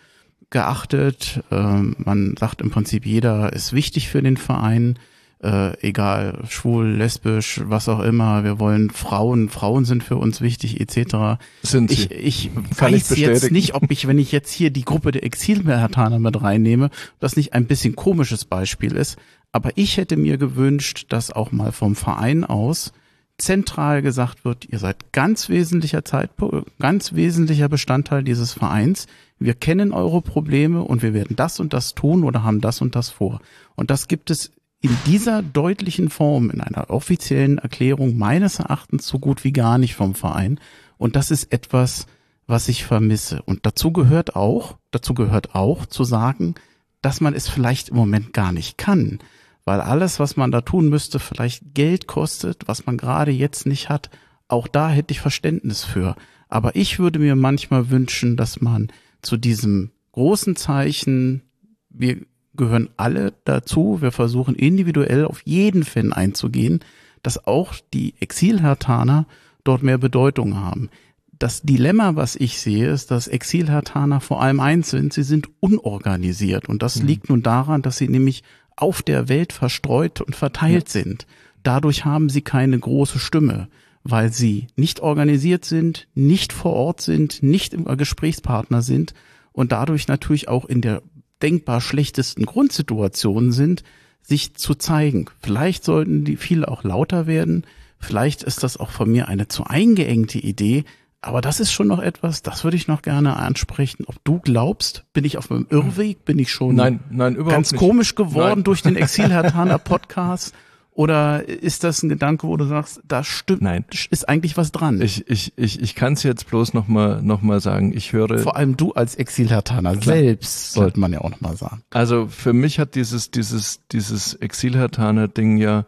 geachtet. 0.51 1.43
Ähm, 1.51 1.97
man 1.98 2.35
sagt 2.39 2.60
im 2.60 2.70
Prinzip, 2.70 3.06
jeder 3.06 3.52
ist 3.52 3.72
wichtig 3.72 4.09
für 4.09 4.22
den 4.22 4.36
Verein. 4.36 4.98
Äh, 5.43 5.81
egal, 5.81 6.43
schwul, 6.51 6.86
lesbisch, 6.86 7.62
was 7.64 7.89
auch 7.89 8.01
immer. 8.01 8.44
Wir 8.44 8.59
wollen 8.59 8.90
Frauen, 8.90 9.48
Frauen 9.48 9.86
sind 9.86 10.05
für 10.05 10.16
uns 10.16 10.43
wichtig, 10.43 10.81
etc. 10.81 11.40
Sind 11.62 11.90
sie. 11.90 12.12
Ich, 12.12 12.51
ich 12.51 12.51
weiß 12.78 13.12
ich 13.12 13.18
jetzt 13.20 13.51
nicht, 13.51 13.74
ob 13.74 13.90
ich, 13.90 14.06
wenn 14.06 14.18
ich 14.18 14.32
jetzt 14.32 14.52
hier 14.52 14.68
die 14.68 14.85
Gruppe 14.85 15.12
der 15.12 15.24
Exilmerhataner 15.24 16.18
mit 16.18 16.43
reinnehme, 16.43 16.90
das 17.20 17.36
nicht 17.36 17.55
ein 17.55 17.66
bisschen 17.66 17.97
komisches 17.97 18.44
Beispiel 18.44 18.94
ist. 18.94 19.16
Aber 19.51 19.70
ich 19.77 19.97
hätte 19.97 20.18
mir 20.18 20.36
gewünscht, 20.36 21.06
dass 21.09 21.32
auch 21.32 21.52
mal 21.52 21.72
vom 21.72 21.97
Verein 21.97 22.44
aus 22.44 22.93
zentral 23.41 24.03
gesagt 24.03 24.45
wird, 24.45 24.67
ihr 24.67 24.79
seid 24.79 25.12
ganz 25.12 25.49
wesentlicher 25.49 26.05
Zeitpunkt, 26.05 26.71
ganz 26.79 27.15
wesentlicher 27.15 27.69
Bestandteil 27.69 28.23
dieses 28.23 28.53
Vereins 28.53 29.07
wir 29.41 29.55
kennen 29.55 29.93
eure 29.93 30.21
Probleme 30.21 30.85
und 30.85 31.03
wir 31.03 31.15
werden 31.15 31.35
das 31.35 31.61
und 31.61 31.73
das 31.73 31.95
tun 31.95 32.25
oder 32.25 32.45
haben 32.45 32.61
das 32.61 32.83
und 32.83 32.95
das 32.95 33.09
vor. 33.09 33.41
Und 33.75 33.91
das 33.91 34.07
gibt 34.07 34.31
es 34.31 34.53
in 34.83 34.95
dieser 35.07 35.43
deutlichen 35.43 36.11
Form, 36.11 36.51
in 36.51 36.61
einer 36.61 36.91
offiziellen 36.91 37.57
Erklärung 37.57 38.19
meines 38.19 38.59
Erachtens 38.59 39.07
so 39.09 39.19
gut 39.19 39.43
wie 39.43 39.53
gar 39.53 39.79
nicht 39.79 39.95
vom 39.95 40.15
Verein. 40.15 40.61
Und 40.99 41.17
das 41.17 41.31
ist 41.31 41.53
etwas, 41.53 42.07
was 42.47 42.69
ich 42.69 42.85
vermisse. 42.85 43.41
Und 43.43 43.65
dazu 43.65 43.93
gehört 43.93 44.37
auch, 44.37 44.77
dazu 44.91 45.15
gehört 45.15 45.55
auch 45.55 45.87
zu 45.87 46.05
sagen, 46.05 46.55
dass 47.01 47.23
man 47.23 47.35
es 47.35 47.49
vielleicht 47.49 47.89
im 47.89 47.97
Moment 47.97 48.35
gar 48.35 48.53
nicht 48.53 48.77
kann, 48.77 49.21
weil 49.65 49.81
alles, 49.81 50.19
was 50.19 50.37
man 50.37 50.51
da 50.51 50.61
tun 50.61 50.89
müsste, 50.89 51.19
vielleicht 51.19 51.74
Geld 51.74 52.07
kostet, 52.07 52.66
was 52.66 52.87
man 52.87 52.97
gerade 52.97 53.31
jetzt 53.31 53.66
nicht 53.66 53.89
hat. 53.89 54.11
Auch 54.49 54.66
da 54.66 54.91
hätte 54.91 55.12
ich 55.12 55.20
Verständnis 55.20 55.85
für. 55.85 56.16
Aber 56.49 56.74
ich 56.74 56.99
würde 56.99 57.19
mir 57.19 57.37
manchmal 57.37 57.91
wünschen, 57.91 58.37
dass 58.37 58.61
man 58.61 58.89
zu 59.23 59.37
diesem 59.37 59.91
großen 60.12 60.57
Zeichen, 60.57 61.43
wir 61.89 62.19
gehören 62.55 62.91
alle 62.97 63.32
dazu, 63.45 63.99
wir 64.01 64.12
versuchen 64.12 64.55
individuell 64.55 65.24
auf 65.24 65.43
jeden 65.45 65.85
Fan 65.85 66.12
einzugehen, 66.12 66.81
dass 67.23 67.47
auch 67.47 67.74
die 67.95 68.15
Exilhertaner 68.20 69.27
dort 69.65 69.82
mehr 69.82 69.99
Bedeutung 69.99 70.57
haben. 70.57 70.91
Das 71.39 71.62
Dilemma, 71.62 72.16
was 72.16 72.37
ich 72.37 72.61
sehe, 72.61 72.91
ist, 72.91 73.11
dass 73.11 73.28
Exilhertaner 73.28 74.20
vor 74.20 74.43
allem 74.43 74.61
eins 74.61 74.91
sind, 74.91 75.12
sie 75.12 75.23
sind 75.23 75.49
unorganisiert. 75.61 76.69
Und 76.69 76.82
das 76.82 77.01
mhm. 77.01 77.07
liegt 77.07 77.28
nun 77.31 77.43
daran, 77.43 77.82
dass 77.82 77.97
sie 77.97 78.09
nämlich 78.09 78.43
auf 78.81 79.02
der 79.02 79.28
Welt 79.28 79.52
verstreut 79.52 80.20
und 80.20 80.36
verteilt 80.36 80.89
ja. 80.89 81.02
sind. 81.02 81.27
Dadurch 81.62 82.05
haben 82.05 82.28
sie 82.28 82.43
keine 82.43 82.78
große 82.78 83.19
Stimme 83.19 83.69
weil 84.02 84.32
sie 84.32 84.69
nicht 84.77 85.01
organisiert 85.01 85.65
sind, 85.65 86.09
nicht 86.15 86.52
vor 86.52 86.73
Ort 86.73 87.01
sind, 87.01 87.43
nicht 87.43 87.74
im 87.74 87.85
Gesprächspartner 87.85 88.82
sind 88.82 89.15
und 89.52 89.73
dadurch 89.73 90.09
natürlich 90.09 90.48
auch 90.48 90.65
in 90.65 90.81
der 90.81 91.02
denkbar 91.43 91.81
schlechtesten 91.81 92.47
Grundsituation 92.47 93.52
sind, 93.52 93.82
sich 94.23 94.55
zu 94.55 94.74
zeigen. 94.74 95.27
Vielleicht 95.43 95.85
sollten 95.85 96.24
die 96.24 96.36
viele 96.36 96.69
auch 96.69 96.85
lauter 96.85 97.27
werden. 97.27 97.66
Vielleicht 97.98 98.43
ist 98.43 98.62
das 98.62 98.77
auch 98.77 98.90
von 98.90 99.11
mir 99.11 99.28
eine 99.28 99.48
zu 99.48 99.65
eingeengte 99.65 100.39
Idee. 100.39 100.85
Aber 101.23 101.43
das 101.43 101.61
ist 101.61 101.71
schon 101.71 101.87
noch 101.89 101.99
etwas, 102.01 102.43
das 102.43 102.65
würde 102.65 102.77
ich 102.79 102.89
noch 102.89 103.03
gerne 103.03 103.37
ansprechen. 103.37 104.05
Ob 104.07 104.17
du 104.25 104.39
glaubst, 104.39 105.05
bin 105.13 105.25
ich 105.25 105.37
auf 105.37 105.51
meinem 105.51 105.67
Irrweg, 105.69 106.25
bin 106.25 106.39
ich 106.39 106.51
schon 106.51 106.75
nein, 106.75 107.01
nein, 107.11 107.35
überhaupt 107.35 107.55
ganz 107.55 107.73
nicht. 107.73 107.79
komisch 107.79 108.15
geworden 108.15 108.61
Nein. 108.61 108.65
durch 108.65 108.83
den 108.83 108.97
Exil-Hertaner 108.97 109.79
Podcast? 109.79 110.55
Oder 110.93 111.49
ist 111.49 111.85
das 111.85 112.03
ein 112.03 112.09
Gedanke, 112.09 112.47
wo 112.47 112.57
du 112.57 112.65
sagst, 112.65 113.01
da 113.07 113.23
stimmt, 113.23 113.63
Nein. 113.63 113.85
ist 114.11 114.29
eigentlich 114.29 114.57
was 114.57 114.73
dran? 114.73 115.01
Ich, 115.01 115.29
ich, 115.31 115.53
ich, 115.57 115.81
ich 115.81 115.95
kann 115.95 116.15
es 116.15 116.23
jetzt 116.25 116.49
bloß 116.49 116.75
noch 116.75 116.89
mal, 116.89 117.23
noch 117.23 117.43
mal 117.43 117.61
sagen. 117.61 117.93
Ich 117.97 118.13
höre, 118.13 118.39
Vor 118.41 118.57
allem 118.57 118.77
du 118.77 118.93
als 118.93 119.15
Exil-Hertaner 119.15 120.01
selbst, 120.03 120.73
sollte 120.73 120.99
man 120.99 121.13
ja 121.13 121.21
auch 121.21 121.31
noch 121.31 121.41
mal 121.41 121.57
sagen. 121.57 121.83
also 121.91 122.27
für 122.27 122.53
mich 122.53 122.79
hat 122.79 122.97
dieses, 122.97 123.31
dieses, 123.31 123.81
dieses 123.93 124.35
Exilhartaner-Ding 124.35 125.59
ja 125.59 125.87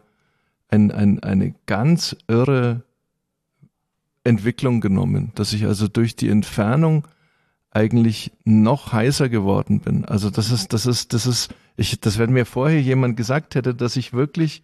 ein, 0.69 0.91
ein, 0.91 1.21
eine 1.21 1.53
ganz 1.65 2.15
irre 2.27 2.83
Entwicklung 4.23 4.81
genommen, 4.81 5.31
dass 5.35 5.53
ich 5.53 5.65
also 5.65 5.87
durch 5.87 6.15
die 6.15 6.29
Entfernung 6.29 7.07
eigentlich 7.71 8.31
noch 8.45 8.93
heißer 8.93 9.29
geworden 9.29 9.79
bin. 9.79 10.05
Also 10.05 10.29
das 10.29 10.51
ist, 10.51 10.73
das 10.73 10.85
ist, 10.85 11.13
das 11.13 11.25
ist, 11.25 11.53
ich, 11.75 11.99
das 11.99 12.17
wenn 12.19 12.31
mir 12.31 12.45
vorher 12.45 12.81
jemand 12.81 13.17
gesagt 13.17 13.55
hätte, 13.55 13.73
dass 13.73 13.95
ich 13.95 14.13
wirklich 14.13 14.61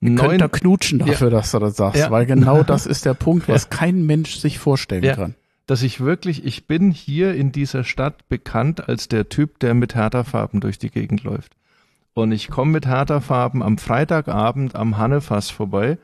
neun, 0.00 0.38
da 0.38 0.48
knutschen 0.48 0.98
dafür, 0.98 1.30
dass 1.30 1.52
du 1.52 1.60
das 1.60 1.76
sagst, 1.76 2.00
Ja. 2.00 2.10
weil 2.10 2.26
genau 2.26 2.62
das 2.64 2.86
ist 2.86 3.04
der 3.04 3.14
Punkt, 3.14 3.48
was 3.48 3.70
kein 3.70 4.04
Mensch 4.04 4.36
sich 4.36 4.58
vorstellen 4.58 5.04
Ja. 5.04 5.14
kann. 5.14 5.34
dass 5.66 5.82
ich 5.84 6.00
wirklich, 6.00 6.44
ich 6.44 6.66
bin 6.66 6.90
hier 6.90 7.34
in 7.34 7.52
dieser 7.52 7.84
Stadt 7.84 8.28
bekannt 8.28 8.88
als 8.88 9.06
der 9.08 9.28
Typ, 9.28 9.60
der 9.60 9.74
mit 9.74 9.94
Hertha-Farben 9.94 10.60
durch 10.60 10.78
die 10.78 10.90
Gegend 10.90 11.22
läuft. 11.22 11.52
Und 12.14 12.32
ich 12.32 12.48
komme 12.48 12.72
mit 12.72 12.86
Hertha-Farben 12.86 13.62
am 13.62 13.78
Freitagabend 13.78 14.74
am 14.74 14.98
Hannefass 14.98 15.48
vorbei. 15.50 15.96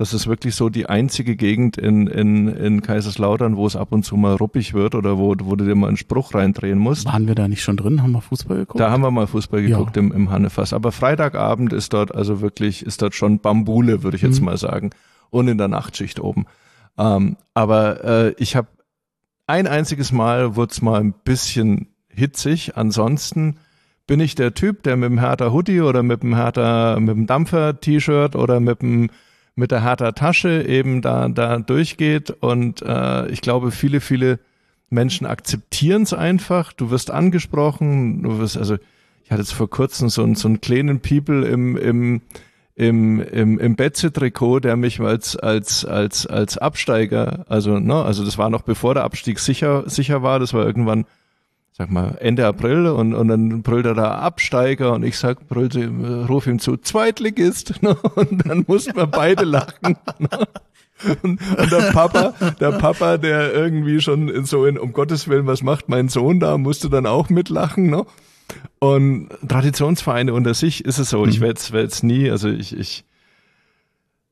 Das 0.00 0.14
ist 0.14 0.26
wirklich 0.26 0.54
so 0.54 0.70
die 0.70 0.86
einzige 0.88 1.36
Gegend 1.36 1.76
in, 1.76 2.06
in, 2.06 2.48
in 2.48 2.80
Kaiserslautern, 2.80 3.58
wo 3.58 3.66
es 3.66 3.76
ab 3.76 3.92
und 3.92 4.02
zu 4.02 4.16
mal 4.16 4.34
ruppig 4.34 4.72
wird 4.72 4.94
oder 4.94 5.18
wo, 5.18 5.34
wo 5.42 5.56
du 5.56 5.66
dir 5.66 5.74
mal 5.74 5.88
einen 5.88 5.98
Spruch 5.98 6.32
reindrehen 6.32 6.78
musst. 6.78 7.04
Waren 7.04 7.28
wir 7.28 7.34
da 7.34 7.48
nicht 7.48 7.62
schon 7.62 7.76
drin? 7.76 8.02
Haben 8.02 8.12
wir 8.12 8.22
Fußball 8.22 8.56
geguckt? 8.60 8.80
Da 8.80 8.90
haben 8.90 9.02
wir 9.02 9.10
mal 9.10 9.26
Fußball 9.26 9.60
Ja. 9.60 9.76
geguckt 9.76 9.98
im, 9.98 10.10
im 10.10 10.30
Hannefass. 10.30 10.72
Aber 10.72 10.90
Freitagabend 10.90 11.74
ist 11.74 11.92
dort 11.92 12.14
also 12.14 12.40
wirklich, 12.40 12.82
ist 12.86 13.02
dort 13.02 13.14
schon 13.14 13.40
Bambule, 13.40 14.02
würde 14.02 14.16
ich 14.16 14.22
jetzt 14.22 14.38
Mhm. 14.40 14.46
mal 14.46 14.56
sagen. 14.56 14.88
Und 15.28 15.48
in 15.48 15.58
der 15.58 15.68
Nachtschicht 15.68 16.18
oben. 16.18 16.46
Ähm, 16.96 17.36
aber 17.52 18.02
äh, 18.02 18.34
ich 18.38 18.56
habe 18.56 18.68
ein 19.46 19.66
einziges 19.66 20.12
Mal 20.12 20.56
wurde 20.56 20.72
es 20.72 20.80
mal 20.80 20.98
ein 20.98 21.12
bisschen 21.12 21.88
hitzig. 22.08 22.74
Ansonsten 22.74 23.56
bin 24.06 24.20
ich 24.20 24.34
der 24.34 24.54
Typ, 24.54 24.82
der 24.82 24.96
mit 24.96 25.10
dem 25.10 25.18
Hertha 25.20 25.52
Hoodie 25.52 25.82
oder 25.82 26.02
mit 26.02 26.22
dem 26.22 26.34
Hertha, 26.34 26.96
mit 26.98 27.10
dem 27.14 27.26
Dampfer-T-Shirt 27.26 28.34
oder 28.34 28.60
mit 28.60 28.80
dem 28.80 29.10
mit 29.54 29.70
der 29.70 29.82
Hertha 29.82 30.12
Tasche 30.12 30.64
eben 30.66 31.02
da 31.02 31.28
da 31.28 31.58
durchgeht 31.58 32.30
und 32.40 32.82
äh, 32.82 33.28
ich 33.28 33.40
glaube 33.40 33.70
viele 33.70 34.00
viele 34.00 34.38
Menschen 34.88 35.26
akzeptieren 35.26 36.02
es 36.02 36.12
einfach. 36.12 36.72
Du 36.72 36.90
wirst 36.90 37.10
angesprochen, 37.10 38.22
du 38.22 38.38
wirst 38.38 38.56
also 38.56 38.76
ich 39.24 39.30
hatte 39.30 39.42
jetzt 39.42 39.52
vor 39.52 39.70
kurzem 39.70 40.08
so 40.08 40.22
einen 40.22 40.34
so 40.34 40.48
einen 40.48 40.60
kleinen 40.60 41.00
People 41.00 41.46
im 41.46 41.76
im 41.76 42.22
im, 42.80 43.20
im, 43.20 43.58
im 43.58 43.76
Betze-Trikot, 43.76 44.60
der 44.60 44.74
mich 44.76 45.00
als, 45.00 45.36
als, 45.36 45.84
als, 45.84 46.26
als 46.26 46.56
Absteiger, 46.56 47.44
also, 47.46 47.78
ne, 47.78 48.02
also 48.02 48.24
das 48.24 48.38
war 48.38 48.48
noch 48.48 48.62
bevor 48.62 48.94
der 48.94 49.04
Abstieg 49.04 49.38
sicher, 49.38 49.84
sicher 49.86 50.22
war, 50.22 50.38
das 50.38 50.54
war 50.54 50.64
irgendwann, 50.64 51.04
sag 51.80 51.90
mal, 51.90 52.18
Ende 52.20 52.46
April 52.46 52.88
und, 52.88 53.14
und 53.14 53.28
dann 53.28 53.62
brüllt 53.62 53.86
er 53.86 53.94
da 53.94 54.18
Absteiger 54.18 54.92
und 54.92 55.02
ich 55.02 55.16
sag, 55.16 55.48
brüllt, 55.48 55.74
ihm, 55.74 56.26
ruf 56.26 56.46
ihm 56.46 56.58
zu, 56.58 56.76
Zweitligist, 56.76 57.82
ne, 57.82 57.94
und 57.94 58.46
dann 58.46 58.66
mussten 58.68 58.96
wir 58.96 59.06
beide 59.06 59.44
lachen, 59.44 59.96
ne. 60.18 60.46
Und, 61.22 61.40
und 61.40 61.72
der 61.72 61.90
Papa, 61.92 62.34
der 62.60 62.72
Papa, 62.72 63.16
der 63.16 63.54
irgendwie 63.54 64.02
schon 64.02 64.44
so 64.44 64.66
in, 64.66 64.76
um 64.76 64.92
Gottes 64.92 65.26
Willen, 65.28 65.46
was 65.46 65.62
macht 65.62 65.88
mein 65.88 66.10
Sohn 66.10 66.38
da, 66.38 66.58
musste 66.58 66.90
dann 66.90 67.06
auch 67.06 67.30
mitlachen, 67.30 67.86
ne? 67.86 68.04
Und 68.78 69.30
Traditionsvereine 69.48 70.34
unter 70.34 70.52
sich 70.52 70.84
ist 70.84 70.98
es 70.98 71.08
so. 71.08 71.24
Ich 71.24 71.40
werde 71.40 71.58
es 71.86 72.02
nie, 72.02 72.30
also 72.30 72.50
ich, 72.50 72.76
ich, 72.76 73.06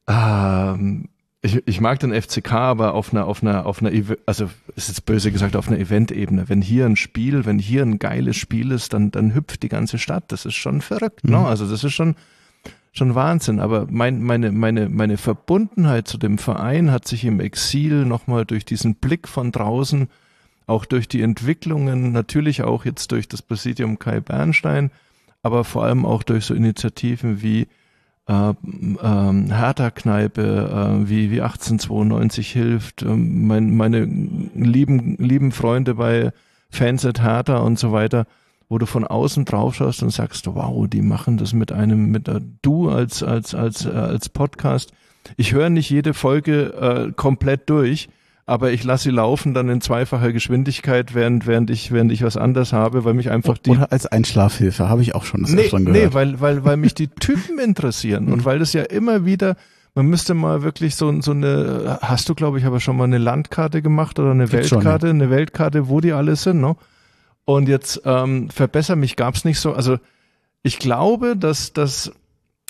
ähm, 0.06 1.08
ich, 1.48 1.62
ich 1.66 1.80
mag 1.80 1.98
den 2.00 2.12
FCK, 2.12 2.52
aber 2.52 2.94
auf 2.94 3.12
einer, 3.12 3.26
auf 3.26 3.42
einer, 3.42 3.66
auf 3.66 3.82
einer, 3.82 3.92
also 4.26 4.50
ist 4.76 4.88
jetzt 4.88 5.06
böse 5.06 5.32
gesagt, 5.32 5.56
auf 5.56 5.68
einer 5.68 5.78
Eventebene. 5.78 6.48
Wenn 6.48 6.60
hier 6.60 6.86
ein 6.86 6.96
Spiel, 6.96 7.46
wenn 7.46 7.58
hier 7.58 7.82
ein 7.82 7.98
geiles 7.98 8.36
Spiel 8.36 8.70
ist, 8.70 8.92
dann, 8.92 9.10
dann 9.10 9.34
hüpft 9.34 9.62
die 9.62 9.68
ganze 9.68 9.98
Stadt. 9.98 10.24
Das 10.28 10.44
ist 10.44 10.54
schon 10.54 10.80
verrückt, 10.80 11.24
ne? 11.24 11.38
Also 11.38 11.68
das 11.68 11.84
ist 11.84 11.94
schon, 11.94 12.16
schon 12.92 13.14
Wahnsinn. 13.14 13.60
Aber 13.60 13.86
mein, 13.90 14.22
meine, 14.22 14.52
meine, 14.52 14.88
meine 14.88 15.16
Verbundenheit 15.16 16.08
zu 16.08 16.18
dem 16.18 16.38
Verein 16.38 16.90
hat 16.90 17.08
sich 17.08 17.24
im 17.24 17.40
Exil 17.40 18.04
nochmal 18.04 18.44
durch 18.44 18.64
diesen 18.64 18.96
Blick 18.96 19.26
von 19.26 19.52
draußen, 19.52 20.08
auch 20.66 20.84
durch 20.84 21.08
die 21.08 21.22
Entwicklungen, 21.22 22.12
natürlich 22.12 22.62
auch 22.62 22.84
jetzt 22.84 23.12
durch 23.12 23.26
das 23.26 23.40
Präsidium 23.42 23.98
Kai 23.98 24.20
Bernstein, 24.20 24.90
aber 25.42 25.64
vor 25.64 25.84
allem 25.84 26.04
auch 26.04 26.22
durch 26.22 26.44
so 26.44 26.54
Initiativen 26.54 27.42
wie 27.42 27.68
äh, 28.28 28.52
ähm, 29.02 29.50
Hertha-Kneipe, 29.50 30.42
äh, 30.42 31.08
wie, 31.08 31.30
wie 31.30 31.40
1892 31.40 32.52
hilft, 32.52 33.02
ähm, 33.02 33.46
mein, 33.46 33.74
meine 33.74 34.04
lieben, 34.04 35.16
lieben 35.16 35.50
Freunde 35.50 35.94
bei 35.94 36.32
Fans 36.70 37.06
at 37.06 37.22
Hertha 37.22 37.58
und 37.58 37.78
so 37.78 37.92
weiter, 37.92 38.26
wo 38.68 38.76
du 38.76 38.84
von 38.84 39.06
außen 39.06 39.46
drauf 39.46 39.76
schaust 39.76 40.02
und 40.02 40.10
sagst, 40.10 40.46
wow, 40.46 40.86
die 40.86 41.00
machen 41.00 41.38
das 41.38 41.54
mit 41.54 41.72
einem, 41.72 42.10
mit 42.10 42.28
äh, 42.28 42.40
du 42.60 42.90
als, 42.90 43.22
als, 43.22 43.54
als, 43.54 43.86
äh, 43.86 43.90
als 43.90 44.28
Podcast. 44.28 44.92
Ich 45.36 45.52
höre 45.52 45.70
nicht 45.70 45.88
jede 45.88 46.12
Folge 46.12 46.74
äh, 46.74 47.12
komplett 47.12 47.70
durch, 47.70 48.08
aber 48.48 48.72
ich 48.72 48.82
lasse 48.82 49.04
sie 49.04 49.10
laufen 49.10 49.52
dann 49.52 49.68
in 49.68 49.82
zweifacher 49.82 50.32
Geschwindigkeit, 50.32 51.14
während, 51.14 51.46
während 51.46 51.68
ich, 51.68 51.92
während 51.92 52.10
ich 52.10 52.22
was 52.22 52.38
anderes 52.38 52.72
habe, 52.72 53.04
weil 53.04 53.12
mich 53.12 53.30
einfach 53.30 53.58
die 53.58 53.70
Oder 53.70 53.92
als 53.92 54.06
Einschlafhilfe, 54.06 54.88
habe 54.88 55.02
ich 55.02 55.14
auch 55.14 55.24
schon 55.24 55.42
das 55.42 55.52
nee, 55.52 55.68
nee, 55.70 55.84
gehört. 55.84 56.14
weil, 56.14 56.40
weil, 56.40 56.64
weil 56.64 56.76
mich 56.78 56.94
die 56.94 57.08
Typen 57.20 57.58
interessieren 57.58 58.32
und 58.32 58.46
weil 58.46 58.58
das 58.58 58.72
ja 58.72 58.84
immer 58.84 59.26
wieder, 59.26 59.56
man 59.94 60.06
müsste 60.06 60.32
mal 60.32 60.62
wirklich 60.62 60.96
so, 60.96 61.20
so 61.20 61.32
eine, 61.32 61.98
hast 62.00 62.30
du 62.30 62.34
glaube 62.34 62.58
ich 62.58 62.64
aber 62.64 62.80
schon 62.80 62.96
mal 62.96 63.04
eine 63.04 63.18
Landkarte 63.18 63.82
gemacht 63.82 64.18
oder 64.18 64.30
eine 64.30 64.46
Gibt's 64.46 64.68
schon, 64.68 64.78
Weltkarte, 64.78 65.10
eine 65.10 65.28
Weltkarte, 65.28 65.88
wo 65.90 66.00
die 66.00 66.12
alle 66.12 66.34
sind, 66.34 66.60
ne? 66.60 66.74
Und 67.44 67.68
jetzt 67.68 68.00
ähm, 68.04 68.48
verbessere 68.50 68.96
mich, 68.96 69.16
gab's 69.16 69.44
nicht 69.44 69.60
so, 69.60 69.74
also 69.74 69.98
ich 70.62 70.78
glaube, 70.78 71.36
dass 71.36 71.74
das, 71.74 72.12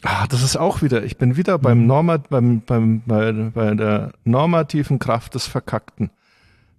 ah, 0.05 0.27
das 0.29 0.43
ist 0.43 0.57
auch 0.57 0.83
wieder, 0.83 1.05
ich 1.05 1.17
bin 1.17 1.37
wieder 1.37 1.59
beim 1.59 1.87
Normat, 1.87 2.29
beim, 2.29 2.61
beim, 2.61 3.03
bei, 3.07 3.33
bei 3.33 3.75
der 3.75 4.13
normativen 4.25 4.99
Kraft 4.99 5.35
des 5.35 5.47
Verkackten. 5.47 6.11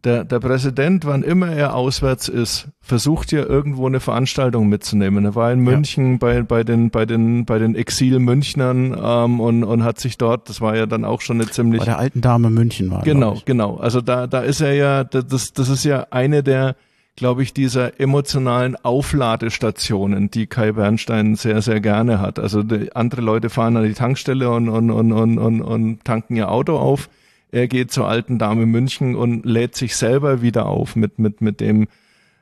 Der, 0.05 0.23
der 0.23 0.39
Präsident, 0.39 1.05
wann 1.05 1.23
immer 1.23 1.49
er 1.49 1.75
auswärts 1.75 2.29
ist, 2.29 2.69
versucht 2.79 3.33
ja 3.33 3.43
irgendwo 3.43 3.85
eine 3.85 3.99
Veranstaltung 3.99 4.69
mitzunehmen. 4.69 5.25
Er 5.25 5.35
war 5.35 5.51
in 5.51 5.59
München 5.59 6.19
bei, 6.19 6.41
bei 6.41 6.63
den, 6.63 6.89
bei 6.89 7.05
den, 7.05 7.43
bei 7.43 7.59
den 7.59 7.75
Exil-Münchnern 7.75 8.97
ähm, 8.97 9.41
und, 9.41 9.65
und 9.65 9.83
hat 9.83 9.99
sich 9.99 10.17
dort, 10.17 10.47
das 10.47 10.61
war 10.61 10.77
ja 10.77 10.85
dann 10.85 11.03
auch 11.03 11.19
schon 11.19 11.41
eine 11.41 11.51
ziemlich 11.51 11.79
Bei 11.79 11.85
der 11.85 11.99
alten 11.99 12.21
Dame 12.21 12.49
München 12.49 12.89
war. 12.91 13.01
Genau, 13.03 13.39
genau. 13.43 13.75
Also 13.75 13.99
da, 13.99 14.25
da 14.25 14.39
ist 14.39 14.61
er 14.61 14.73
ja, 14.73 15.03
das, 15.03 15.51
das 15.51 15.67
ist 15.67 15.83
ja 15.83 16.07
eine 16.11 16.43
der, 16.43 16.77
glaube 17.19 17.43
ich, 17.43 17.53
dieser 17.53 17.99
emotionalen 17.99 18.75
Aufladestationen, 18.77 20.31
die 20.31 20.47
Kai 20.47 20.71
Bernstein 20.71 21.35
sehr, 21.35 21.61
sehr 21.61 21.81
gerne 21.81 22.19
hat. 22.19 22.39
Also 22.39 22.63
andere 22.93 23.21
Leute 23.21 23.49
fahren 23.49 23.77
an 23.77 23.83
die 23.83 23.93
Tankstelle 23.93 24.49
und, 24.49 24.69
und, 24.69 24.89
und, 24.89 25.11
und, 25.11 25.37
und, 25.37 25.61
und 25.61 26.03
tanken 26.05 26.35
ihr 26.35 26.49
Auto 26.49 26.77
auf. 26.77 27.09
Er 27.51 27.67
geht 27.67 27.91
zur 27.91 28.07
alten 28.07 28.39
Dame 28.39 28.65
München 28.65 29.15
und 29.15 29.45
lädt 29.45 29.75
sich 29.75 29.95
selber 29.95 30.41
wieder 30.41 30.65
auf 30.65 30.95
mit, 30.95 31.19
mit, 31.19 31.41
mit 31.41 31.59
dem, 31.59 31.87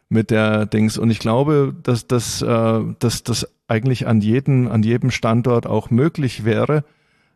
mit 0.10 0.32
der 0.32 0.66
Dings. 0.66 0.98
Und 0.98 1.10
ich 1.10 1.20
glaube, 1.20 1.76
dass 1.84 2.08
das, 2.08 2.42
äh, 2.42 2.80
dass 3.00 3.24
das 3.24 3.48
eigentlich 3.68 4.08
an 4.08 4.22
jedem, 4.22 4.68
an 4.70 4.84
jedem 4.84 5.12
Standort 5.12 5.66
auch 5.66 5.90
möglich 5.90 6.46
wäre. 6.46 6.84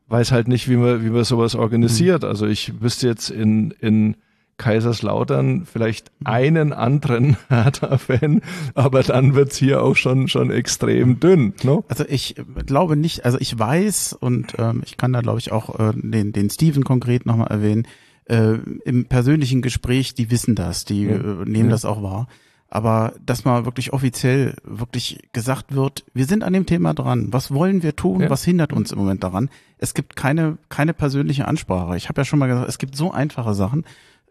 Weiß 0.08 0.32
halt 0.32 0.48
nicht, 0.48 0.70
wie 0.70 0.78
man, 0.78 1.04
wie 1.04 1.10
man 1.10 1.24
sowas 1.24 1.56
organisiert. 1.56 2.24
Also 2.24 2.46
ich 2.46 2.82
wüsste 2.82 3.08
jetzt 3.08 3.30
in, 3.30 3.72
in 3.80 4.16
Kaiserslautern 4.58 5.66
vielleicht 5.66 6.12
einen 6.24 6.74
anderen 6.74 7.38
Hertha-Fan, 7.50 8.42
aber 8.74 9.04
dann 9.04 9.36
wird's 9.36 9.58
hier 9.58 9.84
auch 9.84 9.96
schon, 9.96 10.28
schon 10.28 10.52
extrem 10.52 11.20
dünn. 11.20 11.54
Ne? 11.64 11.84
Also 11.88 12.06
ich 12.08 12.36
glaube 12.66 12.96
nicht, 12.96 13.26
also 13.26 13.38
ich 13.40 13.58
weiß 13.58 14.14
und 14.20 14.54
ähm, 14.60 14.82
ich 14.86 14.98
kann 14.98 15.14
da 15.14 15.22
glaube 15.22 15.40
ich 15.40 15.52
auch 15.52 15.80
äh, 15.80 15.94
den, 15.96 16.32
den 16.32 16.50
Steven 16.50 16.84
konkret 16.84 17.26
nochmal 17.26 17.48
erwähnen, 17.48 17.88
äh, 18.26 18.54
im 18.86 19.06
persönlichen 19.06 19.62
Gespräch, 19.62 20.14
die 20.14 20.32
wissen 20.32 20.56
das, 20.56 20.86
die 20.86 21.04
Ja. 21.06 21.16
äh, 21.16 21.46
nehmen 21.46 21.70
Ja. 21.70 21.72
das 21.72 21.86
auch 21.86 22.02
wahr. 22.04 22.28
Aber 22.74 23.14
dass 23.26 23.44
mal 23.44 23.66
wirklich 23.66 23.92
offiziell 23.92 24.56
wirklich 24.64 25.20
gesagt 25.34 25.76
wird, 25.76 26.06
wir 26.14 26.26
sind 26.26 26.42
an 26.42 26.54
dem 26.54 26.66
Thema 26.66 26.94
dran. 26.94 27.28
Was 27.32 27.54
wollen 27.54 27.84
wir 27.84 27.98
tun? 27.98 28.22
Ja. 28.22 28.30
Was 28.30 28.46
hindert 28.46 28.72
uns 28.72 28.94
im 28.94 29.00
Moment 29.00 29.26
daran? 29.26 29.50
Es 29.78 29.94
gibt 29.94 30.16
keine, 30.16 30.58
keine 30.70 30.94
persönliche 30.94 31.50
Ansprache. 31.50 31.98
Ich 31.98 32.08
habe 32.08 32.22
ja 32.22 32.26
schon 32.26 32.40
mal 32.40 32.48
gesagt, 32.48 32.70
es 32.70 32.78
gibt 32.78 32.96
so 32.96 33.12
einfache 33.12 33.54
Sachen. 33.56 33.84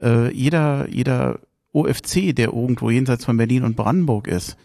Äh, 0.02 0.32
jeder, 0.34 0.88
jeder 0.90 1.40
OFC, 1.72 2.34
der 2.34 2.48
irgendwo 2.52 2.90
jenseits 2.90 3.24
von 3.24 3.36
Berlin 3.36 3.62
und 3.64 3.76
Brandenburg 3.76 4.26
ist, 4.26 4.56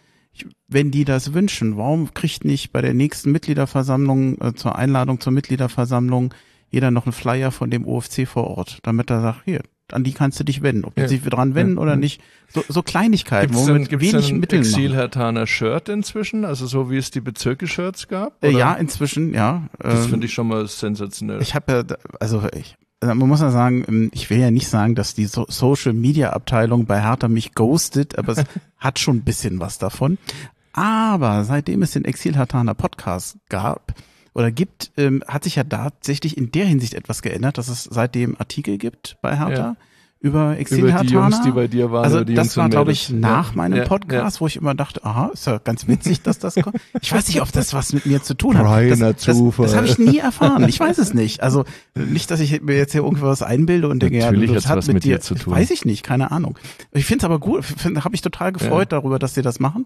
wenn 0.67 0.91
die 0.91 1.05
das 1.05 1.33
wünschen, 1.33 1.77
warum 1.77 2.13
kriegt 2.13 2.43
nicht 2.43 2.71
bei 2.73 2.81
der 2.81 2.93
nächsten 2.93 3.31
Mitgliederversammlung, 3.31 4.37
äh, 4.41 4.53
zur 4.53 4.75
Einladung 4.75 5.19
zur 5.19 5.31
Mitgliederversammlung, 5.33 6.33
jeder 6.69 6.91
noch 6.91 7.05
einen 7.05 7.13
Flyer 7.13 7.51
von 7.51 7.69
dem 7.69 7.85
OFC 7.87 8.27
vor 8.27 8.47
Ort, 8.47 8.79
damit 8.83 9.09
er 9.09 9.21
sagt, 9.21 9.41
hier, 9.45 9.61
an 9.91 10.03
die 10.03 10.13
kannst 10.13 10.39
du 10.39 10.43
dich 10.43 10.61
wenden. 10.63 10.83
Ob 10.83 10.95
die 10.95 11.01
Ja. 11.01 11.07
sich 11.07 11.21
dran 11.21 11.53
wenden 11.55 11.75
Ja. 11.75 11.81
oder 11.81 11.95
nicht. 11.95 12.19
So, 12.49 12.63
so 12.67 12.81
Kleinigkeiten, 12.81 13.51
Gibt's 13.51 13.61
wo 13.61 13.65
denn, 13.67 13.73
man 13.75 13.81
mit 13.83 13.89
gibt's 13.91 14.13
wenig 14.13 14.27
denn 14.27 14.39
Mitteln 14.39 14.61
Exil. 14.63 14.93
Hertaner 14.95 15.45
Shirt 15.47 15.89
inzwischen? 15.89 16.43
Also 16.43 16.65
so 16.65 16.89
wie 16.89 16.97
es 16.97 17.11
die 17.11 17.21
Bezirke-Shirts 17.21 18.07
gab? 18.07 18.43
Äh, 18.43 18.49
oder? 18.49 18.57
ja, 18.57 18.73
inzwischen, 18.73 19.33
ja. 19.33 19.69
Das 19.79 20.05
Ähm, 20.05 20.09
finde 20.09 20.25
ich 20.25 20.33
schon 20.33 20.47
mal 20.47 20.67
sensationell. 20.67 21.41
Ich 21.41 21.53
habe 21.53 21.71
ja, 21.71 21.83
also 22.19 22.41
ich, 22.57 22.75
man 23.13 23.29
muss 23.29 23.41
ja 23.41 23.51
sagen, 23.51 23.85
ähm, 23.87 24.11
ich 24.13 24.29
will 24.29 24.39
ja 24.39 24.51
nicht 24.51 24.67
sagen, 24.67 24.95
dass 24.95 25.13
die 25.13 25.25
so 25.25 25.45
Social 25.49 25.93
Media 25.93 26.31
Abteilung 26.31 26.85
bei 26.85 27.01
Hertha 27.01 27.27
mich 27.27 27.53
ghostet, 27.53 28.17
aber 28.17 28.33
es 28.33 28.43
hat 28.77 28.99
schon 28.99 29.17
ein 29.17 29.23
bisschen 29.23 29.59
was 29.59 29.77
davon. 29.77 30.17
Aber 30.73 31.43
seitdem 31.43 31.83
es 31.83 31.91
den 31.91 32.05
Exil 32.05 32.35
Hertaner 32.35 32.73
Podcast 32.73 33.37
gab 33.49 33.93
oder 34.33 34.51
gibt, 34.51 34.91
ähm, 34.97 35.23
hat 35.27 35.43
sich 35.43 35.55
ja 35.55 35.63
tatsächlich 35.63 36.37
in 36.37 36.51
der 36.51 36.65
Hinsicht 36.65 36.93
etwas 36.93 37.21
geändert, 37.21 37.57
dass 37.57 37.69
es 37.69 37.83
seitdem 37.83 38.35
Artikel 38.37 38.77
gibt 38.77 39.17
bei 39.21 39.37
Hertha 39.37 39.55
Ja. 39.55 39.75
Über 40.21 40.57
Exil 40.57 40.79
über 40.79 41.03
die. 41.03 41.13
Jungs, 41.13 41.41
die 41.41 41.51
bei 41.51 41.67
dir 41.67 41.91
waren, 41.91 42.03
Also 42.03 42.23
die 42.23 42.33
das 42.33 42.47
Jungs 42.47 42.57
war, 42.57 42.69
glaube 42.69 42.91
ich, 42.91 43.11
nach 43.11 43.51
Ja. 43.51 43.55
meinem 43.57 43.77
Ja, 43.77 43.83
Podcast, 43.83 44.41
wo 44.41 44.47
ich 44.47 44.55
immer 44.55 44.73
dachte, 44.73 45.03
aha, 45.05 45.29
ist 45.33 45.45
ja 45.45 45.59
ganz 45.59 45.87
witzig, 45.87 46.21
dass 46.23 46.39
das 46.39 46.55
kommt. 46.55 46.77
Ich 47.01 47.13
weiß 47.13 47.27
nicht, 47.27 47.41
ob 47.41 47.51
das 47.51 47.73
was 47.75 47.93
mit 47.93 48.05
mir 48.07 48.23
zu 48.23 48.33
tun 48.33 48.57
hat. 48.57 48.65
Reiner 48.65 49.13
das, 49.13 49.23
das, 49.25 49.37
Zufall. 49.37 49.67
das 49.67 49.75
habe 49.75 49.85
ich 49.85 49.99
nie 49.99 50.17
erfahren. 50.17 50.67
Ich 50.67 50.79
weiß 50.79 50.97
es 50.97 51.13
nicht. 51.13 51.43
Also 51.43 51.65
nicht, 51.93 52.31
dass 52.31 52.39
ich 52.39 52.59
mir 52.61 52.75
jetzt 52.75 52.93
hier 52.93 53.03
irgendwas 53.03 53.43
einbilde 53.43 53.87
und 53.87 54.01
denke, 54.01 54.17
Natürlich 54.19 54.49
ja, 54.49 54.55
das 54.55 54.67
hat 54.67 54.85
mit 54.87 54.95
mit 54.95 55.03
dir 55.03 55.21
zu 55.21 55.35
tun. 55.35 55.53
Weiß 55.53 55.69
ich 55.69 55.85
nicht, 55.85 56.01
keine 56.03 56.31
Ahnung. 56.31 56.57
Ich 56.91 57.05
finde 57.05 57.19
es 57.19 57.25
aber 57.25 57.37
gut, 57.39 57.63
habe 57.83 58.09
mich 58.09 58.21
total 58.21 58.51
gefreut 58.51 58.91
darüber, 58.93 59.19
dass 59.19 59.35
sie 59.35 59.41
das 59.43 59.59
machen. 59.59 59.85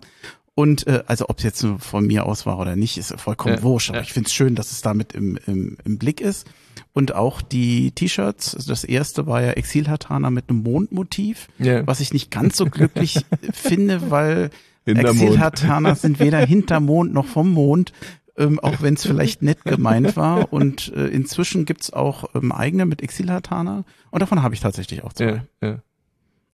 Und 0.56 0.88
äh, 0.88 1.03
also 1.07 1.27
ob 1.30 1.38
es 1.39 1.43
jetzt 1.43 1.65
von 1.80 2.06
mir 2.07 2.26
aus 2.26 2.45
war 2.45 2.60
oder 2.60 2.76
nicht, 2.76 2.97
ist 2.97 3.14
vollkommen 3.19 3.56
Ja, 3.56 3.64
wurscht. 3.64 3.89
Aber 3.89 3.99
ja. 3.99 4.03
ich 4.03 4.14
finde 4.14 4.27
es 4.27 4.34
schön, 4.34 4.56
dass 4.56 4.72
es 4.72 4.81
damit 4.81 5.14
im, 5.14 5.38
im, 5.47 5.77
im 5.85 5.97
Blick 5.97 6.22
ist. 6.22 6.47
Und 6.93 7.13
auch 7.13 7.41
die 7.41 7.91
T-Shirts. 7.91 8.55
Also 8.55 8.69
Das 8.71 8.83
erste 8.83 9.27
war 9.27 9.41
ja 9.41 9.51
Exil-Hatana 9.51 10.29
mit 10.31 10.49
einem 10.49 10.63
Mondmotiv, 10.63 11.47
Ja. 11.59 11.85
was 11.87 11.99
ich 11.99 12.13
nicht 12.13 12.31
ganz 12.31 12.57
so 12.57 12.65
glücklich 12.65 13.19
finde, 13.53 14.09
weil 14.11 14.49
Hintermond. 14.85 15.21
Exil-Hatana 15.21 15.95
sind 15.95 16.19
weder 16.19 16.39
hinter 16.39 16.79
Mond 16.79 17.13
noch 17.13 17.25
vom 17.27 17.51
Mond. 17.51 17.93
Ähm, 18.37 18.57
auch 18.59 18.81
wenn 18.81 18.93
es 18.93 19.05
vielleicht 19.05 19.41
nett 19.41 19.65
gemeint 19.65 20.15
war. 20.15 20.53
Und 20.53 20.93
äh, 20.95 21.07
inzwischen 21.07 21.65
gibt's 21.65 21.91
auch 21.91 22.23
ähm, 22.35 22.51
eigene 22.53 22.85
mit 22.85 23.01
Exil-Hatana. 23.01 23.83
Und 24.11 24.19
davon 24.21 24.41
habe 24.41 24.55
ich 24.55 24.61
tatsächlich 24.61 25.03
auch 25.03 25.11
zwei. 25.11 25.43
Ja, 25.61 25.67
ja. 25.67 25.79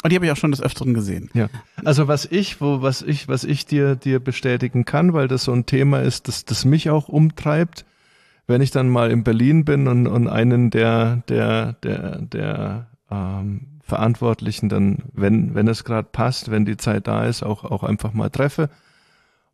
Und 0.03 0.11
die 0.11 0.15
habe 0.15 0.25
ich 0.25 0.31
auch 0.31 0.37
schon 0.37 0.51
des 0.51 0.61
Öfteren 0.61 0.93
gesehen. 0.95 1.29
Ja. 1.33 1.47
Also 1.83 2.07
was 2.07 2.25
ich, 2.25 2.59
wo, 2.59 2.81
was 2.81 3.01
ich, 3.03 3.27
was 3.27 3.43
ich 3.43 3.65
dir, 3.67 3.95
dir 3.95 4.19
bestätigen 4.19 4.85
kann, 4.85 5.13
weil 5.13 5.27
das 5.27 5.43
so 5.43 5.51
ein 5.53 5.65
Thema 5.67 6.01
ist, 6.01 6.27
das, 6.27 6.43
das 6.45 6.65
mich 6.65 6.89
auch 6.89 7.07
umtreibt, 7.07 7.85
wenn 8.47 8.61
ich 8.61 8.72
dann 8.72 8.89
mal 8.89 9.11
in 9.11 9.23
Berlin 9.23 9.65
bin 9.65 9.88
und, 9.88 10.07
und 10.07 10.27
einen 10.27 10.69
der, 10.69 11.23
der, 11.27 11.73
der, 11.73 12.22
der 12.22 12.88
ähm, 13.09 13.67
Verantwortlichen 13.81 14.69
dann, 14.69 15.03
wenn, 15.13 15.55
wenn 15.55 15.67
es 15.67 15.84
gerade 15.84 16.07
passt, 16.11 16.49
wenn 16.51 16.65
die 16.65 16.77
Zeit 16.77 17.07
da 17.07 17.26
ist, 17.26 17.43
auch, 17.43 17.63
auch 17.63 17.84
einfach 17.84 18.13
mal 18.13 18.30
treffe, 18.30 18.69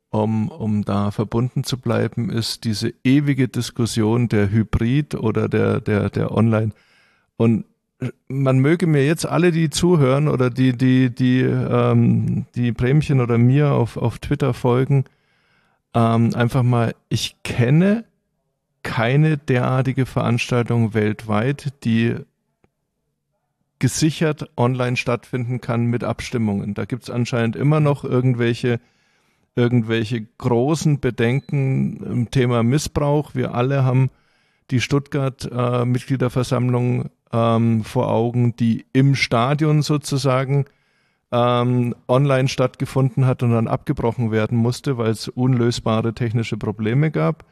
um, 0.10 0.50
um 0.50 0.84
da 0.84 1.12
verbunden 1.12 1.64
zu 1.64 1.78
bleiben, 1.78 2.30
ist 2.30 2.64
diese 2.66 2.94
ewige 3.04 3.48
Diskussion 3.48 4.30
der 4.30 4.52
Hybrid 4.52 5.16
oder 5.16 5.48
der, 5.48 5.80
der, 5.80 6.10
der 6.10 6.32
Online. 6.32 6.72
Und 7.38 7.66
man 8.28 8.60
möge 8.60 8.88
mir 8.88 9.06
jetzt 9.06 9.26
alle, 9.26 9.52
die 9.52 9.70
zuhören 9.70 10.28
oder 10.28 10.50
die, 10.50 10.76
die, 10.76 11.14
die, 11.14 11.42
ähm, 11.42 12.46
die 12.56 12.72
Bremchen 12.72 13.22
oder 13.22 13.38
mir 13.38 13.72
auf, 13.72 13.98
auf 13.98 14.20
Twitter 14.20 14.54
folgen, 14.54 15.06
ähm, 15.94 16.34
einfach 16.34 16.64
mal, 16.64 16.96
ich 17.10 17.36
kenne 17.44 18.06
keine 18.84 19.38
derartige 19.38 20.06
Veranstaltung 20.06 20.94
weltweit, 20.94 21.74
die 21.84 22.16
gesichert 23.80 24.50
online 24.58 24.96
stattfinden 24.96 25.60
kann 25.60 25.86
mit 25.86 26.04
Abstimmungen. 26.04 26.76
Da 26.76 26.86
gibt's 26.86 27.10
anscheinend 27.10 27.56
immer 27.56 27.80
noch 27.80 28.04
irgendwelche, 28.04 28.80
irgendwelche 29.56 30.22
großen 30.38 31.00
Bedenken 31.00 32.04
im 32.04 32.30
Thema 32.32 32.62
Missbrauch. 32.64 33.34
Wir 33.34 33.56
alle 33.56 33.84
haben 33.84 34.12
die 34.70 34.82
Stuttgart-Mitgliederversammlung 34.82 37.10
ähm, 37.34 37.84
vor 37.84 38.12
Augen, 38.12 38.56
die 38.56 38.86
im 38.94 39.16
Stadion 39.16 39.82
sozusagen 39.82 40.66
ähm, 41.32 41.96
online 42.08 42.50
stattgefunden 42.50 43.26
hat 43.26 43.42
und 43.44 43.52
dann 43.52 43.68
abgebrochen 43.68 44.32
werden 44.32 44.58
musste, 44.58 44.98
weil 44.98 45.12
es 45.12 45.28
unlösbare 45.28 46.14
technische 46.14 46.58
Probleme 46.58 47.10
gab. 47.10 47.46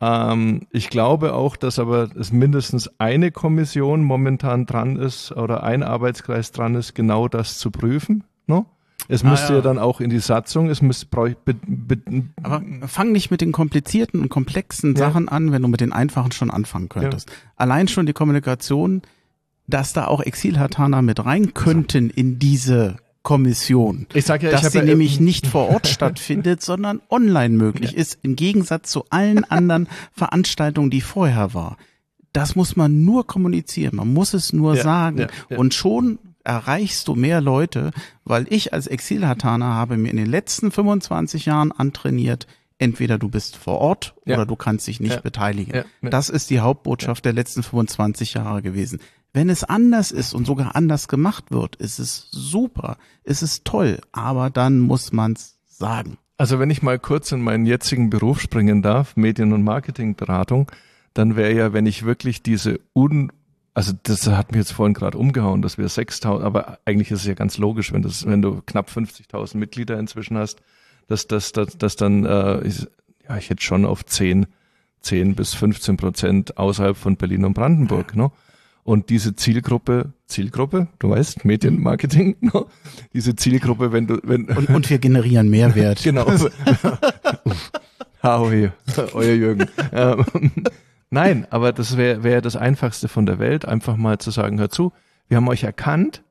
Ähm, 0.00 0.66
ich 0.70 0.90
glaube 0.90 1.34
auch, 1.34 1.56
dass 1.56 1.78
aber 1.78 2.08
es 2.16 2.32
mindestens 2.32 2.90
eine 2.98 3.30
Kommission 3.32 4.04
momentan 4.04 4.66
dran 4.66 4.96
ist 4.96 5.32
oder 5.32 5.62
ein 5.64 5.82
Arbeitskreis 5.82 6.52
dran 6.52 6.74
ist, 6.76 6.94
genau 6.94 7.28
das 7.28 7.58
zu 7.58 7.70
prüfen. 7.70 8.24
No? 8.46 8.66
Es 9.08 9.24
Ah, 9.24 9.30
müsste 9.30 9.52
ja. 9.54 9.58
ja. 9.58 9.62
dann 9.62 9.78
auch 9.78 10.00
in 10.00 10.10
die 10.10 10.18
Satzung, 10.18 10.68
es 10.70 10.82
müsste 10.82 11.06
be, 11.06 11.34
be, 11.54 11.98
Aber 12.42 12.62
fang 12.86 13.12
nicht 13.12 13.30
mit 13.30 13.40
den 13.40 13.52
komplizierten 13.52 14.20
und 14.20 14.28
komplexen 14.28 14.94
Ja. 14.94 14.98
Sachen 15.08 15.28
an, 15.28 15.50
wenn 15.52 15.62
du 15.62 15.68
mit 15.68 15.80
den 15.80 15.92
einfachen 15.92 16.32
schon 16.32 16.50
anfangen 16.50 16.88
könntest. 16.88 17.30
Allein 17.56 17.88
schon 17.88 18.06
die 18.06 18.12
Kommunikation, 18.12 19.02
dass 19.66 19.92
da 19.92 20.06
auch 20.06 20.20
Exil-Hatana 20.20 21.02
mit 21.02 21.24
rein 21.24 21.54
könnten 21.54 22.10
in 22.10 22.38
diese 22.38 22.96
Kommission. 23.28 24.06
Ich 24.14 24.24
sag 24.24 24.42
ja, 24.42 24.48
ich 24.48 24.54
dass 24.54 24.64
hab 24.64 24.72
sie 24.72 24.78
ja- 24.78 24.84
nämlich 24.84 25.20
nicht 25.20 25.46
vor 25.46 25.68
Ort 25.68 25.86
stattfindet, 25.96 26.62
sondern 26.62 27.02
online 27.10 27.54
möglich 27.54 27.94
ist, 27.94 28.18
im 28.22 28.36
Gegensatz 28.36 28.90
zu 28.90 29.04
allen 29.10 29.44
anderen 29.44 29.86
Veranstaltungen, 30.14 30.88
die 30.90 31.02
vorher 31.02 31.52
war. 31.52 31.76
Das 32.32 32.56
muss 32.56 32.74
man 32.74 33.04
nur 33.04 33.26
kommunizieren, 33.26 33.96
man 33.96 34.12
muss 34.14 34.32
es 34.32 34.54
nur 34.54 34.76
Ja, 34.76 34.82
sagen. 34.82 35.18
ja, 35.18 35.26
ja. 35.50 35.58
Und 35.58 35.74
schon 35.74 36.18
erreichst 36.42 37.06
du 37.08 37.14
mehr 37.16 37.42
Leute, 37.42 37.90
weil 38.24 38.46
ich 38.48 38.72
als 38.72 38.86
Exil-Hatana 38.86 39.66
habe 39.74 39.98
mir 39.98 40.10
in 40.10 40.16
den 40.16 40.30
letzten 40.30 40.70
25 40.70 41.44
Jahren 41.44 41.70
antrainiert, 41.72 42.46
entweder 42.78 43.18
du 43.18 43.28
bist 43.28 43.56
vor 43.56 43.78
Ort 43.78 44.14
Ja. 44.24 44.36
oder 44.36 44.46
du 44.46 44.56
kannst 44.56 44.86
dich 44.86 45.00
nicht 45.00 45.16
Ja. 45.16 45.20
beteiligen. 45.20 45.74
Ja, 45.74 45.84
ja. 46.00 46.08
Das 46.08 46.30
ist 46.30 46.48
die 46.48 46.60
Hauptbotschaft 46.60 47.26
der 47.26 47.34
letzten 47.34 47.62
25 47.62 48.34
Jahre 48.34 48.62
gewesen. 48.62 49.00
Wenn 49.32 49.50
es 49.50 49.64
anders 49.64 50.10
ist 50.10 50.34
und 50.34 50.46
sogar 50.46 50.74
anders 50.74 51.08
gemacht 51.08 51.50
wird, 51.50 51.76
ist 51.76 51.98
es 51.98 52.28
super, 52.30 52.96
ist 53.24 53.42
es 53.42 53.62
toll, 53.62 54.00
aber 54.12 54.50
dann 54.50 54.80
muss 54.80 55.12
man's 55.12 55.58
sagen. 55.66 56.18
Also 56.38 56.58
wenn 56.58 56.70
ich 56.70 56.82
mal 56.82 56.98
kurz 56.98 57.32
in 57.32 57.42
meinen 57.42 57.66
jetzigen 57.66 58.10
Beruf 58.10 58.40
springen 58.40 58.80
darf, 58.80 59.16
Medien- 59.16 59.52
und 59.52 59.64
Marketingberatung, 59.64 60.70
dann 61.12 61.36
wäre 61.36 61.52
ja, 61.52 61.72
wenn 61.72 61.84
ich 61.84 62.04
wirklich 62.04 62.42
diese 62.42 62.80
un, 62.94 63.32
also 63.74 63.92
das 64.04 64.26
hat 64.28 64.52
mich 64.52 64.60
jetzt 64.60 64.72
vorhin 64.72 64.94
gerade 64.94 65.18
umgehauen, 65.18 65.62
dass 65.62 65.78
wir 65.78 65.88
6000, 65.88 66.44
aber 66.44 66.78
eigentlich 66.84 67.10
ist 67.10 67.20
es 67.20 67.26
ja 67.26 67.34
ganz 67.34 67.58
logisch, 67.58 67.92
wenn 67.92 68.02
das, 68.02 68.24
wenn 68.24 68.40
du 68.40 68.62
knapp 68.64 68.88
50.000 68.88 69.56
Mitglieder 69.56 69.98
inzwischen 69.98 70.38
hast, 70.38 70.62
dass 71.08 71.26
das, 71.26 71.52
dass, 71.52 71.76
dass 71.76 71.96
dann, 71.96 72.24
äh, 72.24 72.66
ist, 72.66 72.88
ja, 73.28 73.36
ich 73.36 73.50
hätte 73.50 73.62
schon 73.62 73.84
auf 73.84 74.06
10, 74.06 74.46
10 75.00 75.34
bis 75.34 75.54
15 75.54 75.96
Prozent 75.96 76.56
außerhalb 76.56 76.96
von 76.96 77.16
Berlin 77.16 77.44
und 77.44 77.54
Brandenburg, 77.54 78.14
ne? 78.14 78.30
Und 78.88 79.10
diese 79.10 79.36
Zielgruppe, 79.36 80.14
Zielgruppe, 80.28 80.88
du 80.98 81.10
weißt, 81.10 81.44
Medienmarketing, 81.44 82.36
ne? 82.40 82.64
diese 83.12 83.36
Zielgruppe, 83.36 83.92
wenn 83.92 84.06
du, 84.06 84.18
wenn, 84.22 84.46
Und, 84.46 84.70
und 84.70 84.88
wir 84.88 84.98
generieren 84.98 85.50
Mehrwert. 85.50 86.02
Genau. 86.04 86.26
Howie, 88.22 88.70
euer 89.12 89.34
Jürgen. 89.34 89.66
Ähm, 89.92 90.24
Nein, 91.10 91.46
aber 91.50 91.72
das 91.72 91.98
wäre 91.98 92.22
wär 92.22 92.40
das 92.40 92.56
Einfachste 92.56 93.08
von 93.08 93.26
der 93.26 93.38
Welt, 93.38 93.66
einfach 93.66 93.98
mal 93.98 94.16
zu 94.16 94.30
sagen, 94.30 94.58
hör 94.58 94.70
zu, 94.70 94.92
wir 95.28 95.36
haben 95.36 95.48
euch 95.48 95.64
erkannt, 95.64 96.22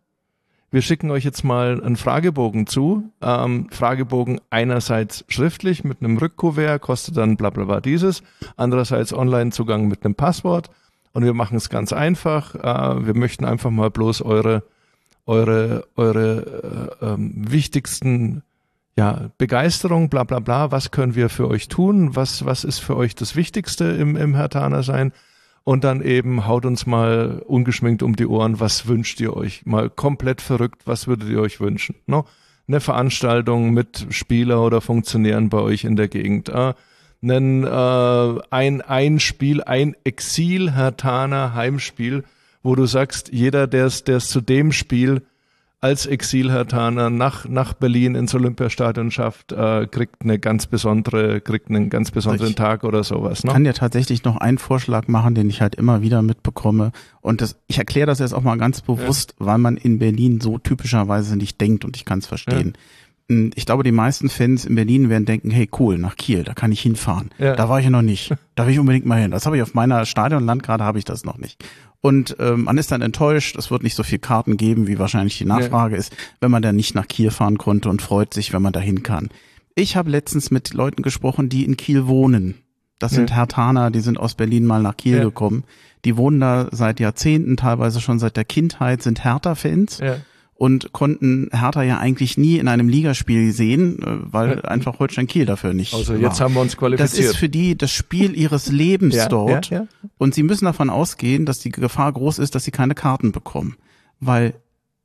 wir 0.72 0.82
schicken 0.82 1.12
euch 1.12 1.26
jetzt 1.26 1.44
mal 1.44 1.84
einen 1.84 1.96
Fragebogen 1.96 2.66
zu. 2.66 3.04
Ähm, 3.22 3.68
Fragebogen 3.70 4.42
einerseits 4.50 5.26
schriftlich 5.28 5.84
mit 5.84 6.02
einem 6.02 6.18
Rückkuvert, 6.18 6.82
kostet 6.82 7.18
dann 7.18 7.38
bla 7.38 7.52
bla 7.52 7.66
bla 7.66 7.82
dieses, 7.82 8.24
andererseits 8.56 9.14
Online-Zugang 9.14 9.88
mit 9.88 10.04
einem 10.04 10.16
Passwort 10.16 10.72
und 11.14 11.24
wir 11.24 11.34
machen 11.34 11.58
es 11.58 11.70
ganz 11.70 11.94
einfach. 11.94 12.56
Äh, 12.56 13.06
wir 13.06 13.16
möchten 13.16 13.46
einfach 13.46 13.72
mal 13.72 13.90
bloß 13.90 14.22
eure, 14.22 14.64
eure, 15.26 15.88
eure 15.96 16.98
äh, 17.02 17.06
ähm, 17.06 17.34
wichtigsten 17.52 18.44
ja, 18.98 19.30
Begeisterung, 19.38 20.10
bla 20.10 20.24
bla 20.24 20.40
bla, 20.40 20.72
was 20.72 20.92
können 20.92 21.16
wir 21.16 21.30
für 21.30 21.48
euch 21.48 21.68
tun, 21.68 22.16
was, 22.16 22.46
was 22.46 22.64
ist 22.64 22.80
für 22.80 22.96
euch 22.96 23.14
das 23.14 23.36
Wichtigste 23.36 23.86
im, 23.86 24.16
im 24.16 24.34
Hertaner 24.34 24.82
sein 24.82 25.12
und 25.64 25.84
dann 25.84 26.02
eben 26.02 26.48
haut 26.48 26.66
uns 26.66 26.88
mal 26.88 27.44
ungeschminkt 27.46 28.02
um 28.02 28.16
die 28.16 28.26
Ohren, 28.26 28.60
was 28.60 28.88
wünscht 28.88 29.20
ihr 29.20 29.36
euch? 29.38 29.66
Mal 29.66 29.92
komplett 29.92 30.42
verrückt, 30.42 30.82
was 30.86 31.08
würdet 31.08 31.30
ihr 31.30 31.42
euch 31.42 31.60
wünschen? 31.60 31.96
No? 32.08 32.26
eine 32.68 32.80
Veranstaltung 32.80 33.72
mit 33.72 34.08
Spieler 34.10 34.62
oder 34.62 34.82
Funktionären 34.82 35.50
bei 35.50 35.60
euch 35.60 35.84
in 35.84 35.96
der 35.96 36.08
Gegend. 36.08 36.50
Äh, 36.50 36.74
einen, 37.22 37.64
äh, 37.64 38.42
ein, 38.50 38.82
ein 38.82 39.20
Spiel, 39.20 39.64
ein 39.64 39.96
Exil 40.04 40.74
Hertaner 40.74 41.54
Heimspiel, 41.54 42.24
wo 42.64 42.76
du 42.76 42.86
sagst, 42.86 43.30
jeder, 43.32 43.68
der 43.68 43.86
es 43.86 44.04
zu 44.30 44.42
dem 44.42 44.72
Spiel 44.72 45.22
als 45.80 46.08
Exil-Hertaner 46.08 47.12
nach, 47.12 47.48
nach 47.48 47.74
Berlin 47.74 48.16
ins 48.16 48.34
Olympiastadion 48.34 49.12
schafft, 49.12 49.52
äh, 49.52 49.86
kriegt 49.86 50.24
eine 50.24 50.40
ganz 50.40 50.66
besondere, 50.66 51.40
kriegt 51.40 51.70
einen 51.70 51.90
ganz 51.90 52.10
besonderen 52.10 52.50
ich 52.50 52.56
Tag 52.56 52.84
oder 52.84 53.04
sowas. 53.04 53.44
Ne? 53.44 53.52
Ich 53.52 53.54
kann 53.54 53.66
ja 53.66 53.74
tatsächlich 53.74 54.24
noch 54.24 54.38
einen 54.38 54.58
Vorschlag 54.58 55.08
machen, 55.08 55.36
den 55.36 55.50
ich 55.50 55.62
halt 55.62 55.76
immer 55.76 56.02
wieder 56.02 56.24
mitbekomme. 56.24 56.92
Und 57.22 57.42
das, 57.42 57.60
ich 57.68 57.78
erkläre 57.78 58.08
das 58.08 58.18
jetzt 58.18 58.34
auch 58.34 58.42
mal 58.42 58.58
ganz 58.58 58.82
bewusst, 58.82 59.36
ja. 59.40 59.46
weil 59.46 59.60
man 59.60 59.78
in 59.78 60.00
Berlin 60.00 60.42
so 60.42 60.58
typischerweise 60.58 61.38
nicht 61.38 61.62
denkt 61.62 61.86
und 61.86 61.96
ich 61.96 62.06
kann 62.06 62.20
es 62.20 62.28
verstehen. 62.28 62.74
Ja 62.76 62.82
ich 63.30 63.66
glaube, 63.66 63.84
die 63.84 63.92
meisten 63.92 64.30
Fans 64.30 64.64
in 64.64 64.76
Berlin 64.76 65.10
werden 65.10 65.26
denken, 65.26 65.52
hey 65.52 65.70
cool, 65.80 65.98
nach 65.98 66.16
Kiel, 66.16 66.44
da 66.44 66.54
kann 66.54 66.72
ich 66.72 66.80
hinfahren. 66.80 67.32
Ja. 67.38 67.56
Da 67.56 67.68
war 67.68 67.80
ich 67.80 67.90
noch 67.90 68.02
nicht. 68.02 68.34
Da 68.56 68.66
will 68.66 68.74
ich 68.74 68.80
unbedingt 68.80 69.06
mal 69.06 69.20
hin. 69.20 69.32
Das 69.32 69.46
habe 69.46 69.58
ich 69.58 69.64
auf 69.64 69.74
meiner 69.74 70.06
Stadionlandkarte 70.06 70.84
habe 70.84 70.98
ich 70.98 71.04
das 71.04 71.26
noch 71.26 71.38
nicht. 71.38 71.62
Und 72.00 72.38
ähm, 72.40 72.64
man 72.64 72.78
ist 72.78 72.92
dann 72.92 73.02
enttäuscht, 73.02 73.58
es 73.58 73.70
wird 73.70 73.84
nicht 73.84 73.96
so 73.96 74.04
viel 74.04 74.20
Karten 74.20 74.56
geben, 74.56 74.88
wie 74.88 74.98
wahrscheinlich 74.98 75.38
die 75.38 75.46
Nachfrage 75.46 75.96
ja. 75.96 76.00
ist, 76.00 76.16
wenn 76.40 76.52
man 76.52 76.62
dann 76.62 76.78
nicht 76.78 76.96
nach 76.96 77.08
Kiel 77.08 77.30
fahren 77.32 77.58
konnte 77.58 77.90
und 77.90 78.02
freut 78.02 78.34
sich, 78.34 78.54
wenn 78.54 78.62
man 78.62 78.72
dahin 78.72 79.04
kann. 79.04 79.30
Ich 79.76 79.98
habe 79.98 80.10
letztens 80.10 80.50
mit 80.50 80.74
Leuten 80.74 81.02
gesprochen, 81.02 81.50
die 81.50 81.66
in 81.66 81.76
Kiel 81.76 82.08
wohnen. 82.08 82.56
Das 82.98 83.12
sind 83.12 83.30
ja. 83.30 83.36
Hertaner, 83.36 83.92
die 83.92 84.00
sind 84.00 84.18
aus 84.18 84.36
Berlin 84.36 84.66
mal 84.66 84.82
nach 84.82 84.96
Kiel 84.96 85.18
ja. 85.18 85.24
gekommen. 85.24 85.66
Die 86.06 86.16
wohnen 86.16 86.40
da 86.40 86.70
seit 86.72 87.02
Jahrzehnten, 87.02 87.58
teilweise 87.58 88.00
schon 88.00 88.20
seit 88.20 88.38
der 88.38 88.46
Kindheit, 88.46 89.04
sind 89.04 89.26
Hertha-Fans. 89.26 90.00
Ja 90.00 90.18
und 90.58 90.92
konnten 90.92 91.50
Hertha 91.52 91.84
ja 91.84 92.00
eigentlich 92.00 92.38
nie 92.38 92.58
in 92.58 92.68
einem 92.68 92.90
Ligaspiel 92.90 93.52
sehen, 93.54 94.00
äh, 94.02 94.06
weil 94.34 94.62
einfach 94.64 95.00
Holstein 95.00 95.28
Kiel 95.28 95.46
dafür 95.46 95.74
nicht. 95.74 95.94
Also 95.94 96.16
jetzt 96.16 96.40
war. 96.40 96.46
haben 96.46 96.56
wir 96.56 96.62
uns 96.62 96.76
qualifiziert. 96.76 97.26
Das 97.26 97.34
ist 97.34 97.38
für 97.38 97.50
die 97.50 97.78
das 97.78 97.92
Spiel 97.92 98.36
ihres 98.36 98.68
Lebens 98.72 99.16
ja, 99.16 99.30
dort. 99.30 99.70
Ja, 99.70 99.82
ja. 99.82 99.88
Und 100.18 100.34
sie 100.34 100.44
müssen 100.44 100.66
davon 100.66 100.90
ausgehen, 100.90 101.46
dass 101.46 101.60
die 101.60 101.70
Gefahr 101.70 102.12
groß 102.12 102.40
ist, 102.40 102.56
dass 102.56 102.64
sie 102.64 102.72
keine 102.72 102.96
Karten 102.96 103.32
bekommen. 103.32 103.78
Weil 104.20 104.56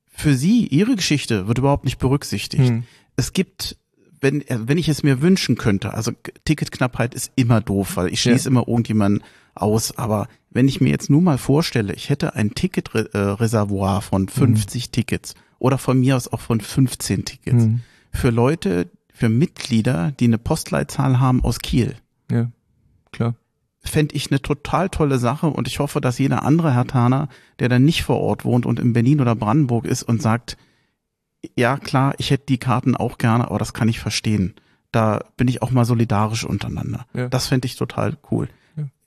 für 0.06 0.34
sie, 0.34 0.66
ihre 0.66 0.96
Geschichte 0.96 1.48
wird 1.48 1.58
überhaupt 1.58 1.84
nicht 1.84 1.98
berücksichtigt. 1.98 2.68
Hm. 2.68 2.84
Es 3.16 3.34
gibt 3.34 3.76
wenn, 4.22 4.40
äh, 4.48 4.58
wenn 4.66 4.78
ich 4.78 4.88
es 4.88 5.02
mir 5.02 5.20
wünschen 5.20 5.56
könnte, 5.56 5.92
also 5.92 6.12
Ticketknappheit 6.44 7.14
ist 7.14 7.32
immer 7.34 7.60
doof, 7.60 7.96
weil 7.96 8.12
ich 8.12 8.22
schließe 8.22 8.48
immer 8.48 8.66
irgendjemanden 8.68 9.22
aus, 9.54 9.96
aber 9.98 10.28
wenn 10.50 10.68
ich 10.68 10.80
mir 10.80 10.90
jetzt 10.90 11.10
nur 11.10 11.22
mal 11.22 11.38
vorstelle, 11.38 11.94
ich 11.94 12.10
hätte 12.10 12.34
ein 12.34 12.54
Ticketreservoir 12.54 14.02
von 14.02 14.28
50 14.28 14.86
mhm. 14.86 14.92
Tickets 14.92 15.34
oder 15.58 15.78
von 15.78 16.00
mir 16.00 16.16
aus 16.16 16.28
auch 16.28 16.40
von 16.40 16.60
15 16.60 17.24
Tickets 17.24 17.64
mhm. 17.64 17.80
für 18.12 18.30
Leute, 18.30 18.90
für 19.12 19.28
Mitglieder, 19.28 20.12
die 20.12 20.24
eine 20.24 20.38
Postleitzahl 20.38 21.20
haben 21.20 21.44
aus 21.44 21.60
Kiel. 21.60 21.96
Ja, 22.30 22.50
klar. 23.12 23.34
Fände 23.84 24.14
ich 24.14 24.30
eine 24.30 24.40
total 24.40 24.88
tolle 24.90 25.18
Sache 25.18 25.48
und 25.48 25.66
ich 25.66 25.80
hoffe, 25.80 26.00
dass 26.00 26.18
jeder 26.18 26.44
andere 26.44 26.72
Herr 26.72 26.86
Taner, 26.86 27.28
der 27.58 27.68
dann 27.68 27.84
nicht 27.84 28.04
vor 28.04 28.18
Ort 28.18 28.44
wohnt 28.44 28.64
und 28.64 28.78
in 28.78 28.92
Berlin 28.92 29.20
oder 29.20 29.34
Brandenburg 29.34 29.86
ist 29.86 30.02
und 30.02 30.22
sagt, 30.22 30.56
ja 31.56 31.76
klar, 31.76 32.14
ich 32.18 32.30
hätte 32.30 32.46
die 32.46 32.58
Karten 32.58 32.96
auch 32.96 33.18
gerne, 33.18 33.48
aber 33.48 33.58
das 33.58 33.72
kann 33.72 33.88
ich 33.88 33.98
verstehen. 33.98 34.54
Da 34.92 35.24
bin 35.36 35.48
ich 35.48 35.62
auch 35.62 35.70
mal 35.70 35.84
solidarisch 35.84 36.44
untereinander. 36.44 37.06
Ja. 37.14 37.28
Das 37.28 37.48
fände 37.48 37.66
ich 37.66 37.76
total 37.76 38.18
cool. 38.30 38.48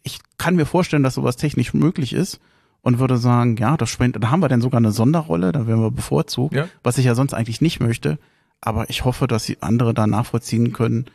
Ich 0.06 0.20
kann 0.38 0.56
mir 0.56 0.66
vorstellen, 0.66 1.04
dass 1.04 1.16
sowas 1.16 1.36
technisch 1.36 1.74
möglich 1.74 2.14
ist 2.14 2.40
und 2.82 3.00
würde 3.00 3.18
sagen, 3.18 3.58
ja, 3.58 3.76
das 3.76 3.90
spendet, 3.90 4.24
da 4.24 4.32
haben 4.32 4.40
wir 4.40 4.48
dann 4.48 4.62
sogar 4.62 4.78
eine 4.78 4.94
Sonderrolle, 4.94 5.52
da 5.52 5.68
werden 5.68 5.82
wir 5.82 5.92
bevorzugt, 5.92 6.56
ja. 6.56 6.70
was 6.84 6.98
ich 6.98 7.06
ja 7.06 7.16
sonst 7.16 7.34
eigentlich 7.34 7.60
nicht 7.60 7.82
möchte. 7.82 8.18
Aber 8.62 8.90
ich 8.90 9.04
hoffe, 9.04 9.28
dass 9.28 9.46
die 9.46 9.62
andere 9.62 9.94
da 9.94 10.08
nachvollziehen 10.08 10.72
können, 10.72 11.06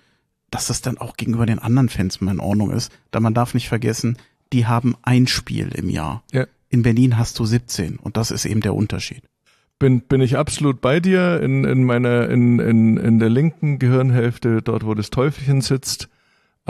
dass 0.50 0.66
das 0.66 0.82
dann 0.82 0.98
auch 0.98 1.16
gegenüber 1.16 1.46
den 1.46 1.58
anderen 1.58 1.88
Fans 1.88 2.20
mal 2.20 2.32
in 2.32 2.40
Ordnung 2.40 2.70
ist. 2.70 2.92
Da 3.10 3.20
man 3.20 3.32
darf 3.32 3.54
nicht 3.54 3.68
vergessen, 3.68 4.18
die 4.52 4.66
haben 4.66 4.96
ein 5.02 5.26
Spiel 5.26 5.68
im 5.68 5.88
Jahr. 5.88 6.22
Ja. 6.32 6.46
In 6.68 6.82
Berlin 6.82 7.16
hast 7.16 7.38
du 7.38 7.46
17 7.46 7.96
und 7.96 8.18
das 8.18 8.30
ist 8.30 8.44
eben 8.44 8.60
der 8.60 8.74
Unterschied 8.74 9.22
bin, 9.80 10.02
bin 10.02 10.20
ich 10.20 10.38
absolut 10.38 10.80
bei 10.80 11.00
dir. 11.00 11.42
In, 11.42 11.64
in 11.64 11.82
meiner, 11.82 12.28
in, 12.30 12.60
in, 12.60 12.96
in 12.96 13.18
der 13.18 13.30
linken 13.30 13.80
Gehirnhälfte, 13.80 14.62
dort 14.62 14.86
wo 14.86 14.94
das 14.94 15.10
Teufelchen 15.10 15.62
sitzt, 15.62 16.08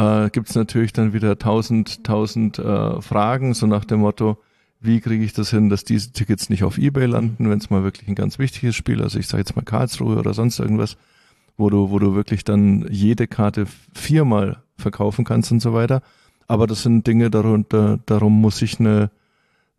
äh, 0.00 0.30
gibt 0.30 0.48
es 0.48 0.54
natürlich 0.54 0.92
dann 0.92 1.12
wieder 1.12 1.38
tausend, 1.38 2.04
tausend 2.04 2.58
äh, 2.58 3.02
Fragen, 3.02 3.52
so 3.54 3.66
nach 3.66 3.84
dem 3.84 4.00
Motto, 4.00 4.38
wie 4.80 5.00
kriege 5.00 5.22
ich 5.22 5.34
das 5.34 5.50
hin, 5.50 5.68
dass 5.68 5.84
diese 5.84 6.12
Tickets 6.12 6.48
nicht 6.48 6.64
auf 6.64 6.78
Ebay 6.78 7.04
landen, 7.04 7.50
wenn 7.50 7.58
es 7.58 7.68
mal 7.68 7.82
wirklich 7.82 8.08
ein 8.08 8.14
ganz 8.14 8.38
wichtiges 8.38 8.74
Spiel, 8.74 9.02
also 9.02 9.18
ich 9.18 9.26
sage 9.26 9.42
jetzt 9.42 9.56
mal 9.56 9.62
Karlsruhe 9.62 10.16
oder 10.16 10.32
sonst 10.32 10.58
irgendwas, 10.58 10.96
wo 11.58 11.68
du, 11.68 11.90
wo 11.90 11.98
du 11.98 12.14
wirklich 12.14 12.44
dann 12.44 12.86
jede 12.90 13.26
Karte 13.26 13.66
viermal 13.94 14.62
verkaufen 14.78 15.26
kannst 15.26 15.52
und 15.52 15.60
so 15.60 15.74
weiter. 15.74 16.02
Aber 16.48 16.66
das 16.66 16.82
sind 16.82 17.06
Dinge, 17.06 17.30
darunter, 17.30 18.00
darum 18.06 18.40
muss 18.40 18.62
ich 18.62 18.80
eine, 18.80 19.10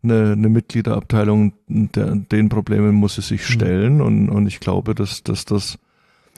eine, 0.04 0.32
eine 0.32 0.48
Mitgliederabteilung, 0.48 1.54
der, 1.66 2.14
den 2.14 2.48
Problemen 2.48 2.94
muss 2.94 3.16
sie 3.16 3.22
sich 3.22 3.40
mhm. 3.40 3.52
stellen 3.52 4.00
und, 4.00 4.28
und 4.28 4.46
ich 4.46 4.60
glaube, 4.60 4.94
dass, 4.94 5.24
dass 5.24 5.44
das, 5.44 5.78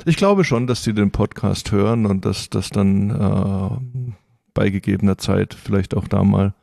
ich 0.05 0.17
glaube 0.17 0.45
schon, 0.45 0.67
dass 0.67 0.83
die 0.83 0.93
den 0.93 1.11
Podcast 1.11 1.73
hören 1.73 2.07
und 2.07 2.25
dass 2.25 2.51
das 2.51 2.71
dann 2.71 3.11
äh, 3.11 4.05
bei 4.53 4.71
gegebener 4.71 5.19
Zeit 5.19 5.55
vielleicht 5.55 5.95
auch 5.95 6.09
da 6.09 6.25
mal 6.25 6.55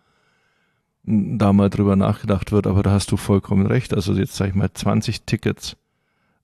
da 1.04 1.52
mal 1.52 1.70
drüber 1.70 1.96
nachgedacht 1.96 2.52
wird, 2.52 2.68
aber 2.68 2.84
da 2.84 2.92
hast 2.92 3.12
du 3.12 3.18
vollkommen 3.18 3.66
recht. 3.66 3.94
Also 3.94 4.14
jetzt 4.14 4.36
sage 4.36 4.52
ich 4.52 4.56
mal 4.56 4.72
20 4.72 5.24
Tickets 5.24 5.76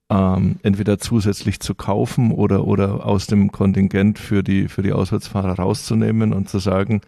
ähm, 0.09 0.57
entweder 0.63 0.97
zusätzlich 0.97 1.59
zu 1.59 1.75
kaufen 1.75 2.31
oder 2.31 2.65
oder 2.65 3.05
aus 3.05 3.27
dem 3.27 3.51
Kontingent 3.51 4.19
für 4.19 4.43
die 4.43 4.67
für 4.67 4.81
die 4.81 4.93
Auswärtsfahrer 4.93 5.59
rauszunehmen 5.59 6.33
und 6.33 6.49
zu 6.49 6.59
sagen, 6.59 7.01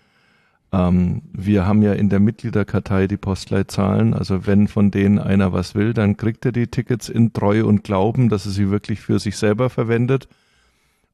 ähm, 0.71 1.23
wir 1.33 1.65
haben 1.65 1.81
ja 1.81 1.93
in 1.93 2.09
der 2.09 2.19
Mitgliederkartei 2.19 3.07
die 3.07 3.17
Postleitzahlen. 3.17 4.13
Also 4.13 4.45
wenn 4.45 4.67
von 4.67 4.91
denen 4.91 5.19
einer 5.19 5.51
was 5.51 5.73
will, 5.73 5.93
dann 5.93 6.17
kriegt 6.17 6.45
er 6.45 6.51
die 6.51 6.67
Tickets 6.67 7.09
in 7.09 7.33
Treue 7.33 7.65
und 7.65 7.83
Glauben, 7.83 8.29
dass 8.29 8.45
er 8.45 8.51
sie 8.51 8.69
wirklich 8.69 8.99
für 9.01 9.19
sich 9.19 9.37
selber 9.37 9.69
verwendet. 9.69 10.27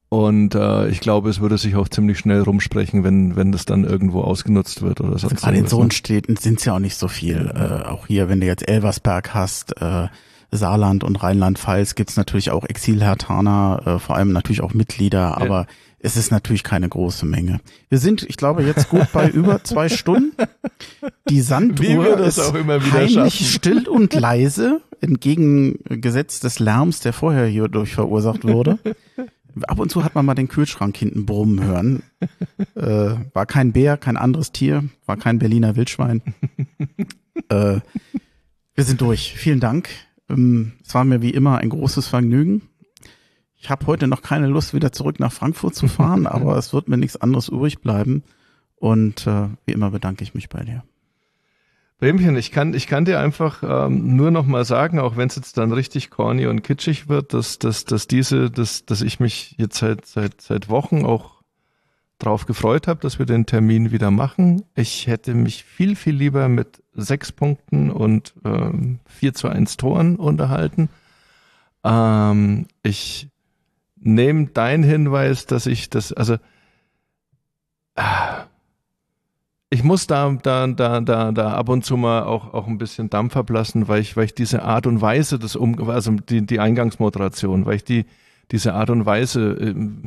Und 0.08 0.54
äh, 0.54 0.88
ich 0.88 1.00
glaube, 1.00 1.30
es 1.30 1.40
würde 1.40 1.58
sich 1.58 1.74
auch 1.74 1.88
ziemlich 1.88 2.18
schnell 2.18 2.42
rumsprechen, 2.42 3.02
wenn, 3.02 3.34
wenn 3.34 3.50
das 3.50 3.64
dann 3.64 3.84
irgendwo 3.84 4.20
ausgenutzt 4.20 4.82
wird 4.82 5.00
oder 5.00 5.18
so. 5.18 5.28
Also 5.28 5.36
gerade 5.36 5.56
in 5.56 5.66
so 5.66 5.82
ne? 5.82 5.90
Städten 5.90 6.36
sind 6.36 6.58
es 6.58 6.64
ja 6.64 6.74
auch 6.74 6.78
nicht 6.78 6.96
so 6.96 7.08
viel. 7.08 7.50
Äh, 7.52 7.86
auch 7.88 8.06
hier, 8.06 8.28
wenn 8.28 8.40
du 8.40 8.46
jetzt 8.46 8.68
Elversberg 8.68 9.34
hast, 9.34 9.80
äh, 9.80 10.06
Saarland 10.52 11.02
und 11.02 11.16
Rheinland-Pfalz 11.16 11.96
gibt's 11.96 12.16
natürlich 12.16 12.52
auch 12.52 12.64
Exilhertaner, 12.64 13.82
äh, 13.84 13.98
vor 13.98 14.14
allem 14.14 14.32
natürlich 14.32 14.60
auch 14.60 14.74
Mitglieder, 14.74 15.38
aber 15.38 15.62
ja 15.62 15.66
es 16.06 16.16
ist 16.16 16.30
natürlich 16.30 16.62
keine 16.62 16.88
große 16.88 17.26
Menge. 17.26 17.60
Wir 17.88 17.98
sind, 17.98 18.22
ich 18.22 18.36
glaube, 18.36 18.62
jetzt 18.62 18.88
gut 18.90 19.08
bei 19.12 19.28
über 19.28 19.64
zwei 19.64 19.88
Stunden. 19.88 20.36
Die 21.28 21.40
Sanduhr 21.40 22.20
ist 22.20 22.38
heimlich 22.38 23.12
schaffen. 23.12 23.30
still 23.30 23.88
und 23.88 24.14
leise, 24.14 24.80
entgegengesetzt 25.00 26.44
des 26.44 26.60
Lärms, 26.60 27.00
der 27.00 27.12
vorher 27.12 27.46
hierdurch 27.46 27.94
verursacht 27.94 28.44
wurde. 28.44 28.78
Ab 29.62 29.80
und 29.80 29.90
zu 29.90 30.04
hat 30.04 30.14
man 30.14 30.24
mal 30.24 30.34
den 30.34 30.46
Kühlschrank 30.46 30.96
hinten 30.96 31.26
brummen 31.26 31.64
hören. 31.64 32.02
Äh, 32.76 33.16
war 33.32 33.46
kein 33.46 33.72
Bär, 33.72 33.96
kein 33.96 34.16
anderes 34.16 34.52
Tier, 34.52 34.84
war 35.06 35.16
kein 35.16 35.40
Berliner 35.40 35.74
Wildschwein. 35.74 36.22
äh, 37.48 37.80
wir 38.74 38.84
sind 38.84 39.00
durch. 39.00 39.34
Vielen 39.36 39.60
Dank. 39.60 39.88
Ähm, 40.28 40.74
es 40.86 40.94
war 40.94 41.04
mir 41.04 41.20
wie 41.20 41.30
immer 41.30 41.58
ein 41.58 41.70
großes 41.70 42.06
Vergnügen. 42.06 42.62
Ich 43.66 43.70
habe 43.72 43.84
heute 43.88 44.06
noch 44.06 44.22
keine 44.22 44.46
Lust, 44.46 44.74
wieder 44.74 44.92
zurück 44.92 45.18
nach 45.18 45.32
Frankfurt 45.32 45.74
zu 45.74 45.88
fahren, 45.88 46.26
aber 46.28 46.56
es 46.56 46.72
wird 46.72 46.86
mir 46.88 46.98
nichts 46.98 47.16
anderes 47.16 47.48
übrig 47.48 47.80
bleiben. 47.80 48.22
Und 48.76 49.26
äh, 49.26 49.48
wie 49.64 49.72
immer 49.72 49.90
bedanke 49.90 50.22
ich 50.22 50.34
mich 50.34 50.48
bei 50.48 50.62
dir. 50.62 50.84
Bremchen, 51.98 52.36
ich 52.36 52.52
kann, 52.52 52.74
ich 52.74 52.86
kann 52.86 53.06
dir 53.06 53.18
einfach 53.18 53.64
ähm, 53.64 54.14
nur 54.14 54.30
noch 54.30 54.46
mal 54.46 54.64
sagen, 54.64 55.00
auch 55.00 55.16
wenn 55.16 55.26
es 55.26 55.34
jetzt 55.34 55.58
dann 55.58 55.72
richtig 55.72 56.10
corny 56.10 56.46
und 56.46 56.62
kitschig 56.62 57.08
wird, 57.08 57.34
dass, 57.34 57.58
dass, 57.58 57.84
dass 57.84 58.06
diese, 58.06 58.52
dass, 58.52 58.86
dass 58.86 59.02
ich 59.02 59.18
mich 59.18 59.56
jetzt 59.58 59.78
seit, 59.78 60.06
seit, 60.06 60.40
seit 60.40 60.68
Wochen 60.68 61.04
auch 61.04 61.42
drauf 62.20 62.46
gefreut 62.46 62.86
habe, 62.86 63.00
dass 63.00 63.18
wir 63.18 63.26
den 63.26 63.46
Termin 63.46 63.90
wieder 63.90 64.12
machen. 64.12 64.62
Ich 64.76 65.08
hätte 65.08 65.34
mich 65.34 65.64
viel, 65.64 65.96
viel 65.96 66.14
lieber 66.14 66.48
mit 66.48 66.84
sechs 66.92 67.32
Punkten 67.32 67.90
und 67.90 68.32
ähm, 68.44 69.00
4 69.06 69.34
zu 69.34 69.48
1 69.48 69.76
Toren 69.76 70.14
unterhalten. 70.14 70.88
Ähm, 71.82 72.68
ich 72.84 73.28
nehme 73.96 74.46
dein 74.46 74.82
Hinweis, 74.82 75.46
dass 75.46 75.66
ich 75.66 75.90
das, 75.90 76.12
also 76.12 76.36
ich 79.70 79.82
muss 79.82 80.06
da, 80.06 80.30
da, 80.42 80.66
da, 80.68 81.00
da, 81.00 81.32
da 81.32 81.52
ab 81.52 81.68
und 81.68 81.84
zu 81.84 81.96
mal 81.96 82.22
auch, 82.22 82.54
auch 82.54 82.66
ein 82.66 82.78
bisschen 82.78 83.10
Dampf 83.10 83.36
ablassen, 83.36 83.88
weil 83.88 84.00
ich, 84.00 84.16
weil 84.16 84.26
ich 84.26 84.34
diese 84.34 84.62
Art 84.62 84.86
und 84.86 85.00
Weise 85.00 85.38
des 85.38 85.56
Um, 85.56 85.88
also 85.88 86.12
die, 86.12 86.46
die 86.46 86.60
Eingangsmoderation, 86.60 87.66
weil 87.66 87.76
ich 87.76 87.84
die, 87.84 88.06
diese 88.52 88.74
Art 88.74 88.90
und 88.90 89.06
Weise 89.06 89.56
ähm, 89.60 90.04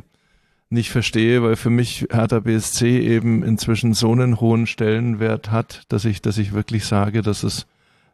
nicht 0.70 0.90
verstehe, 0.90 1.42
weil 1.42 1.56
für 1.56 1.70
mich 1.70 2.06
Hertha 2.10 2.40
BSC 2.40 3.00
eben 3.00 3.42
inzwischen 3.42 3.92
so 3.92 4.12
einen 4.12 4.40
hohen 4.40 4.66
Stellenwert 4.66 5.50
hat, 5.50 5.82
dass 5.88 6.04
ich, 6.04 6.22
dass 6.22 6.38
ich 6.38 6.52
wirklich 6.52 6.86
sage, 6.86 7.22
dass 7.22 7.42
es 7.42 7.66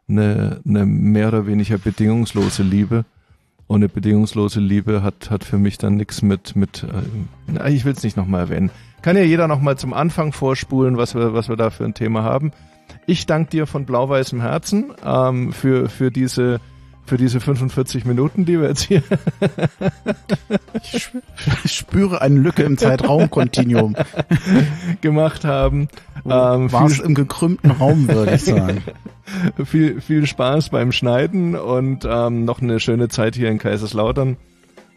eine, 0.09 0.59
eine 0.67 0.85
mehr 0.85 1.29
oder 1.29 1.45
weniger 1.45 1.77
bedingungslose 1.77 2.63
Liebe 2.63 3.05
ohne 3.67 3.89
bedingungslose 3.89 4.59
Liebe 4.59 5.03
hat, 5.03 5.29
hat 5.29 5.43
für 5.43 5.57
mich 5.57 5.77
dann 5.77 5.95
nichts 5.95 6.21
mit, 6.21 6.55
mit 6.55 6.85
äh, 7.57 7.73
ich 7.73 7.85
will 7.85 7.93
es 7.93 8.03
nicht 8.03 8.17
nochmal 8.17 8.41
erwähnen. 8.41 8.71
Kann 9.01 9.17
ja 9.17 9.23
jeder 9.23 9.47
nochmal 9.47 9.77
zum 9.77 9.93
Anfang 9.93 10.33
vorspulen, 10.33 10.97
was 10.97 11.15
wir, 11.15 11.33
was 11.33 11.49
wir 11.49 11.55
da 11.55 11.69
für 11.69 11.85
ein 11.85 11.93
Thema 11.93 12.23
haben. 12.23 12.51
Ich 13.05 13.25
danke 13.25 13.51
dir 13.51 13.67
von 13.67 13.85
blau-weißem 13.85 14.41
Herzen 14.41 14.93
ähm, 15.05 15.53
für, 15.53 15.89
für 15.89 16.11
diese 16.11 16.59
für 17.07 17.17
diese 17.17 17.39
45 17.39 18.05
Minuten, 18.05 18.45
die 18.45 18.59
wir 18.59 18.67
jetzt 18.67 18.83
hier. 18.83 19.01
ich 20.83 21.09
spüre 21.65 22.21
eine 22.21 22.39
Lücke 22.39 22.63
im 22.63 22.77
Zeitraumkontinuum 22.77 23.95
gemacht 25.01 25.45
haben. 25.45 25.87
Ähm, 26.25 26.71
War 26.71 26.85
es 26.85 26.99
im 26.99 27.15
gekrümmten 27.15 27.71
Raum, 27.71 28.07
würde 28.09 28.35
ich 28.35 28.43
sagen. 28.43 28.83
viel, 29.65 30.01
viel 30.01 30.27
Spaß 30.27 30.69
beim 30.69 30.91
Schneiden 30.91 31.55
und 31.55 32.05
ähm, 32.09 32.45
noch 32.45 32.61
eine 32.61 32.79
schöne 32.79 33.07
Zeit 33.07 33.35
hier 33.35 33.49
in 33.49 33.57
Kaiserslautern. 33.57 34.37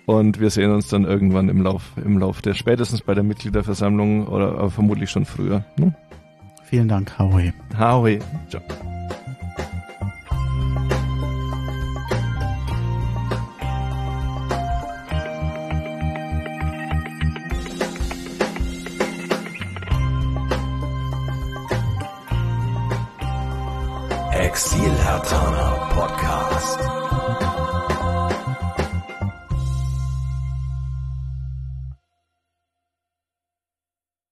Und 0.07 0.41
wir 0.41 0.51
sehen 0.51 0.73
uns 0.73 0.89
dann 0.89 1.05
irgendwann 1.05 1.49
im 1.49 1.63
Lauf, 1.63 1.93
im 2.05 2.19
Lauf 2.19 2.43
der 2.43 2.55
spätestens 2.55 3.03
bei 3.03 3.15
der 3.15 3.23
Mitgliederversammlung 3.23 4.27
oder 4.27 4.69
vermutlich 4.71 5.11
schon 5.11 5.25
früher. 5.25 5.65
Ne? 5.77 5.95
Vielen 6.65 6.89
Dank, 6.89 7.17
Howie. 7.19 7.53
Howie. 7.79 8.19
Ciao. 8.49 8.63
Exil 24.51 24.93
Hertaner 25.07 25.73
Podcast. 25.95 26.40